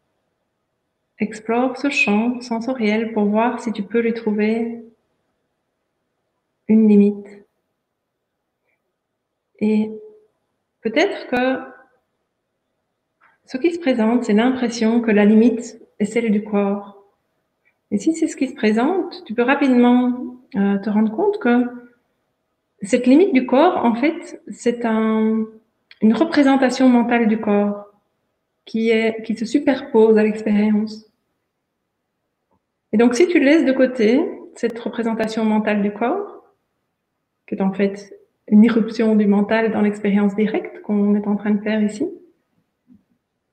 explore 1.20 1.76
ce 1.76 1.90
champ 1.90 2.40
sensoriel 2.40 3.12
pour 3.12 3.26
voir 3.26 3.60
si 3.60 3.74
tu 3.74 3.84
peux 3.84 4.00
lui 4.00 4.14
trouver 4.14 4.87
une 6.68 6.88
limite. 6.88 7.46
Et 9.60 9.92
peut-être 10.82 11.28
que 11.28 11.78
ce 13.46 13.58
qui 13.58 13.74
se 13.74 13.80
présente, 13.80 14.26
c'est 14.26 14.34
l'impression 14.34 15.02
que 15.02 15.12
la 15.12 15.26
limite 15.26 15.82
est 16.00 16.06
celle 16.06 16.32
du 16.32 16.44
corps. 16.44 17.04
Et 17.92 17.98
si 17.98 18.14
c'est 18.14 18.28
ce 18.28 18.36
qui 18.36 18.48
se 18.48 18.56
présente, 18.56 19.24
tu 19.26 19.34
peux 19.34 19.44
rapidement 19.44 20.38
euh, 20.56 20.78
te 20.80 20.90
rendre 20.90 21.16
compte 21.16 21.40
que 21.40 21.66
cette 22.82 23.08
limite 23.08 23.34
du 23.34 23.46
corps, 23.46 23.84
en 23.84 23.96
fait, 23.96 24.42
c'est 24.50 24.86
un, 24.86 25.46
une 26.02 26.14
représentation 26.14 26.90
mentale 26.90 27.28
du 27.28 27.40
corps 27.40 27.86
qui, 28.66 28.90
est, 28.90 29.24
qui 29.24 29.36
se 29.36 29.46
superpose 29.46 30.18
à 30.18 30.24
l'expérience. 30.24 31.10
Et 32.92 32.98
donc, 32.98 33.16
si 33.16 33.28
tu 33.28 33.40
laisses 33.40 33.66
de 33.66 33.72
côté 33.72 34.22
cette 34.56 34.78
représentation 34.78 35.46
mentale 35.46 35.82
du 35.82 35.92
corps, 35.92 36.37
qui 37.48 37.56
est 37.56 37.62
en 37.62 37.74
fait 37.74 38.14
une 38.48 38.64
irruption 38.64 39.16
du 39.16 39.26
mental 39.28 39.72
dans 39.72 39.82
l'expérience 39.82 40.36
directe 40.36 40.82
qu'on 40.84 41.16
est 41.16 41.28
en 41.28 41.36
train 41.36 41.52
de 41.52 41.62
faire 41.62 41.82
ici, 41.82 42.08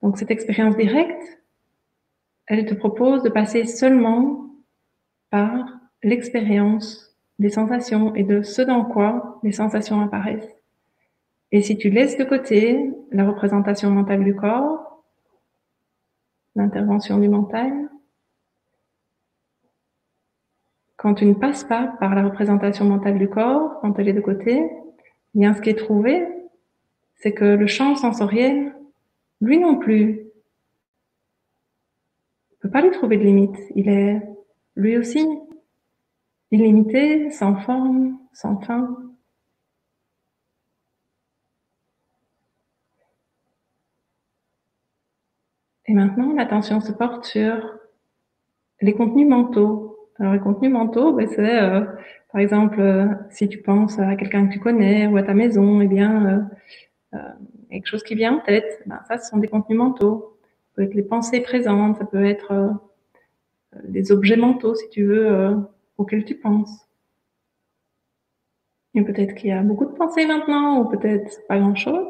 donc 0.03 0.19
cette 0.19 0.31
expérience 0.31 0.77
directe, 0.77 1.41
elle 2.47 2.67
te 2.67 2.75
propose 2.75 3.23
de 3.23 3.31
passer 3.31 3.65
seulement 3.65 4.51
par 5.31 5.81
l'expérience 6.03 7.17
des 7.39 7.49
sensations 7.49 8.15
et 8.15 8.23
de 8.23 8.43
ce 8.43 8.63
dans 8.63 8.85
quoi 8.85 9.41
les 9.43 9.53
sensations 9.53 10.01
apparaissent. 10.01 10.55
Et 11.53 11.63
si 11.63 11.79
tu 11.79 11.89
laisses 11.89 12.19
de 12.19 12.25
côté 12.25 12.91
la 13.13 13.27
représentation 13.27 13.91
mentale 13.91 14.25
du 14.25 14.37
corps, 14.37 15.05
l'intervention 16.55 17.19
du 17.19 17.29
mental, 17.29 17.89
quand 21.05 21.13
tu 21.13 21.27
ne 21.27 21.35
passes 21.35 21.65
pas 21.65 21.95
par 22.01 22.15
la 22.15 22.25
représentation 22.25 22.87
mentale 22.87 23.19
du 23.19 23.29
corps, 23.29 23.79
quand 23.83 23.99
elle 23.99 24.09
est 24.09 24.15
de 24.15 24.23
côté, 24.23 24.63
eh 25.35 25.39
bien 25.39 25.53
ce 25.53 25.61
qui 25.61 25.69
est 25.69 25.75
trouvé, 25.75 26.27
c'est 27.17 27.35
que 27.35 27.45
le 27.45 27.67
champ 27.67 27.95
sensoriel, 27.95 28.75
lui 29.43 29.59
non 29.59 29.77
plus, 29.77 30.25
peut 32.61 32.71
pas 32.71 32.81
lui 32.81 32.91
trouver 32.91 33.19
de 33.19 33.23
limite. 33.23 33.55
Il 33.75 33.91
est 33.91 34.23
lui 34.77 34.97
aussi 34.97 35.29
illimité, 36.51 37.31
sans 37.31 37.57
forme, 37.57 38.19
sans 38.33 38.59
fin. 38.63 38.97
Et 45.85 45.93
maintenant, 45.93 46.33
l'attention 46.33 46.81
se 46.81 46.93
porte 46.93 47.27
sur 47.27 47.79
les 48.81 48.95
contenus 48.95 49.29
mentaux. 49.29 49.84
Alors, 50.19 50.33
les 50.33 50.41
contenus 50.41 50.71
mentaux, 50.71 51.13
ben, 51.13 51.27
c'est, 51.29 51.61
euh, 51.63 51.85
par 52.33 52.41
exemple, 52.41 52.81
euh, 52.81 53.07
si 53.31 53.49
tu 53.49 53.59
penses 53.59 53.99
à 53.99 54.17
quelqu'un 54.17 54.47
que 54.47 54.53
tu 54.53 54.61
connais 54.61 55.07
ou 55.07 55.17
à 55.17 55.23
ta 55.23 55.35
maison, 55.35 55.81
eh 55.81 55.89
bien, 55.89 56.49
euh, 57.15 57.19
quelque 57.71 57.87
chose 57.87 58.03
qui 58.03 58.15
vient 58.15 58.37
en 58.37 58.41
tête, 58.41 58.83
ben, 58.87 59.01
ça, 59.09 59.19
ce 59.19 59.29
sont 59.29 59.39
des 59.39 59.49
contenus 59.49 59.79
mentaux. 59.79 60.39
Ça 60.43 60.77
peut 60.77 60.83
être 60.83 60.95
les 60.95 61.03
pensées 61.03 61.41
présentes, 61.41 61.99
ça 61.99 62.05
peut 62.05 62.25
être 62.25 62.53
euh, 62.53 62.71
des 63.85 64.13
objets 64.13 64.37
mentaux, 64.37 64.75
si 64.75 64.89
tu 64.91 65.05
veux, 65.05 65.27
euh, 65.27 65.55
auxquels 65.99 66.25
tu 66.25 66.37
penses. 66.37 66.89
Et 68.95 69.03
peut-être 69.03 69.35
qu'il 69.35 69.51
y 69.51 69.53
a 69.53 69.63
beaucoup 69.63 69.87
de 69.87 69.93
pensées 69.93 70.27
maintenant, 70.27 70.81
ou 70.81 70.89
peut-être 70.89 71.45
pas 71.49 71.59
grand-chose. 71.59 72.07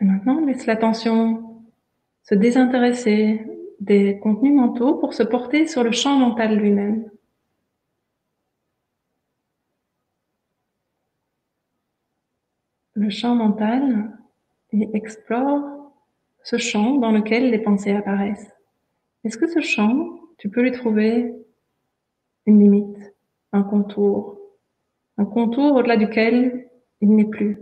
Et 0.00 0.04
maintenant, 0.04 0.44
laisse 0.44 0.66
l'attention 0.66 1.62
se 2.22 2.34
désintéresser 2.34 3.46
des 3.80 4.18
contenus 4.18 4.54
mentaux 4.54 4.94
pour 4.94 5.14
se 5.14 5.22
porter 5.22 5.66
sur 5.66 5.82
le 5.82 5.92
champ 5.92 6.16
mental 6.16 6.56
lui-même. 6.56 7.10
Le 12.94 13.10
champ 13.10 13.34
mental 13.34 14.18
et 14.72 14.88
explore 14.94 15.92
ce 16.42 16.56
champ 16.56 16.94
dans 16.96 17.12
lequel 17.12 17.50
les 17.50 17.58
pensées 17.58 17.92
apparaissent. 17.92 18.50
Est-ce 19.24 19.36
que 19.36 19.46
ce 19.46 19.60
champ, 19.60 20.18
tu 20.38 20.48
peux 20.48 20.62
lui 20.62 20.72
trouver 20.72 21.34
une 22.46 22.60
limite, 22.60 23.14
un 23.52 23.62
contour, 23.62 24.38
un 25.18 25.24
contour 25.24 25.74
au-delà 25.74 25.96
duquel 25.96 26.70
il 27.00 27.14
n'est 27.14 27.26
plus? 27.28 27.58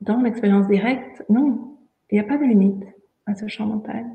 Dans 0.00 0.22
l'expérience 0.22 0.68
directe, 0.68 1.24
non, 1.28 1.67
il 2.10 2.14
n'y 2.14 2.20
a 2.20 2.24
pas 2.24 2.38
de 2.38 2.44
limite 2.44 2.84
à 3.26 3.34
ce 3.34 3.48
champ 3.48 3.66
mental. 3.66 4.06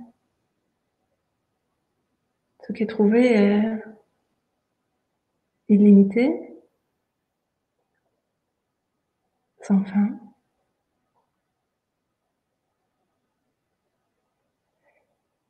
Ce 2.68 2.74
qui 2.74 2.84
est 2.84 2.88
trouvé 2.88 3.34
est 3.34 3.84
illimité, 5.70 6.54
sans 9.62 9.84
fin. 9.84 10.20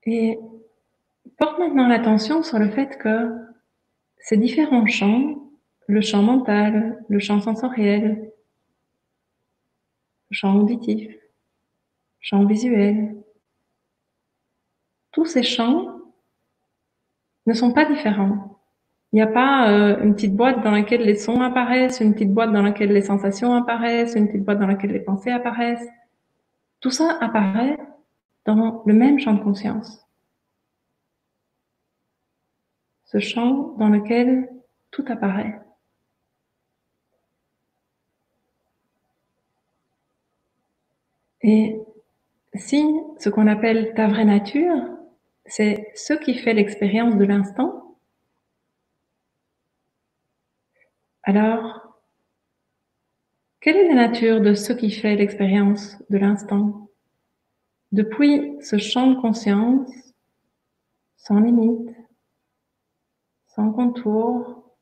Et 0.06 0.38
porte 1.38 1.60
maintenant 1.60 1.88
l'attention 1.88 2.44
sur 2.44 2.60
le 2.60 2.70
fait 2.70 2.98
que 2.98 3.32
ces 4.20 4.38
différents 4.38 4.86
champs, 4.86 5.50
le 5.88 6.02
champ 6.02 6.22
mental, 6.22 7.04
le 7.08 7.20
champ 7.20 7.40
sensoriel, 7.40 8.32
le 10.30 10.36
champ 10.36 10.56
auditif, 10.56 11.16
champ 12.24 12.46
visuel. 12.46 13.16
Tous 15.12 15.26
ces 15.26 15.44
champs 15.44 16.00
ne 17.46 17.54
sont 17.54 17.72
pas 17.72 17.86
différents. 17.86 18.60
Il 19.12 19.18
n'y 19.18 19.22
a 19.22 19.28
pas 19.28 19.70
euh, 19.70 20.02
une 20.02 20.16
petite 20.16 20.36
boîte 20.36 20.64
dans 20.64 20.72
laquelle 20.72 21.04
les 21.04 21.16
sons 21.16 21.42
apparaissent, 21.42 22.00
une 22.00 22.14
petite 22.14 22.34
boîte 22.34 22.52
dans 22.52 22.64
laquelle 22.64 22.92
les 22.92 23.04
sensations 23.04 23.54
apparaissent, 23.54 24.16
une 24.16 24.28
petite 24.28 24.44
boîte 24.44 24.60
dans 24.60 24.66
laquelle 24.66 24.92
les 24.92 25.02
pensées 25.02 25.30
apparaissent. 25.30 25.88
Tout 26.80 26.90
ça 26.90 27.18
apparaît 27.22 27.78
dans 28.46 28.82
le 28.86 28.94
même 28.94 29.20
champ 29.20 29.34
de 29.34 29.44
conscience. 29.44 30.08
Ce 33.04 33.20
champ 33.20 33.76
dans 33.78 33.90
lequel 33.90 34.50
tout 34.90 35.06
apparaît. 35.08 35.60
Et 41.42 41.78
si 42.56 42.84
ce 43.20 43.30
qu'on 43.30 43.48
appelle 43.48 43.94
ta 43.96 44.08
vraie 44.08 44.26
nature, 44.26 44.76
c'est 45.46 45.92
ce 45.96 46.14
qui 46.14 46.36
fait 46.36 46.54
l'expérience 46.54 47.16
de 47.18 47.26
l'instant, 47.26 47.98
alors, 51.24 52.00
quelle 53.62 53.78
est 53.78 53.88
la 53.88 54.08
nature 54.08 54.42
de 54.42 54.54
ce 54.54 54.74
qui 54.74 54.92
fait 54.92 55.16
l'expérience 55.16 55.98
de 56.10 56.18
l'instant? 56.18 56.90
Depuis 57.92 58.58
ce 58.62 58.78
champ 58.78 59.08
de 59.08 59.22
conscience, 59.22 59.90
sans 61.16 61.40
limite, 61.40 61.90
sans 63.48 63.72
contour, 63.72 64.76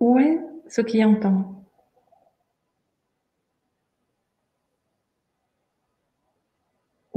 où 0.00 0.18
est 0.18 0.40
ce 0.68 0.80
qui 0.80 1.04
entend? 1.04 1.57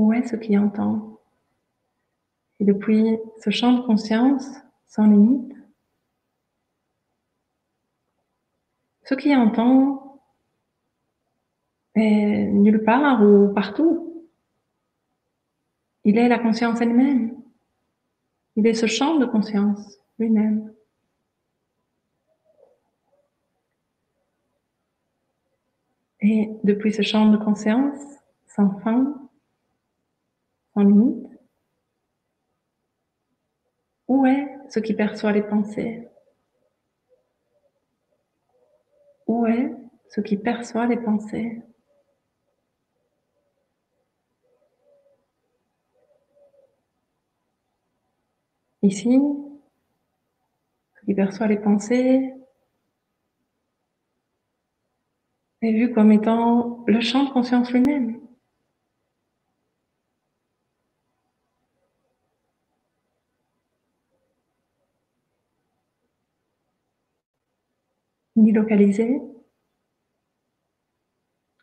Où 0.02 0.14
est 0.14 0.23
ce 0.23 0.36
qui 0.36 0.57
entend? 0.57 1.19
Et 2.60 2.65
depuis 2.65 3.19
ce 3.38 3.52
champ 3.52 3.73
de 3.73 3.82
conscience 3.82 4.48
sans 4.88 5.06
limite, 5.06 5.53
ce 9.03 9.14
qui 9.14 9.36
entend 9.36 10.19
est 11.94 12.48
nulle 12.48 12.84
part 12.84 13.22
ou 13.22 13.53
partout. 13.53 14.26
Il 16.03 16.18
est 16.18 16.30
la 16.30 16.40
conscience 16.40 16.82
elle-même. 16.82 17.40
Il 18.56 18.65
est 18.65 18.73
ce 18.73 18.88
champ 18.88 19.19
de 19.19 19.26
conscience 19.28 19.99
lui-même. 20.18 20.73
Et 26.22 26.49
depuis 26.64 26.91
ce 26.91 27.03
champ 27.03 27.28
de 27.28 27.38
conscience 27.38 27.99
sans 28.48 28.80
fin, 28.80 29.20
sans 30.73 30.84
limite 30.84 31.27
Où 34.07 34.26
est 34.26 34.57
ce 34.69 34.80
qui 34.80 34.93
perçoit 34.93 35.31
les 35.31 35.41
pensées? 35.41 36.07
Où 39.27 39.45
est 39.45 39.73
ce 40.10 40.22
qui 40.22 40.38
perçoit 40.38 40.88
les 40.88 40.98
pensées? 40.98 41.61
Ici, 48.84 49.19
ce 50.99 51.06
qui 51.06 51.14
perçoit 51.14 51.48
les 51.48 51.60
pensées 51.60 52.34
est 55.61 55.72
vu 55.72 55.93
comme 55.93 56.11
étant 56.11 56.84
le 56.88 56.99
champ 56.99 57.26
de 57.26 57.30
conscience 57.30 57.72
lui-même. 57.72 58.19
Ni 68.41 68.51
localisé, 68.51 69.22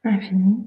infini. 0.05 0.64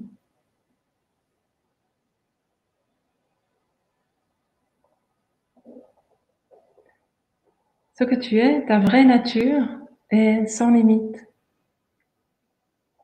Ce 7.94 8.04
que 8.04 8.14
tu 8.14 8.38
es, 8.38 8.64
ta 8.66 8.78
vraie 8.78 9.04
nature, 9.04 9.66
est 10.10 10.46
sans 10.46 10.70
limite, 10.70 11.26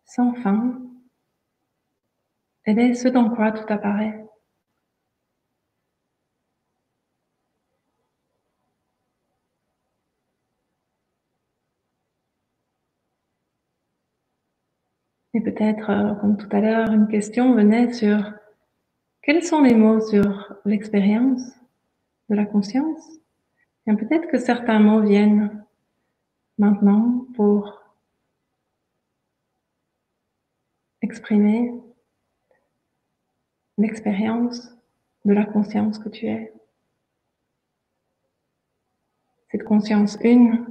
sans 0.05 0.35
fin. 0.35 0.81
Elle 2.65 2.79
est 2.79 2.95
ce 2.95 3.09
dans 3.09 3.31
quoi 3.31 3.53
tout 3.53 3.73
apparaît. 3.73 4.28
Et 15.39 15.41
peut-être, 15.41 15.89
euh, 15.91 16.15
comme 16.17 16.37
tout 16.37 16.49
à 16.51 16.61
l'heure, 16.61 16.91
une 16.91 17.07
question 17.07 17.55
venait 17.55 17.93
sur 17.93 18.19
quels 19.23 19.45
sont 19.45 19.63
les 19.63 19.77
mots 19.77 20.01
sur 20.01 20.53
l'expérience 20.65 21.53
de 22.29 22.35
la 22.35 22.45
conscience 22.45 23.09
Et 23.87 23.95
peut-être 23.95 24.27
que 24.27 24.39
certains 24.41 24.81
mots 24.81 25.01
viennent 25.01 25.65
maintenant 26.59 27.25
pour 27.37 27.85
exprimer 31.03 31.73
l'expérience 33.77 34.77
de 35.25 35.35
la 35.35 35.45
conscience 35.45 36.01
que 36.01 36.09
tu 36.09 36.27
es. 36.27 36.53
Cette 39.53 39.63
conscience 39.63 40.19
une 40.21 40.67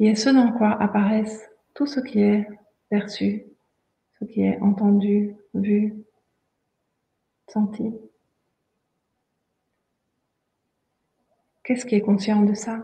qui 0.00 0.06
est 0.06 0.14
ce 0.14 0.30
dans 0.30 0.50
quoi 0.52 0.80
apparaissent 0.80 1.50
tout 1.74 1.86
ce 1.86 2.00
qui 2.00 2.20
est 2.20 2.48
perçu, 2.88 3.44
ce 4.18 4.24
qui 4.24 4.40
est 4.40 4.58
entendu, 4.62 5.36
vu, 5.52 5.94
senti. 7.46 7.92
Qu'est-ce 11.62 11.84
qui 11.84 11.96
est 11.96 12.00
conscient 12.00 12.40
de 12.44 12.54
ça? 12.54 12.82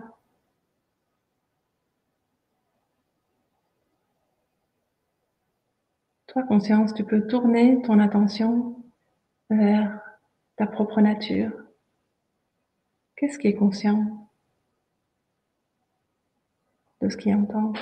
Toi, 6.26 6.42
conscience, 6.42 6.92
tu 6.92 7.02
peux 7.02 7.26
tourner 7.26 7.80
ton 7.80 7.98
attention 7.98 8.84
vers 9.48 10.02
ta 10.56 10.66
propre 10.66 11.00
nature. 11.00 11.52
Qu'est-ce 13.16 13.38
qui 13.38 13.48
est 13.48 13.56
conscient? 13.56 14.25
De 17.06 17.10
ce 17.12 17.16
qui 17.16 17.32
entend, 17.32 17.72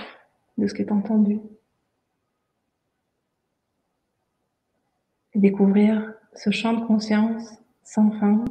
de 0.58 0.66
ce 0.66 0.74
qui 0.74 0.82
est 0.82 0.92
entendu 0.92 1.40
Et 5.32 5.38
découvrir 5.38 6.12
ce 6.34 6.50
champ 6.50 6.74
de 6.74 6.84
conscience 6.84 7.54
sans 7.82 8.10
fin 8.12 8.44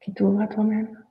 qui 0.00 0.12
t'ouvre 0.12 0.42
à 0.42 0.46
toi-même. 0.46 1.03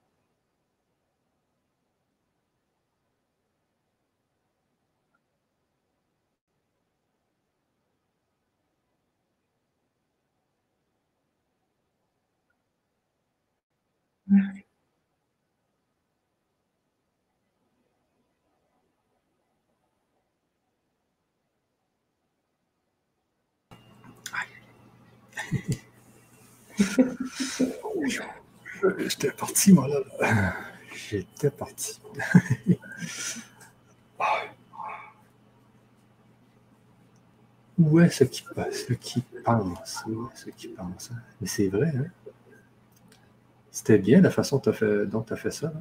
J'étais 29.08 29.32
parti, 29.32 29.74
moi, 29.74 29.88
là. 29.88 30.54
J'étais 30.94 31.50
parti. 31.52 32.00
Où 37.78 38.00
est 38.00 38.10
ce 38.10 38.24
qui, 38.24 38.44
ce 38.72 38.94
qui 38.94 39.22
pense? 39.44 40.04
Est 40.08 40.38
ce 40.38 40.50
qui 40.52 40.68
pense? 40.70 41.12
Mais 41.42 41.48
c'est 41.48 41.68
vrai, 41.68 41.92
hein? 41.96 42.23
C'était 43.74 43.98
bien 43.98 44.22
la 44.22 44.30
façon 44.30 44.62
dont 45.08 45.24
tu 45.24 45.34
as 45.34 45.36
fait 45.36 45.50
ça. 45.50 45.74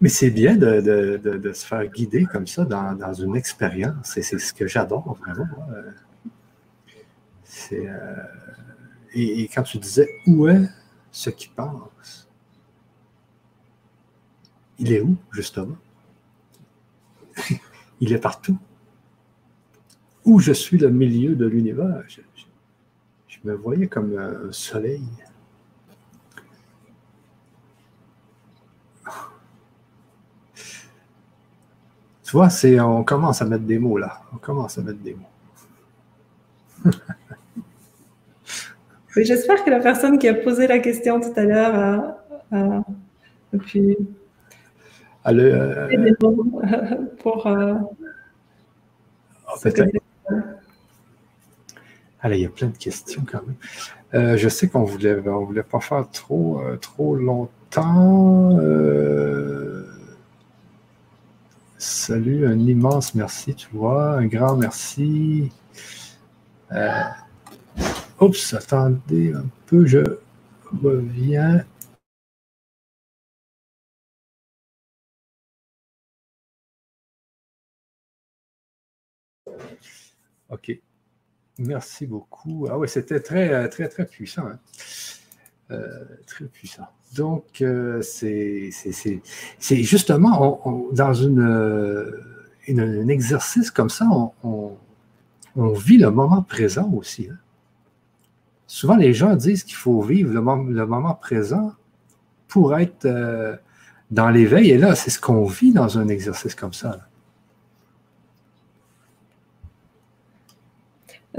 Mais 0.00 0.08
c'est 0.08 0.30
bien 0.30 0.56
de, 0.56 1.52
se 1.54 1.64
faire 1.64 1.86
guider 1.86 2.24
comme 2.24 2.48
ça 2.48 2.64
dans, 2.64 3.14
une 3.14 3.36
expérience. 3.36 4.16
Et 4.16 4.22
c'est 4.22 4.40
ce 4.40 4.52
que 4.52 4.66
j'adore 4.66 5.16
vraiment. 5.20 5.46
Euh, 7.72 7.82
et, 9.14 9.42
et, 9.42 9.48
quand 9.48 9.62
tu 9.62 9.78
disais 9.78 10.08
où 10.26 10.48
est 10.48 10.68
ce 11.12 11.30
qui 11.30 11.46
passe, 11.46 12.28
il 14.80 14.92
est 14.92 15.00
où, 15.00 15.16
justement? 15.30 15.76
Il 18.00 18.12
est 18.12 18.18
partout. 18.18 18.58
Où 20.24 20.40
je 20.40 20.52
suis 20.52 20.78
le 20.78 20.90
milieu 20.90 21.34
de 21.34 21.46
l'univers, 21.46 22.04
je, 22.08 22.20
me 23.44 23.54
voyais 23.54 23.86
comme 23.86 24.18
un 24.18 24.50
soleil. 24.50 25.04
Tu 32.24 32.32
vois, 32.32 32.50
c'est, 32.50 32.78
on 32.80 33.04
commence 33.04 33.40
à 33.40 33.46
mettre 33.46 33.64
des 33.64 33.78
mots 33.78 33.96
là. 33.96 34.20
On 34.34 34.36
commence 34.36 34.76
à 34.76 34.82
mettre 34.82 34.98
des 34.98 35.14
mots. 35.14 36.90
j'espère 39.16 39.64
que 39.64 39.70
la 39.70 39.80
personne 39.80 40.18
qui 40.18 40.28
a 40.28 40.34
posé 40.34 40.66
la 40.66 40.78
question 40.78 41.20
tout 41.20 41.32
à 41.36 41.44
l'heure 41.44 41.74
a, 42.52 42.84
a 43.54 43.58
pu. 43.58 43.96
Euh, 45.36 46.14
pour. 47.18 47.46
Euh, 47.46 47.74
oh, 49.48 49.58
peut-être. 49.62 49.96
Allez, 52.20 52.38
il 52.38 52.42
y 52.42 52.46
a 52.46 52.50
plein 52.50 52.68
de 52.68 52.76
questions 52.76 53.24
quand 53.30 53.42
même. 53.46 53.54
Euh, 54.14 54.36
je 54.36 54.48
sais 54.48 54.68
qu'on 54.68 54.84
voulait, 54.84 55.20
on 55.28 55.44
voulait 55.44 55.62
pas 55.62 55.80
faire 55.80 56.08
trop, 56.10 56.60
euh, 56.60 56.76
trop 56.76 57.14
longtemps. 57.14 58.58
Euh, 58.58 59.84
Salut, 61.76 62.44
un 62.44 62.58
immense 62.58 63.14
merci, 63.14 63.54
tu 63.54 63.68
vois, 63.72 64.14
un 64.14 64.26
grand 64.26 64.56
merci. 64.56 65.52
Oups, 68.20 68.54
attendez 68.54 69.32
un 69.32 69.44
peu, 69.66 69.86
je 69.86 70.00
reviens. 70.82 71.64
OK. 80.50 80.72
Merci 81.58 82.06
beaucoup. 82.06 82.66
Ah 82.70 82.78
oui, 82.78 82.88
c'était 82.88 83.20
très, 83.20 83.68
très, 83.68 83.88
très 83.88 84.06
puissant. 84.06 84.46
Hein. 84.46 84.58
Euh, 85.70 86.04
très 86.26 86.46
puissant. 86.46 86.86
Donc, 87.14 87.60
euh, 87.60 88.00
c'est 88.00 88.70
justement 89.82 90.88
dans 90.92 91.12
une, 91.14 92.12
un 92.68 93.08
exercice 93.08 93.70
comme 93.70 93.90
ça, 93.90 94.06
on, 94.42 94.76
vit 95.56 95.98
le 95.98 96.10
moment 96.10 96.42
présent 96.42 96.90
aussi. 96.92 97.28
Hein. 97.30 97.36
Souvent, 98.66 98.96
les 98.96 99.12
gens 99.12 99.34
disent 99.34 99.64
qu'il 99.64 99.74
faut 99.74 100.00
vivre 100.02 100.32
le, 100.32 100.40
moment 100.86 101.14
présent 101.14 101.72
pour 102.46 102.78
être 102.78 103.06
euh, 103.06 103.56
dans 104.10 104.30
l'éveil. 104.30 104.70
Et 104.70 104.78
là, 104.78 104.94
c'est 104.94 105.10
ce 105.10 105.20
qu'on 105.20 105.44
vit 105.46 105.72
dans 105.72 105.98
un 105.98 106.08
exercice 106.08 106.54
comme 106.54 106.72
ça. 106.74 107.07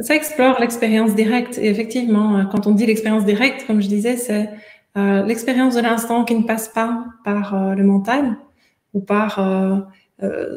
Ça 0.01 0.15
explore 0.15 0.59
l'expérience 0.59 1.15
directe. 1.15 1.57
Et 1.57 1.67
effectivement, 1.67 2.45
quand 2.45 2.67
on 2.67 2.71
dit 2.71 2.85
l'expérience 2.85 3.25
directe, 3.25 3.65
comme 3.67 3.81
je 3.81 3.87
disais, 3.87 4.17
c'est 4.17 4.49
euh, 4.97 5.23
l'expérience 5.23 5.75
de 5.75 5.81
l'instant 5.81 6.25
qui 6.25 6.35
ne 6.35 6.43
passe 6.43 6.67
pas 6.69 7.05
par 7.23 7.53
euh, 7.53 7.75
le 7.75 7.83
mental 7.83 8.37
ou 8.93 9.01
par 9.01 9.39
euh, 9.39 9.79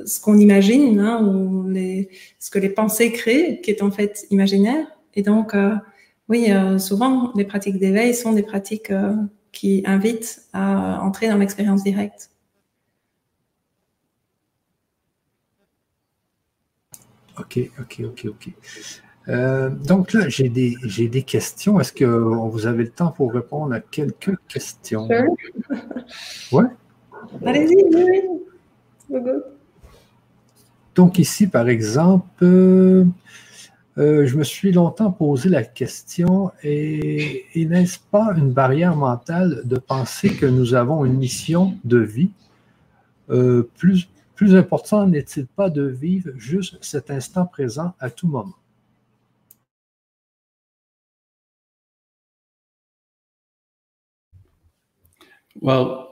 ce 0.07 0.21
qu'on 0.21 0.39
imagine 0.39 0.99
hein, 0.99 1.23
ou 1.23 1.73
ce 2.39 2.51
que 2.51 2.59
les 2.59 2.71
pensées 2.71 3.13
créent, 3.13 3.61
qui 3.63 3.71
est 3.71 3.83
en 3.83 3.91
fait 3.91 4.27
imaginaire. 4.31 4.87
Et 5.15 5.23
donc, 5.23 5.55
oui, 6.29 6.49
souvent, 6.79 7.33
les 7.37 7.45
pratiques 7.45 7.79
d'éveil 7.79 8.15
sont 8.15 8.33
des 8.33 8.43
pratiques 8.43 8.93
qui 9.53 9.83
invitent 9.87 10.43
à 10.53 11.01
entrer 11.03 11.29
dans 11.29 11.37
l'expérience 11.37 11.85
directe. 11.85 12.31
Ok, 17.39 17.59
ok, 17.79 18.01
ok, 18.05 18.27
ok. 18.31 18.49
Euh, 19.29 19.71
donc 19.71 20.13
là, 20.13 20.29
j'ai 20.29 20.49
des, 20.49 20.77
j'ai 20.85 21.09
des 21.09 21.23
questions. 21.23 21.79
Est-ce 21.81 21.93
que 21.93 22.05
vous 22.05 22.67
avez 22.67 22.85
le 22.85 22.91
temps 22.91 23.13
pour 23.13 23.33
répondre 23.33 23.73
à 23.73 23.81
quelques 23.81 24.37
questions? 24.49 25.09
Oui? 26.53 26.65
Allez-y, 27.47 27.77
oui. 29.11 29.21
Donc 30.95 31.19
ici, 31.19 31.47
par 31.47 31.69
exemple, 31.69 32.27
euh, 32.43 33.05
euh, 33.97 34.27
je 34.27 34.37
me 34.37 34.45
suis 34.45 34.73
longtemps 34.73 35.11
posé 35.11 35.49
la 35.49 35.63
question, 35.63 36.51
et, 36.63 37.47
et 37.55 37.65
n'est-ce 37.65 37.99
pas 38.11 38.35
une 38.37 38.53
barrière 38.53 38.97
mentale 38.97 39.63
de 39.65 39.77
penser 39.77 40.35
que 40.35 40.45
nous 40.45 40.75
avons 40.75 41.05
une 41.05 41.17
mission 41.17 41.75
de 41.85 41.99
vie? 41.99 42.31
plus, 43.79 44.11
plus 44.35 44.57
important 44.57 45.07
n'est-il 45.07 45.47
pas 45.47 45.71
de 45.71 45.85
vivre 45.85 46.33
juste 46.37 46.77
cet 46.83 47.11
instant 47.11 47.47
présent 47.47 47.95
à 47.99 48.11
tout 48.11 48.29
moment? 48.29 48.57
Well, 55.61 56.09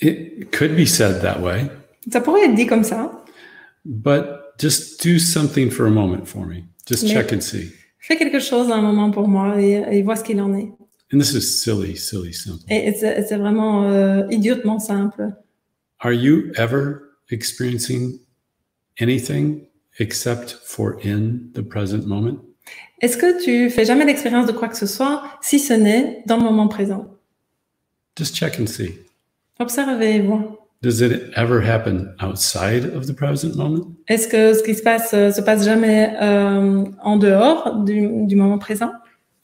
it 0.00 0.52
could 0.52 0.76
be 0.76 0.86
said 0.86 1.22
that 1.22 1.40
way. 1.40 1.70
Ça 2.10 2.20
pourrait 2.20 2.44
être 2.44 2.54
dit 2.54 2.66
comme 2.66 2.84
ça. 2.84 3.24
But 3.84 4.58
just 4.58 5.02
do 5.02 5.18
something 5.18 5.70
for 5.70 5.86
a 5.86 5.90
moment 5.90 6.26
for 6.26 6.46
me. 6.46 6.64
Just 6.86 7.04
Mais 7.04 7.10
check 7.10 7.32
and 7.32 7.40
see. 7.40 7.72
Fais 7.98 8.16
quelque 8.16 8.40
chose 8.40 8.70
un 8.70 8.80
moment 8.80 9.10
pour 9.10 9.28
moi 9.28 9.60
et, 9.60 9.82
et 9.90 10.02
vois 10.02 10.16
ce 10.16 10.24
qu'il 10.24 10.40
en 10.40 10.54
est. 10.54 10.72
And 11.12 11.18
this 11.18 11.34
is 11.34 11.42
silly, 11.42 11.96
silly 11.96 12.32
simple. 12.32 12.64
Et 12.70 12.92
c'est 12.94 13.36
vraiment 13.36 13.84
euh, 13.84 14.26
idiotement 14.30 14.78
simple. 14.78 15.28
Are 16.00 16.12
you 16.12 16.52
ever 16.56 17.02
experiencing 17.30 18.18
anything 18.98 19.66
except 19.98 20.58
for 20.64 20.96
in 21.04 21.50
the 21.54 21.62
present 21.62 22.06
moment? 22.06 22.38
Est-ce 23.02 23.16
que 23.16 23.42
tu 23.42 23.68
fais 23.68 23.84
jamais 23.84 24.04
l'expérience 24.04 24.46
de 24.46 24.52
quoi 24.52 24.68
que 24.68 24.76
ce 24.76 24.86
soit 24.86 25.22
si 25.42 25.58
ce 25.58 25.74
n'est 25.74 26.22
dans 26.26 26.38
le 26.38 26.44
moment 26.44 26.68
présent? 26.68 27.11
Just 28.16 28.34
check 28.34 28.58
and 28.58 28.66
see. 28.66 28.98
Observez 29.58 30.16
et 30.16 30.20
vois. 30.20 30.58
Does 30.82 31.00
it 31.00 31.30
ever 31.36 31.60
happen 31.60 32.12
outside 32.20 32.84
of 32.84 33.06
the 33.06 33.14
present 33.14 33.54
moment? 33.56 33.94
Est-ce 34.08 34.26
que 34.26 34.52
ce 34.52 34.62
qui 34.64 34.74
se 34.74 34.82
passe 34.82 35.14
euh, 35.14 35.30
se 35.30 35.40
passe 35.40 35.64
jamais 35.64 36.12
euh, 36.20 36.84
en 37.02 37.16
dehors 37.16 37.84
du, 37.84 38.26
du 38.26 38.34
moment 38.34 38.58
présent? 38.58 38.90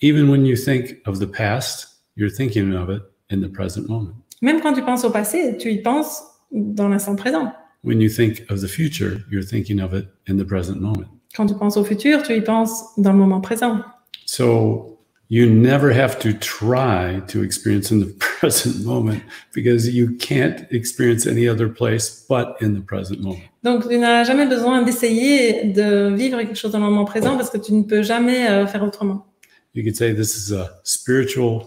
Even 0.03 0.29
when 0.29 0.45
you 0.45 0.57
think 0.57 0.97
of 1.07 1.21
the 1.21 1.27
past, 1.27 2.01
you're 2.17 2.31
thinking 2.31 2.75
of 2.75 2.91
it 2.91 3.03
in 3.31 3.41
the 3.41 3.49
present 3.49 3.89
moment. 3.89 4.15
Même 4.43 4.61
quand 4.61 4.73
tu 4.73 4.83
penses 4.83 5.05
au 5.05 5.11
passé, 5.11 5.57
tu 5.59 5.71
y 5.71 5.79
penses 5.81 6.23
dans 6.51 6.89
l'instant 6.89 7.15
présent. 7.15 7.53
When 7.85 8.01
you 8.01 8.09
think 8.09 8.45
of 8.51 8.61
the 8.61 8.69
future, 8.69 9.21
you're 9.31 9.45
thinking 9.45 9.81
of 9.81 9.93
it 9.93 10.07
in 10.29 10.37
the 10.37 10.45
present 10.45 10.81
moment. 10.81 11.07
Quand 11.37 11.47
tu 11.47 11.55
penses 11.55 11.77
au 11.77 11.85
futur, 11.85 12.23
tu 12.25 12.35
y 12.35 12.41
penses 12.41 12.83
dans 12.97 13.13
le 13.13 13.19
moment 13.19 13.41
présent. 13.41 13.81
So 14.27 14.99
you 15.29 15.47
never 15.47 15.93
have 15.93 16.19
to 16.19 16.33
try 16.33 17.21
to 17.29 17.43
experience 17.45 17.93
in 17.93 18.01
the 18.01 18.13
present 18.39 18.85
moment 18.85 19.21
because 19.55 19.89
you 19.89 20.11
can't 20.19 20.67
experience 20.71 21.27
any 21.27 21.49
other 21.49 21.69
place 21.69 22.25
but 22.29 22.57
in 22.61 22.75
the 22.75 22.85
present 22.85 23.21
moment. 23.21 23.41
Donc, 23.63 23.89
tu 23.89 23.99
n'as 23.99 24.25
jamais 24.25 24.47
besoin 24.47 24.83
d'essayer 24.83 25.65
de 25.65 26.15
vivre 26.15 26.39
quelque 26.39 26.55
chose 26.57 26.73
dans 26.73 26.79
le 26.79 26.85
moment 26.85 27.05
présent 27.05 27.37
parce 27.37 27.51
que 27.51 27.59
tu 27.59 27.73
ne 27.73 27.83
peux 27.83 28.03
jamais 28.03 28.49
euh, 28.49 28.67
faire 28.67 28.83
autrement. 28.85 29.27
You 29.75 29.83
could 29.85 29.97
say 29.97 30.15
this 30.15 30.37
is 30.37 30.53
a 30.55 30.71
spiritual 30.85 31.67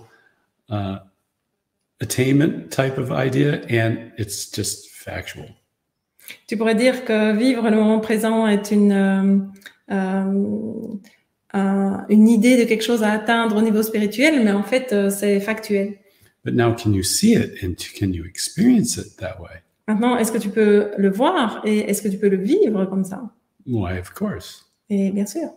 uh, 0.70 0.98
attainment 2.02 2.70
type 2.70 2.98
of 2.98 3.12
idea, 3.12 3.62
and 3.70 4.12
it's 4.18 4.50
just 4.54 4.90
factual. 4.92 5.46
Tu 6.48 6.58
pourrais 6.58 6.76
dire 6.76 7.04
que 7.06 7.34
vivre 7.36 7.70
le 7.70 7.76
moment 7.76 8.00
présent 8.00 8.48
est 8.48 8.72
une, 8.72 8.92
euh, 8.92 9.38
euh, 9.92 10.88
un- 11.54 12.06
une 12.10 12.28
idée 12.30 12.58
de 12.58 12.64
quelque 12.64 12.84
chose 12.84 13.04
à 13.04 13.12
atteindre 13.12 13.58
au 13.58 13.62
niveau 13.62 13.84
spirituel, 13.84 14.42
mais 14.44 14.52
en 14.52 14.64
fait, 14.64 14.96
c'est 15.10 15.40
factuel. 15.42 15.96
But 16.44 16.56
now, 16.56 16.74
can 16.74 16.94
you 16.94 17.04
see 17.04 17.34
it 17.34 17.64
and 17.64 17.76
can 17.78 18.14
you 18.14 18.26
experience 18.26 18.98
it 18.98 19.18
that 19.18 19.40
way? 19.40 19.62
Maintenant, 19.88 20.18
est-ce 20.18 20.32
que 20.32 20.38
tu 20.38 20.50
peux 20.50 20.92
le 20.98 21.10
voir 21.10 21.62
et 21.66 21.90
est-ce 21.90 22.02
que 22.02 22.08
tu 22.08 22.18
peux 22.18 22.30
le 22.30 22.38
vivre 22.38 22.86
comme 22.86 23.04
ça? 23.04 23.22
Why, 23.66 24.00
of 24.00 24.14
course. 24.14 24.66
Et 24.90 25.12
bien 25.12 25.26
sûr. 25.26 25.50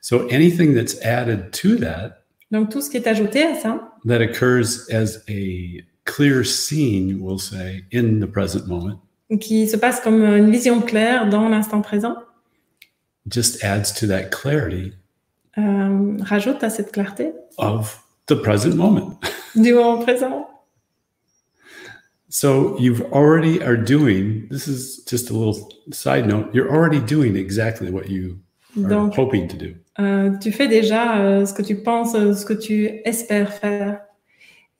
So 0.00 0.26
anything 0.30 0.74
that's 0.74 1.00
added 1.02 1.52
to 1.52 1.76
that 1.76 2.22
Donc, 2.50 2.70
tout 2.70 2.80
ce 2.80 2.90
qui 2.90 2.96
est 2.96 3.06
ajouté 3.06 3.42
à 3.42 3.54
ça, 3.56 3.92
that 4.06 4.20
occurs 4.20 4.88
as 4.90 5.18
a 5.28 5.82
clear 6.04 6.44
scene, 6.44 7.18
we'll 7.20 7.40
say, 7.40 7.84
in 7.92 8.20
the 8.20 8.26
present 8.26 8.66
moment, 8.66 9.00
qui 9.40 9.68
se 9.68 9.76
passe 9.76 10.00
comme 10.00 10.22
une 10.22 10.50
vision 10.50 10.80
claire 10.80 11.28
dans 11.28 11.48
l'instant 11.48 11.80
présent, 11.80 12.16
just 13.28 13.62
adds 13.64 13.92
to 13.92 14.06
that 14.06 14.30
clarity 14.30 14.92
euh, 15.58 16.16
rajoute 16.20 16.62
à 16.62 16.70
cette 16.70 16.92
clarté 16.92 17.32
of 17.58 18.05
the 18.26 18.34
present 18.36 18.76
moment. 18.76 19.18
du 19.54 19.72
moment 19.74 20.02
présent. 20.02 20.46
So 22.28 22.76
you've 22.78 23.02
already 23.12 23.62
are 23.62 23.76
doing, 23.76 24.46
this 24.50 24.66
is 24.66 25.02
just 25.04 25.30
a 25.30 25.32
little 25.32 25.68
side 25.92 26.26
note, 26.26 26.52
you're 26.52 26.70
already 26.70 27.00
doing 27.00 27.36
exactly 27.36 27.90
what 27.90 28.08
you 28.10 28.38
are 28.76 28.88
Donc, 28.88 29.14
hoping 29.14 29.48
to 29.48 29.56
do. 29.56 29.74
euh, 30.00 30.36
tu 30.40 30.52
fais 30.52 30.68
déjà 30.68 31.18
euh, 31.18 31.46
ce 31.46 31.54
que 31.54 31.62
tu 31.62 31.76
penses, 31.76 32.14
euh, 32.14 32.34
ce 32.34 32.44
que 32.44 32.52
tu 32.52 32.86
espères 33.04 33.52
faire. 33.52 34.00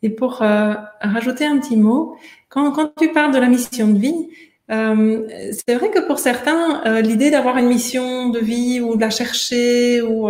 Et 0.02 0.10
pour 0.10 0.42
euh, 0.42 0.74
rajouter 1.00 1.46
un 1.46 1.58
petit 1.58 1.76
mot, 1.76 2.16
quand, 2.48 2.72
quand 2.72 2.92
tu 2.98 3.12
parles 3.12 3.32
de 3.32 3.38
la 3.38 3.48
mission 3.48 3.88
de 3.88 3.98
vie, 3.98 4.28
euh, 4.70 5.26
c'est 5.52 5.76
vrai 5.76 5.90
que 5.90 6.06
pour 6.06 6.18
certains, 6.18 6.82
euh, 6.84 7.00
l'idée 7.00 7.30
d'avoir 7.30 7.56
une 7.56 7.68
mission 7.68 8.28
de 8.28 8.40
vie 8.40 8.80
ou 8.80 8.96
de 8.96 9.00
la 9.00 9.10
chercher 9.10 10.02
ou, 10.02 10.28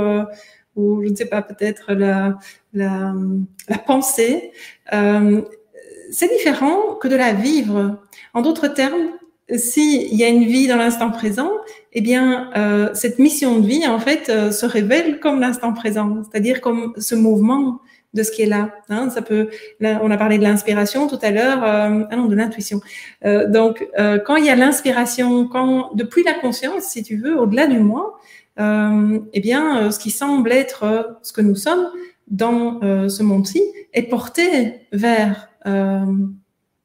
ou 0.76 1.02
je 1.02 1.08
ne 1.08 1.16
sais 1.16 1.26
pas, 1.26 1.42
peut-être 1.42 1.92
la, 1.92 2.38
la, 2.72 3.14
la 3.68 3.78
pensée, 3.78 4.52
euh, 4.92 5.42
c'est 6.10 6.28
différent 6.28 6.94
que 7.00 7.08
de 7.08 7.16
la 7.16 7.32
vivre. 7.32 7.98
En 8.34 8.42
d'autres 8.42 8.68
termes, 8.68 9.10
s'il 9.54 10.14
y 10.14 10.24
a 10.24 10.28
une 10.28 10.44
vie 10.44 10.66
dans 10.66 10.76
l'instant 10.76 11.10
présent, 11.10 11.50
eh 11.92 12.00
bien, 12.00 12.50
euh, 12.56 12.90
cette 12.94 13.18
mission 13.18 13.60
de 13.60 13.66
vie, 13.66 13.86
en 13.86 13.98
fait, 13.98 14.28
euh, 14.28 14.50
se 14.50 14.66
révèle 14.66 15.20
comme 15.20 15.40
l'instant 15.40 15.72
présent, 15.72 16.22
c'est-à-dire 16.24 16.60
comme 16.60 16.92
ce 16.98 17.14
mouvement 17.14 17.80
de 18.16 18.22
ce 18.22 18.32
qui 18.32 18.42
est 18.42 18.46
là. 18.46 18.74
Hein, 18.88 19.10
ça 19.10 19.22
peut, 19.22 19.50
là, 19.78 20.00
on 20.02 20.10
a 20.10 20.16
parlé 20.16 20.38
de 20.38 20.42
l'inspiration 20.42 21.06
tout 21.06 21.18
à 21.22 21.30
l'heure, 21.30 21.62
euh, 21.62 22.04
ah 22.10 22.16
non, 22.16 22.26
de 22.26 22.34
l'intuition. 22.34 22.80
Euh, 23.24 23.46
donc, 23.48 23.86
euh, 23.98 24.18
quand 24.18 24.36
il 24.36 24.46
y 24.46 24.50
a 24.50 24.56
l'inspiration, 24.56 25.46
quand 25.46 25.90
depuis 25.94 26.24
la 26.24 26.34
conscience, 26.34 26.84
si 26.84 27.02
tu 27.02 27.16
veux, 27.16 27.38
au-delà 27.38 27.66
du 27.66 27.78
moi, 27.78 28.18
eh 28.58 29.40
bien, 29.40 29.78
euh, 29.78 29.90
ce 29.90 29.98
qui 29.98 30.10
semble 30.10 30.52
être 30.52 30.82
euh, 30.84 31.02
ce 31.22 31.32
que 31.32 31.40
nous 31.42 31.54
sommes 31.56 31.88
dans 32.28 32.80
euh, 32.82 33.08
ce 33.08 33.22
monde-ci 33.22 33.62
est 33.92 34.04
porté 34.04 34.86
vers 34.92 35.48
euh, 35.66 36.04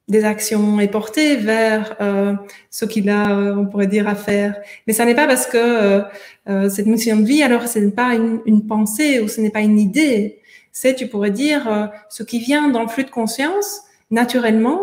des 0.08 0.26
actions, 0.26 0.80
est 0.80 0.90
porté 0.90 1.38
vers 1.38 1.96
euh, 2.02 2.34
ce 2.70 2.86
qu'il 2.86 3.10
a, 3.10 3.32
euh, 3.32 3.56
on 3.56 3.66
pourrait 3.66 3.88
dire, 3.88 4.08
à 4.08 4.16
faire. 4.16 4.56
Mais 4.86 4.94
ça 4.94 5.06
n'est 5.06 5.16
pas 5.16 5.28
parce 5.28 5.48
que 5.48 5.58
euh, 5.58 6.02
euh, 6.50 6.70
cette 6.70 6.88
mission 6.88 7.18
de 7.18 7.24
vie, 7.24 7.44
alors 7.44 7.68
ce 7.68 7.80
n'est 7.80 7.92
pas 7.92 8.14
une, 8.16 8.42
une 8.46 8.68
pensée 8.68 9.22
ou 9.22 9.28
ce 9.28 9.40
n'est 9.40 9.50
pas 9.50 9.62
une 9.62 9.80
idée. 9.80 10.42
C'est, 10.74 10.96
tu 10.96 11.08
pourrais 11.08 11.32
dire, 11.32 11.68
euh, 11.68 11.88
ce 12.10 12.24
qui 12.24 12.40
vient 12.40 12.70
dans 12.70 12.82
le 12.82 12.90
flux 12.90 13.06
de 13.06 13.10
conscience, 13.10 13.82
naturellement, 14.10 14.80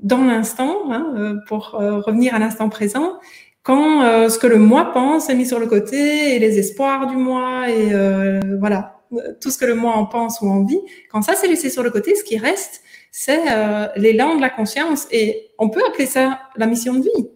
dans 0.00 0.24
l'instant, 0.24 0.90
hein, 0.90 1.12
euh, 1.16 1.34
pour 1.46 1.74
euh, 1.74 2.00
revenir 2.00 2.34
à 2.34 2.38
l'instant 2.38 2.70
présent, 2.70 3.18
quand 3.62 4.02
euh, 4.02 4.28
ce 4.28 4.38
que 4.38 4.46
le 4.46 4.58
moi 4.58 4.92
pense 4.92 5.28
est 5.28 5.34
mis 5.34 5.46
sur 5.46 5.58
le 5.58 5.66
côté 5.66 6.34
et 6.34 6.38
les 6.38 6.58
espoirs 6.58 7.06
du 7.06 7.16
moi 7.16 7.68
et 7.68 7.92
euh, 7.92 8.40
voilà 8.58 8.96
tout 9.40 9.50
ce 9.50 9.58
que 9.58 9.64
le 9.64 9.74
moi 9.74 9.94
en 9.94 10.06
pense 10.06 10.40
ou 10.40 10.48
en 10.48 10.62
vit, 10.62 10.80
quand 11.10 11.20
ça 11.22 11.34
c'est 11.34 11.48
laissé 11.48 11.68
sur 11.68 11.82
le 11.82 11.90
côté, 11.90 12.14
ce 12.14 12.22
qui 12.22 12.38
reste, 12.38 12.82
c'est 13.10 13.42
euh, 13.50 13.88
l'élan 13.96 14.36
de 14.36 14.40
la 14.40 14.50
conscience 14.50 15.08
et 15.10 15.48
on 15.58 15.68
peut 15.68 15.82
appeler 15.88 16.06
ça 16.06 16.38
la 16.56 16.66
mission 16.66 16.94
de 16.94 17.02
vie. 17.02 17.28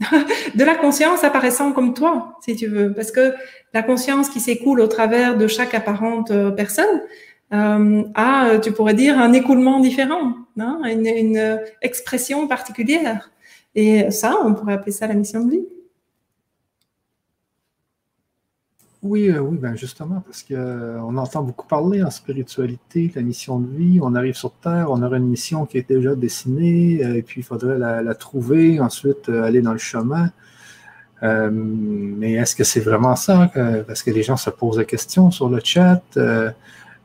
de 0.54 0.64
la 0.64 0.74
conscience 0.74 1.24
apparaissant 1.24 1.72
comme 1.72 1.94
toi, 1.94 2.38
si 2.44 2.56
tu 2.56 2.66
veux, 2.66 2.92
parce 2.92 3.10
que 3.10 3.34
la 3.74 3.82
conscience 3.82 4.28
qui 4.28 4.40
s'écoule 4.40 4.80
au 4.80 4.86
travers 4.86 5.36
de 5.36 5.46
chaque 5.46 5.74
apparente 5.74 6.30
euh, 6.30 6.50
personne 6.50 7.02
euh, 7.52 8.02
a, 8.14 8.48
euh, 8.48 8.58
tu 8.58 8.72
pourrais 8.72 8.94
dire, 8.94 9.18
un 9.18 9.32
écoulement 9.32 9.80
différent, 9.80 10.34
hein, 10.58 10.80
une, 10.84 11.60
expression 11.82 12.48
particulière. 12.48 13.30
Et 13.74 14.10
ça, 14.10 14.36
on 14.44 14.54
pourrait 14.54 14.74
appeler 14.74 14.92
ça 14.92 15.06
la 15.06 15.14
mission 15.14 15.44
de 15.44 15.50
vie. 15.52 15.66
Oui, 19.02 19.28
euh, 19.28 19.40
oui, 19.40 19.58
ben 19.58 19.74
justement, 19.74 20.20
parce 20.20 20.44
que 20.44 20.54
euh, 20.54 21.00
entend 21.00 21.42
beaucoup 21.42 21.66
parler 21.66 22.04
en 22.04 22.10
spiritualité, 22.10 23.10
la 23.16 23.22
mission 23.22 23.58
de 23.58 23.66
vie. 23.66 23.98
On 24.00 24.14
arrive 24.14 24.34
sur 24.36 24.52
Terre, 24.52 24.86
on 24.90 25.02
aura 25.02 25.16
une 25.16 25.26
mission 25.26 25.66
qui 25.66 25.78
est 25.78 25.88
déjà 25.88 26.14
dessinée, 26.14 27.04
euh, 27.04 27.16
et 27.16 27.22
puis 27.22 27.40
il 27.40 27.44
faudrait 27.44 27.78
la, 27.78 28.00
la 28.00 28.14
trouver, 28.14 28.78
ensuite 28.78 29.28
aller 29.28 29.60
dans 29.60 29.72
le 29.72 29.78
chemin. 29.78 30.30
Mais 31.22 32.32
est-ce 32.32 32.56
que 32.56 32.64
c'est 32.64 32.80
vraiment 32.80 33.14
ça? 33.14 33.48
parce 33.86 34.02
que 34.02 34.10
les 34.10 34.24
gens 34.24 34.36
se 34.36 34.50
posent 34.50 34.78
la 34.78 34.84
question 34.84 35.30
sur 35.30 35.48
le 35.48 35.60
chat. 35.62 36.02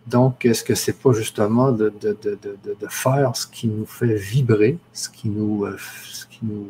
Donc, 0.09 0.45
est-ce 0.45 0.63
que 0.63 0.73
c'est 0.73 0.99
pas 0.99 1.11
justement 1.11 1.71
de, 1.71 1.93
de, 2.01 2.17
de, 2.21 2.37
de, 2.63 2.87
faire 2.89 3.35
ce 3.35 3.45
qui 3.45 3.67
nous 3.67 3.85
fait 3.85 4.15
vibrer, 4.15 4.77
ce 4.93 5.09
qui 5.09 5.27
nous, 5.27 5.65
euh, 5.65 5.77
ce 6.05 6.25
qui 6.25 6.39
nous 6.43 6.69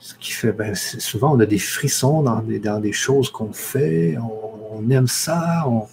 ce 0.00 0.14
qui 0.16 0.32
fait, 0.32 0.50
ben, 0.50 0.74
souvent, 0.74 1.36
on 1.36 1.38
a 1.38 1.46
des 1.46 1.60
frissons 1.60 2.22
dans 2.22 2.40
des, 2.40 2.58
dans 2.58 2.80
des 2.80 2.92
choses 2.92 3.30
qu'on 3.30 3.52
fait, 3.52 4.16
on, 4.18 4.90
aime 4.90 5.06
ça, 5.06 5.64
on, 5.68 5.86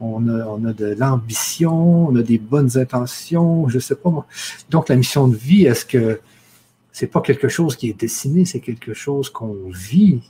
on, 0.00 0.28
a, 0.28 0.44
on 0.44 0.62
a 0.66 0.74
de 0.74 0.94
l'ambition, 0.98 2.08
on 2.08 2.16
a 2.16 2.22
des 2.22 2.36
bonnes 2.36 2.76
intentions, 2.76 3.70
je 3.70 3.78
sais 3.78 3.94
pas 3.94 4.10
moi. 4.10 4.26
Donc, 4.68 4.90
la 4.90 4.96
mission 4.96 5.28
de 5.28 5.34
vie, 5.34 5.64
est-ce 5.64 5.86
que 5.86 6.20
c'est 6.92 7.06
pas 7.06 7.22
quelque 7.22 7.48
chose 7.48 7.74
qui 7.74 7.88
est 7.88 7.98
dessiné, 7.98 8.44
c'est 8.44 8.60
quelque 8.60 8.92
chose 8.92 9.30
qu'on 9.30 9.56
vit 9.70 10.20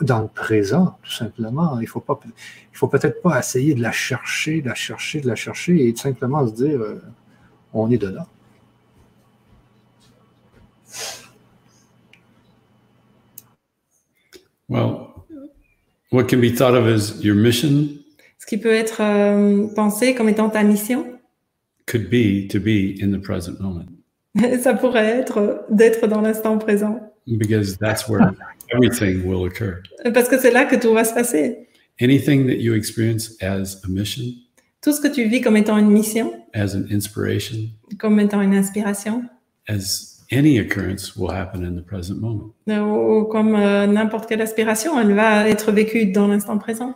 dans 0.00 0.22
le 0.22 0.28
présent, 0.28 0.98
tout 1.02 1.12
simplement. 1.12 1.78
Il 1.80 1.86
faut 1.86 2.00
pas, 2.00 2.18
il 2.24 2.76
faut 2.76 2.88
peut-être 2.88 3.22
pas 3.22 3.38
essayer 3.38 3.74
de 3.74 3.82
la 3.82 3.92
chercher, 3.92 4.60
de 4.60 4.68
la 4.68 4.74
chercher, 4.74 5.20
de 5.20 5.28
la 5.28 5.34
chercher 5.34 5.88
et 5.88 5.92
tout 5.92 6.00
simplement 6.00 6.46
se 6.46 6.52
dire, 6.54 6.80
euh, 6.80 7.02
on 7.72 7.90
est 7.90 7.98
dedans. 7.98 8.26
Well, 14.68 15.08
what 16.10 16.24
can 16.24 16.38
be 16.40 16.50
thought 16.50 16.74
of 16.74 16.86
as 16.86 17.22
your 17.22 17.36
mission 17.36 17.88
Ce 18.38 18.46
qui 18.46 18.58
peut 18.58 18.72
être 18.72 19.00
euh, 19.00 19.66
pensé 19.74 20.14
comme 20.14 20.28
étant 20.28 20.48
ta 20.48 20.62
mission, 20.62 21.06
could 21.86 22.08
be 22.08 22.48
to 22.48 22.58
be 22.58 22.98
in 23.02 23.12
the 23.12 23.22
present 23.22 23.60
moment 23.60 23.84
ça 24.60 24.74
pourrait 24.74 25.06
être 25.06 25.64
d'être 25.70 26.06
dans 26.06 26.20
l'instant 26.20 26.58
présent. 26.58 27.13
Because 27.26 27.76
that's 27.78 28.08
where 28.08 28.34
everything 28.72 29.24
will 29.26 29.44
occur. 29.44 29.82
Parce 30.12 30.28
que 30.28 30.38
c'est 30.38 30.50
là 30.52 30.64
que 30.64 30.76
tout 30.76 30.92
va 30.92 31.04
se 31.04 31.14
passer. 31.14 31.68
Anything 32.00 32.46
that 32.46 32.58
you 32.60 32.74
experience 32.74 33.36
as 33.40 33.80
a 33.84 33.88
mission, 33.88 34.24
Tout 34.82 34.92
ce 34.92 35.00
que 35.00 35.08
tu 35.08 35.24
vis 35.28 35.40
comme 35.40 35.56
étant 35.56 35.78
une 35.78 35.90
mission, 35.90 36.32
as 36.52 36.74
an 36.74 36.84
inspiration, 36.90 37.70
comme 37.98 38.20
étant 38.20 38.42
une 38.42 38.54
inspiration, 38.54 39.22
as 39.66 40.22
any 40.30 40.58
occurrence 40.58 41.16
will 41.16 41.30
happen 41.30 41.64
in 41.64 41.74
the 41.74 41.82
present 41.82 42.20
moment. 42.20 42.52
ou 42.66 43.24
comme 43.24 43.54
euh, 43.54 43.86
n'importe 43.86 44.28
quelle 44.28 44.42
aspiration, 44.42 45.00
elle 45.00 45.14
va 45.14 45.48
être 45.48 45.72
vécue 45.72 46.06
dans 46.06 46.28
l'instant 46.28 46.58
présent. 46.58 46.94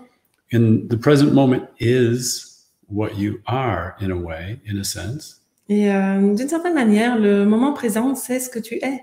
And 0.53 0.89
the 0.91 0.97
present 0.97 1.33
moment 1.33 1.63
is 1.81 2.43
what 2.91 3.17
you 3.17 3.41
are 3.47 3.95
in 4.01 4.11
a 4.11 4.17
way, 4.17 4.59
in 4.67 4.79
a 4.79 4.85
sense. 4.85 5.41
Et 5.71 5.91
euh, 5.93 6.35
d'une 6.35 6.49
certaine 6.49 6.75
manière, 6.75 7.19
le 7.19 7.45
moment 7.45 7.73
présent, 7.73 8.15
c'est 8.15 8.41
ce 8.41 8.49
que 8.49 8.59
tu 8.59 8.77
es. 8.77 9.01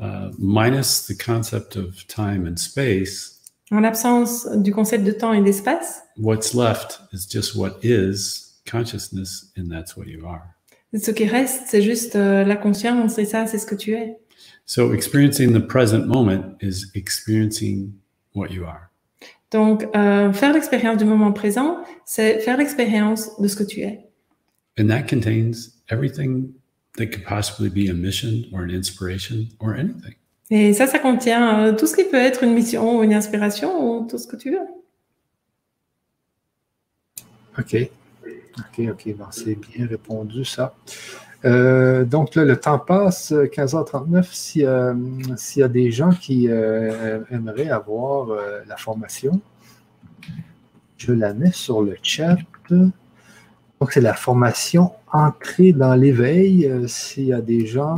Uh, 0.00 0.30
minus 0.38 1.06
the 1.06 1.14
concept 1.14 1.76
of 1.76 2.06
time 2.06 2.46
and 2.46 2.56
space, 2.56 3.36
En 3.70 3.80
l'absence 3.80 4.48
du 4.56 4.72
concept 4.72 5.04
de 5.04 5.12
temps 5.12 5.34
et 5.34 5.42
d'espace, 5.42 6.02
what's 6.16 6.54
left 6.54 7.00
is 7.12 7.26
just 7.28 7.54
what 7.54 7.78
is 7.82 8.50
consciousness, 8.64 9.52
and 9.58 9.68
that's 9.68 9.96
what 9.96 10.06
you 10.06 10.26
are. 10.26 10.42
ce 10.98 11.10
qui 11.10 11.26
reste, 11.26 11.64
c'est 11.66 11.82
juste 11.82 12.16
euh, 12.16 12.44
la 12.44 12.56
conscience 12.56 13.18
et 13.18 13.26
ça, 13.26 13.46
c'est 13.46 13.58
ce 13.58 13.66
que 13.66 13.74
tu 13.74 13.92
es. 13.92 14.16
So, 14.64 14.94
experiencing 14.94 15.52
the 15.52 15.60
present 15.60 16.06
moment 16.06 16.56
is 16.62 16.86
experiencing 16.94 17.92
what 18.34 18.48
you 18.50 18.64
are. 18.64 18.90
Donc, 19.50 19.86
euh, 19.94 20.32
faire 20.32 20.52
l'expérience 20.52 20.96
du 20.96 21.04
moment 21.04 21.32
présent, 21.32 21.84
c'est 22.04 22.38
faire 22.40 22.56
l'expérience 22.56 23.38
de 23.38 23.48
ce 23.48 23.56
que 23.56 23.64
tu 23.64 23.80
es. 23.80 24.08
And 24.78 24.86
that 24.88 25.02
contains 25.02 25.72
everything 25.90 26.54
that 27.00 27.08
could 27.12 27.24
possibly 27.24 27.68
be 27.70 27.90
a 27.90 27.94
mission 27.94 28.44
or 28.52 28.60
an 28.62 28.70
inspiration 28.70 29.46
or 29.58 29.74
anything. 29.74 30.14
Et 30.50 30.72
ça, 30.74 30.86
ça 30.86 30.98
contient 30.98 31.66
euh, 31.66 31.72
tout 31.76 31.86
ce 31.86 31.94
qui 31.96 32.04
peut 32.04 32.16
être 32.16 32.42
une 32.44 32.54
mission 32.54 32.98
ou 32.98 33.02
une 33.02 33.14
inspiration 33.14 34.00
ou 34.00 34.06
tout 34.08 34.18
ce 34.18 34.26
que 34.26 34.36
tu 34.36 34.50
veux. 34.50 34.58
OK. 37.58 37.76
OK, 38.58 38.88
OK. 38.90 39.14
Bon, 39.16 39.26
c'est 39.30 39.54
bien 39.54 39.86
répondu, 39.86 40.44
ça. 40.44 40.74
Euh, 41.44 42.04
donc 42.04 42.34
là, 42.34 42.44
le 42.44 42.58
temps 42.58 42.78
passe, 42.78 43.32
15h39. 43.32 44.32
S'il 44.32 44.62
y, 44.62 44.66
a- 44.66 44.94
s'il 45.36 45.60
y 45.60 45.62
a 45.62 45.68
des 45.68 45.90
gens 45.90 46.10
qui 46.10 46.48
euh, 46.48 47.20
aimeraient 47.30 47.70
avoir 47.70 48.30
euh, 48.30 48.60
la 48.66 48.76
formation, 48.76 49.40
je 50.98 51.12
la 51.12 51.32
mets 51.32 51.52
sur 51.52 51.80
le 51.82 51.96
chat. 52.02 52.36
Donc, 52.68 53.92
c'est 53.92 54.00
la 54.02 54.14
formation 54.14 54.92
entrée 55.12 55.72
dans 55.72 55.94
l'éveil. 55.94 56.66
Euh, 56.66 56.86
S'il 56.86 57.26
y 57.26 57.32
a 57.32 57.40
des 57.40 57.66
gens 57.66 57.96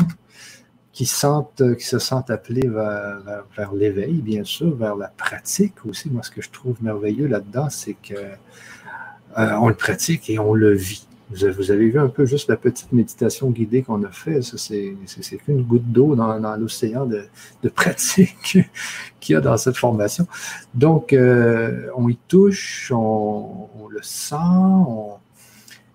qui, 0.93 1.07
sentent, 1.07 1.63
qui 1.77 1.85
se 1.87 1.99
sentent 1.99 2.31
appelés 2.31 2.69
vers, 2.69 3.45
vers- 3.57 3.73
l'éveil, 3.75 4.21
bien 4.21 4.45
sûr, 4.45 4.75
vers 4.77 4.95
la 4.97 5.09
pratique 5.09 5.85
aussi. 5.87 6.11
Moi, 6.11 6.23
ce 6.23 6.31
que 6.31 6.43
je 6.43 6.51
trouve 6.51 6.77
merveilleux 6.83 7.27
là-dedans, 7.27 7.69
c'est 7.71 7.95
que 7.95 8.15
euh, 8.15 9.51
on 9.61 9.69
le 9.69 9.75
pratique 9.75 10.29
et 10.29 10.39
on 10.39 10.55
le 10.55 10.75
vit. 10.75 11.07
Vous 11.31 11.71
avez, 11.71 11.89
vu 11.89 11.99
un 11.99 12.09
peu 12.09 12.27
juste 12.27 12.51
la 12.51 12.59
petite 12.59 12.93
méditation 12.93 13.49
guidée 13.51 13.83
qu'on 13.83 14.03
a 14.03 14.11
fait. 14.11 14.43
Ça, 14.43 14.59
c'est 14.59 14.95
qu'une 15.39 15.63
goutte 15.63 15.91
d'eau 15.91 16.15
dans, 16.15 16.39
dans 16.39 16.57
l'océan 16.57 17.07
de, 17.07 17.25
pratique 17.71 18.59
qu'il 19.21 19.33
y 19.33 19.37
a 19.37 19.41
dans 19.41 19.57
cette 19.57 19.79
formation. 19.79 20.27
Donc, 20.75 21.15
euh, 21.15 21.89
on 21.97 22.11
y 22.11 22.19
touche, 22.29 22.93
on, 22.95 23.69
on 23.83 23.89
le 23.89 24.03
sent, 24.03 24.35
on- 24.37 25.15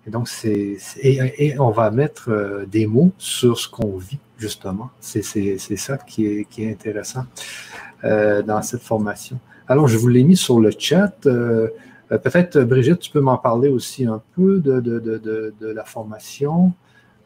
et 0.08 0.10
donc 0.10 0.26
c'est 0.26 0.78
et, 1.02 1.60
on 1.60 1.70
va 1.70 1.90
mettre 1.90 2.30
euh, 2.30 2.64
des 2.64 2.86
mots 2.86 3.12
sur 3.18 3.58
ce 3.58 3.68
qu'on 3.68 3.98
vit 3.98 4.18
justement. 4.38 4.88
C'est 5.00 5.22
ça 5.22 5.98
qui 5.98 6.26
est, 6.26 6.44
qui 6.48 6.64
est 6.64 6.70
intéressant 6.70 7.24
euh, 8.04 8.40
dans 8.40 8.62
cette 8.62 8.82
formation. 8.82 9.38
Alors, 9.66 9.86
je 9.88 9.98
vous 9.98 10.08
l'ai 10.08 10.22
mis 10.22 10.36
sur 10.36 10.60
le 10.60 10.70
chat. 10.76 11.14
euh, 11.26 11.68
Peut-être, 12.08 12.58
Brigitte, 12.60 13.00
tu 13.00 13.10
peux 13.10 13.20
m'en 13.20 13.36
parler 13.36 13.68
aussi 13.68 14.06
un 14.06 14.22
peu 14.34 14.60
de, 14.60 14.80
de, 14.80 14.98
de, 15.60 15.66
la 15.68 15.84
formation. 15.84 16.72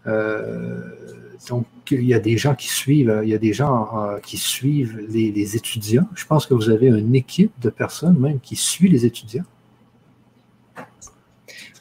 Donc, 0.06 1.66
il 1.90 2.04
y 2.04 2.14
a 2.14 2.18
des 2.18 2.36
gens 2.36 2.56
qui 2.56 2.66
suivent, 2.66 3.20
il 3.22 3.28
y 3.28 3.34
a 3.34 3.38
des 3.38 3.52
gens 3.52 4.18
qui 4.24 4.38
suivent 4.38 4.98
les, 5.08 5.30
les 5.30 5.54
étudiants. 5.54 6.08
Je 6.16 6.24
pense 6.26 6.46
que 6.46 6.54
vous 6.54 6.68
avez 6.70 6.88
une 6.88 7.14
équipe 7.14 7.52
de 7.60 7.70
personnes 7.70 8.18
même 8.18 8.40
qui 8.40 8.56
suit 8.56 8.88
les 8.88 9.06
étudiants. 9.06 9.44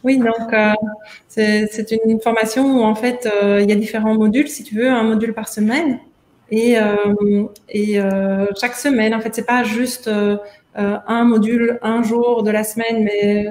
Oui, 0.04 0.18
donc 0.18 0.54
euh, 0.54 0.74
c'est 1.28 1.92
une 2.06 2.20
formation 2.20 2.80
où 2.80 2.84
en 2.84 2.96
fait 2.96 3.28
euh, 3.32 3.60
il 3.62 3.70
y 3.70 3.72
a 3.72 3.76
différents 3.76 4.16
modules, 4.16 4.48
si 4.48 4.64
tu 4.64 4.76
veux, 4.76 4.90
un 4.90 5.04
module 5.04 5.34
par 5.34 5.48
semaine. 5.48 6.00
Et, 6.52 6.78
euh, 6.78 7.46
et 7.70 8.00
euh, 8.00 8.46
chaque 8.60 8.76
semaine, 8.76 9.16
en 9.16 9.22
fait, 9.22 9.34
c'est 9.34 9.46
pas 9.46 9.64
juste 9.64 10.08
euh, 10.10 10.38
euh, 10.78 10.98
un 11.08 11.24
module 11.24 11.80
un 11.82 12.04
jour 12.04 12.44
de 12.44 12.52
la 12.52 12.66
semaine, 12.66 13.04
mais 13.04 13.48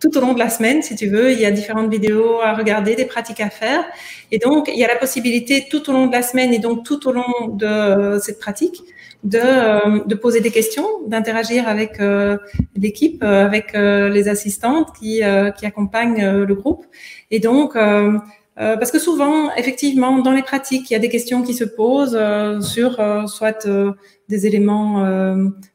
tout 0.00 0.16
au 0.16 0.20
long 0.20 0.32
de 0.32 0.38
la 0.38 0.48
semaine, 0.48 0.82
si 0.82 0.96
tu 0.96 1.08
veux, 1.08 1.30
il 1.30 1.38
y 1.40 1.44
a 1.44 1.50
différentes 1.50 1.90
vidéos 1.90 2.40
à 2.40 2.54
regarder, 2.54 2.94
des 2.96 3.04
pratiques 3.04 3.40
à 3.40 3.50
faire. 3.50 3.84
Et 4.30 4.38
donc, 4.38 4.68
il 4.72 4.78
y 4.78 4.84
a 4.84 4.88
la 4.88 4.96
possibilité 4.96 5.66
tout 5.70 5.88
au 5.90 5.92
long 5.92 6.06
de 6.06 6.12
la 6.12 6.22
semaine 6.22 6.54
et 6.54 6.58
donc 6.58 6.84
tout 6.84 7.06
au 7.06 7.12
long 7.12 7.48
de 7.48 8.18
cette 8.20 8.38
pratique 8.40 8.82
de, 9.24 9.38
euh, 9.42 10.00
de 10.04 10.14
poser 10.14 10.40
des 10.40 10.50
questions, 10.50 10.86
d'interagir 11.06 11.68
avec 11.68 12.00
euh, 12.00 12.38
l'équipe, 12.76 13.22
euh, 13.22 13.44
avec 13.44 13.74
euh, 13.74 14.08
les 14.08 14.28
assistantes 14.28 14.88
qui, 14.98 15.22
euh, 15.22 15.50
qui 15.50 15.64
accompagnent 15.66 16.22
euh, 16.22 16.46
le 16.46 16.54
groupe. 16.54 16.84
Et 17.30 17.38
donc, 17.38 17.76
parce 18.54 18.90
que 18.92 18.98
souvent, 18.98 19.52
effectivement, 19.54 20.18
dans 20.18 20.30
les 20.32 20.42
pratiques, 20.42 20.90
il 20.90 20.92
y 20.92 20.96
a 20.96 20.98
des 20.98 21.08
questions 21.08 21.42
qui 21.42 21.54
se 21.54 21.64
posent 21.64 22.18
sur 22.60 23.00
soit 23.26 23.66
des 24.28 24.46
éléments 24.46 25.02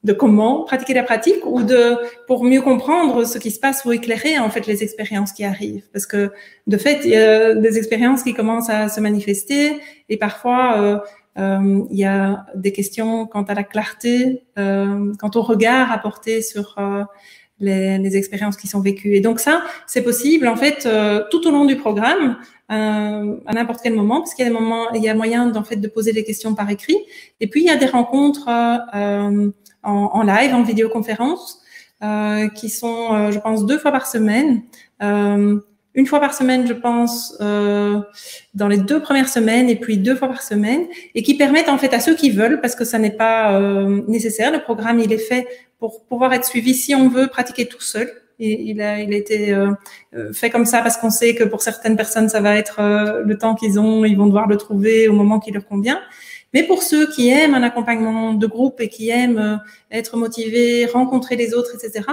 de 0.04 0.14
comment 0.14 0.64
pratiquer 0.64 0.94
la 0.94 1.02
pratique 1.02 1.44
ou 1.46 1.64
de 1.64 1.98
pour 2.28 2.44
mieux 2.44 2.62
comprendre 2.62 3.26
ce 3.26 3.40
qui 3.40 3.50
se 3.50 3.60
passe 3.60 3.84
ou 3.86 3.92
éclairer 3.92 4.38
en 4.38 4.52
fait 4.52 4.68
les 4.68 4.84
expériences 4.84 5.32
qui 5.32 5.44
arrivent. 5.44 5.86
Parce 5.92 6.06
que 6.06 6.32
de 6.68 6.78
fait, 6.78 7.00
il 7.04 7.10
y 7.10 7.18
a 7.18 7.56
des 7.56 7.80
expériences 7.80 8.22
qui 8.22 8.36
commencent 8.36 8.70
à 8.70 8.90
se 8.90 9.02
manifester 9.02 9.80
et 10.08 10.18
parfois 10.18 11.04
euh, 11.38 11.84
il 11.92 11.98
y 11.98 12.06
a 12.06 12.46
des 12.56 12.72
questions 12.72 13.28
quant 13.28 13.44
à 13.44 13.54
la 13.54 13.64
clarté, 13.64 14.44
euh, 14.58 15.14
quant 15.20 15.32
au 15.36 15.42
regard 15.42 15.92
apporté 15.92 16.42
sur 16.42 16.76
euh, 16.80 17.04
les, 17.60 18.18
expériences 18.18 18.58
qui 18.58 18.68
sont 18.68 18.80
vécues. 18.80 19.16
Et 19.16 19.22
donc 19.22 19.40
ça, 19.40 19.64
c'est 19.86 20.02
possible 20.02 20.48
en 20.48 20.56
fait 20.56 20.86
euh, 20.86 21.24
tout 21.30 21.48
au 21.48 21.52
long 21.52 21.66
du 21.66 21.76
programme, 21.76 22.38
à 22.70 23.54
n'importe 23.54 23.80
quel 23.82 23.94
moment, 23.94 24.20
parce 24.20 24.34
qu'il 24.34 24.44
y 24.44 24.48
a 24.48 24.52
des 24.52 24.58
moments, 24.58 24.92
il 24.92 25.02
y 25.02 25.08
a 25.08 25.14
moyen 25.14 25.56
en 25.56 25.64
fait 25.64 25.78
de 25.78 25.88
poser 25.88 26.12
des 26.12 26.26
questions 26.26 26.54
par 26.54 26.70
écrit. 26.70 26.98
Et 27.40 27.48
puis 27.48 27.62
il 27.62 27.68
y 27.68 27.70
a 27.70 27.78
des 27.78 27.86
rencontres 27.86 28.50
en, 28.50 29.52
en 29.84 30.22
live, 30.24 30.54
en 30.54 30.64
vidéoconférence, 30.64 31.62
qui 32.56 32.70
sont, 32.70 33.32
je 33.32 33.40
pense, 33.40 33.66
deux 33.66 33.78
fois 33.78 33.94
par 33.94 34.06
semaine. 34.06 34.64
Euh, 35.98 36.02
une 36.02 36.06
fois 36.06 36.20
par 36.20 36.34
semaine, 36.34 36.68
je 36.68 36.74
pense, 36.74 37.36
euh, 37.42 38.00
dans 38.54 38.68
les 38.68 38.78
deux 38.78 39.02
premières 39.02 39.30
semaines, 39.30 39.70
et 39.70 39.76
puis 39.76 39.98
deux 39.98 40.16
fois 40.16 40.28
par 40.28 40.42
semaine, 40.42 40.86
et 41.16 41.24
qui 41.24 41.36
permettent 41.36 41.70
en 41.70 41.78
fait 41.78 41.94
à 41.94 42.00
ceux 42.00 42.16
qui 42.16 42.30
veulent, 42.30 42.62
parce 42.62 42.76
que 42.76 42.86
ça 42.86 43.00
n'est 43.00 43.12
pas 43.12 43.60
euh, 43.60 44.02
nécessaire, 44.08 44.52
le 44.52 44.60
programme 44.60 45.00
il 45.00 45.12
est 45.12 45.18
fait 45.18 45.48
pour 45.80 46.06
pouvoir 46.06 46.34
être 46.34 46.46
suivi 46.46 46.74
si 46.74 46.96
on 46.96 47.10
veut 47.10 47.28
pratiquer 47.28 47.66
tout 47.68 47.82
seul. 47.82 48.12
Il 48.40 48.82
a, 48.82 49.00
il 49.00 49.12
a 49.12 49.18
été 49.18 49.52
euh, 49.52 49.74
fait 50.32 50.52
comme 50.52 50.66
ça 50.66 50.84
parce 50.84 50.96
qu'on 50.96 51.10
sait 51.10 51.34
que 51.34 51.44
pour 51.44 51.64
certaines 51.64 51.96
personnes, 51.96 52.30
ça 52.30 52.40
va 52.40 52.56
être 52.56 52.80
euh, 52.80 53.24
le 53.24 53.36
temps 53.36 53.56
qu'ils 53.56 53.80
ont, 53.80 54.06
ils 54.06 54.16
vont 54.16 54.28
devoir 54.28 54.48
le 54.48 54.58
trouver 54.58 55.08
au 55.08 55.14
moment 55.14 55.40
qui 55.40 55.50
leur 55.50 55.66
convient. 55.66 56.00
Mais 56.54 56.64
pour 56.64 56.82
ceux 56.84 57.10
qui 57.12 57.30
aiment 57.30 57.54
un 57.54 57.64
accompagnement 57.64 58.34
de 58.34 58.48
groupe 58.48 58.80
et 58.80 58.88
qui 58.88 59.10
aiment 59.10 59.38
euh, 59.38 59.58
être 59.92 60.16
motivés, 60.18 60.86
rencontrer 60.86 61.36
les 61.36 61.54
autres, 61.54 61.76
etc., 61.76 62.06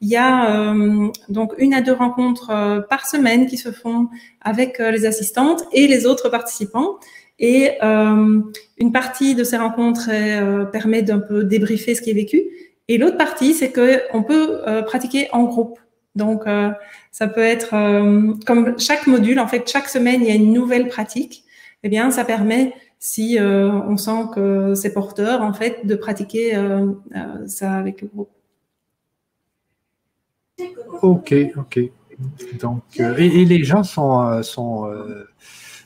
il 0.00 0.08
y 0.08 0.16
a 0.16 0.70
euh, 0.70 1.08
donc 1.28 1.52
une 1.58 1.74
à 1.74 1.80
deux 1.80 1.92
rencontres 1.92 2.50
euh, 2.50 2.80
par 2.80 3.06
semaine 3.06 3.46
qui 3.46 3.56
se 3.56 3.72
font 3.72 4.08
avec 4.40 4.80
euh, 4.80 4.90
les 4.90 5.06
assistantes 5.06 5.64
et 5.72 5.86
les 5.86 6.06
autres 6.06 6.28
participants. 6.28 6.98
Et 7.38 7.72
euh, 7.82 8.40
une 8.78 8.92
partie 8.92 9.34
de 9.34 9.44
ces 9.44 9.56
rencontres 9.56 10.10
euh, 10.10 10.64
permet 10.66 11.02
d'un 11.02 11.18
peu 11.18 11.42
débriefer 11.44 11.94
ce 11.94 12.02
qui 12.02 12.10
est 12.10 12.14
vécu. 12.14 12.42
Et 12.88 12.98
l'autre 12.98 13.16
partie, 13.16 13.54
c'est 13.54 13.70
que 13.70 14.02
on 14.12 14.22
peut 14.24 14.62
pratiquer 14.84 15.28
en 15.30 15.44
groupe. 15.44 15.78
Donc, 16.16 16.42
ça 17.12 17.28
peut 17.28 17.40
être 17.40 17.70
comme 18.44 18.76
chaque 18.80 19.06
module, 19.06 19.38
en 19.38 19.46
fait, 19.46 19.70
chaque 19.70 19.88
semaine, 19.88 20.22
il 20.22 20.28
y 20.28 20.32
a 20.32 20.34
une 20.34 20.52
nouvelle 20.52 20.88
pratique. 20.88 21.44
Eh 21.84 21.88
bien, 21.88 22.10
ça 22.10 22.24
permet, 22.24 22.74
si 23.02 23.38
euh, 23.38 23.72
on 23.72 23.96
sent 23.96 24.26
que 24.34 24.74
c'est 24.74 24.92
porteur, 24.92 25.40
en 25.40 25.54
fait, 25.54 25.86
de 25.86 25.94
pratiquer 25.94 26.54
euh, 26.54 26.86
euh, 27.16 27.46
ça 27.46 27.72
avec 27.72 28.02
le 28.02 28.08
groupe. 28.08 28.30
OK, 31.00 31.34
OK. 31.56 31.80
Donc, 32.60 32.82
et, 32.98 33.46
les 33.46 33.64
gens 33.64 33.82
sont, 33.82 34.42
sont, 34.42 34.92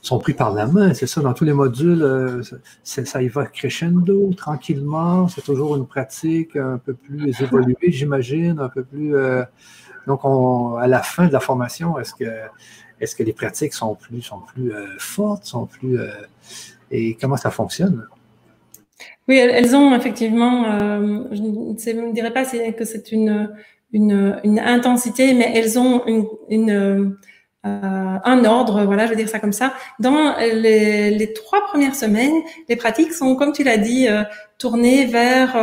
sont 0.03 0.19
pris 0.19 0.33
par 0.35 0.53
la 0.53 0.67
main, 0.67 0.93
c'est 0.93 1.07
ça, 1.07 1.21
dans 1.21 1.33
tous 1.33 1.45
les 1.45 1.53
modules, 1.53 2.43
ça 2.83 3.23
y 3.23 3.29
va 3.29 3.47
crescendo, 3.47 4.35
tranquillement, 4.37 5.29
c'est 5.29 5.43
toujours 5.43 5.77
une 5.77 5.87
pratique 5.87 6.57
un 6.57 6.79
peu 6.79 6.95
plus 6.95 7.41
évoluée, 7.41 7.93
j'imagine, 7.93 8.59
un 8.59 8.69
peu 8.69 8.83
plus... 8.83 9.15
donc, 10.09 10.25
on, 10.25 10.75
à 10.75 10.89
la 10.89 11.05
fin 11.05 11.29
de 11.29 11.33
la 11.33 11.39
formation, 11.39 12.01
est-ce 12.01 12.15
que, 12.15 12.25
est-ce 12.99 13.15
que 13.15 13.23
les 13.23 13.33
pratiques 13.33 13.75
sont 13.75 13.95
plus, 13.95 14.23
sont 14.23 14.41
plus 14.41 14.73
fortes, 14.99 15.45
sont 15.45 15.67
plus... 15.67 16.01
et 16.95 17.17
comment 17.21 17.37
ça 17.37 17.51
fonctionne? 17.51 18.07
Oui, 19.27 19.37
elles, 19.37 19.75
ont 19.75 19.95
effectivement, 19.95 20.65
euh, 20.65 21.25
je 21.33 21.41
ne 21.41 22.13
dirais 22.13 22.33
pas 22.33 22.45
que 22.45 22.85
c'est 22.85 23.11
une, 23.11 23.51
intensité, 24.59 25.33
mais 25.33 25.51
elles 25.55 25.79
ont 25.79 26.03
euh, 26.07 27.11
un 27.65 28.45
ordre, 28.45 28.85
voilà, 28.85 29.07
je 29.07 29.11
vais 29.11 29.17
dire 29.17 29.29
ça 29.31 29.41
comme 29.41 29.55
ça. 29.55 29.73
Dans 29.99 30.37
les, 30.39 31.33
trois 31.35 31.65
premières 31.65 31.95
semaines, 31.95 32.35
les 32.69 32.77
pratiques 32.77 33.15
sont, 33.15 33.35
comme 33.35 33.53
tu 33.53 33.65
l'as 33.65 33.79
dit, 33.79 34.09
euh, 34.09 34.23
tournées 34.59 35.07
vers 35.07 35.57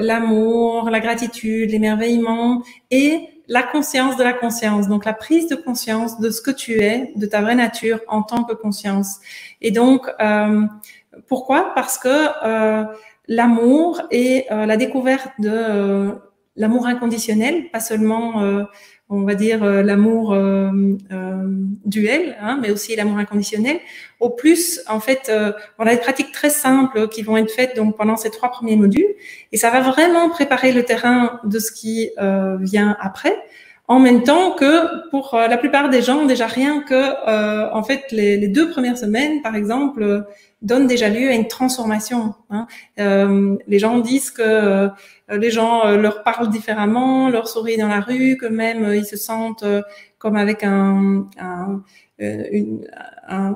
l'amour, 0.00 0.90
la 0.90 1.00
gratitude, 1.00 1.70
l'émerveillement 1.70 2.62
et 2.90 3.35
la 3.48 3.62
conscience 3.62 4.16
de 4.16 4.24
la 4.24 4.32
conscience, 4.32 4.88
donc 4.88 5.04
la 5.04 5.12
prise 5.12 5.48
de 5.48 5.54
conscience 5.54 6.18
de 6.20 6.30
ce 6.30 6.40
que 6.42 6.50
tu 6.50 6.82
es, 6.82 7.12
de 7.16 7.26
ta 7.26 7.40
vraie 7.40 7.54
nature 7.54 8.00
en 8.08 8.22
tant 8.22 8.44
que 8.44 8.54
conscience. 8.54 9.20
Et 9.60 9.70
donc, 9.70 10.08
euh, 10.20 10.62
pourquoi? 11.28 11.72
Parce 11.74 11.98
que 11.98 12.08
euh, 12.44 12.84
l'amour 13.28 14.02
et 14.10 14.46
euh, 14.50 14.66
la 14.66 14.76
découverte 14.76 15.28
de 15.38 15.50
euh, 15.52 16.12
l'amour 16.56 16.86
inconditionnel, 16.86 17.70
pas 17.70 17.80
seulement, 17.80 18.42
euh, 18.42 18.64
on 19.08 19.22
va 19.22 19.34
dire, 19.34 19.64
l'amour 19.64 20.36
duel, 21.84 22.36
hein, 22.40 22.58
mais 22.60 22.70
aussi 22.70 22.96
l'amour 22.96 23.18
inconditionnel. 23.18 23.78
Au 24.18 24.30
plus, 24.30 24.80
en 24.88 25.00
fait, 25.00 25.30
on 25.78 25.86
a 25.86 25.94
des 25.94 26.00
pratiques 26.00 26.32
très 26.32 26.50
simples 26.50 27.08
qui 27.08 27.22
vont 27.22 27.36
être 27.36 27.50
faites 27.50 27.76
donc 27.76 27.96
pendant 27.96 28.16
ces 28.16 28.30
trois 28.30 28.50
premiers 28.50 28.76
modules, 28.76 29.14
et 29.52 29.56
ça 29.56 29.70
va 29.70 29.80
vraiment 29.80 30.28
préparer 30.28 30.72
le 30.72 30.82
terrain 30.82 31.40
de 31.44 31.58
ce 31.58 31.70
qui 31.70 32.10
vient 32.60 32.96
après. 33.00 33.36
En 33.88 34.00
même 34.00 34.24
temps 34.24 34.50
que 34.50 35.08
pour 35.10 35.36
la 35.36 35.56
plupart 35.56 35.88
des 35.88 36.02
gens, 36.02 36.26
déjà 36.26 36.48
rien 36.48 36.82
que 36.82 37.72
en 37.72 37.82
fait 37.84 38.06
les, 38.10 38.48
deux 38.48 38.70
premières 38.70 38.98
semaines, 38.98 39.40
par 39.42 39.54
exemple, 39.54 40.26
donne 40.62 40.86
déjà 40.86 41.08
lieu 41.08 41.28
à 41.28 41.34
une 41.34 41.48
transformation. 41.48 42.34
Hein. 42.50 42.66
Euh, 42.98 43.56
les 43.66 43.78
gens 43.78 43.98
disent 43.98 44.30
que 44.30 44.42
euh, 44.42 44.88
les 45.30 45.50
gens 45.50 45.84
euh, 45.84 45.96
leur 45.96 46.22
parlent 46.22 46.50
différemment, 46.50 47.28
leur 47.28 47.48
sourient 47.48 47.76
dans 47.76 47.88
la 47.88 48.00
rue, 48.00 48.36
que 48.36 48.46
même 48.46 48.84
euh, 48.84 48.96
ils 48.96 49.04
se 49.04 49.16
sentent 49.16 49.64
comme 50.18 50.36
avec 50.36 50.64
un, 50.64 51.28
un, 51.38 51.82
une, 52.18 52.86
un, 53.28 53.54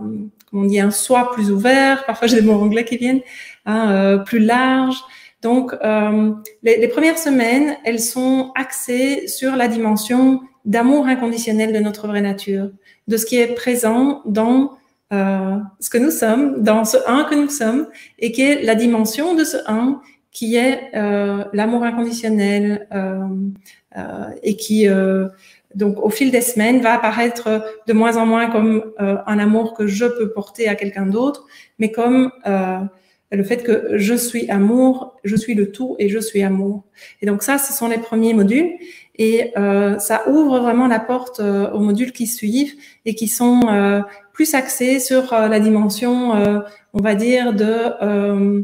comment 0.51 0.63
on 0.65 0.67
dit, 0.67 0.81
un 0.81 0.91
soi 0.91 1.33
plus 1.33 1.51
ouvert. 1.51 2.05
Parfois, 2.05 2.29
j'ai 2.29 2.41
des 2.41 2.47
mots 2.47 2.61
anglais 2.61 2.85
qui 2.85 2.97
viennent, 2.97 3.23
hein, 3.67 4.19
plus 4.27 4.39
large. 4.39 4.97
Donc, 5.43 5.75
les, 5.83 6.77
les, 6.77 6.89
premières 6.89 7.19
semaines, 7.19 7.77
elles 7.85 7.99
sont 7.99 8.53
axées 8.55 9.27
sur 9.27 9.57
la 9.57 9.69
dimension 9.69 10.43
d'amour 10.67 11.07
inconditionnel 11.07 11.73
de 11.73 11.79
notre 11.79 12.07
vraie 12.07 12.21
nature, 12.21 12.71
de 13.09 13.17
ce 13.17 13.25
qui 13.25 13.39
est 13.39 13.55
présent 13.55 14.21
dans 14.27 14.77
euh, 15.13 15.59
ce 15.81 15.91
que 15.91 15.99
nous 15.99 16.11
sommes, 16.11 16.63
dans 16.63 16.85
ce 16.85 16.97
un 17.07 17.25
que 17.25 17.35
nous 17.35 17.49
sommes, 17.49 17.89
et 18.19 18.33
qui 18.33 18.43
est 18.43 18.63
la 18.63 18.75
dimension 18.75 19.35
de 19.35 19.45
ce 19.45 19.57
un 19.67 20.01
qui 20.31 20.57
est 20.57 20.91
euh, 20.95 21.45
l'amour 21.53 21.83
inconditionnel 21.83 22.87
euh, 22.95 23.27
euh 23.97 24.25
et 24.45 24.55
qui, 24.57 24.89
euh, 24.89 25.29
donc, 25.75 25.99
au 25.99 26.11
fil 26.11 26.31
des 26.31 26.41
semaines, 26.41 26.81
va 26.81 26.95
apparaître 26.95 27.65
de 27.87 27.93
moins 27.93 28.17
en 28.17 28.27
moins 28.27 28.51
comme 28.51 28.93
un 28.99 29.39
amour 29.39 29.75
que 29.75 29.87
je 29.87 30.07
peux 30.07 30.33
porter 30.33 30.69
à 30.69 30.75
quelqu'un 30.75 31.07
d'autre, 31.07 31.47
mais 31.79 31.93
comme 31.93 32.33
le 33.33 33.45
fait 33.45 33.63
que 33.63 33.97
je 33.97 34.15
suis 34.15 34.51
amour, 34.51 35.17
je 35.23 35.37
suis 35.37 35.55
le 35.55 35.71
tout 35.71 35.95
et 36.01 36.09
je 36.09 36.19
suis 36.19 36.43
amour. 36.43 36.83
Et 37.23 37.27
donc 37.27 37.45
ça, 37.45 37.59
ce 37.59 37.73
sont 37.73 37.87
les 37.87 37.99
premiers 37.99 38.35
modules. 38.35 38.73
Et 39.17 39.53
euh, 39.59 39.99
ça 39.99 40.29
ouvre 40.29 40.61
vraiment 40.61 40.87
la 40.87 40.99
porte 40.99 41.41
euh, 41.41 41.71
aux 41.73 41.81
modules 41.81 42.13
qui 42.13 42.27
suivent 42.27 42.75
et 43.05 43.15
qui 43.15 43.29
sont 43.29 43.61
euh, 43.69 44.01
plus 44.33 44.55
axés 44.55 45.01
sur 45.01 45.33
euh, 45.33 45.49
la 45.49 45.61
dimension, 45.61 46.35
euh, 46.35 46.61
on 46.93 47.01
va 47.01 47.15
dire, 47.15 47.53
de, 47.53 47.85
euh, 48.03 48.63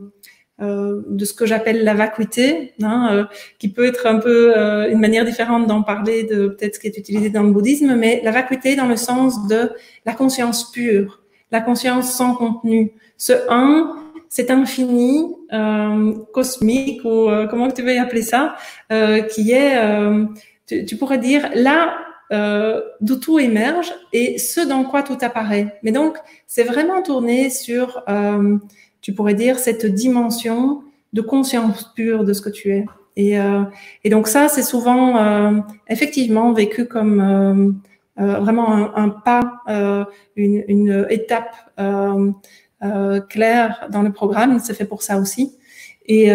de 0.59 1.25
ce 1.25 1.35
que 1.35 1.47
j'appelle 1.47 1.85
la 1.85 1.95
vacuité, 1.95 2.73
hein, 2.83 3.29
qui 3.59 3.69
peut 3.69 3.85
être 3.85 4.07
un 4.07 4.19
peu 4.19 4.57
une 4.91 5.01
manière 5.01 5.27
différente 5.27 5.67
d'en 5.67 5.83
parler 5.83 6.25
de 6.25 6.49
peut-être 6.49 6.77
ce 6.77 6.81
qui 6.81 6.87
est 6.87 6.97
utilisé 6.97 7.29
dans 7.29 7.43
le 7.43 7.51
bouddhisme, 7.51 7.95
mais 7.95 8.23
la 8.25 8.31
vacuité 8.31 8.75
dans 8.75 8.87
le 8.87 8.97
sens 8.97 9.47
de 9.49 9.73
la 10.07 10.15
conscience 10.15 10.73
pure, 10.73 11.23
la 11.53 11.61
conscience 11.61 12.11
sans 12.11 12.35
contenu. 12.35 12.93
Ce 13.19 13.35
un, 13.51 13.97
c'est 14.29 14.51
infini, 14.51 15.35
euh, 15.53 16.15
cosmique, 16.33 17.05
ou 17.05 17.29
euh, 17.29 17.47
comment 17.47 17.71
tu 17.71 17.83
veux 17.83 17.99
appeler 17.99 18.23
ça, 18.23 18.57
euh, 18.93 19.23
qui 19.23 19.53
est, 19.53 19.77
tu, 20.67 20.85
tu, 20.85 20.97
pourrais 20.97 21.19
dire, 21.19 21.49
là 21.55 21.97
euh, 22.33 22.83
d'où 23.01 23.17
tout 23.17 23.39
émerge 23.39 23.93
et 24.13 24.39
ce 24.39 24.61
dans 24.61 24.85
quoi 24.85 25.03
tout 25.03 25.19
apparaît. 25.21 25.79
Mais 25.83 25.93
donc, 25.93 26.17
c'est 26.47 26.65
vraiment 26.65 27.03
tourné 27.03 27.51
sur, 27.51 28.03
euh, 28.09 28.59
tu 29.01 29.13
pourrais 29.13 29.35
dire, 29.35 29.59
cette 29.59 29.87
dimension 29.87 30.83
de 31.13 31.21
conscience 31.21 31.93
pure 31.95 32.25
de 32.25 32.33
ce 32.33 32.41
que 32.41 32.51
tu 32.51 32.73
es. 32.73 32.85
Et, 33.17 33.39
euh, 33.41 33.63
et 34.05 34.11
donc 34.11 34.29
ça, 34.29 34.49
c'est 34.49 34.63
souvent 34.63 35.17
euh, 35.17 35.61
effectivement 35.89 36.53
vécu 36.53 36.87
comme 36.87 37.75
euh, 38.21 38.39
vraiment 38.39 38.73
un, 38.73 38.93
un 38.95 39.09
pas, 39.09 39.63
une, 40.37 40.65
une, 40.69 41.07
étape 41.11 41.55
claire 43.29 43.89
dans 43.91 44.03
le 44.03 44.13
programme. 44.13 44.59
C'est 44.59 44.75
fait 44.75 44.85
pour 44.85 45.03
ça 45.03 45.19
aussi. 45.19 45.57
Et 46.07 46.31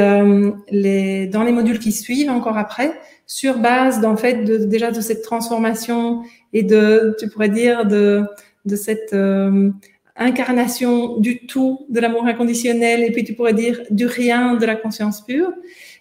les, 0.70 1.28
dans 1.28 1.44
les 1.44 1.52
modules 1.52 1.80
qui 1.80 1.92
suivent 1.92 2.30
encore 2.30 2.58
après, 2.58 2.94
sur 3.32 3.60
base 3.60 4.02
d'en 4.02 4.18
fait 4.18 4.44
de, 4.44 4.58
déjà 4.58 4.92
de 4.92 5.00
cette 5.00 5.22
transformation 5.22 6.24
et 6.52 6.64
de, 6.64 7.16
tu 7.18 7.30
pourrais 7.30 7.48
dire, 7.48 7.86
de, 7.86 8.26
de 8.66 8.76
cette 8.76 9.14
euh, 9.14 9.72
incarnation 10.18 11.18
du 11.18 11.46
tout 11.46 11.86
de 11.88 12.02
l'amour 12.02 12.26
inconditionnel 12.26 13.06
et 13.06 13.12
puis 13.12 13.24
tu 13.24 13.34
pourrais 13.34 13.54
dire 13.54 13.84
du 13.90 14.06
rien 14.06 14.56
de 14.56 14.66
la 14.66 14.76
conscience 14.76 15.22
pure, 15.22 15.54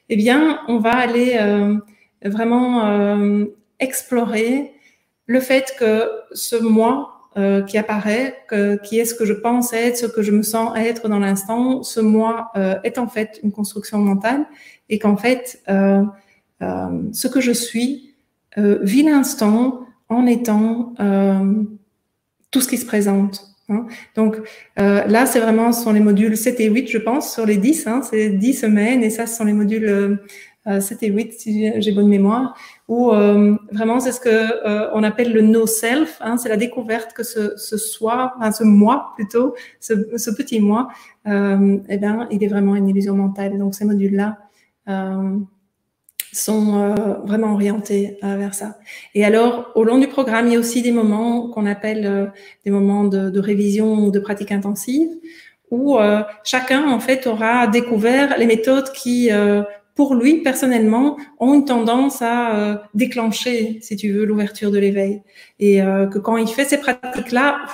eh 0.08 0.16
bien, 0.16 0.58
on 0.66 0.78
va 0.78 0.90
aller 0.90 1.38
euh, 1.40 1.76
vraiment 2.24 2.84
euh, 2.88 3.44
explorer 3.78 4.72
le 5.26 5.38
fait 5.38 5.76
que 5.78 6.10
ce 6.32 6.56
moi 6.56 7.28
euh, 7.36 7.62
qui 7.62 7.78
apparaît, 7.78 8.38
que, 8.48 8.74
qui 8.82 8.98
est 8.98 9.04
ce 9.04 9.14
que 9.14 9.24
je 9.24 9.34
pense 9.34 9.72
être, 9.72 9.96
ce 9.96 10.06
que 10.06 10.20
je 10.20 10.32
me 10.32 10.42
sens 10.42 10.76
être 10.76 11.08
dans 11.08 11.20
l'instant, 11.20 11.84
ce 11.84 12.00
moi 12.00 12.50
euh, 12.56 12.74
est 12.82 12.98
en 12.98 13.06
fait 13.06 13.38
une 13.44 13.52
construction 13.52 13.98
mentale 13.98 14.46
et 14.88 14.98
qu'en 14.98 15.16
fait, 15.16 15.62
euh, 15.68 16.02
ce 16.60 17.28
que 17.28 17.40
je 17.40 17.52
suis, 17.52 18.10
euh, 18.58 18.78
vit 18.82 19.04
l'instant 19.04 19.86
en 20.08 20.26
étant 20.26 20.92
euh, 20.98 21.62
tout 22.50 22.60
ce 22.60 22.68
qui 22.68 22.78
se 22.78 22.86
présente. 22.86 23.46
Hein. 23.68 23.86
Donc 24.16 24.38
là, 24.76 25.26
c'est 25.26 25.38
vraiment, 25.38 25.70
ce 25.70 25.84
sont 25.84 25.92
les 25.92 26.00
modules 26.00 26.36
7 26.36 26.58
et 26.58 26.68
8, 26.68 26.88
je 26.88 26.98
pense, 26.98 27.32
sur 27.32 27.46
les 27.46 27.56
10. 27.56 27.86
Hein, 27.86 28.02
c'est 28.02 28.30
10 28.30 28.54
semaines 28.54 29.04
et 29.04 29.10
ça, 29.10 29.26
ce 29.26 29.36
sont 29.36 29.44
les 29.44 29.52
modules 29.52 30.18
7 30.66 31.04
et 31.04 31.08
8, 31.10 31.32
si 31.32 31.80
j'ai 31.80 31.92
bonne 31.92 32.08
mémoire, 32.08 32.56
où 32.88 33.10
vraiment, 33.10 34.00
c'est 34.00 34.10
ce 34.10 34.18
que 34.18 34.92
on 34.92 35.04
appelle 35.04 35.32
le 35.32 35.42
no-self. 35.42 36.18
Hein, 36.20 36.36
c'est 36.36 36.48
la 36.48 36.56
découverte 36.56 37.12
que 37.12 37.22
ce, 37.22 37.56
ce 37.56 37.76
soi, 37.76 38.34
enfin, 38.36 38.50
ce 38.50 38.64
moi 38.64 39.12
plutôt, 39.14 39.54
ce, 39.78 39.94
ce 40.16 40.30
petit 40.32 40.58
moi, 40.58 40.88
eh 41.26 41.30
ben, 41.98 42.26
il 42.32 42.42
est 42.42 42.48
vraiment 42.48 42.74
une 42.74 42.88
illusion 42.88 43.14
mentale. 43.14 43.56
Donc 43.56 43.76
ces 43.76 43.84
modules-là, 43.84 44.38
sont 46.32 46.78
euh, 46.78 46.94
vraiment 47.24 47.54
orientés 47.54 48.18
euh, 48.22 48.36
vers 48.36 48.54
ça. 48.54 48.76
Et 49.14 49.24
alors, 49.24 49.72
au 49.74 49.84
long 49.84 49.98
du 49.98 50.06
programme, 50.06 50.46
il 50.46 50.52
y 50.52 50.56
a 50.56 50.58
aussi 50.58 50.82
des 50.82 50.92
moments 50.92 51.48
qu'on 51.48 51.66
appelle 51.66 52.06
euh, 52.06 52.26
des 52.64 52.70
moments 52.70 53.04
de, 53.04 53.30
de, 53.30 53.40
révision 53.40 53.94
ou 53.94 54.10
de 54.10 54.20
pratique 54.20 54.52
intensive, 54.52 55.08
où 55.70 55.98
chacun, 56.42 56.90
en 56.90 56.98
fait, 56.98 57.28
aura 57.28 57.68
découvert 57.68 58.36
les 58.38 58.46
méthodes 58.46 58.90
qui, 58.90 59.30
pour 59.94 60.16
lui, 60.16 60.42
personnellement, 60.42 61.16
ont 61.38 61.54
une 61.54 61.64
tendance 61.64 62.22
à 62.22 62.82
déclencher, 62.92 63.78
si 63.80 63.94
tu 63.94 64.10
veux, 64.10 64.24
l'ouverture 64.24 64.72
de 64.72 64.78
l'éveil. 64.78 65.22
Et 65.60 65.76
que 65.78 66.18
quand 66.18 66.36
il 66.38 66.48
fait 66.48 66.64
ces 66.64 66.78
pratiques-là, 66.78 67.66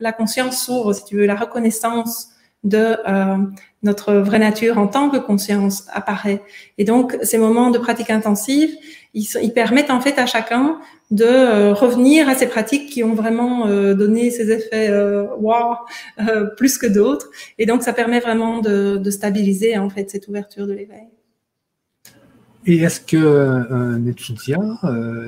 la 0.00 0.10
conscience 0.10 0.64
s'ouvre, 0.64 0.92
si 0.94 1.04
tu 1.04 1.16
veux, 1.16 1.26
la 1.26 1.36
reconnaissance 1.36 2.30
de 2.64 2.96
notre 3.84 4.14
vraie 4.14 4.38
nature 4.38 4.78
en 4.78 4.86
tant 4.86 5.10
que 5.10 5.18
conscience 5.18 5.84
apparaît. 5.92 6.42
Et 6.78 6.84
donc, 6.84 7.16
ces 7.22 7.38
moments 7.38 7.70
de 7.70 7.78
pratique 7.78 8.10
intensive, 8.10 8.70
ils, 9.12 9.52
permettent 9.52 9.90
en 9.90 10.00
fait 10.00 10.18
à 10.18 10.26
chacun 10.26 10.78
de 11.10 11.24
euh, 11.24 11.72
revenir 11.72 12.28
à 12.28 12.34
ces 12.34 12.48
pratiques 12.48 12.90
qui 12.90 13.04
ont 13.04 13.14
vraiment 13.14 13.66
euh, 13.66 13.94
donné 13.94 14.30
ces 14.30 14.50
effets 14.50 14.88
euh, 14.90 15.26
wow, 15.38 15.76
euh, 16.18 16.46
plus 16.56 16.78
que 16.78 16.86
d'autres. 16.86 17.30
Et 17.58 17.66
donc, 17.66 17.82
ça 17.82 17.92
permet 17.92 18.20
vraiment 18.20 18.60
de, 18.60 19.00
stabiliser 19.10 19.78
en 19.78 19.90
fait 19.90 20.10
cette 20.10 20.26
ouverture 20.26 20.66
de 20.66 20.72
l'éveil. 20.72 21.08
Et 22.66 22.78
est-ce 22.78 23.00
que 23.00 23.70
un 23.70 24.06
étudiant, 24.06 24.78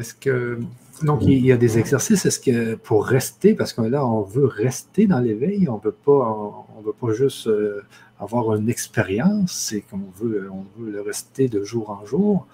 est-ce 0.00 0.14
que 0.14 0.58
donc 1.02 1.22
il 1.22 1.44
y 1.44 1.52
a 1.52 1.58
des 1.58 1.78
exercices, 1.78 2.24
est-ce 2.24 2.40
que 2.40 2.74
pour 2.76 3.04
rester, 3.04 3.52
parce 3.52 3.74
que 3.74 3.82
là 3.82 4.06
on 4.06 4.22
veut 4.22 4.46
rester 4.46 5.06
dans 5.06 5.20
l'éveil, 5.20 5.68
on 5.68 5.76
veut 5.76 5.92
pas, 5.92 6.64
on 6.74 6.80
veut 6.80 6.94
pas 6.98 7.12
juste 7.12 7.46
avoir 8.18 8.54
une 8.54 8.68
expérience, 8.68 9.52
c'est 9.52 9.82
qu'on 9.82 10.00
veut, 10.18 10.50
on 10.50 10.64
veut 10.80 10.90
le 10.90 11.00
rester 11.00 11.48
de 11.48 11.62
jour 11.64 11.90
en 11.90 12.04
jour. 12.06 12.46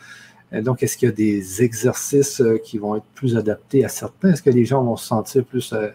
donc, 0.53 0.83
est-ce 0.83 0.97
qu'il 0.97 1.09
y 1.09 1.13
a 1.13 1.15
des 1.15 1.63
exercices 1.63 2.41
euh, 2.41 2.59
qui 2.59 2.79
vont 2.79 2.97
être 2.97 3.07
plus 3.15 3.37
adaptés 3.37 3.85
à 3.85 3.89
certains? 3.89 4.33
Est-ce 4.33 4.43
que 4.43 4.51
les 4.51 4.65
gens 4.65 4.83
vont 4.83 4.97
se 4.97 5.07
sentir 5.07 5.45
plus 5.45 5.73
euh, 5.73 5.89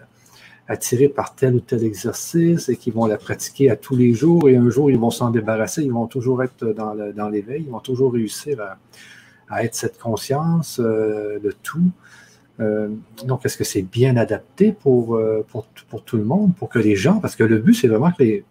attirés 0.67 1.09
par 1.09 1.35
tel 1.35 1.55
ou 1.55 1.59
tel 1.59 1.83
exercice 1.83 2.69
et 2.69 2.75
qui 2.75 2.89
vont 2.91 3.05
la 3.05 3.17
pratiquer 3.17 3.69
à 3.69 3.75
tous 3.75 3.95
les 3.95 4.13
jours? 4.13 4.49
Et 4.49 4.55
un 4.55 4.69
jour, 4.69 4.89
ils 4.89 4.97
vont 4.97 5.11
s'en 5.11 5.31
débarrasser, 5.31 5.83
ils 5.83 5.91
vont 5.91 6.07
toujours 6.07 6.43
être 6.43 6.65
dans 6.65 7.29
l'éveil, 7.29 7.63
ils 7.63 7.71
vont 7.71 7.79
toujours 7.79 8.13
réussir 8.13 8.59
à, 9.49 9.63
être 9.63 9.75
cette 9.75 9.97
conscience 9.97 10.79
euh, 10.83 11.39
de 11.39 11.53
tout. 11.63 11.91
donc, 13.25 13.45
est-ce 13.45 13.57
que 13.57 13.63
c'est 13.63 13.83
bien 13.83 14.17
adapté 14.17 14.71
pour, 14.71 15.19
pour, 15.49 16.03
tout 16.03 16.17
le 16.17 16.23
monde, 16.23 16.55
pour 16.55 16.69
que 16.69 16.79
les 16.79 16.95
gens, 16.95 17.19
parce 17.19 17.35
que 17.35 17.43
le 17.43 17.59
but, 17.59 17.75
c'est 17.75 17.87
vraiment 17.87 18.11
que 18.11 18.23
les, 18.23 18.43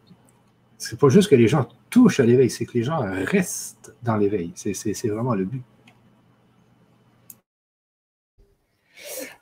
c'est 0.79 0.99
pas 0.99 1.09
juste 1.09 1.29
que 1.31 1.37
les 1.37 1.49
gens 1.49 1.69
touchent 1.91 2.21
à 2.21 2.25
l'éveil, 2.25 2.51
c'est 2.51 2.67
que 2.67 2.75
les 2.75 2.83
gens 2.83 3.01
restent 3.01 3.95
dans 4.03 4.17
l'éveil. 4.17 4.53
C'est 4.55 5.09
vraiment 5.09 5.35
le 5.35 5.45
but. 5.45 5.63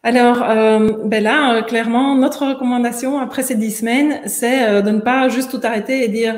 Alors, 0.02 0.42
euh, 0.42 0.92
ben 1.06 1.22
là, 1.22 1.54
euh, 1.54 1.62
clairement, 1.62 2.14
notre 2.14 2.46
recommandation 2.46 3.18
après 3.18 3.42
ces 3.42 3.54
dix 3.54 3.78
semaines, 3.78 4.20
c'est 4.26 4.68
euh, 4.68 4.82
de 4.82 4.90
ne 4.90 5.00
pas 5.00 5.30
juste 5.30 5.50
tout 5.50 5.60
arrêter 5.62 6.04
et 6.04 6.08
dire 6.08 6.34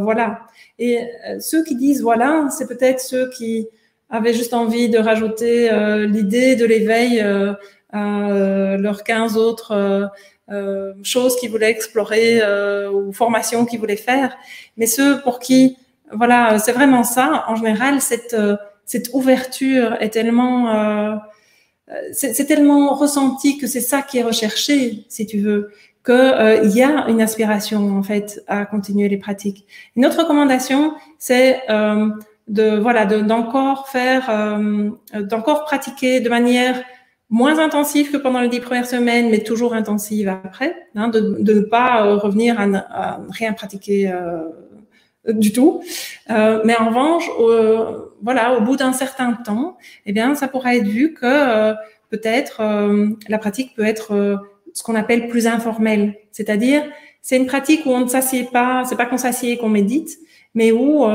voilà. 0.00 0.40
Et 0.78 1.00
ceux 1.40 1.62
qui 1.62 1.76
disent 1.76 2.00
voilà, 2.00 2.48
c'est 2.50 2.66
peut-être 2.66 3.00
ceux 3.00 3.28
qui 3.28 3.68
avaient 4.08 4.32
juste 4.32 4.54
envie 4.54 4.88
de 4.88 4.98
rajouter 4.98 5.68
l'idée 6.06 6.56
de 6.56 6.64
l'éveil 6.64 7.22
leurs 7.92 9.04
15 9.04 9.36
autres 9.36 10.10
choses 11.02 11.36
qu'ils 11.36 11.50
voulaient 11.50 11.70
explorer 11.70 12.40
ou 12.92 13.12
formations 13.12 13.66
qu'ils 13.66 13.80
voulaient 13.80 13.96
faire. 13.96 14.36
Mais 14.76 14.86
ceux 14.86 15.20
pour 15.22 15.38
qui, 15.38 15.76
voilà, 16.12 16.58
c'est 16.58 16.72
vraiment 16.72 17.04
ça. 17.04 17.44
En 17.48 17.56
général, 17.56 18.00
cette 18.00 18.36
cette 18.86 19.10
ouverture 19.12 19.96
est 20.00 20.10
tellement 20.10 21.16
euh, 21.90 21.96
c'est 22.12 22.46
tellement 22.46 22.94
ressenti 22.94 23.58
que 23.58 23.66
c'est 23.66 23.80
ça 23.80 24.02
qui 24.02 24.18
est 24.18 24.22
recherché, 24.22 25.04
si 25.08 25.26
tu 25.26 25.38
veux, 25.38 25.72
qu'il 26.04 26.14
euh, 26.14 26.64
y 26.64 26.82
a 26.82 27.08
une 27.08 27.20
aspiration 27.20 27.96
en 27.96 28.02
fait 28.02 28.42
à 28.46 28.64
continuer 28.64 29.08
les 29.08 29.16
pratiques. 29.16 29.66
Une 29.96 30.06
autre 30.06 30.18
recommandation, 30.20 30.94
c'est 31.18 31.62
euh, 31.68 32.08
de 32.48 32.78
voilà 32.78 33.06
d'encore 33.06 33.88
faire, 33.88 34.30
euh, 34.30 34.90
d'encore 35.14 35.64
pratiquer 35.64 36.20
de 36.20 36.28
manière 36.28 36.82
moins 37.30 37.58
intensive 37.58 38.10
que 38.10 38.16
pendant 38.16 38.40
les 38.40 38.48
dix 38.48 38.60
premières 38.60 38.86
semaines, 38.86 39.30
mais 39.30 39.40
toujours 39.40 39.72
intensive 39.72 40.28
après, 40.28 40.74
hein, 40.96 41.08
de, 41.08 41.36
de, 41.40 41.54
ne 41.54 41.60
pas 41.60 42.16
revenir 42.16 42.58
à, 42.58 42.64
à 42.64 43.20
rien 43.30 43.52
pratiquer 43.52 44.12
du 45.28 45.52
tout. 45.52 45.82
Euh, 46.30 46.62
mais 46.64 46.76
en 46.76 46.88
revanche, 46.88 47.28
voilà, 48.22 48.56
au 48.56 48.60
bout 48.62 48.76
d'un 48.76 48.92
certain 48.92 49.32
temps, 49.32 49.76
eh 50.06 50.12
bien, 50.12 50.34
ça 50.34 50.48
pourra 50.48 50.76
être 50.76 50.86
vu 50.86 51.14
que 51.14 51.24
euh, 51.24 51.74
peut-être 52.10 52.60
euh, 52.60 53.08
la 53.28 53.38
pratique 53.38 53.74
peut 53.74 53.84
être 53.84 54.40
ce 54.72 54.82
qu'on 54.82 54.94
appelle 54.94 55.28
plus 55.28 55.46
informelle. 55.46 56.16
C'est-à-dire, 56.32 56.82
c'est 57.22 57.36
une 57.36 57.46
pratique 57.46 57.84
où 57.86 57.90
on 57.90 58.00
ne 58.00 58.08
s'assied 58.08 58.48
pas, 58.52 58.84
c'est 58.84 58.96
pas 58.96 59.06
qu'on 59.06 59.18
s'assied 59.18 59.52
et 59.52 59.56
qu'on 59.58 59.68
médite, 59.68 60.16
mais 60.54 60.72
où 60.72 61.06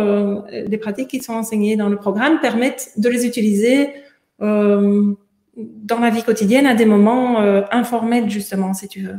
les 0.52 0.78
pratiques 0.78 1.10
qui 1.10 1.22
sont 1.22 1.34
enseignées 1.34 1.76
dans 1.76 1.90
le 1.90 1.98
programme 1.98 2.40
permettent 2.40 2.92
de 2.98 3.10
les 3.10 3.26
utiliser 3.26 3.90
dans 5.58 6.00
la 6.00 6.10
vie 6.10 6.24
quotidienne 6.24 6.68
à 6.68 6.76
des 6.76 6.86
moments 6.86 7.40
informels 7.72 8.30
justement, 8.30 8.74
si 8.74 8.88
tu 8.88 9.02
veux. 9.02 9.18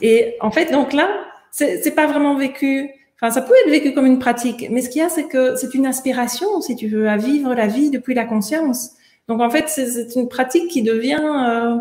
Et 0.00 0.36
en 0.40 0.50
fait, 0.50 0.72
donc 0.72 0.92
là, 0.92 1.08
c'est 1.50 1.94
pas 1.94 2.06
vraiment 2.06 2.36
vécu 2.36 2.90
Enfin, 3.20 3.32
ça 3.32 3.42
peut 3.42 3.54
être 3.64 3.70
vécu 3.70 3.92
comme 3.94 4.06
une 4.06 4.20
pratique, 4.20 4.68
mais 4.70 4.80
ce 4.80 4.90
qu'il 4.90 5.00
y 5.00 5.04
a, 5.04 5.08
c'est 5.08 5.26
que 5.26 5.56
c'est 5.56 5.74
une 5.74 5.86
aspiration, 5.86 6.60
si 6.60 6.76
tu 6.76 6.86
veux, 6.86 7.08
à 7.08 7.16
vivre 7.16 7.52
la 7.52 7.66
vie 7.66 7.90
depuis 7.90 8.14
la 8.14 8.24
conscience. 8.24 8.92
Donc, 9.26 9.40
en 9.40 9.50
fait, 9.50 9.68
c'est 9.68 10.14
une 10.14 10.28
pratique 10.28 10.68
qui 10.68 10.82
devient 10.82 11.20
euh, 11.20 11.78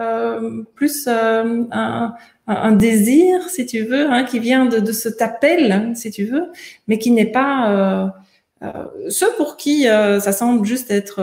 euh, 0.00 0.62
plus 0.76 1.08
euh, 1.08 1.64
un, 1.72 2.14
un, 2.46 2.72
désir, 2.72 3.50
si 3.50 3.66
tu 3.66 3.82
veux, 3.82 4.08
hein, 4.08 4.22
qui 4.22 4.38
vient 4.38 4.66
de, 4.66 4.78
de 4.78 4.92
cet 4.92 5.20
appel, 5.20 5.96
si 5.96 6.12
tu 6.12 6.24
veux, 6.26 6.44
mais 6.86 6.98
qui 6.98 7.10
n'est 7.10 7.26
pas 7.26 8.14
euh, 8.62 8.66
euh, 8.66 9.10
ceux 9.10 9.32
pour 9.36 9.56
qui 9.56 9.84
ça 9.84 10.32
semble 10.32 10.66
juste 10.66 10.90
être, 10.90 11.16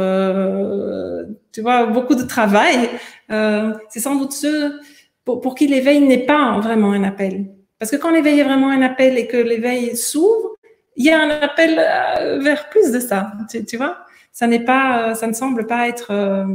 tu 1.52 1.62
vois, 1.62 1.86
beaucoup 1.88 2.16
de 2.16 2.24
travail. 2.24 2.90
c'est 3.30 4.00
sans 4.00 4.16
doute 4.16 4.34
ceux 4.34 4.80
pour, 5.26 5.56
qui 5.56 5.68
l'éveil 5.68 6.02
n'est 6.02 6.26
pas 6.26 6.60
vraiment 6.60 6.92
un 6.92 7.04
appel. 7.04 7.48
Parce 7.80 7.92
que 7.92 7.98
quand 7.98 8.12
l'éveil 8.12 8.40
est 8.40 8.44
vraiment 8.44 8.70
un 8.70 8.82
appel 8.82 9.18
et 9.18 9.28
que 9.28 9.38
l'éveil 9.38 9.98
s'ouvre, 9.98 10.56
il 10.96 11.06
y 11.06 11.12
a 11.12 11.22
un 11.22 11.30
appel 11.30 11.78
euh, 11.78 12.40
vers 12.40 12.70
plus 12.70 12.92
de 12.92 13.00
ça. 13.00 13.34
Tu, 13.68 13.78
vois, 13.78 14.06
ça 14.32 14.48
n'est 14.48 14.64
pas, 14.64 15.16
ça 15.16 15.28
ne 15.28 15.34
semble 15.34 15.68
pas 15.68 15.88
être 15.90 16.12
euh, 16.12 16.46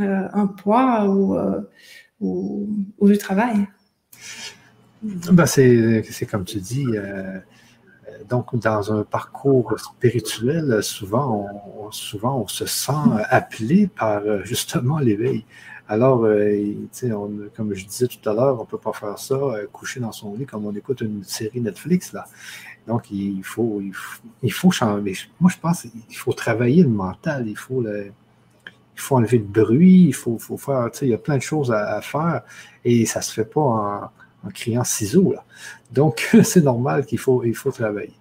euh, 0.00 0.28
un 0.32 0.46
poids 0.46 1.06
ou, 1.08 1.36
ou, 2.20 3.08
du 3.08 3.18
travail. 3.18 3.66
Ben 5.02 5.46
c'est 5.46 6.26
comme 6.30 6.44
tu 6.44 6.58
dis. 6.58 6.86
Donc, 8.28 8.56
dans 8.56 8.92
un 8.92 9.04
parcours 9.04 9.78
spirituel, 9.78 10.82
souvent 10.82 11.48
on, 11.78 11.90
souvent, 11.90 12.40
on 12.40 12.46
se 12.48 12.66
sent 12.66 12.92
appelé 13.28 13.86
par 13.86 14.22
justement 14.44 14.98
l'éveil. 14.98 15.44
Alors, 15.88 16.24
euh, 16.24 16.74
comme 17.56 17.74
je 17.74 17.86
disais 17.86 18.08
tout 18.08 18.28
à 18.28 18.34
l'heure, 18.34 18.56
on 18.58 18.62
ne 18.62 18.66
peut 18.66 18.78
pas 18.78 18.92
faire 18.92 19.18
ça 19.18 19.34
euh, 19.34 19.66
coucher 19.72 20.00
dans 20.00 20.10
son 20.10 20.34
lit 20.34 20.44
comme 20.44 20.66
on 20.66 20.74
écoute 20.74 21.00
une 21.00 21.22
série 21.22 21.60
Netflix. 21.60 22.12
Là. 22.12 22.26
Donc, 22.88 23.10
il 23.10 23.42
faut, 23.44 23.80
il 24.42 24.52
faut, 24.52 24.70
changer. 24.72 25.16
Moi, 25.40 25.50
je 25.52 25.58
pense 25.58 25.82
qu'il 25.82 26.16
faut 26.16 26.32
travailler 26.32 26.82
le 26.82 26.88
mental. 26.88 27.46
Il 27.46 27.56
faut, 27.56 27.84
il 27.84 28.12
faut 28.96 29.16
enlever 29.16 29.38
le 29.38 29.44
bruit. 29.44 30.06
Il 30.08 30.14
faut, 30.14 30.38
faut 30.38 30.56
faire. 30.56 30.90
Il 31.02 31.08
y 31.08 31.14
a 31.14 31.18
plein 31.18 31.36
de 31.36 31.42
choses 31.42 31.70
à, 31.70 32.00
faire 32.00 32.42
et 32.84 33.06
ça 33.06 33.20
ne 33.20 33.24
se 33.24 33.32
fait 33.32 33.44
pas 33.44 33.60
en, 33.60 34.10
criant 34.54 34.84
ciseaux. 34.84 35.32
Là. 35.32 35.44
Donc, 35.92 36.36
c'est 36.42 36.62
normal 36.62 37.06
qu'il 37.06 37.18
faut, 37.18 37.44
il 37.44 37.54
faut 37.54 37.70
travailler. 37.70 38.14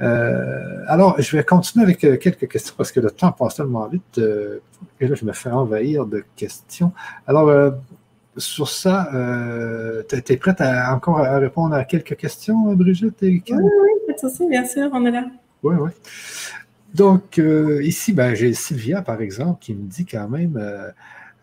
Euh, 0.00 0.82
alors, 0.86 1.20
je 1.20 1.36
vais 1.36 1.44
continuer 1.44 1.84
avec 1.84 2.02
euh, 2.04 2.16
quelques 2.16 2.48
questions 2.48 2.74
parce 2.76 2.90
que 2.90 3.00
le 3.00 3.10
temps 3.10 3.32
passe 3.32 3.56
tellement 3.56 3.86
vite 3.86 4.18
euh, 4.18 4.60
et 4.98 5.06
là, 5.06 5.14
je 5.14 5.24
me 5.24 5.32
fais 5.32 5.50
envahir 5.50 6.06
de 6.06 6.24
questions. 6.36 6.92
Alors, 7.26 7.74
sur 8.36 8.68
ça, 8.68 9.10
tu 10.08 10.32
es 10.32 10.36
prête 10.36 10.60
à, 10.60 10.94
encore 10.94 11.18
à 11.18 11.38
répondre 11.38 11.74
à 11.74 11.84
quelques 11.84 12.16
questions, 12.16 12.72
Brigitte 12.74 13.16
Oui, 13.20 13.42
oui, 13.50 13.60
pas 14.06 14.28
de 14.28 14.48
bien 14.48 14.64
sûr, 14.64 14.88
on 14.92 15.04
est 15.04 15.10
là. 15.10 15.26
Oui, 15.62 15.74
oui. 15.78 15.90
Donc, 16.94 17.38
ici, 17.82 18.14
ben, 18.14 18.34
j'ai 18.34 18.54
Sylvia, 18.54 19.02
par 19.02 19.20
exemple, 19.20 19.58
qui 19.60 19.74
me 19.74 19.86
dit 19.86 20.06
quand 20.06 20.28
même, 20.28 20.58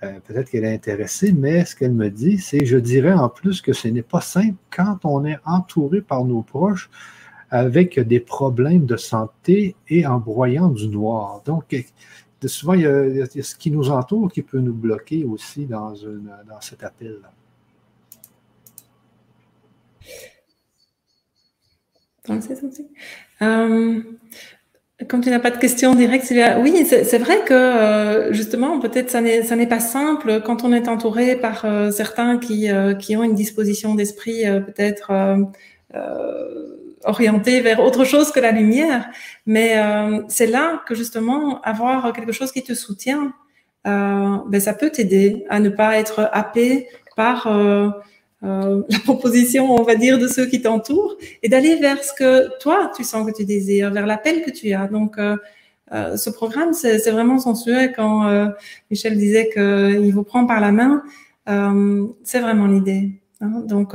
peut-être 0.01 0.49
qu'elle 0.49 0.65
est 0.65 0.73
intéressée, 0.73 1.31
mais 1.31 1.65
ce 1.65 1.75
qu'elle 1.75 1.93
me 1.93 2.09
dit, 2.09 2.37
c'est, 2.37 2.65
je 2.65 2.77
dirais 2.77 3.13
en 3.13 3.29
plus 3.29 3.61
que 3.61 3.73
ce 3.73 3.87
n'est 3.87 4.03
pas 4.03 4.21
simple 4.21 4.57
quand 4.69 4.99
on 5.03 5.25
est 5.25 5.39
entouré 5.45 6.01
par 6.01 6.23
nos 6.25 6.41
proches 6.41 6.89
avec 7.49 7.99
des 7.99 8.19
problèmes 8.19 8.85
de 8.85 8.97
santé 8.97 9.75
et 9.87 10.05
en 10.05 10.19
broyant 10.19 10.69
du 10.69 10.87
noir. 10.87 11.41
Donc, 11.45 11.75
souvent, 12.45 12.73
il 12.73 12.81
y, 12.81 12.85
a, 12.85 13.25
ce 13.43 13.55
qui 13.55 13.71
nous 13.71 13.89
entoure 13.89 14.31
qui 14.31 14.41
peut 14.41 14.59
nous 14.59 14.73
bloquer 14.73 15.23
aussi 15.23 15.65
dans, 15.65 15.93
cet 16.61 16.83
appel. 16.83 17.19
-là. 17.21 17.29
Euh, 23.41 24.03
comme 25.07 25.21
tu 25.21 25.29
n'as 25.29 25.39
pas 25.39 25.51
de 25.51 25.57
questions 25.57 25.93
directes, 25.93 26.33
oui, 26.61 26.85
c'est 26.85 27.17
vrai 27.19 27.43
que 27.45 27.53
euh, 27.53 28.33
justement, 28.33 28.79
peut-être 28.79 29.11
ça 29.11 29.21
n'est 29.21 29.67
pas 29.67 29.79
simple 29.79 30.41
quand 30.43 30.63
on 30.63 30.73
est 30.73 30.87
entouré 30.87 31.35
par 31.35 31.65
euh, 31.65 31.91
certains 31.91 32.39
qui, 32.39 32.67
qui 32.99 33.15
ont 33.15 33.23
une 33.23 33.35
disposition 33.35 33.93
d'esprit 33.93 34.43
peut-être 34.65 35.11
orienté 37.07 37.61
vers 37.61 37.79
autre 37.79 38.05
chose 38.05 38.31
que 38.31 38.39
la 38.39 38.51
lumière. 38.51 39.09
Mais 39.45 39.77
euh, 39.77 40.21
c'est 40.27 40.47
là 40.47 40.81
que 40.87 40.95
justement 40.95 41.61
avoir 41.61 42.13
quelque 42.13 42.31
chose 42.31 42.51
qui 42.51 42.63
te 42.63 42.73
soutient, 42.73 43.33
euh, 43.87 44.37
ben, 44.47 44.59
ça 44.59 44.73
peut 44.73 44.89
t'aider 44.89 45.45
à 45.49 45.59
ne 45.59 45.69
pas 45.69 45.97
être 45.97 46.29
happé 46.33 46.87
par 47.15 47.47
euh, 48.43 48.47
euh, 48.47 48.83
la 48.89 48.99
proposition, 48.99 49.71
on 49.71 49.83
va 49.83 49.95
dire, 49.95 50.19
de 50.19 50.27
ceux 50.27 50.45
qui 50.45 50.61
t'entourent 50.61 51.15
et 51.43 51.49
d'aller 51.49 51.75
vers 51.75 52.03
ce 52.03 52.13
que 52.13 52.57
toi 52.59 52.91
tu 52.95 53.03
sens 53.03 53.29
que 53.29 53.35
tu 53.35 53.45
désires, 53.45 53.91
vers 53.91 54.05
l'appel 54.05 54.43
que 54.43 54.51
tu 54.51 54.73
as. 54.73 54.87
Donc 54.87 55.17
euh, 55.17 55.37
euh, 55.93 56.17
ce 56.17 56.29
programme, 56.29 56.73
c'est 56.73 57.09
vraiment 57.09 57.39
souhait 57.39 57.93
quand 57.93 58.51
Michel 58.91 59.17
disait 59.17 59.49
qu'il 59.49 60.13
vous 60.13 60.23
prend 60.23 60.45
par 60.45 60.59
la 60.59 60.71
main. 60.71 61.03
c'est 62.23 62.39
vraiment 62.39 62.67
l'idée. 62.67 63.11
Hein. 63.39 63.63
Donc, 63.65 63.93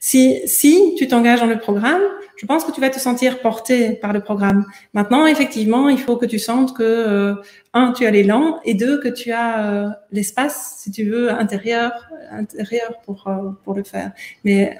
si, 0.00 0.40
si 0.46 0.94
tu 0.98 1.08
t'engages 1.08 1.40
dans 1.40 1.46
le 1.46 1.58
programme, 1.58 2.02
je 2.36 2.46
pense 2.46 2.64
que 2.64 2.72
tu 2.72 2.80
vas 2.80 2.90
te 2.90 2.98
sentir 2.98 3.40
porté 3.40 3.92
par 3.92 4.12
le 4.12 4.20
programme. 4.20 4.66
Maintenant, 4.92 5.26
effectivement, 5.26 5.88
il 5.88 5.98
faut 5.98 6.16
que 6.16 6.26
tu 6.26 6.38
sentes 6.38 6.76
que, 6.76 6.82
euh, 6.82 7.34
un, 7.72 7.92
tu 7.92 8.04
as 8.06 8.10
l'élan, 8.10 8.60
et 8.64 8.74
deux, 8.74 9.00
que 9.00 9.08
tu 9.08 9.32
as 9.32 9.66
euh, 9.66 9.88
l'espace, 10.12 10.76
si 10.78 10.90
tu 10.90 11.04
veux, 11.04 11.30
intérieur, 11.30 11.92
intérieur 12.30 12.94
pour, 13.04 13.26
euh, 13.26 13.50
pour 13.64 13.74
le 13.74 13.82
faire. 13.82 14.12
Mais 14.44 14.76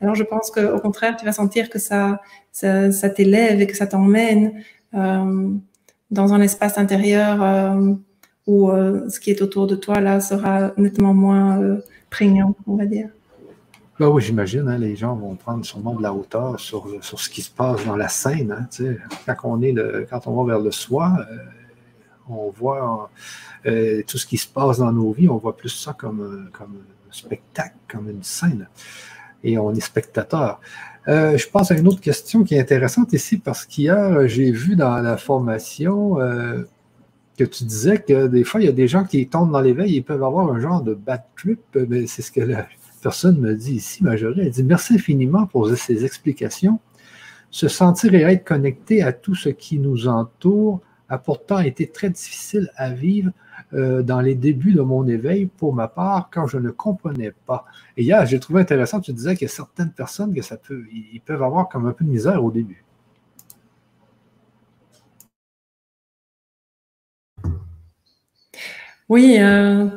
alors, 0.00 0.14
je 0.14 0.24
pense 0.24 0.50
qu'au 0.50 0.80
contraire, 0.80 1.16
tu 1.16 1.24
vas 1.24 1.32
sentir 1.32 1.68
que 1.70 1.78
ça, 1.78 2.20
ça, 2.52 2.90
ça 2.92 3.10
t'élève 3.10 3.60
et 3.60 3.66
que 3.66 3.76
ça 3.76 3.86
t'emmène 3.86 4.62
dans 4.92 6.34
un 6.34 6.40
espace 6.40 6.78
intérieur 6.78 7.76
où 8.46 8.70
ce 8.70 9.20
qui 9.20 9.30
est 9.30 9.42
autour 9.42 9.66
de 9.66 9.76
toi, 9.76 10.00
là, 10.00 10.20
sera 10.20 10.72
nettement 10.76 11.14
moins 11.14 11.78
prégnant, 12.10 12.54
on 12.66 12.76
va 12.76 12.86
dire. 12.86 13.08
Ben 14.00 14.08
oui, 14.08 14.22
j'imagine, 14.22 14.66
hein, 14.66 14.78
les 14.78 14.96
gens 14.96 15.14
vont 15.14 15.34
prendre 15.34 15.62
sûrement 15.62 15.94
de 15.94 16.02
la 16.02 16.14
hauteur 16.14 16.58
sur, 16.58 16.88
sur 17.02 17.20
ce 17.20 17.28
qui 17.28 17.42
se 17.42 17.50
passe 17.50 17.84
dans 17.84 17.96
la 17.96 18.08
scène. 18.08 18.50
Hein, 18.50 19.34
quand, 19.36 19.50
on 19.50 19.60
est 19.60 19.72
le, 19.72 20.06
quand 20.08 20.26
on 20.26 20.42
va 20.42 20.54
vers 20.54 20.64
le 20.64 20.70
soi, 20.70 21.18
euh, 21.30 21.36
on 22.26 22.48
voit 22.48 23.10
euh, 23.66 24.02
tout 24.06 24.16
ce 24.16 24.24
qui 24.24 24.38
se 24.38 24.48
passe 24.48 24.78
dans 24.78 24.90
nos 24.90 25.12
vies, 25.12 25.28
on 25.28 25.36
voit 25.36 25.54
plus 25.54 25.68
ça 25.68 25.92
comme, 25.92 26.48
comme 26.50 26.76
un 27.10 27.12
spectacle, 27.12 27.74
comme 27.88 28.08
une 28.08 28.22
scène. 28.22 28.68
Et 29.44 29.58
on 29.58 29.70
est 29.74 29.80
spectateur. 29.80 30.62
Euh, 31.06 31.36
je 31.36 31.46
pense 31.46 31.70
à 31.70 31.76
une 31.76 31.86
autre 31.86 32.00
question 32.00 32.42
qui 32.42 32.54
est 32.54 32.60
intéressante 32.60 33.12
ici 33.12 33.36
parce 33.36 33.66
qu'hier, 33.66 34.26
j'ai 34.26 34.50
vu 34.50 34.76
dans 34.76 34.96
la 34.96 35.18
formation 35.18 36.14
que 37.36 37.44
tu 37.44 37.64
disais 37.64 37.98
que 37.98 38.28
des 38.28 38.44
fois, 38.44 38.62
il 38.62 38.64
y 38.64 38.70
a 38.70 38.72
des 38.72 38.88
gens 38.88 39.04
qui 39.04 39.28
tombent 39.28 39.52
dans 39.52 39.60
l'éveil, 39.60 39.96
ils 39.96 40.02
peuvent 40.02 40.24
avoir 40.24 40.50
un 40.50 40.58
genre 40.58 40.80
de 40.80 40.94
bad 40.94 41.22
trip. 41.36 41.60
Mais 41.74 42.06
c'est 42.06 42.22
ce 42.22 42.32
que 42.32 42.40
la 42.40 42.66
personne 43.00 43.38
me 43.38 43.54
dit 43.54 43.74
ici, 43.74 44.04
Majorie. 44.04 44.42
Elle 44.42 44.50
dit 44.50 44.64
Merci 44.64 44.94
infiniment 44.94 45.46
pour 45.46 45.68
ces 45.76 46.04
explications. 46.04 46.78
Se 47.50 47.68
sentir 47.68 48.14
et 48.14 48.22
être 48.22 48.44
connecté 48.44 49.02
à 49.02 49.12
tout 49.12 49.34
ce 49.34 49.48
qui 49.48 49.78
nous 49.78 50.06
entoure 50.08 50.80
a 51.08 51.18
pourtant 51.18 51.58
été 51.58 51.88
très 51.88 52.08
difficile 52.08 52.70
à 52.76 52.90
vivre 52.90 53.32
euh, 53.72 54.02
dans 54.02 54.20
les 54.20 54.34
débuts 54.34 54.72
de 54.72 54.82
mon 54.82 55.06
éveil 55.06 55.46
pour 55.46 55.74
ma 55.74 55.88
part 55.88 56.30
quand 56.32 56.46
je 56.46 56.58
ne 56.58 56.70
comprenais 56.70 57.32
pas. 57.46 57.64
Et 57.96 58.04
hier, 58.04 58.24
j'ai 58.26 58.38
trouvé 58.38 58.60
intéressant, 58.60 59.00
tu 59.00 59.12
disais 59.12 59.34
qu'il 59.34 59.48
y 59.48 59.50
a 59.50 59.54
certaines 59.54 59.92
personnes 59.92 60.34
que 60.34 60.42
ça 60.42 60.56
peut, 60.56 60.84
ils 60.92 61.20
peuvent 61.20 61.42
avoir 61.42 61.68
comme 61.68 61.86
un 61.86 61.92
peu 61.92 62.04
de 62.04 62.10
misère 62.10 62.44
au 62.44 62.50
début. 62.50 62.84
Oui, 69.08 69.38
euh, 69.40 69.88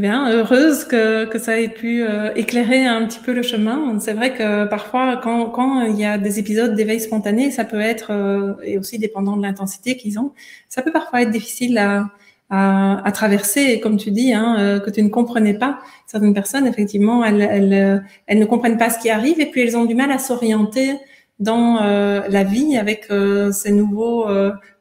bien, 0.00 0.30
heureuse 0.30 0.84
que, 0.84 1.26
que 1.26 1.38
ça 1.38 1.60
ait 1.60 1.68
pu 1.68 2.02
euh, 2.02 2.32
éclairer 2.34 2.86
un 2.86 3.06
petit 3.06 3.18
peu 3.18 3.34
le 3.34 3.42
chemin. 3.42 3.98
C'est 3.98 4.14
vrai 4.14 4.32
que 4.32 4.64
parfois, 4.64 5.20
quand, 5.22 5.50
quand 5.50 5.82
il 5.82 5.98
y 5.98 6.06
a 6.06 6.16
des 6.16 6.38
épisodes 6.38 6.74
d'éveil 6.74 6.98
spontané, 6.98 7.50
ça 7.50 7.66
peut 7.66 7.80
être, 7.80 8.10
euh, 8.10 8.54
et 8.64 8.78
aussi 8.78 8.98
dépendant 8.98 9.36
de 9.36 9.42
l'intensité 9.42 9.98
qu'ils 9.98 10.18
ont, 10.18 10.32
ça 10.70 10.80
peut 10.80 10.92
parfois 10.92 11.20
être 11.20 11.30
difficile 11.30 11.76
à, 11.76 12.08
à, 12.48 13.06
à 13.06 13.12
traverser. 13.12 13.60
Et 13.64 13.80
comme 13.80 13.98
tu 13.98 14.10
dis, 14.10 14.32
hein, 14.32 14.56
euh, 14.58 14.80
que 14.80 14.88
tu 14.88 15.02
ne 15.02 15.10
comprenais 15.10 15.54
pas, 15.54 15.78
certaines 16.06 16.32
personnes, 16.32 16.66
effectivement, 16.66 17.22
elles, 17.22 17.42
elles, 17.42 18.02
elles 18.26 18.38
ne 18.38 18.46
comprennent 18.46 18.78
pas 18.78 18.88
ce 18.88 18.98
qui 18.98 19.10
arrive 19.10 19.40
et 19.40 19.46
puis 19.50 19.60
elles 19.60 19.76
ont 19.76 19.84
du 19.84 19.94
mal 19.94 20.10
à 20.10 20.18
s'orienter 20.18 20.96
dans 21.38 21.80
la 21.80 22.44
vie 22.44 22.76
avec 22.76 23.08
ces 23.52 23.72
nouveaux 23.72 24.26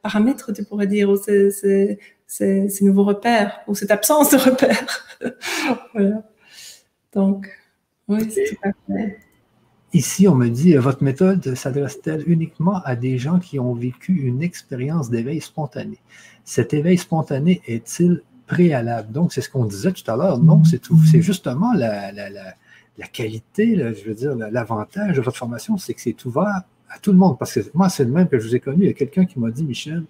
paramètres, 0.03 0.53
tu 0.53 0.63
pourrais 0.63 0.85
dire, 0.85 1.09
ou 1.09 1.15
ces, 1.15 1.49
ces, 1.49 1.97
nouveaux 2.81 3.03
repères 3.03 3.61
ou 3.67 3.75
cette 3.75 3.91
absence 3.91 4.31
de 4.31 4.37
repères. 4.37 5.05
voilà. 5.93 6.23
Donc, 7.13 7.47
oui, 8.07 8.29
c'est 8.29 8.55
tout 8.55 8.69
à 8.69 8.71
fait. 8.87 9.19
Ici, 9.93 10.27
on 10.27 10.35
me 10.35 10.47
dit, 10.47 10.73
votre 10.75 11.03
méthode 11.03 11.53
s'adresse-t-elle 11.53 12.23
uniquement 12.25 12.81
à 12.85 12.95
des 12.95 13.17
gens 13.17 13.39
qui 13.39 13.59
ont 13.59 13.73
vécu 13.73 14.13
une 14.13 14.41
expérience 14.41 15.09
d'éveil 15.09 15.41
spontané? 15.41 15.97
Cet 16.45 16.73
éveil 16.73 16.97
spontané 16.97 17.61
est-il 17.67 18.21
préalable? 18.47 19.11
Donc, 19.11 19.33
c'est 19.33 19.41
ce 19.41 19.49
qu'on 19.49 19.65
disait 19.65 19.91
tout 19.91 20.09
à 20.09 20.15
l'heure. 20.15 20.39
Non, 20.39 20.63
c'est 20.63 20.79
tout. 20.79 20.97
C'est 21.11 21.21
justement 21.21 21.73
la, 21.73 22.13
la, 22.13 22.29
la, 22.29 22.55
la 22.97 23.07
qualité, 23.07 23.75
je 23.75 24.07
veux 24.07 24.15
dire, 24.15 24.35
l'avantage 24.35 25.17
de 25.17 25.21
votre 25.21 25.37
formation, 25.37 25.77
c'est 25.77 25.93
que 25.93 25.99
c'est 25.99 26.23
ouvert 26.25 26.61
à 26.89 26.99
tout 27.01 27.11
le 27.11 27.17
monde. 27.17 27.37
Parce 27.37 27.53
que 27.53 27.59
moi, 27.73 27.89
c'est 27.89 28.05
le 28.05 28.11
même 28.11 28.29
que 28.29 28.39
je 28.39 28.47
vous 28.47 28.55
ai 28.55 28.61
connu. 28.61 28.83
Il 28.83 28.87
y 28.87 28.91
a 28.91 28.93
quelqu'un 28.93 29.25
qui 29.25 29.39
m'a 29.39 29.51
dit, 29.51 29.65
Michel, 29.65 30.05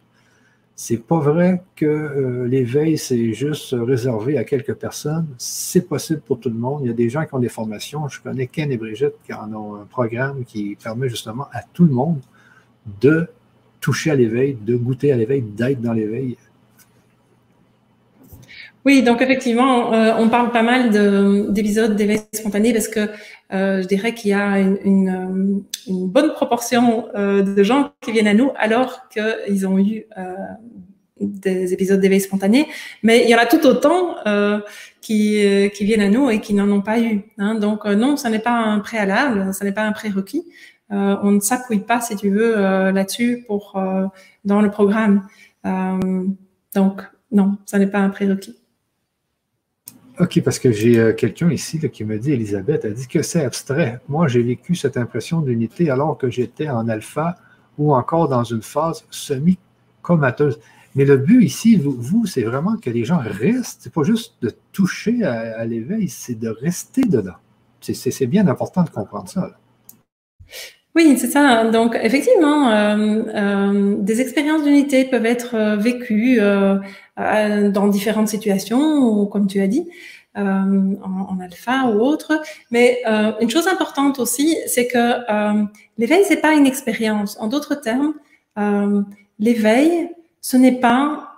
c'est 0.76 0.98
pas 0.98 1.20
vrai 1.20 1.64
que 1.76 1.86
euh, 1.86 2.48
l'éveil, 2.48 2.98
c'est 2.98 3.34
juste 3.34 3.76
réservé 3.78 4.38
à 4.38 4.44
quelques 4.44 4.74
personnes. 4.74 5.28
C'est 5.38 5.88
possible 5.88 6.22
pour 6.22 6.40
tout 6.40 6.50
le 6.50 6.56
monde. 6.56 6.82
Il 6.84 6.88
y 6.88 6.90
a 6.90 6.94
des 6.94 7.10
gens 7.10 7.26
qui 7.26 7.34
ont 7.36 7.40
des 7.40 7.50
formations. 7.50 8.08
Je 8.08 8.20
connais 8.22 8.48
Ken 8.48 8.72
et 8.72 8.78
Brigitte 8.78 9.14
qui 9.24 9.34
en 9.34 9.54
ont 9.54 9.76
un 9.76 9.86
programme 9.86 10.44
qui 10.44 10.78
permet 10.82 11.10
justement 11.10 11.48
à 11.52 11.62
tout 11.62 11.86
le 11.86 11.92
monde 11.92 12.20
de 13.02 13.28
toucher 13.80 14.12
à 14.12 14.16
l'éveil, 14.16 14.58
de 14.60 14.76
goûter 14.76 15.12
à 15.12 15.18
l'éveil, 15.18 15.42
d'être 15.42 15.82
dans 15.82 15.94
l'éveil. 15.94 16.38
Oui, 18.84 19.04
donc 19.04 19.22
effectivement, 19.22 19.94
euh, 19.94 20.14
on 20.18 20.30
parle 20.30 20.52
pas 20.52 20.64
mal 20.64 20.90
d'épisodes 21.54 21.96
d'éveil 21.96 22.22
spontané 22.34 22.74
parce 22.74 22.88
que 22.88 23.10
euh, 23.54 23.82
je 23.82 23.88
dirais 23.88 24.16
qu'il 24.16 24.32
y 24.32 24.34
a 24.34 24.58
une, 24.60 25.64
une 25.88 26.08
bonne 26.08 26.34
proportion 26.34 27.08
euh, 27.16 27.44
de 27.44 27.64
gens 27.64 27.92
qui 28.02 28.12
viennent 28.12 28.28
à 28.28 28.34
nous 28.34 28.52
alors 28.56 29.08
qu'ils 29.10 29.68
ont 29.68 29.78
eu 29.78 30.06
euh, 30.18 30.34
des 31.20 31.74
épisodes 31.74 32.00
d'éveil 32.00 32.22
spontané, 32.22 32.68
mais 33.04 33.24
il 33.24 33.30
y 33.30 33.36
en 33.36 33.38
a 33.38 33.46
tout 33.46 33.66
autant 33.68 34.16
euh, 34.26 34.60
qui, 35.02 35.44
qui 35.74 35.86
viennent 35.86 36.02
à 36.02 36.10
nous 36.10 36.32
et 36.32 36.40
qui 36.40 36.56
n'en 36.56 36.70
ont 36.72 36.82
pas 36.82 37.00
eu. 37.00 37.22
Hein. 37.38 37.56
Donc 37.56 37.86
non, 37.86 38.18
ça 38.18 38.30
n'est 38.30 38.40
pas 38.40 38.58
un 38.58 38.80
préalable, 38.80 39.54
ça 39.54 39.64
n'est 39.64 39.72
pas 39.72 39.84
un 39.84 39.92
prérequis. 39.92 40.44
on 40.90 41.32
ne 41.32 41.40
s'appuie 41.40 41.80
pas, 41.80 42.02
si 42.02 42.16
tu 42.16 42.32
veux, 42.32 42.56
là-dessus 42.92 43.44
pour 43.46 43.80
dans 44.46 44.62
le 44.62 44.72
programme. 44.72 45.28
donc 46.74 47.02
non, 47.32 47.58
ça 47.66 47.78
n'est 47.78 47.88
pas 47.88 48.00
un 48.00 48.10
prérequis. 48.10 48.61
OK, 50.20 50.42
parce 50.42 50.60
que 50.60 50.72
j'ai 50.72 51.00
euh, 51.00 51.14
quelqu'un 51.14 51.50
ici 51.52 51.80
qui 51.90 52.04
me 52.04 52.20
dit, 52.20 52.32
Elisabeth, 52.32 52.86
elle 52.86 52.94
dit 52.94 53.08
que 53.08 53.22
c'est 53.22 53.44
abstrait. 53.44 54.00
Moi, 54.10 54.28
j'ai 54.28 54.44
vécu 54.44 54.76
cette 54.76 54.98
impression 54.98 55.42
d'unité 55.42 55.90
alors 55.90 56.18
que 56.18 56.30
j'étais 56.30 56.70
en 56.70 56.88
alpha 56.90 57.38
ou 57.78 57.96
encore 57.96 58.28
dans 58.28 58.44
une 58.44 58.62
phase 58.62 59.06
semi-comateuse. 59.10 60.60
Mais 60.96 61.06
le 61.06 61.18
but 61.18 61.44
ici, 61.44 61.78
vous, 61.78 62.26
c'est 62.26 62.44
vraiment 62.44 62.76
que 62.76 62.90
les 62.90 63.06
gens 63.06 63.20
restent. 63.20 63.82
C'est 63.84 63.94
pas 63.94 64.04
juste 64.04 64.36
de 64.42 64.52
toucher 64.74 65.24
à, 65.24 65.64
l'éveil, 65.66 66.10
c'est 66.10 66.36
de 66.36 66.50
rester 66.50 67.04
dedans. 67.04 67.38
C'est 67.80 68.28
bien 68.28 68.48
important 68.48 68.84
de 68.84 68.90
comprendre 68.90 69.30
ça. 69.30 69.58
Oui, 70.96 71.16
c'est 71.18 71.28
ça. 71.28 71.66
Donc, 71.66 71.98
effectivement, 72.02 72.70
euh, 72.70 73.24
euh, 73.34 73.96
des 74.00 74.20
expériences 74.20 74.64
d'unité 74.64 75.06
peuvent 75.06 75.26
être 75.26 75.78
vécues 75.78 76.40
dans 77.18 77.88
différentes 77.88 78.28
situations, 78.28 79.00
ou 79.00 79.26
comme 79.26 79.48
tu 79.48 79.62
as 79.62 79.68
dit, 79.68 79.88
euh, 80.38 80.96
en, 81.04 81.42
alpha 81.42 81.88
ou 81.88 82.00
autre. 82.00 82.42
Mais 82.72 83.02
euh, 83.06 83.34
une 83.42 83.50
chose 83.50 83.68
importante 83.68 84.18
aussi, 84.18 84.56
c'est 84.66 84.88
que 84.88 84.98
euh, 84.98 85.66
l'éveil, 85.98 86.24
c'est 86.26 86.38
pas 86.40 86.54
une 86.54 86.66
expérience. 86.66 87.36
En 87.42 87.48
d'autres 87.48 87.76
termes, 87.76 88.14
l'éveil, 89.40 90.10
ce 90.40 90.56
n'est 90.56 90.80
pas 90.80 91.36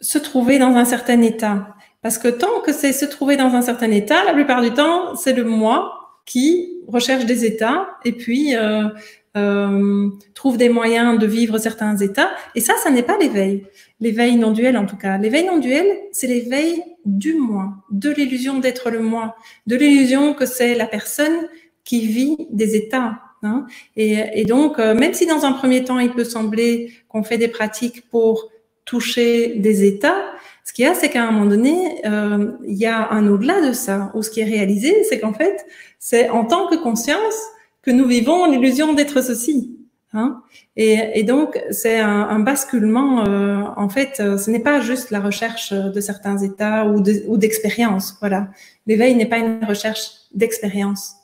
se 0.00 0.18
trouver 0.18 0.60
dans 0.60 0.76
un 0.76 0.84
certain 0.84 1.20
état. 1.22 1.74
Parce 2.00 2.18
que 2.18 2.28
tant 2.28 2.60
que 2.64 2.72
c'est 2.72 2.92
se 2.92 3.06
trouver 3.06 3.36
dans 3.36 3.52
un 3.54 3.62
certain 3.62 3.90
état, 3.90 4.24
la 4.24 4.34
plupart 4.34 4.62
du 4.62 4.70
temps, 4.70 5.16
c'est 5.16 5.32
le 5.32 5.42
moi 5.42 6.20
qui 6.26 6.77
recherche 6.88 7.26
des 7.26 7.44
états 7.44 7.88
et 8.04 8.12
puis 8.12 8.56
euh, 8.56 8.88
euh, 9.36 10.08
trouve 10.34 10.56
des 10.56 10.68
moyens 10.68 11.18
de 11.18 11.26
vivre 11.26 11.58
certains 11.58 11.96
états. 11.96 12.30
Et 12.54 12.60
ça, 12.60 12.74
ça 12.82 12.90
n'est 12.90 13.02
pas 13.02 13.18
l'éveil. 13.18 13.64
L'éveil 14.00 14.36
non 14.36 14.50
duel, 14.52 14.76
en 14.76 14.86
tout 14.86 14.96
cas. 14.96 15.18
L'éveil 15.18 15.46
non 15.46 15.58
duel, 15.58 15.86
c'est 16.12 16.26
l'éveil 16.26 16.82
du 17.04 17.34
moi, 17.34 17.74
de 17.90 18.10
l'illusion 18.10 18.58
d'être 18.58 18.90
le 18.90 19.00
moi, 19.00 19.36
de 19.66 19.76
l'illusion 19.76 20.34
que 20.34 20.46
c'est 20.46 20.74
la 20.74 20.86
personne 20.86 21.48
qui 21.84 22.06
vit 22.06 22.36
des 22.50 22.76
états. 22.76 23.20
Hein. 23.42 23.66
Et, 23.96 24.44
donc, 24.44 24.78
euh, 24.78 24.94
même 24.94 25.14
si 25.14 25.26
dans 25.26 25.44
un 25.44 25.52
premier 25.52 25.84
temps, 25.84 25.98
il 25.98 26.10
peut 26.10 26.24
sembler 26.24 26.92
qu'on 27.08 27.22
fait 27.22 27.38
des 27.38 27.48
pratiques 27.48 28.08
pour 28.10 28.50
toucher 28.84 29.54
des 29.56 29.84
états, 29.84 30.24
ce 30.68 30.74
qu'il 30.74 30.84
y 30.84 30.88
a, 30.88 30.94
c'est 30.94 31.08
qu'à 31.08 31.26
un 31.26 31.30
moment 31.30 31.46
donné, 31.46 31.98
euh, 32.04 32.52
il 32.66 32.76
y 32.76 32.84
a 32.84 33.10
un 33.10 33.26
au-delà 33.26 33.66
de 33.66 33.72
ça, 33.72 34.10
où 34.12 34.22
ce 34.22 34.28
qui 34.28 34.40
est 34.40 34.44
réalisé, 34.44 35.02
c'est 35.04 35.18
qu'en 35.18 35.32
fait, 35.32 35.64
c'est 35.98 36.28
en 36.28 36.44
tant 36.44 36.68
que 36.68 36.76
conscience, 36.76 37.34
que 37.80 37.90
nous 37.90 38.06
vivons 38.06 38.44
l'illusion 38.44 38.92
d'être 38.92 39.22
ceci. 39.22 39.74
Hein 40.12 40.42
et, 40.76 41.22
donc, 41.22 41.58
c'est 41.70 41.98
un, 41.98 42.40
basculement. 42.40 43.24
Euh, 43.24 43.62
en 43.76 43.88
fait, 43.88 44.20
euh, 44.20 44.36
ce 44.36 44.50
n'est 44.50 44.60
pas 44.60 44.80
juste 44.80 45.10
la 45.10 45.20
recherche 45.20 45.72
de 45.72 46.00
certains 46.02 46.36
états 46.36 46.86
ou 46.86 47.38
d'expérience. 47.38 48.18
voilà. 48.20 48.48
L'éveil 48.86 49.14
n'est 49.14 49.24
pas 49.24 49.38
une 49.38 49.64
recherche 49.64 50.10
d'expérience. 50.34 51.14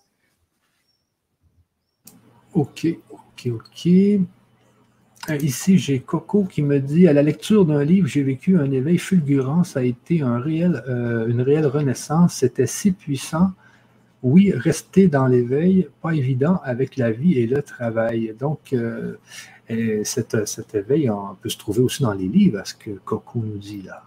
Ok, 2.55 2.87
ok, 3.11 3.53
ok. 3.53 3.89
Euh, 5.31 5.37
ici, 5.37 5.79
j'ai 5.79 6.01
Coco 6.01 6.45
qui 6.45 6.63
me 6.63 6.81
dit 6.81 7.09
à 7.09 7.13
la 7.13 7.23
lecture 7.23 7.65
d'un 7.65 7.83
livre, 7.83 8.07
j'ai 8.07 8.23
vécu 8.23 8.59
un 8.59 8.71
éveil 8.71 8.99
fulgurant. 8.99 9.65
Ça 9.65 9.81
a 9.81 9.83
été 9.83 10.23
un 10.23 10.39
réel, 10.39 10.83
euh, 10.89 11.27
une 11.29 11.41
réelle 11.41 11.67
renaissance. 11.67 12.35
C'était 12.35 12.67
si 12.67 12.93
puissant 12.93 13.53
oui, 14.25 14.53
rester 14.53 15.07
dans 15.07 15.27
l'éveil, 15.27 15.87
pas 16.01 16.15
évident 16.15 16.59
avec 16.65 16.97
la 16.97 17.11
vie 17.11 17.39
et 17.39 17.47
le 17.47 17.63
travail. 17.63 18.35
Donc, 18.39 18.73
euh, 18.73 19.17
cet, 20.03 20.75
éveil, 20.75 21.11
on 21.11 21.35
peut 21.35 21.51
se 21.51 21.59
trouver 21.59 21.81
aussi 21.81 22.03
dans 22.03 22.15
les 22.15 22.27
livres, 22.27 22.61
à 22.61 22.65
ce 22.65 22.75
que 22.75 22.91
Coco 23.05 23.41
nous 23.41 23.59
dit 23.59 23.83
là. 23.83 24.03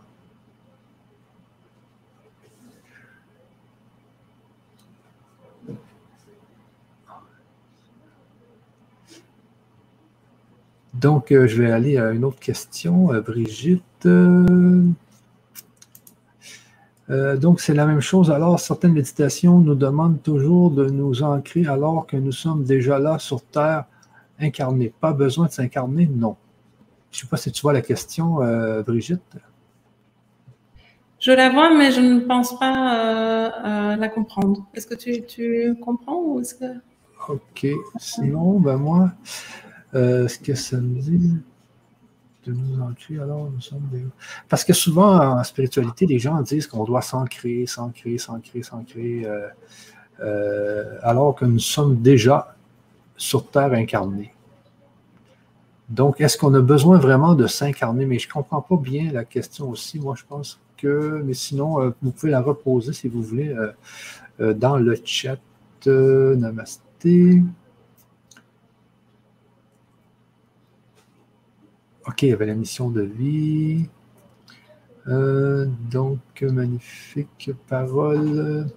Donc, 10.99 11.31
euh, 11.31 11.47
je 11.47 11.61
vais 11.61 11.71
aller 11.71 11.97
à 11.97 12.11
une 12.11 12.23
autre 12.25 12.39
question. 12.39 13.13
Euh, 13.13 13.21
Brigitte. 13.21 13.83
Euh, 14.05 14.83
donc, 17.37 17.61
c'est 17.61 17.75
la 17.75 17.85
même 17.85 18.01
chose. 18.01 18.31
Alors, 18.31 18.59
certaines 18.59 18.93
méditations 18.93 19.59
nous 19.59 19.75
demandent 19.75 20.21
toujours 20.23 20.71
de 20.71 20.89
nous 20.89 21.21
ancrer 21.23 21.67
alors 21.67 22.07
que 22.07 22.17
nous 22.17 22.31
sommes 22.31 22.63
déjà 22.63 22.97
là 22.99 23.19
sur 23.19 23.43
Terre, 23.43 23.85
incarnés. 24.39 24.91
Pas 24.99 25.13
besoin 25.13 25.45
de 25.45 25.51
s'incarner, 25.51 26.09
non. 26.11 26.35
Je 27.11 27.19
ne 27.19 27.21
sais 27.21 27.27
pas 27.27 27.37
si 27.37 27.51
tu 27.51 27.61
vois 27.61 27.73
la 27.73 27.81
question, 27.81 28.39
Brigitte. 28.85 29.37
Je 31.19 31.31
la 31.31 31.49
vois, 31.49 31.73
mais 31.73 31.91
je 31.91 32.01
ne 32.01 32.19
pense 32.19 32.59
pas 32.59 33.95
la 33.95 34.09
comprendre. 34.09 34.65
Est-ce 34.73 34.87
que 34.87 34.95
tu, 34.95 35.75
comprends 35.79 36.21
ou 36.21 36.41
est-ce 36.41 36.55
que... 36.55 36.65
OK. 37.29 37.67
Sinon, 37.97 38.59
ben 38.59 38.77
moi, 38.77 39.11
ce 39.93 40.37
que 40.39 40.55
ça 40.55 40.77
me 40.77 40.99
dit... 40.99 41.37
de 42.47 42.53
nous 42.53 42.81
ancrer, 42.81 43.19
alors 43.19 43.49
nous 43.51 43.61
sommes 43.61 43.87
des... 43.91 44.05
Parce 44.47 44.63
que 44.63 44.73
souvent, 44.73 45.37
en 45.37 45.43
spiritualité, 45.43 46.05
les 46.05 46.19
gens 46.19 46.41
disent 46.41 46.67
qu'on 46.67 46.85
doit 46.85 47.01
s'ancrer, 47.01 47.65
s'ancrer, 47.65 48.17
s'ancrer, 48.17 48.63
s'ancrer, 48.63 49.25
euh, 49.25 49.47
euh, 50.21 50.97
alors 51.01 51.35
que 51.35 51.45
nous 51.45 51.59
sommes 51.59 52.01
déjà 52.01 52.55
sur 53.17 53.49
Terre 53.49 53.73
incarnés. 53.73 54.33
Donc, 55.89 56.21
est-ce 56.21 56.37
qu'on 56.37 56.53
a 56.53 56.61
besoin 56.61 56.97
vraiment 56.99 57.33
de 57.35 57.47
s'incarner? 57.47 58.05
Mais 58.05 58.19
je 58.19 58.27
ne 58.27 58.33
comprends 58.33 58.61
pas 58.61 58.77
bien 58.77 59.11
la 59.11 59.25
question 59.25 59.69
aussi. 59.69 59.99
Moi, 59.99 60.15
je 60.17 60.23
pense 60.27 60.59
que, 60.77 61.21
mais 61.25 61.33
sinon, 61.33 61.81
euh, 61.81 61.89
vous 62.01 62.11
pouvez 62.11 62.31
la 62.31 62.41
reposer 62.41 62.93
si 62.93 63.07
vous 63.07 63.21
voulez 63.21 63.55
dans 64.39 64.77
le 64.77 64.95
chat. 65.03 65.39
namasté. 65.85 67.41
OK, 72.07 72.21
il 72.21 72.29
y 72.29 72.33
avait 72.33 72.45
la 72.45 72.55
mission 72.55 72.89
de 72.89 73.01
vie. 73.01 73.85
Euh, 75.07 75.65
donc, 75.91 76.19
magnifique 76.41 77.51
parole. 77.67 78.67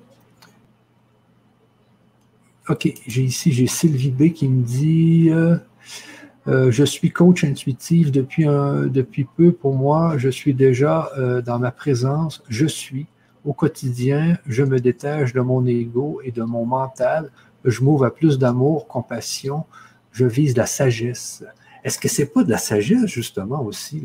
OK, 2.68 2.92
j'ai 3.06 3.22
ici, 3.22 3.52
j'ai 3.52 3.68
Sylvie 3.68 4.10
B 4.10 4.32
qui 4.32 4.48
me 4.48 4.62
dit 4.62 5.28
euh, 5.30 5.56
euh, 6.48 6.70
Je 6.72 6.84
suis 6.84 7.10
coach 7.10 7.44
intuitif 7.44 8.10
depuis, 8.10 8.46
un, 8.46 8.86
depuis 8.86 9.24
peu. 9.24 9.52
Pour 9.52 9.74
moi, 9.74 10.18
je 10.18 10.28
suis 10.28 10.54
déjà 10.54 11.10
dans 11.46 11.58
ma 11.58 11.70
présence. 11.70 12.42
Je 12.48 12.66
suis. 12.66 13.06
Au 13.44 13.54
quotidien, 13.54 14.36
je 14.46 14.62
me 14.62 14.80
détache 14.80 15.32
de 15.32 15.40
mon 15.40 15.64
ego 15.64 16.20
et 16.22 16.30
de 16.30 16.42
mon 16.42 16.66
mental. 16.66 17.30
Je 17.64 17.82
m'ouvre 17.82 18.04
à 18.04 18.10
plus 18.14 18.38
d'amour, 18.38 18.86
compassion. 18.86 19.64
Je 20.12 20.26
vise 20.26 20.56
la 20.56 20.66
sagesse. 20.66 21.42
Est-ce 21.82 21.98
que 21.98 22.08
c'est 22.08 22.26
pas 22.26 22.44
de 22.44 22.50
la 22.50 22.58
sagesse, 22.58 23.06
justement, 23.06 23.62
aussi, 23.62 24.02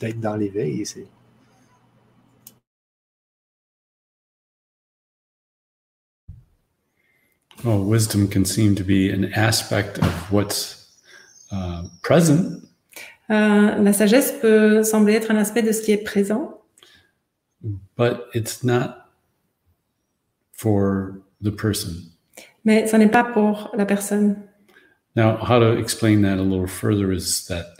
d'être 0.00 0.20
dans 0.20 0.36
l'éveil? 0.36 0.84
Well, 7.64 7.82
wisdom 7.84 8.28
can 8.28 8.44
seem 8.44 8.74
to 8.76 8.84
be 8.84 9.10
an 9.10 9.32
aspect 9.34 9.98
of 9.98 10.30
what's 10.30 10.86
uh, 11.50 11.82
present. 12.02 12.62
Euh, 13.30 13.82
la 13.82 13.92
sagesse 13.92 14.32
peut 14.40 14.84
sembler 14.84 15.14
être 15.14 15.30
un 15.30 15.36
aspect 15.36 15.62
de 15.62 15.72
ce 15.72 15.82
qui 15.82 15.92
est 15.92 16.04
présent. 16.04 16.62
But 17.96 18.28
it's 18.34 18.62
not 18.62 19.06
for 20.52 21.22
the 21.42 21.50
person. 21.50 22.12
Mais 22.64 22.86
ce 22.86 22.96
n'est 22.96 23.10
pas 23.10 23.24
pour 23.24 23.70
la 23.76 23.86
personne. 23.86 24.36
Now, 25.16 25.38
how 25.38 25.58
to 25.58 25.72
explain 25.78 26.20
that 26.22 26.38
a 26.38 26.42
little 26.42 26.66
further 26.66 27.10
is 27.10 27.46
that 27.46 27.78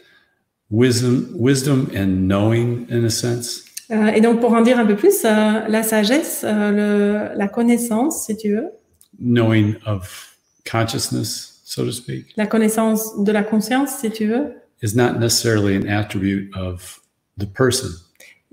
wisdom, 0.70 1.30
wisdom 1.34 1.90
and 1.94 2.26
knowing, 2.26 2.86
in 2.88 3.04
a 3.04 3.10
sense. 3.10 3.62
Euh, 3.90 4.06
et 4.06 4.20
donc, 4.20 4.40
pour 4.40 4.54
en 4.54 4.62
dire 4.62 4.78
un 4.78 4.86
peu 4.86 4.96
plus, 4.96 5.24
euh, 5.24 5.68
la 5.68 5.82
sagesse, 5.82 6.42
euh, 6.44 7.30
le, 7.30 7.38
la 7.38 7.46
connaissance, 7.48 8.24
si 8.24 8.36
tu 8.36 8.56
veux. 8.56 8.70
Knowing 9.18 9.76
of 9.86 10.36
consciousness, 10.64 11.60
so 11.64 11.84
to 11.84 11.92
speak. 11.92 12.32
La 12.36 12.46
connaissance 12.46 13.22
de 13.22 13.30
la 13.30 13.42
conscience, 13.42 13.98
si 14.00 14.10
tu 14.10 14.26
veux. 14.26 14.54
Is 14.82 14.96
not 14.96 15.18
necessarily 15.18 15.76
an 15.76 15.86
attribute 15.88 16.50
of 16.56 17.00
the 17.38 17.46
person. 17.46 17.90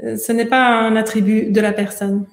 Euh, 0.04 0.18
ce 0.18 0.34
n'est 0.34 0.46
pas 0.46 0.82
un 0.82 0.96
attribut 0.98 1.52
de 1.52 1.62
la 1.62 1.72
personne. 1.72 2.28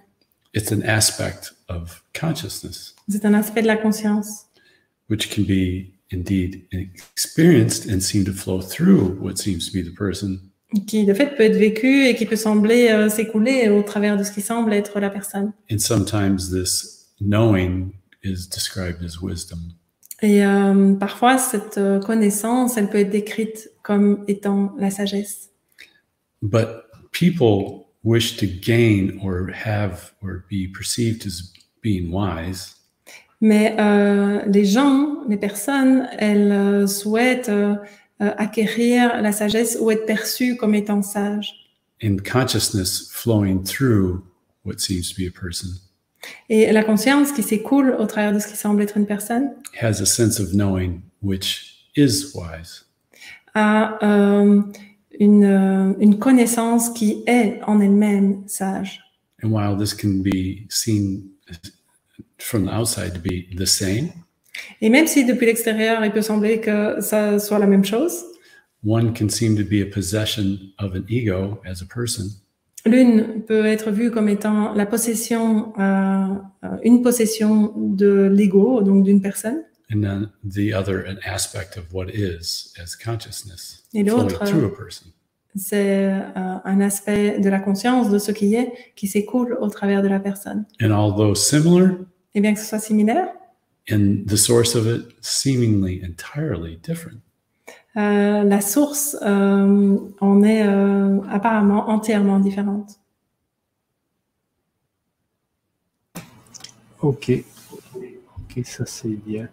It's 0.52 0.72
an 0.72 0.82
aspect 0.82 1.52
of 1.68 2.02
consciousness. 2.12 2.97
C'est 3.09 3.24
un 3.24 3.35
aspect 3.35 3.62
de 3.62 3.68
la 3.68 3.77
conscience. 3.77 4.47
Which 5.09 5.31
can 5.31 5.43
be 5.43 5.99
indeed 6.10 6.66
experienced 6.72 7.86
and 7.86 8.00
seem 8.00 8.24
to 8.24 8.32
flow 8.32 8.60
through 8.60 9.16
what 9.20 9.38
seems 9.38 9.70
to 9.70 9.72
be 9.72 9.82
the 9.82 9.94
person. 9.94 10.40
Qui 10.86 11.04
de 11.04 11.14
fait 11.14 11.36
peut 11.36 11.42
être 11.42 11.56
vécu 11.56 12.06
et 12.06 12.14
qui 12.14 12.26
peut 12.26 12.36
sembler 12.36 12.88
euh, 12.90 13.08
s'écouler 13.08 13.68
au 13.68 13.82
travers 13.82 14.16
de 14.16 14.22
ce 14.22 14.30
qui 14.30 14.40
semble 14.40 14.72
être 14.72 15.00
la 15.00 15.10
personne. 15.10 15.52
And 15.70 15.78
sometimes 15.78 16.50
this 16.50 17.08
knowing 17.20 17.92
is 18.22 18.46
described 18.48 19.02
as 19.02 19.20
wisdom. 19.20 19.58
Et 20.22 20.44
euh, 20.44 20.94
parfois 20.94 21.38
cette 21.38 21.78
euh, 21.78 21.98
connaissance, 21.98 22.76
elle 22.76 22.88
peut 22.88 22.98
être 22.98 23.10
décrite 23.10 23.70
comme 23.82 24.24
étant 24.28 24.74
la 24.78 24.90
sagesse. 24.90 25.50
But 26.42 26.84
people 27.10 27.86
wish 28.04 28.36
to 28.36 28.46
gain 28.46 29.18
or 29.22 29.50
have 29.52 30.12
or 30.22 30.44
be 30.48 30.68
perceived 30.72 31.26
as 31.26 31.52
being 31.82 32.12
wise. 32.12 32.76
Mais 33.40 33.76
euh, 33.78 34.42
les 34.46 34.64
gens, 34.64 35.24
les 35.28 35.36
personnes, 35.36 36.08
elles 36.18 36.52
euh, 36.52 36.86
souhaitent 36.86 37.48
euh, 37.48 37.76
acquérir 38.18 39.22
la 39.22 39.32
sagesse 39.32 39.78
ou 39.80 39.90
être 39.90 40.04
perçues 40.04 40.56
comme 40.56 40.74
étant 40.74 41.02
sages. 41.02 41.54
In 42.02 42.16
consciousness 42.18 43.10
flowing 43.10 43.62
through 43.62 44.22
what 44.64 44.78
seems 44.78 45.10
to 45.10 45.14
be 45.16 45.26
a 45.26 45.30
person. 45.30 45.68
Et 46.50 46.70
la 46.70 46.84
conscience 46.84 47.32
qui 47.32 47.42
s'écoule 47.42 47.96
au 47.98 48.06
travers 48.06 48.34
de 48.34 48.38
ce 48.38 48.46
qui 48.46 48.56
semble 48.56 48.82
être 48.82 48.98
une 48.98 49.06
personne 49.06 49.52
has 49.80 50.02
a 50.02 50.06
sense 50.06 50.38
of 50.38 50.52
knowing 50.52 51.00
which 51.22 51.88
is 51.96 52.32
wise. 52.34 52.84
a 53.54 53.98
euh, 54.04 54.62
une, 55.18 55.96
une 55.98 56.18
connaissance 56.18 56.90
qui 56.90 57.22
est 57.26 57.60
en 57.66 57.80
elle-même 57.80 58.42
sage. 58.46 59.00
And 59.42 59.50
while 59.50 59.76
this 59.76 59.94
can 59.94 60.22
be 60.22 60.66
seen 60.68 61.30
from 62.40 62.66
the 62.66 62.72
outside 62.72 63.14
to 63.14 63.20
be 63.20 63.46
the 63.56 63.66
same. 63.66 64.10
Et 64.80 64.90
même 64.90 65.06
si 65.06 65.24
depuis 65.24 65.46
l'extérieur, 65.46 66.04
il 66.04 66.10
peut 66.12 66.22
sembler 66.22 66.60
que 66.60 67.00
ça 67.00 67.38
soit 67.38 67.58
la 67.58 67.66
même 67.66 67.84
chose. 67.84 68.24
One 68.84 69.12
can 69.12 69.28
seem 69.28 69.56
to 69.56 69.64
be 69.64 69.82
a 69.82 69.86
possession 69.86 70.58
of 70.78 70.94
an 70.94 71.04
ego 71.08 71.60
as 71.66 71.82
a 71.82 71.86
person. 71.86 72.24
L'une 72.86 73.42
peut 73.46 73.66
être 73.66 73.90
vue 73.90 74.10
comme 74.10 74.28
étant 74.30 74.72
la 74.72 74.86
possession, 74.86 75.74
euh, 75.78 76.28
une 76.82 77.02
possession 77.02 77.74
de 77.76 78.30
l'ego, 78.32 78.82
donc 78.82 79.04
d'une 79.04 79.20
personne. 79.20 79.62
And 79.92 80.00
then 80.00 80.30
the 80.44 80.72
other, 80.72 81.04
an 81.06 81.18
aspect 81.26 81.76
of 81.76 81.92
what 81.92 82.06
is 82.14 82.72
as 82.80 82.96
consciousness 82.96 83.82
Et 83.92 84.02
l'autre, 84.02 84.46
through 84.46 84.64
a 84.64 84.74
person. 84.74 85.08
c'est 85.56 86.06
euh, 86.06 86.20
un 86.64 86.80
aspect 86.80 87.38
de 87.40 87.50
la 87.50 87.58
conscience, 87.58 88.08
de 88.08 88.18
ce 88.18 88.32
qui 88.32 88.54
est, 88.54 88.72
qui 88.96 89.08
s'écoule 89.08 89.58
au 89.60 89.68
travers 89.68 90.00
de 90.00 90.08
la 90.08 90.20
personne. 90.20 90.64
And 90.80 90.90
although 90.90 91.34
similar, 91.34 91.98
Et 92.35 92.40
bien 92.40 92.55
que 92.55 92.61
ce 92.61 92.66
soit 92.66 92.78
similaire, 92.78 93.28
in 93.90 94.24
the 94.27 94.36
source 94.36 94.77
of 94.77 94.86
it 94.86 95.02
seemingly 95.20 96.02
entirely 96.05 96.77
different. 96.82 97.20
euh, 97.97 98.44
la 98.44 98.61
source 98.61 99.16
euh, 99.23 99.97
en 100.20 100.43
est 100.44 100.65
euh, 100.66 101.19
apparemment 101.28 101.89
entièrement 101.90 102.39
différente. 102.39 103.01
OK. 107.02 107.32
OK, 107.97 108.65
ça 108.65 108.85
c'est 108.86 109.09
bien. 109.09 109.48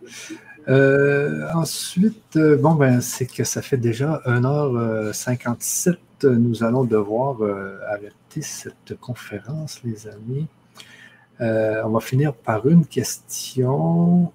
Euh, 0.68 1.48
ensuite, 1.54 2.36
euh, 2.36 2.58
bon, 2.58 2.76
ben, 2.76 3.00
c'est 3.02 3.26
que 3.26 3.44
ça 3.44 3.62
fait 3.62 3.78
déjà 3.78 4.22
1h57. 4.26 5.98
Nous 6.24 6.64
allons 6.64 6.84
devoir 6.84 7.42
euh, 7.42 7.80
arrêter 7.90 8.42
cette 8.42 8.96
conférence, 9.00 9.82
les 9.84 10.08
amis. 10.08 10.48
Euh, 11.42 11.84
on 11.86 11.90
va 11.90 12.00
finir 12.00 12.34
par 12.34 12.68
une 12.68 12.86
question. 12.86 14.32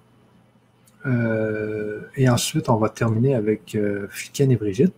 Euh, 1.05 2.01
et 2.15 2.29
ensuite, 2.29 2.69
on 2.69 2.77
va 2.77 2.89
terminer 2.89 3.35
avec 3.35 3.75
euh, 3.75 4.07
et 4.39 4.55
Brigitte. 4.55 4.93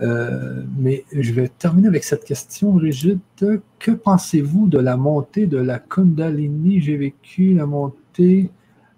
Euh, 0.00 0.62
mais 0.78 1.04
je 1.12 1.32
vais 1.32 1.48
terminer 1.48 1.88
avec 1.88 2.04
cette 2.04 2.24
question, 2.24 2.72
Brigitte. 2.72 3.44
Que 3.78 3.90
pensez-vous 3.90 4.66
de 4.66 4.78
la 4.78 4.96
montée 4.96 5.46
de 5.46 5.58
la 5.58 5.78
Kundalini 5.78 6.80
J'ai 6.80 6.96
vécu 6.96 7.54
la 7.54 7.66
montée 7.66 8.50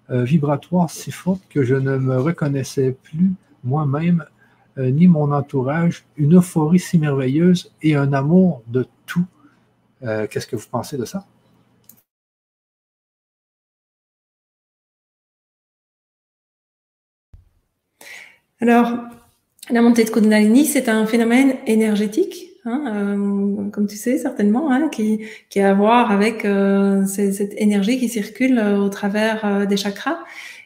vibratoire 0.09 0.89
si 0.89 1.11
forte 1.11 1.41
que 1.49 1.63
je 1.63 1.75
ne 1.75 1.97
me 1.97 2.19
reconnaissais 2.19 2.95
plus 3.03 3.31
moi-même 3.63 4.25
ni 4.77 5.07
mon 5.07 5.31
entourage. 5.31 6.05
Une 6.17 6.35
euphorie 6.35 6.77
si 6.77 6.99
merveilleuse 6.99 7.71
et 7.81 7.95
un 7.95 8.13
amour 8.13 8.61
de 8.67 8.85
tout. 9.05 9.25
Qu'est-ce 10.01 10.45
que 10.45 10.55
vous 10.55 10.67
pensez 10.69 10.97
de 10.97 11.05
ça? 11.05 11.25
Alors, 18.63 18.93
la 19.71 19.81
montée 19.81 20.05
de 20.05 20.09
Kundalini, 20.09 20.65
c'est 20.65 20.87
un 20.87 21.05
phénomène 21.05 21.55
énergétique, 21.67 22.51
hein, 22.63 22.81
euh, 22.95 23.69
comme 23.71 23.87
tu 23.87 23.97
sais 23.97 24.17
certainement, 24.17 24.71
hein, 24.71 24.87
qui, 24.87 25.19
qui 25.49 25.59
a 25.59 25.71
à 25.71 25.73
voir 25.73 26.11
avec 26.11 26.45
euh, 26.45 27.05
cette 27.05 27.55
énergie 27.57 27.99
qui 27.99 28.07
circule 28.07 28.57
euh, 28.57 28.77
au 28.77 28.87
travers 28.87 29.43
euh, 29.43 29.65
des 29.65 29.75
chakras. 29.75 30.19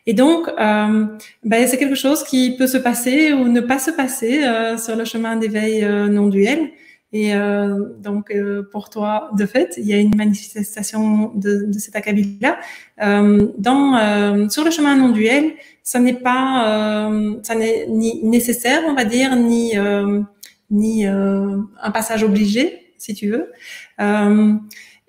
Et 0.06 0.14
donc, 0.14 0.48
euh, 0.48 1.06
ben, 1.44 1.68
c'est 1.68 1.78
quelque 1.78 1.96
chose 1.96 2.24
qui 2.24 2.56
peut 2.56 2.68
se 2.68 2.78
passer 2.78 3.34
ou 3.34 3.48
ne 3.48 3.62
pas 3.62 3.80
se 3.80 3.90
passer 3.90 4.44
euh, 4.44 4.78
sur 4.78 4.96
le 4.96 5.04
chemin 5.04 5.36
d'éveil 5.36 5.84
non 6.12 6.28
duel. 6.28 6.70
Et 7.14 7.34
euh, 7.34 7.86
donc, 8.00 8.32
euh, 8.32 8.64
pour 8.70 8.90
toi, 8.90 9.30
de 9.38 9.46
fait, 9.46 9.76
il 9.78 9.86
y 9.86 9.94
a 9.94 9.98
une 9.98 10.16
manifestation 10.16 11.32
de, 11.36 11.66
de 11.68 11.80
cet 11.80 11.96
acabit-là. 11.96 12.60
Euh, 13.02 13.48
dans, 13.58 13.96
euh, 13.96 14.50
sur 14.50 14.66
le 14.66 14.72
chemin 14.72 14.96
non 14.98 15.10
duel, 15.10 15.54
ça 15.84 16.00
n'est 16.00 16.14
pas, 16.14 17.08
euh, 17.10 17.38
ça 17.44 17.56
n'est 17.56 17.88
ni 17.88 18.22
nécessaire, 18.26 18.82
on 18.88 18.94
va 18.94 19.06
dire, 19.06 19.36
ni 19.38 19.78
euh, 19.78 20.22
ni 20.70 21.06
un 21.06 21.92
passage 21.94 22.24
obligé, 22.24 22.92
si 22.98 23.14
tu 23.14 23.30
veux. 23.30 23.54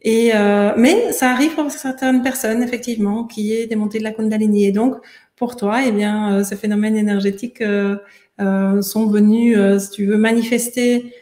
et 0.03 0.33
mais 0.77 1.13
ça 1.13 1.31
arrive 1.33 1.57
pour 1.57 1.69
certaines 1.73 2.23
personnes, 2.23 2.63
effectivement, 2.63 3.25
qui 3.25 3.53
est 3.55 3.67
démonté 3.67 3.99
de 3.99 4.05
la 4.05 4.13
Kundalini. 4.13 4.67
Et 4.67 4.71
donc, 4.73 4.95
pour 5.35 5.57
toi, 5.57 5.81
eh 5.85 5.91
bien, 5.91 6.45
ces 6.45 6.55
phénomènes 6.55 6.97
énergétiques 6.97 7.61
sont 8.39 9.07
venus, 9.09 9.59
si 9.81 9.91
tu 9.91 10.07
veux, 10.07 10.17
manifester 10.17 11.13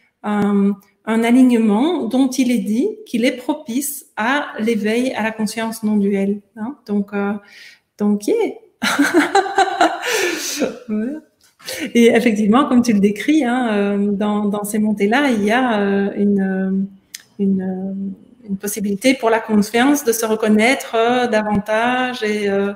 un 1.07 1.23
alignement 1.23 2.05
dont 2.05 2.29
il 2.29 2.51
est 2.51 2.59
dit 2.59 2.89
qu'il 3.07 3.25
est 3.25 3.37
propice 3.37 4.07
à 4.17 4.49
l'éveil 4.59 5.13
à 5.13 5.23
la 5.23 5.31
conscience 5.31 5.85
non 5.85 5.97
duelle. 5.97 6.41
Hein. 6.57 6.77
Donc, 6.87 7.13
euh, 7.13 7.35
donc, 7.99 8.27
yeah. 8.27 8.35
Et 11.95 12.07
effectivement, 12.07 12.67
comme 12.67 12.83
tu 12.83 12.93
le 12.93 13.01
décris, 13.01 13.45
hein, 13.45 13.69
euh, 13.73 14.13
dans, 14.13 14.65
ces 14.65 14.79
montées-là, 14.79 15.31
il 15.31 15.45
y 15.45 15.51
a 15.51 15.81
euh, 15.81 16.11
une, 16.17 16.87
une 18.49 18.57
possibilité 18.57 19.15
pour 19.15 19.31
la 19.31 19.41
confiance 19.41 20.05
de 20.05 20.13
se 20.13 20.25
reconnaître 20.25 20.95
euh, 20.95 21.27
davantage. 21.27 22.23
Et, 22.23 22.49
euh, 22.49 22.73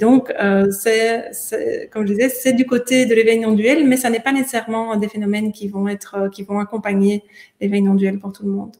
donc, 0.00 0.30
euh, 0.30 0.70
c'est, 0.70 1.88
comme 1.92 2.06
je 2.06 2.12
disais, 2.12 2.28
c'est 2.28 2.52
du 2.52 2.66
côté 2.66 3.06
de 3.06 3.14
l'éveil 3.14 3.40
non 3.40 3.52
duel, 3.52 3.86
mais 3.86 3.96
ça 3.96 4.10
n'est 4.10 4.20
pas 4.20 4.32
nécessairement 4.32 4.96
des 4.96 5.08
phénomènes 5.08 5.52
qui 5.52 5.68
vont 5.68 5.88
être, 5.88 6.28
qui 6.32 6.42
vont 6.42 6.58
accompagner 6.58 7.24
l'éveil 7.60 7.82
non 7.82 7.94
duel 7.94 8.18
pour 8.18 8.32
tout 8.32 8.44
le 8.44 8.50
monde. 8.52 8.72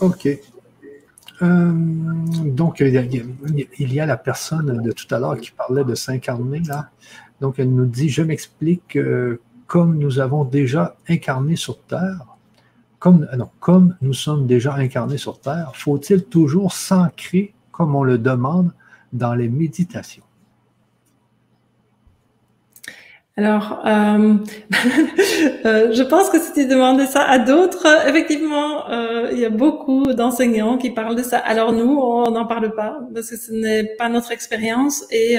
Ok. 0.00 0.28
donc, 1.40 2.80
il 2.80 2.88
y, 2.88 2.98
a, 2.98 3.02
il 3.02 3.92
y, 3.92 4.00
a, 4.00 4.06
la 4.06 4.16
personne 4.16 4.82
de 4.82 4.92
tout 4.92 5.12
à 5.14 5.18
l'heure 5.18 5.38
qui 5.38 5.50
parlait 5.50 5.84
de 5.84 5.94
s'incarner 5.94 6.60
là. 6.60 6.90
Donc, 7.40 7.58
elle 7.58 7.70
nous 7.70 7.86
dit, 7.86 8.08
je 8.08 8.22
m'explique, 8.22 8.98
comme 9.66 9.98
nous 9.98 10.18
avons 10.20 10.44
déjà 10.44 10.96
incarné 11.08 11.56
sur 11.56 11.80
Terre, 11.82 12.33
comme, 13.04 13.28
euh, 13.34 13.44
comme 13.60 13.96
nous 14.00 14.14
sommes 14.14 14.46
déjà 14.46 14.72
incarnés 14.72 15.18
sur 15.18 15.38
Terre, 15.38 15.72
faut-il 15.74 16.24
toujours 16.24 16.72
s'ancrer 16.72 17.52
comme 17.70 17.94
on 17.94 18.02
le 18.02 18.16
demande 18.16 18.72
dans 19.12 19.34
les 19.34 19.50
méditations? 19.50 20.22
Alors, 23.36 23.82
euh, 23.84 24.36
euh, 25.66 25.92
je 25.92 26.02
pense 26.02 26.30
que 26.30 26.40
si 26.40 26.54
tu 26.54 26.66
demandes 26.66 27.02
ça 27.02 27.24
à 27.24 27.38
d'autres, 27.38 27.86
effectivement, 28.08 28.88
il 29.32 29.38
y 29.38 29.44
a 29.44 29.50
beaucoup 29.50 30.04
d'enseignants 30.14 30.78
qui 30.78 30.90
parlent 30.90 31.16
de 31.16 31.22
ça. 31.22 31.36
Alors 31.36 31.74
nous, 31.74 31.98
on 31.98 32.30
n'en 32.30 32.46
parle 32.46 32.74
pas 32.74 33.00
parce 33.12 33.28
que 33.28 33.36
ce 33.36 33.52
n'est 33.52 33.84
pas 33.98 34.08
notre 34.08 34.32
expérience 34.32 35.04
et 35.10 35.36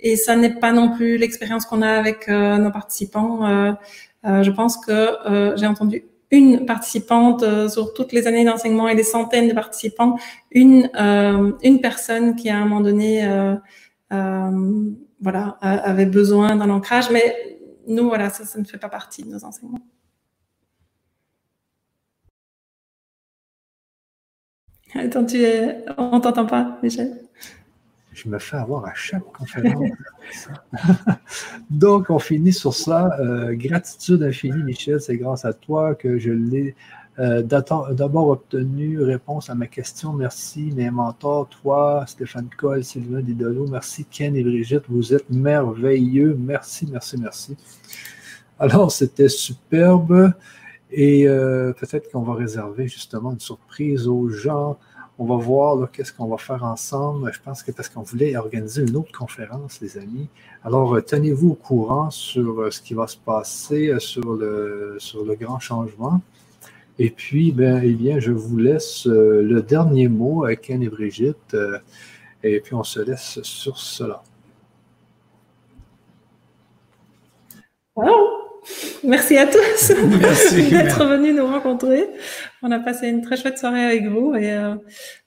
et 0.00 0.16
ça 0.16 0.36
n'est 0.36 0.54
pas 0.54 0.72
non 0.72 0.90
plus 0.90 1.16
l'expérience 1.16 1.64
qu'on 1.64 1.80
a 1.80 1.92
avec 1.92 2.28
nos 2.28 2.70
participants. 2.70 3.74
je 4.24 4.50
pense 4.50 4.76
que 4.76 5.54
j'ai 5.56 5.66
entendu 5.66 6.04
une 6.30 6.66
participante 6.66 7.42
euh, 7.42 7.68
sur 7.68 7.94
toutes 7.94 8.12
les 8.12 8.26
années 8.26 8.44
d'enseignement 8.44 8.88
et 8.88 8.94
des 8.94 9.02
centaines 9.02 9.48
de 9.48 9.54
participants, 9.54 10.18
une, 10.50 10.90
euh, 10.98 11.52
une 11.62 11.80
personne 11.80 12.36
qui 12.36 12.50
à 12.50 12.58
un 12.58 12.64
moment 12.64 12.80
donné 12.80 13.26
euh, 13.26 13.56
voilà, 15.20 15.58
avait 15.60 16.06
besoin 16.06 16.56
d'un 16.56 16.70
ancrage, 16.70 17.10
mais 17.10 17.58
nous, 17.86 18.06
voilà, 18.08 18.30
ça, 18.30 18.44
ça 18.44 18.58
ne 18.58 18.64
fait 18.64 18.78
pas 18.78 18.88
partie 18.88 19.22
de 19.22 19.30
nos 19.30 19.44
enseignements. 19.44 19.80
Attends, 24.94 25.24
tu 25.24 25.42
es... 25.42 25.84
on 25.96 26.20
t'entend 26.20 26.46
pas, 26.46 26.78
Michel? 26.82 27.28
Je 28.18 28.28
me 28.28 28.38
fais 28.38 28.56
avoir 28.56 28.84
à 28.84 28.94
chaque 28.94 29.24
conférence. 29.32 29.90
Donc, 31.70 32.10
on 32.10 32.18
finit 32.18 32.52
sur 32.52 32.74
ça. 32.74 33.16
Euh, 33.20 33.54
gratitude 33.54 34.22
infinie, 34.22 34.62
Michel. 34.62 35.00
C'est 35.00 35.16
grâce 35.16 35.44
à 35.44 35.52
toi 35.52 35.94
que 35.94 36.18
je 36.18 36.32
l'ai 36.32 36.74
euh, 37.20 37.42
d'abord 37.42 38.28
obtenu 38.28 39.00
réponse 39.00 39.50
à 39.50 39.54
ma 39.54 39.66
question. 39.66 40.12
Merci, 40.12 40.72
mes 40.74 40.90
mentors, 40.90 41.48
toi, 41.48 42.04
Stéphane 42.06 42.48
Coll, 42.56 42.84
Sylvain 42.84 43.20
Didolo. 43.20 43.66
Merci, 43.68 44.04
Ken 44.04 44.36
et 44.36 44.42
Brigitte. 44.42 44.84
Vous 44.88 45.14
êtes 45.14 45.28
merveilleux. 45.30 46.36
Merci, 46.38 46.88
merci, 46.90 47.16
merci. 47.18 47.56
Alors, 48.58 48.90
c'était 48.90 49.28
superbe. 49.28 50.32
Et 50.90 51.28
euh, 51.28 51.72
peut-être 51.72 52.10
qu'on 52.10 52.22
va 52.22 52.34
réserver 52.34 52.88
justement 52.88 53.32
une 53.32 53.40
surprise 53.40 54.08
aux 54.08 54.28
gens 54.28 54.78
on 55.18 55.24
va 55.24 55.36
voir 55.36 55.90
qu'est-ce 55.90 56.12
qu'on 56.12 56.28
va 56.28 56.38
faire 56.38 56.62
ensemble. 56.64 57.32
Je 57.32 57.40
pense 57.40 57.64
que 57.64 57.72
parce 57.72 57.88
qu'on 57.88 58.02
voulait 58.02 58.36
organiser 58.36 58.82
une 58.82 58.96
autre 58.96 59.10
conférence, 59.16 59.80
les 59.80 59.98
amis. 59.98 60.28
Alors, 60.62 60.94
euh, 60.94 61.02
tenez-vous 61.02 61.50
au 61.50 61.54
courant 61.54 62.10
sur 62.10 62.60
euh, 62.60 62.70
ce 62.70 62.80
qui 62.80 62.94
va 62.94 63.08
se 63.08 63.16
passer 63.16 63.88
euh, 63.88 63.98
sur 63.98 64.34
le, 64.34 65.34
grand 65.34 65.58
changement. 65.58 66.20
Et 67.00 67.10
puis, 67.10 67.50
ben, 67.50 67.80
eh 67.82 67.94
bien, 67.94 68.20
je 68.20 68.30
vous 68.32 68.58
laisse 68.58 69.06
le 69.06 69.62
dernier 69.62 70.08
mot 70.08 70.44
avec 70.44 70.62
Ken 70.62 70.82
et 70.82 70.88
Brigitte. 70.88 71.56
et 72.42 72.60
puis, 72.60 72.74
on 72.74 72.82
se 72.82 73.00
laisse 73.00 73.40
sur 73.42 73.78
cela. 73.78 74.22
Merci 79.04 79.36
à 79.36 79.46
tous 79.46 79.88
d'être 80.70 81.04
venus 81.04 81.34
nous 81.34 81.46
rencontrer. 81.46 82.04
On 82.62 82.70
a 82.70 82.78
passé 82.78 83.08
une 83.08 83.22
très 83.22 83.36
chouette 83.36 83.58
soirée 83.58 83.84
avec 83.84 84.06
vous 84.06 84.34
et 84.34 84.52
euh, 84.52 84.74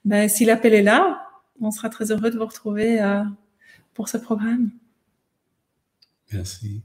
ben, 0.04 0.28
si 0.28 0.44
l'appel 0.44 0.74
est 0.74 0.82
là, 0.82 1.22
on 1.60 1.70
sera 1.70 1.88
très 1.88 2.10
heureux 2.10 2.30
de 2.30 2.38
vous 2.38 2.46
retrouver 2.46 3.00
euh, 3.00 3.22
pour 3.94 4.08
ce 4.08 4.16
programme. 4.16 4.70
Merci. 6.32 6.82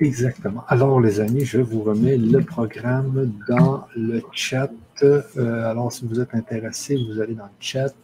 Exactement. 0.00 0.64
Alors, 0.68 1.00
les 1.00 1.20
amis, 1.20 1.44
je 1.44 1.58
vous 1.58 1.82
remets 1.82 2.16
le 2.16 2.40
programme 2.40 3.32
dans 3.48 3.84
le 3.94 4.22
chat. 4.32 4.70
Euh, 5.02 5.22
alors, 5.70 5.92
si 5.92 6.06
vous 6.06 6.20
êtes 6.20 6.34
intéressé, 6.34 6.96
vous 6.96 7.20
allez 7.20 7.34
dans 7.34 7.44
le 7.44 7.50
chat 7.60 7.94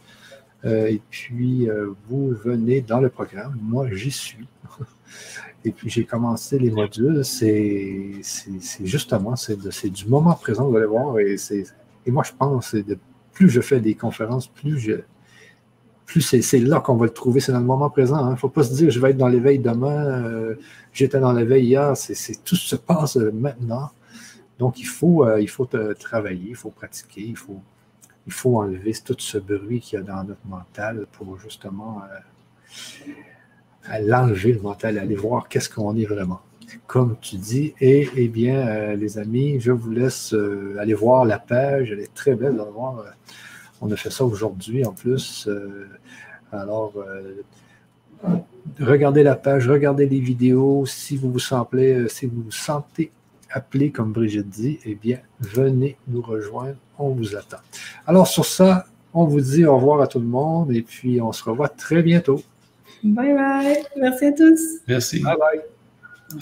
et 0.64 1.00
puis 1.10 1.68
vous 2.08 2.30
venez 2.30 2.80
dans 2.80 3.00
le 3.00 3.08
programme. 3.08 3.58
Moi, 3.62 3.88
j'y 3.92 4.10
suis. 4.10 4.48
Et 5.64 5.72
puis 5.72 5.90
j'ai 5.90 6.04
commencé 6.04 6.58
les 6.58 6.70
modules, 6.70 7.24
c'est 7.24 8.12
justement, 8.84 9.34
c'est 9.34 9.90
du 9.90 10.06
moment 10.06 10.34
présent, 10.34 10.68
vous 10.68 10.76
allez 10.76 10.86
voir. 10.86 11.18
Et, 11.18 11.36
et 12.06 12.10
moi, 12.10 12.22
je 12.22 12.32
pense 12.38 12.70
que 12.70 12.96
plus 13.32 13.48
je 13.48 13.60
fais 13.60 13.80
des 13.80 13.94
conférences, 13.94 14.46
plus 14.46 14.78
je, 14.78 14.92
plus 16.06 16.22
c'est 16.22 16.58
là 16.60 16.80
qu'on 16.80 16.96
va 16.96 17.04
le 17.04 17.12
trouver, 17.12 17.38
c'est 17.38 17.52
dans 17.52 17.60
le 17.60 17.66
moment 17.66 17.90
présent. 17.90 18.18
Il 18.18 18.28
hein. 18.28 18.30
ne 18.32 18.36
faut 18.36 18.48
pas 18.48 18.62
se 18.62 18.72
dire 18.74 18.90
je 18.90 18.98
vais 18.98 19.10
être 19.10 19.18
dans 19.18 19.28
l'éveil 19.28 19.58
demain, 19.58 20.24
euh, 20.24 20.54
j'étais 20.92 21.20
dans 21.20 21.32
l'éveil 21.32 21.66
hier, 21.66 21.96
c'est 21.96 22.42
tout 22.42 22.56
se 22.56 22.76
passe 22.76 23.16
maintenant. 23.16 23.90
Donc 24.58 24.80
il 24.80 24.86
faut, 24.86 25.24
euh, 25.24 25.40
il 25.40 25.48
faut 25.48 25.68
travailler, 25.98 26.48
il 26.48 26.56
faut 26.56 26.70
pratiquer, 26.70 27.20
il 27.20 27.36
faut, 27.36 27.60
il 28.28 28.34
faut 28.34 28.58
enlever 28.58 28.92
tout 29.02 29.16
ce 29.18 29.38
bruit 29.38 29.80
qu'il 29.80 29.98
y 29.98 30.02
a 30.02 30.04
dans 30.04 30.22
notre 30.22 30.46
mental 30.46 31.06
pour 31.12 31.38
justement 31.38 32.02
euh, 33.90 33.98
l'enlever 34.02 34.52
le 34.52 34.60
mental, 34.60 34.98
aller 34.98 35.14
voir 35.14 35.48
qu'est-ce 35.48 35.70
qu'on 35.70 35.96
est 35.96 36.04
vraiment. 36.04 36.42
Comme 36.86 37.16
tu 37.22 37.36
dis, 37.36 37.72
et 37.80 38.06
eh 38.14 38.28
bien, 38.28 38.68
euh, 38.68 38.96
les 38.96 39.16
amis, 39.16 39.58
je 39.60 39.72
vous 39.72 39.90
laisse 39.90 40.34
euh, 40.34 40.76
aller 40.78 40.92
voir 40.92 41.24
la 41.24 41.38
page, 41.38 41.90
elle 41.90 42.00
est 42.00 42.12
très 42.12 42.34
belle 42.34 42.60
à 42.60 42.64
voir. 42.64 43.02
On 43.80 43.90
a 43.90 43.96
fait 43.96 44.10
ça 44.10 44.26
aujourd'hui 44.26 44.84
en 44.84 44.92
plus. 44.92 45.48
alors, 46.52 46.92
regardez 48.78 49.22
la 49.22 49.36
page, 49.36 49.66
regardez 49.68 50.06
les 50.06 50.20
vidéos. 50.20 50.84
Si 50.84 51.16
vous 51.16 51.32
vous 51.32 51.38
sentez, 51.38 52.08
si 52.08 52.26
vous 52.26 52.42
vous 52.42 52.50
sentez 52.50 53.10
appelé, 53.50 53.90
comme 53.90 54.12
Brigitte 54.12 54.50
dit, 54.50 54.80
eh 54.84 54.96
bien, 54.96 55.20
venez 55.40 55.96
nous 56.08 56.20
rejoindre. 56.20 56.76
On 56.98 57.10
vous 57.10 57.36
attend. 57.36 57.58
Alors, 58.06 58.26
sur 58.26 58.44
ça, 58.44 58.86
on 59.14 59.24
vous 59.24 59.40
dit 59.40 59.64
au 59.64 59.76
revoir 59.76 60.00
à 60.00 60.06
tout 60.06 60.20
le 60.20 60.26
monde 60.26 60.72
et 60.72 60.82
puis 60.82 61.20
on 61.20 61.32
se 61.32 61.42
revoit 61.44 61.68
très 61.68 62.02
bientôt. 62.02 62.42
Bye 63.02 63.34
bye. 63.34 63.84
Merci 63.96 64.24
à 64.26 64.32
tous. 64.32 64.60
Merci. 64.86 65.20
Bye 65.20 65.36
bye. 65.38 65.60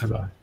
Bye 0.00 0.10
bye. 0.10 0.35